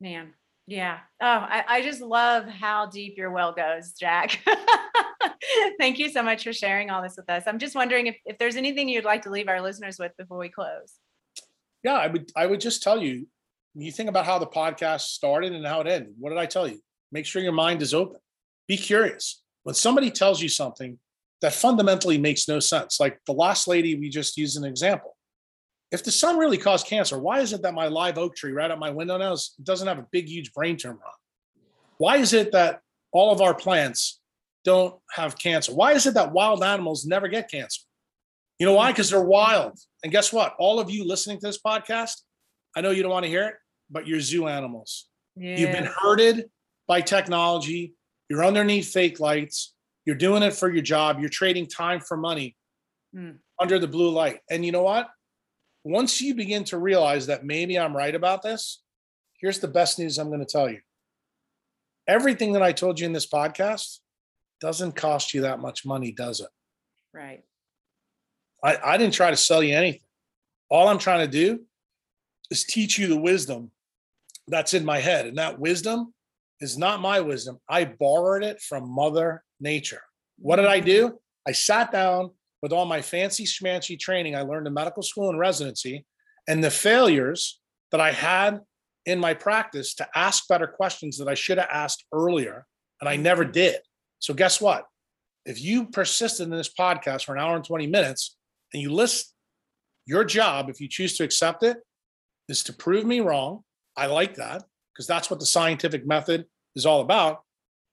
Man. 0.00 0.34
Yeah. 0.66 0.98
Oh, 1.20 1.26
I, 1.26 1.64
I 1.68 1.82
just 1.82 2.00
love 2.00 2.46
how 2.46 2.86
deep 2.86 3.16
your 3.16 3.30
well 3.30 3.52
goes, 3.52 3.92
Jack. 3.92 4.40
Thank 5.78 5.98
you 5.98 6.08
so 6.08 6.22
much 6.22 6.44
for 6.44 6.52
sharing 6.52 6.90
all 6.90 7.02
this 7.02 7.16
with 7.16 7.28
us. 7.28 7.44
I'm 7.46 7.58
just 7.58 7.74
wondering 7.74 8.06
if, 8.06 8.16
if 8.24 8.38
there's 8.38 8.56
anything 8.56 8.88
you'd 8.88 9.04
like 9.04 9.22
to 9.22 9.30
leave 9.30 9.48
our 9.48 9.60
listeners 9.60 9.98
with 9.98 10.12
before 10.16 10.38
we 10.38 10.48
close. 10.48 10.94
Yeah, 11.82 11.94
I 11.94 12.06
would 12.06 12.30
I 12.36 12.46
would 12.46 12.60
just 12.60 12.82
tell 12.82 13.02
you, 13.02 13.26
you 13.74 13.90
think 13.90 14.08
about 14.08 14.24
how 14.24 14.38
the 14.38 14.46
podcast 14.46 15.02
started 15.02 15.52
and 15.52 15.66
how 15.66 15.80
it 15.80 15.88
ended. 15.88 16.14
What 16.18 16.30
did 16.30 16.38
I 16.38 16.46
tell 16.46 16.68
you? 16.68 16.80
Make 17.10 17.26
sure 17.26 17.42
your 17.42 17.52
mind 17.52 17.82
is 17.82 17.92
open. 17.92 18.20
Be 18.68 18.76
curious. 18.76 19.42
When 19.64 19.74
somebody 19.74 20.10
tells 20.10 20.40
you 20.40 20.48
something 20.48 20.98
that 21.40 21.52
fundamentally 21.52 22.18
makes 22.18 22.46
no 22.46 22.60
sense, 22.60 23.00
like 23.00 23.18
the 23.26 23.32
last 23.32 23.66
lady 23.66 23.96
we 23.96 24.08
just 24.08 24.36
used 24.36 24.56
an 24.56 24.64
example. 24.64 25.16
If 25.92 26.02
the 26.02 26.10
sun 26.10 26.38
really 26.38 26.58
caused 26.58 26.86
cancer, 26.86 27.18
why 27.18 27.40
is 27.40 27.52
it 27.52 27.62
that 27.62 27.74
my 27.74 27.86
live 27.86 28.18
oak 28.18 28.34
tree 28.34 28.52
right 28.52 28.70
out 28.70 28.78
my 28.78 28.90
window 28.90 29.18
now 29.18 29.32
is, 29.32 29.54
doesn't 29.62 29.86
have 29.86 29.98
a 29.98 30.06
big, 30.10 30.26
huge 30.26 30.52
brain 30.52 30.76
tumor 30.76 30.94
on? 31.04 31.12
Why 31.98 32.16
is 32.16 32.32
it 32.32 32.50
that 32.52 32.80
all 33.12 33.30
of 33.30 33.40
our 33.42 33.54
plants 33.54 34.20
don't 34.64 34.94
have 35.12 35.38
cancer? 35.38 35.74
Why 35.74 35.92
is 35.92 36.06
it 36.06 36.14
that 36.14 36.32
wild 36.32 36.64
animals 36.64 37.04
never 37.04 37.28
get 37.28 37.50
cancer? 37.50 37.82
You 38.58 38.66
know 38.66 38.74
why? 38.74 38.90
Because 38.90 39.10
they're 39.10 39.22
wild. 39.22 39.78
And 40.02 40.10
guess 40.10 40.32
what? 40.32 40.54
All 40.58 40.80
of 40.80 40.90
you 40.90 41.06
listening 41.06 41.38
to 41.40 41.46
this 41.46 41.60
podcast, 41.64 42.22
I 42.74 42.80
know 42.80 42.90
you 42.90 43.02
don't 43.02 43.12
want 43.12 43.24
to 43.24 43.30
hear 43.30 43.48
it, 43.48 43.54
but 43.90 44.06
you're 44.06 44.20
zoo 44.20 44.48
animals. 44.48 45.08
Yeah. 45.36 45.58
You've 45.58 45.72
been 45.72 45.88
herded 46.00 46.46
by 46.88 47.02
technology. 47.02 47.94
You're 48.30 48.44
underneath 48.44 48.92
fake 48.92 49.20
lights. 49.20 49.74
You're 50.06 50.16
doing 50.16 50.42
it 50.42 50.54
for 50.54 50.72
your 50.72 50.82
job. 50.82 51.20
You're 51.20 51.28
trading 51.28 51.66
time 51.66 52.00
for 52.00 52.16
money 52.16 52.56
Mm. 53.14 53.36
under 53.60 53.78
the 53.78 53.86
blue 53.86 54.08
light. 54.08 54.40
And 54.50 54.64
you 54.64 54.72
know 54.72 54.82
what? 54.84 55.10
Once 55.84 56.20
you 56.20 56.34
begin 56.34 56.64
to 56.64 56.78
realize 56.78 57.26
that 57.26 57.44
maybe 57.44 57.78
I'm 57.78 57.96
right 57.96 58.14
about 58.14 58.42
this, 58.42 58.82
here's 59.40 59.58
the 59.58 59.68
best 59.68 59.98
news 59.98 60.18
I'm 60.18 60.28
going 60.28 60.40
to 60.40 60.46
tell 60.46 60.70
you. 60.70 60.80
Everything 62.06 62.52
that 62.52 62.62
I 62.62 62.72
told 62.72 63.00
you 63.00 63.06
in 63.06 63.12
this 63.12 63.28
podcast 63.28 63.98
doesn't 64.60 64.94
cost 64.94 65.34
you 65.34 65.42
that 65.42 65.60
much 65.60 65.84
money, 65.84 66.12
does 66.12 66.40
it? 66.40 66.48
Right. 67.12 67.42
I, 68.62 68.78
I 68.84 68.96
didn't 68.96 69.14
try 69.14 69.30
to 69.30 69.36
sell 69.36 69.62
you 69.62 69.76
anything. 69.76 70.00
All 70.70 70.88
I'm 70.88 70.98
trying 70.98 71.26
to 71.26 71.30
do 71.30 71.62
is 72.50 72.64
teach 72.64 72.98
you 72.98 73.08
the 73.08 73.20
wisdom 73.20 73.72
that's 74.46 74.74
in 74.74 74.84
my 74.84 75.00
head. 75.00 75.26
And 75.26 75.38
that 75.38 75.58
wisdom 75.58 76.14
is 76.60 76.78
not 76.78 77.00
my 77.00 77.20
wisdom. 77.20 77.58
I 77.68 77.84
borrowed 77.84 78.44
it 78.44 78.60
from 78.60 78.88
Mother 78.88 79.42
Nature. 79.60 80.02
What 80.38 80.56
did 80.56 80.66
I 80.66 80.80
do? 80.80 81.18
I 81.46 81.52
sat 81.52 81.90
down 81.90 82.30
with 82.62 82.72
all 82.72 82.84
my 82.84 83.02
fancy 83.02 83.44
schmancy 83.44 83.98
training 83.98 84.36
I 84.36 84.42
learned 84.42 84.66
in 84.66 84.74
medical 84.74 85.02
school 85.02 85.28
and 85.28 85.38
residency 85.38 86.06
and 86.48 86.62
the 86.62 86.70
failures 86.70 87.60
that 87.90 88.00
I 88.00 88.12
had 88.12 88.60
in 89.04 89.18
my 89.18 89.34
practice 89.34 89.94
to 89.94 90.08
ask 90.14 90.46
better 90.48 90.66
questions 90.66 91.18
that 91.18 91.28
I 91.28 91.34
should 91.34 91.58
have 91.58 91.68
asked 91.70 92.04
earlier. 92.12 92.66
And 93.00 93.08
I 93.08 93.16
never 93.16 93.42
mm-hmm. 93.42 93.52
did. 93.52 93.80
So, 94.20 94.32
guess 94.32 94.60
what? 94.60 94.84
If 95.44 95.60
you 95.60 95.86
persisted 95.86 96.46
in 96.46 96.56
this 96.56 96.72
podcast 96.72 97.24
for 97.24 97.34
an 97.34 97.40
hour 97.40 97.56
and 97.56 97.64
20 97.64 97.88
minutes 97.88 98.36
and 98.72 98.80
you 98.80 98.92
list 98.92 99.34
your 100.06 100.24
job, 100.24 100.70
if 100.70 100.80
you 100.80 100.88
choose 100.88 101.16
to 101.16 101.24
accept 101.24 101.64
it, 101.64 101.78
is 102.48 102.62
to 102.64 102.72
prove 102.72 103.04
me 103.04 103.20
wrong. 103.20 103.64
I 103.96 104.06
like 104.06 104.36
that 104.36 104.62
because 104.92 105.06
that's 105.06 105.30
what 105.30 105.40
the 105.40 105.46
scientific 105.46 106.06
method 106.06 106.46
is 106.76 106.86
all 106.86 107.00
about. 107.00 107.42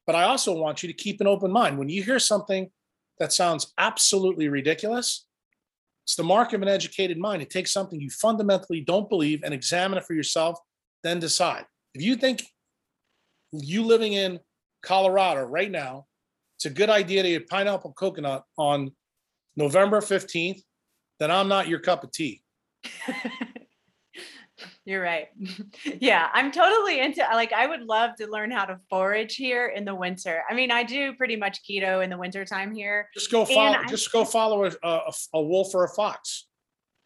But 0.05 0.15
I 0.15 0.23
also 0.23 0.55
want 0.55 0.83
you 0.83 0.87
to 0.87 0.93
keep 0.93 1.21
an 1.21 1.27
open 1.27 1.51
mind. 1.51 1.77
When 1.77 1.89
you 1.89 2.03
hear 2.03 2.19
something 2.19 2.69
that 3.19 3.33
sounds 3.33 3.73
absolutely 3.77 4.47
ridiculous, 4.47 5.25
it's 6.09 6.15
the 6.15 6.23
mark 6.23 6.53
of 6.53 6.63
an 6.63 6.67
educated 6.67 7.19
mind. 7.19 7.43
It 7.43 7.51
takes 7.51 7.71
something 7.71 8.01
you 8.01 8.09
fundamentally 8.09 8.81
don't 8.81 9.07
believe 9.07 9.43
and 9.43 9.53
examine 9.53 9.99
it 9.99 10.05
for 10.05 10.15
yourself, 10.15 10.57
then 11.03 11.19
decide. 11.19 11.65
If 11.93 12.01
you 12.01 12.15
think 12.15 12.43
you 13.51 13.83
living 13.83 14.13
in 14.13 14.39
Colorado 14.81 15.43
right 15.43 15.69
now, 15.69 16.07
it's 16.57 16.65
a 16.65 16.71
good 16.71 16.89
idea 16.89 17.21
to 17.21 17.29
eat 17.29 17.47
pineapple 17.47 17.93
coconut 17.93 18.43
on 18.57 18.91
November 19.55 20.01
15th, 20.01 20.61
then 21.19 21.29
I'm 21.29 21.47
not 21.47 21.67
your 21.67 21.79
cup 21.79 22.03
of 22.03 22.11
tea. 22.11 22.41
You're 24.85 25.01
right. 25.01 25.27
yeah, 25.99 26.29
I'm 26.33 26.51
totally 26.51 26.99
into 26.99 27.21
like 27.33 27.53
I 27.53 27.67
would 27.67 27.81
love 27.83 28.15
to 28.17 28.27
learn 28.27 28.51
how 28.51 28.65
to 28.65 28.77
forage 28.89 29.35
here 29.35 29.67
in 29.67 29.85
the 29.85 29.95
winter. 29.95 30.43
I 30.49 30.53
mean, 30.53 30.71
I 30.71 30.83
do 30.83 31.13
pretty 31.13 31.35
much 31.35 31.59
keto 31.69 32.03
in 32.03 32.09
the 32.09 32.17
winter 32.17 32.45
time 32.45 32.73
here. 32.73 33.09
Just 33.13 33.31
go 33.31 33.45
follow. 33.45 33.77
I- 33.77 33.85
Just 33.87 34.11
go 34.11 34.25
follow 34.25 34.65
a, 34.65 34.71
a, 34.83 35.13
a 35.35 35.41
wolf 35.41 35.73
or 35.73 35.83
a 35.85 35.89
fox. 35.89 36.47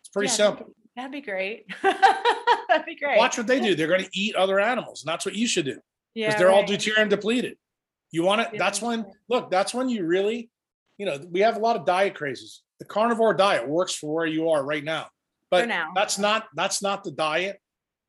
It's 0.02 0.10
pretty 0.10 0.28
Yeah, 0.28 0.34
simple. 0.34 0.76
That'd 0.96 1.12
be 1.12 1.22
great. 1.22 1.66
That'd 1.84 2.86
be 2.86 2.96
great. 2.96 3.18
Watch 3.18 3.38
what 3.38 3.48
they 3.48 3.60
do. 3.60 3.76
They're 3.76 3.88
going 3.88 4.04
to 4.04 4.10
eat 4.14 4.36
other 4.36 4.60
animals, 4.60 5.04
and 5.04 5.12
that's 5.12 5.26
what 5.26 5.36
you 5.36 5.48
should 5.48 5.66
do 5.66 5.80
yeah, 6.14 6.28
because 6.28 6.40
they're 6.40 6.52
all 6.52 6.64
deuterium 6.64 7.10
depleted. 7.10 7.58
You 8.12 8.24
want 8.24 8.42
it. 8.42 8.50
Yeah, 8.54 8.60
That's 8.60 8.80
that's 8.80 8.82
when 8.82 9.02
right. 9.04 9.12
look. 9.30 9.50
That's 9.52 9.74
when 9.74 9.90
you 9.90 10.06
really, 10.06 10.52
you 11.00 11.06
know, 11.08 11.18
we 11.32 11.40
have 11.40 11.56
a 11.56 11.60
lot 11.60 11.76
of 11.76 11.86
diet 11.86 12.14
crazes. 12.14 12.62
The 12.80 12.86
carnivore 12.86 13.34
diet 13.34 13.68
works 13.68 13.96
for 13.96 14.14
where 14.14 14.26
you 14.26 14.50
are 14.50 14.64
right 14.64 14.84
now, 14.84 15.08
but 15.54 15.70
that's 15.96 16.18
not 16.18 16.48
that's 16.56 16.82
not 16.82 17.04
the 17.04 17.12
diet 17.12 17.60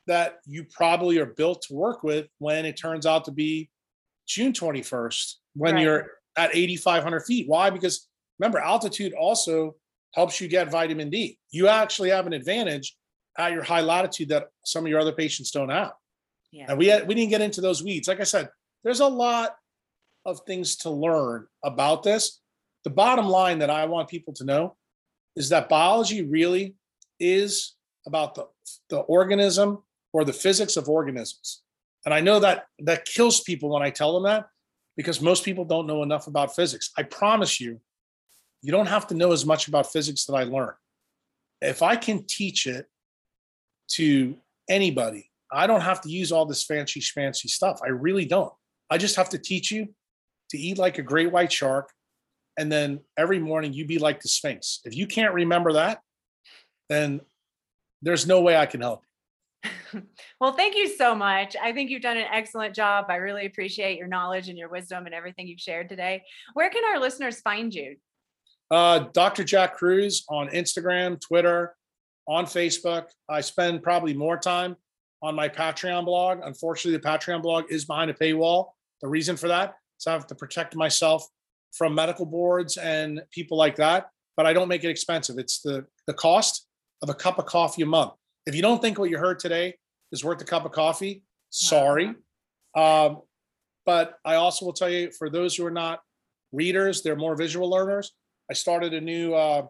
that 0.07 0.39
you 0.47 0.65
probably 0.65 1.19
are 1.19 1.27
built 1.27 1.63
to 1.63 1.75
work 1.75 2.03
with 2.03 2.27
when 2.39 2.65
it 2.67 2.77
turns 2.77 3.07
out 3.07 3.25
to 3.25 3.33
be 3.33 3.71
June 4.27 4.53
21st 4.53 5.35
when 5.55 5.75
Right. 5.75 5.83
you're 5.83 6.11
at 6.37 6.55
8,500 6.55 7.21
feet. 7.21 7.49
Why? 7.49 7.71
Because 7.71 8.09
remember, 8.39 8.59
altitude 8.59 9.15
also 9.15 9.77
helps 10.13 10.41
you 10.41 10.49
get 10.49 10.71
vitamin 10.71 11.11
D. 11.11 11.39
You 11.51 11.69
actually 11.69 12.11
have 12.11 12.27
an 12.27 12.33
advantage 12.33 12.97
at 13.39 13.53
your 13.53 13.63
high 13.63 13.81
latitude 13.81 14.29
that 14.29 14.49
some 14.65 14.85
of 14.85 14.91
your 14.91 15.01
other 15.01 15.13
patients 15.13 15.51
don't 15.51 15.71
have. 15.71 15.93
Yeah. 16.53 16.67
And 16.69 16.79
we 16.79 16.87
had, 16.87 17.09
we 17.09 17.15
didn't 17.15 17.31
get 17.31 17.41
into 17.41 17.61
those 17.61 17.83
weeds. 17.83 18.07
Like 18.07 18.21
I 18.21 18.25
said, 18.25 18.49
there's 18.85 19.01
a 19.01 19.07
lot 19.09 19.57
of 20.25 20.41
things 20.47 20.77
to 20.77 20.91
learn 20.91 21.47
about 21.65 22.03
this. 22.03 22.41
The 22.85 22.91
bottom 22.91 23.27
line 23.27 23.59
that 23.61 23.71
I 23.71 23.87
want 23.87 24.09
people 24.09 24.35
to 24.35 24.45
know 24.45 24.77
is 25.37 25.49
that 25.49 25.69
biology 25.69 26.23
really 26.23 26.75
is 27.21 27.75
about 28.07 28.35
the, 28.35 28.47
the 28.91 28.99
organism 28.99 29.83
or 30.13 30.25
the 30.25 30.33
physics 30.33 30.77
of 30.77 30.89
organisms. 30.89 31.63
And 32.05 32.13
I 32.13 32.21
know 32.21 32.39
that 32.41 32.67
that 32.81 33.07
kills 33.07 33.41
people 33.41 33.71
when 33.71 33.83
I 33.83 33.91
tell 33.91 34.15
them 34.15 34.25
that 34.25 34.47
because 34.97 35.21
most 35.21 35.45
people 35.45 35.65
don't 35.65 35.87
know 35.87 36.03
enough 36.03 36.27
about 36.27 36.55
physics. 36.55 36.91
I 36.97 37.03
promise 37.03 37.61
you, 37.61 37.81
you 38.63 38.73
don't 38.73 38.87
have 38.87 39.07
to 39.09 39.15
know 39.15 39.33
as 39.33 39.45
much 39.45 39.69
about 39.69 39.93
physics 39.93 40.25
that 40.27 40.35
I 40.35 40.45
learned. 40.45 40.77
If 41.61 41.83
I 41.83 41.97
can 41.97 42.25
teach 42.27 42.67
it 42.67 42.87
to 43.93 44.37
anybody, 44.69 45.31
I 45.53 45.67
don't 45.67 45.81
have 45.81 46.01
to 46.03 46.09
use 46.09 46.33
all 46.33 46.47
this 46.47 46.65
fancy 46.65 47.01
schmancy 47.01 47.49
stuff. 47.49 47.81
I 47.85 47.89
really 47.89 48.25
don't. 48.25 48.53
I 48.91 48.99
just 48.99 49.17
have 49.17 49.31
to 49.31 49.39
teach 49.39 49.71
you 49.71 49.89
to 50.51 50.59
eat 50.59 50.79
like 50.79 50.99
a 50.99 51.03
great 51.03 51.33
white 51.33 51.53
shark. 51.53 51.91
And 52.59 52.71
then 52.71 53.01
every 53.19 53.39
morning 53.39 53.73
you 53.73 53.87
be 53.87 53.99
like 53.99 54.21
the 54.21 54.29
Sphinx. 54.29 54.81
If 54.85 54.95
you 54.95 55.07
can't 55.07 55.35
remember 55.35 55.73
that, 55.75 56.01
then 56.89 57.21
there's 58.03 58.27
no 58.27 58.41
way 58.41 58.57
I 58.57 58.67
can 58.67 58.81
help. 58.81 59.03
well, 60.41 60.53
thank 60.53 60.77
you 60.77 60.89
so 60.89 61.15
much. 61.15 61.57
I 61.61 61.73
think 61.73 61.91
you've 61.91 62.03
done 62.03 62.17
an 62.17 62.27
excellent 62.31 62.75
job. 62.75 63.07
I 63.09 63.17
really 63.17 63.47
appreciate 63.47 63.99
your 63.99 64.09
knowledge 64.09 64.49
and 64.49 64.59
your 64.59 64.69
wisdom 64.69 65.07
and 65.07 65.15
everything 65.15 65.47
you've 65.47 65.61
shared 65.61 65.89
today. 65.89 66.23
Where 66.53 66.71
can 66.71 66.85
our 66.85 67.01
listeners 67.01 67.41
find 67.41 67.75
you? 67.75 67.97
Uh, 68.71 69.07
Dr. 69.13 69.45
Jack 69.45 69.77
Kruse 69.77 70.25
on 70.29 70.49
Instagram, 70.49 71.21
Twitter, 71.21 71.75
on 72.27 72.47
Facebook. 72.47 73.07
I 73.29 73.41
spend 73.41 73.83
probably 73.83 74.15
more 74.15 74.39
time 74.39 74.77
on 75.23 75.35
my 75.35 75.49
Patreon 75.49 76.05
blog. 76.05 76.41
Unfortunately, 76.43 76.99
the 76.99 77.07
Patreon 77.07 77.43
blog 77.43 77.65
is 77.71 77.85
behind 77.85 78.11
a 78.11 78.15
paywall. 78.15 78.69
The 79.03 79.09
reason 79.09 79.37
for 79.37 79.49
that 79.49 79.77
is 80.01 80.07
I 80.07 80.13
have 80.13 80.27
to 80.29 80.35
protect 80.35 80.77
myself 80.77 81.27
from 81.73 81.95
medical 81.95 82.27
boards 82.27 82.77
and 82.77 83.23
people 83.33 83.59
like 83.59 83.77
that. 83.77 84.09
But 84.37 84.47
I 84.47 84.53
don't 84.53 84.69
make 84.69 84.85
it 84.85 84.91
expensive. 84.91 85.39
It's 85.39 85.61
the 85.61 85.87
the 86.07 86.15
cost 86.15 86.67
of 87.03 87.09
a 87.09 87.15
cup 87.15 87.39
of 87.39 87.47
coffee 87.47 87.83
a 87.83 87.87
month. 87.87 88.13
If 88.47 88.55
you 88.55 88.63
don't 88.63 88.81
think 88.81 88.99
what 88.99 89.11
you 89.11 89.19
heard 89.19 89.39
today 89.39 89.75
is 90.13 90.25
worth 90.25 90.41
a 90.41 90.45
cup 90.45 90.65
of 90.65 90.73
coffee, 90.73 91.23
sorry. 91.51 92.15
Um, 92.75 93.23
but 93.87 94.19
I 94.25 94.37
also 94.37 94.65
will 94.65 94.73
tell 94.73 94.91
you 94.91 95.11
for 95.11 95.31
those 95.31 95.57
who 95.57 95.65
are 95.67 95.71
not 95.71 96.01
readers, 96.53 97.03
they're 97.03 97.17
more 97.17 97.37
visual 97.37 97.69
learners. 97.69 98.13
I 98.51 98.55
started 98.55 98.95
a 98.95 99.01
new 99.01 99.35
uh, 99.35 99.67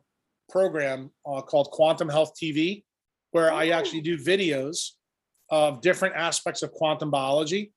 program 0.48 1.10
uh, 1.26 1.40
called 1.42 1.70
Quantum 1.70 2.09
Health 2.09 2.32
TV, 2.40 2.84
where 3.30 3.52
I 3.52 3.68
actually 3.68 4.01
do 4.01 4.18
videos 4.18 4.90
of 5.51 5.80
different 5.80 6.14
aspects 6.16 6.62
of 6.62 6.72
quantum 6.72 7.10
biology, 7.10 7.72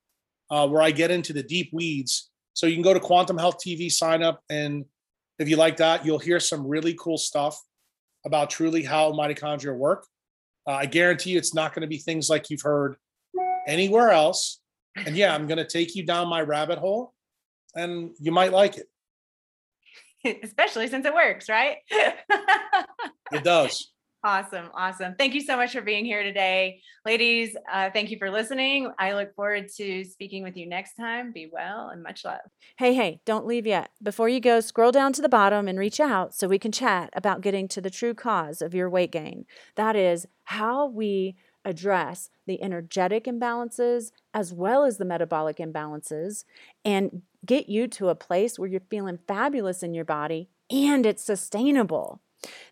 uh, 0.49 0.67
where 0.67 0.81
I 0.81 0.91
get 0.91 1.11
into 1.11 1.33
the 1.33 1.43
deep 1.43 1.69
weeds. 1.73 2.29
So 2.53 2.65
you 2.65 2.73
can 2.73 2.83
go 2.83 2.93
to 2.93 2.99
Quantum 2.99 3.37
Health 3.37 3.57
TV, 3.59 3.91
sign 3.91 4.23
up, 4.23 4.41
and 4.49 4.85
if 5.39 5.47
you 5.47 5.57
like 5.57 5.77
that, 5.77 6.05
you'll 6.05 6.19
hear 6.19 6.39
some 6.39 6.65
really 6.65 6.95
cool 6.99 7.17
stuff 7.17 7.59
about 8.25 8.49
truly 8.49 8.83
how 8.83 9.11
mitochondria 9.11 9.75
work. 9.75 10.05
Uh, 10.67 10.71
I 10.71 10.85
guarantee 10.85 11.31
you, 11.31 11.37
it's 11.37 11.53
not 11.53 11.73
going 11.73 11.81
to 11.81 11.87
be 11.87 11.97
things 11.97 12.29
like 12.29 12.49
you've 12.49 12.61
heard 12.61 12.97
anywhere 13.67 14.11
else. 14.11 14.59
And 14.95 15.15
yeah, 15.15 15.33
I'm 15.33 15.47
going 15.47 15.59
to 15.59 15.67
take 15.67 15.95
you 15.95 16.05
down 16.05 16.27
my 16.27 16.41
rabbit 16.41 16.79
hole, 16.79 17.13
and 17.75 18.11
you 18.19 18.31
might 18.31 18.51
like 18.51 18.77
it. 18.77 18.87
especially 20.43 20.87
since 20.87 21.05
it 21.05 21.13
works, 21.13 21.49
right? 21.49 21.77
It 23.29 23.43
does. 23.43 23.91
Awesome. 24.23 24.69
Awesome. 24.73 25.15
Thank 25.15 25.35
you 25.35 25.41
so 25.41 25.55
much 25.55 25.73
for 25.73 25.81
being 25.81 26.03
here 26.03 26.23
today. 26.23 26.81
Ladies, 27.05 27.55
uh, 27.71 27.91
thank 27.91 28.09
you 28.09 28.17
for 28.17 28.31
listening. 28.31 28.91
I 28.97 29.13
look 29.13 29.33
forward 29.35 29.69
to 29.77 30.03
speaking 30.03 30.43
with 30.43 30.57
you 30.57 30.67
next 30.67 30.95
time. 30.95 31.31
Be 31.31 31.49
well 31.51 31.89
and 31.89 32.01
much 32.01 32.25
love. 32.25 32.39
Hey, 32.77 32.95
hey, 32.95 33.21
don't 33.25 33.45
leave 33.45 33.67
yet. 33.67 33.91
Before 34.01 34.27
you 34.27 34.39
go, 34.39 34.59
scroll 34.59 34.91
down 34.91 35.13
to 35.13 35.21
the 35.21 35.29
bottom 35.29 35.67
and 35.67 35.77
reach 35.77 35.99
out 35.99 36.33
so 36.33 36.47
we 36.47 36.57
can 36.59 36.71
chat 36.71 37.11
about 37.13 37.41
getting 37.41 37.67
to 37.69 37.79
the 37.79 37.91
true 37.91 38.15
cause 38.15 38.61
of 38.61 38.73
your 38.73 38.89
weight 38.89 39.11
gain. 39.11 39.45
That 39.75 39.95
is 39.95 40.25
how 40.45 40.87
we 40.87 41.35
address 41.63 42.29
the 42.47 42.61
energetic 42.63 43.25
imbalances 43.25 44.11
as 44.33 44.51
well 44.51 44.83
as 44.83 44.97
the 44.97 45.05
metabolic 45.05 45.57
imbalances 45.57 46.43
and 46.83 47.21
get 47.45 47.69
you 47.69 47.87
to 47.87 48.09
a 48.09 48.15
place 48.15 48.57
where 48.57 48.69
you're 48.69 48.81
feeling 48.89 49.19
fabulous 49.27 49.83
in 49.83 49.93
your 49.93 50.05
body 50.05 50.49
and 50.71 51.05
it's 51.05 51.23
sustainable. 51.23 52.21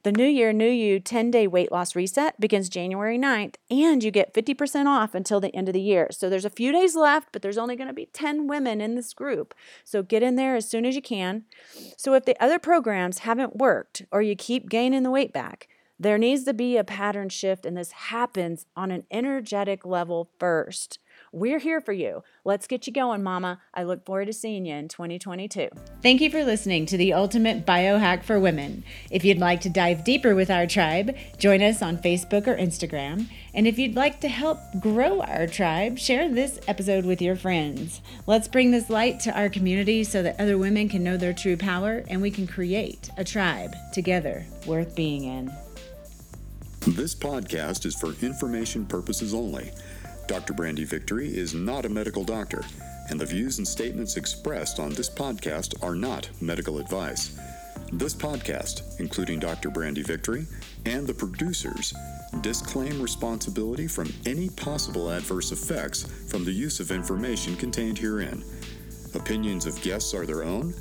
The 0.03 0.11
New 0.11 0.27
Year, 0.27 0.53
New 0.53 0.69
You 0.69 0.99
10 0.99 1.31
day 1.31 1.47
weight 1.47 1.71
loss 1.71 1.95
reset 1.95 2.39
begins 2.39 2.69
January 2.69 3.17
9th, 3.17 3.55
and 3.69 4.03
you 4.03 4.11
get 4.11 4.33
50% 4.33 4.85
off 4.85 5.15
until 5.15 5.39
the 5.39 5.55
end 5.55 5.67
of 5.67 5.73
the 5.73 5.81
year. 5.81 6.07
So 6.11 6.29
there's 6.29 6.45
a 6.45 6.49
few 6.49 6.71
days 6.71 6.95
left, 6.95 7.29
but 7.31 7.41
there's 7.41 7.57
only 7.57 7.75
going 7.75 7.87
to 7.87 7.93
be 7.93 8.07
10 8.07 8.47
women 8.47 8.81
in 8.81 8.95
this 8.95 9.13
group. 9.13 9.55
So 9.83 10.03
get 10.03 10.23
in 10.23 10.35
there 10.35 10.55
as 10.55 10.69
soon 10.69 10.85
as 10.85 10.95
you 10.95 11.01
can. 11.01 11.45
So 11.97 12.13
if 12.13 12.25
the 12.25 12.41
other 12.43 12.59
programs 12.59 13.19
haven't 13.19 13.57
worked 13.57 14.03
or 14.11 14.21
you 14.21 14.35
keep 14.35 14.69
gaining 14.69 15.03
the 15.03 15.11
weight 15.11 15.33
back, 15.33 15.67
there 15.99 16.17
needs 16.17 16.43
to 16.43 16.53
be 16.53 16.77
a 16.77 16.83
pattern 16.83 17.29
shift, 17.29 17.65
and 17.65 17.77
this 17.77 17.91
happens 17.91 18.65
on 18.75 18.91
an 18.91 19.05
energetic 19.09 19.85
level 19.85 20.29
first. 20.39 20.99
We're 21.35 21.59
here 21.59 21.81
for 21.81 21.91
you. 21.91 22.23
Let's 22.45 22.65
get 22.65 22.87
you 22.87 22.93
going, 22.93 23.21
Mama. 23.21 23.59
I 23.73 23.83
look 23.83 24.05
forward 24.05 24.27
to 24.27 24.33
seeing 24.33 24.65
you 24.65 24.73
in 24.73 24.87
2022. 24.87 25.67
Thank 26.01 26.21
you 26.21 26.31
for 26.31 26.45
listening 26.45 26.85
to 26.85 26.95
the 26.95 27.11
Ultimate 27.11 27.65
Biohack 27.65 28.23
for 28.23 28.39
Women. 28.39 28.85
If 29.11 29.25
you'd 29.25 29.39
like 29.39 29.59
to 29.61 29.69
dive 29.69 30.05
deeper 30.05 30.33
with 30.33 30.49
our 30.49 30.65
tribe, 30.65 31.13
join 31.37 31.61
us 31.61 31.81
on 31.81 31.97
Facebook 31.97 32.47
or 32.47 32.55
Instagram. 32.55 33.27
And 33.53 33.67
if 33.67 33.77
you'd 33.77 33.97
like 33.97 34.21
to 34.21 34.29
help 34.29 34.59
grow 34.79 35.23
our 35.23 35.45
tribe, 35.45 35.99
share 35.99 36.33
this 36.33 36.57
episode 36.69 37.03
with 37.03 37.21
your 37.21 37.35
friends. 37.35 37.99
Let's 38.27 38.47
bring 38.47 38.71
this 38.71 38.89
light 38.89 39.19
to 39.21 39.37
our 39.37 39.49
community 39.49 40.05
so 40.05 40.23
that 40.23 40.39
other 40.39 40.57
women 40.57 40.87
can 40.87 41.03
know 41.03 41.17
their 41.17 41.33
true 41.33 41.57
power 41.57 42.05
and 42.07 42.21
we 42.21 42.31
can 42.31 42.47
create 42.47 43.09
a 43.17 43.25
tribe 43.25 43.75
together 43.91 44.45
worth 44.65 44.95
being 44.95 45.25
in. 45.25 45.51
This 46.87 47.13
podcast 47.13 47.85
is 47.87 47.95
for 47.95 48.13
information 48.23 48.85
purposes 48.85 49.33
only. 49.33 49.71
Dr. 50.27 50.53
Brandy 50.53 50.83
Victory 50.83 51.27
is 51.27 51.53
not 51.53 51.85
a 51.85 51.89
medical 51.89 52.23
doctor, 52.23 52.63
and 53.09 53.19
the 53.19 53.25
views 53.25 53.59
and 53.59 53.67
statements 53.67 54.17
expressed 54.17 54.79
on 54.79 54.89
this 54.91 55.09
podcast 55.09 55.81
are 55.83 55.95
not 55.95 56.29
medical 56.41 56.79
advice. 56.79 57.37
This 57.91 58.15
podcast, 58.15 58.99
including 58.99 59.39
Dr. 59.39 59.69
Brandy 59.69 60.01
Victory 60.01 60.47
and 60.85 61.05
the 61.05 61.13
producers, 61.13 61.93
disclaim 62.41 62.99
responsibility 63.01 63.87
from 63.87 64.11
any 64.25 64.49
possible 64.49 65.11
adverse 65.11 65.51
effects 65.51 66.03
from 66.29 66.43
the 66.43 66.51
use 66.51 66.79
of 66.79 66.89
information 66.89 67.55
contained 67.55 67.99
herein. 67.99 68.43
Opinions 69.13 69.67
of 69.67 69.81
guests 69.81 70.13
are 70.13 70.25
their 70.25 70.43
own, 70.43 70.73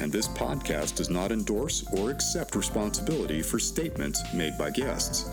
and 0.00 0.12
this 0.12 0.28
podcast 0.28 0.96
does 0.96 1.10
not 1.10 1.32
endorse 1.32 1.84
or 1.96 2.10
accept 2.10 2.54
responsibility 2.54 3.42
for 3.42 3.58
statements 3.58 4.22
made 4.32 4.56
by 4.56 4.70
guests. 4.70 5.28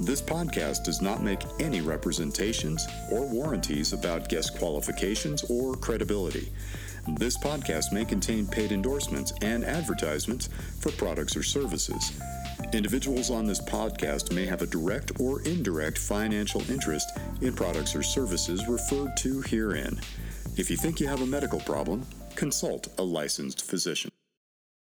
This 0.00 0.22
podcast 0.22 0.84
does 0.84 1.02
not 1.02 1.24
make 1.24 1.42
any 1.58 1.80
representations 1.80 2.86
or 3.10 3.26
warranties 3.26 3.92
about 3.92 4.28
guest 4.28 4.56
qualifications 4.56 5.42
or 5.50 5.74
credibility. 5.74 6.52
This 7.16 7.36
podcast 7.36 7.92
may 7.92 8.04
contain 8.04 8.46
paid 8.46 8.70
endorsements 8.70 9.32
and 9.42 9.64
advertisements 9.64 10.50
for 10.78 10.92
products 10.92 11.36
or 11.36 11.42
services. 11.42 12.12
Individuals 12.72 13.30
on 13.30 13.44
this 13.44 13.60
podcast 13.60 14.32
may 14.32 14.46
have 14.46 14.62
a 14.62 14.66
direct 14.66 15.18
or 15.20 15.42
indirect 15.42 15.98
financial 15.98 16.60
interest 16.70 17.18
in 17.40 17.52
products 17.52 17.96
or 17.96 18.02
services 18.04 18.68
referred 18.68 19.16
to 19.16 19.40
herein. 19.42 19.98
If 20.56 20.70
you 20.70 20.76
think 20.76 21.00
you 21.00 21.08
have 21.08 21.22
a 21.22 21.26
medical 21.26 21.60
problem, 21.60 22.06
consult 22.36 22.86
a 22.98 23.02
licensed 23.02 23.64
physician. 23.64 24.12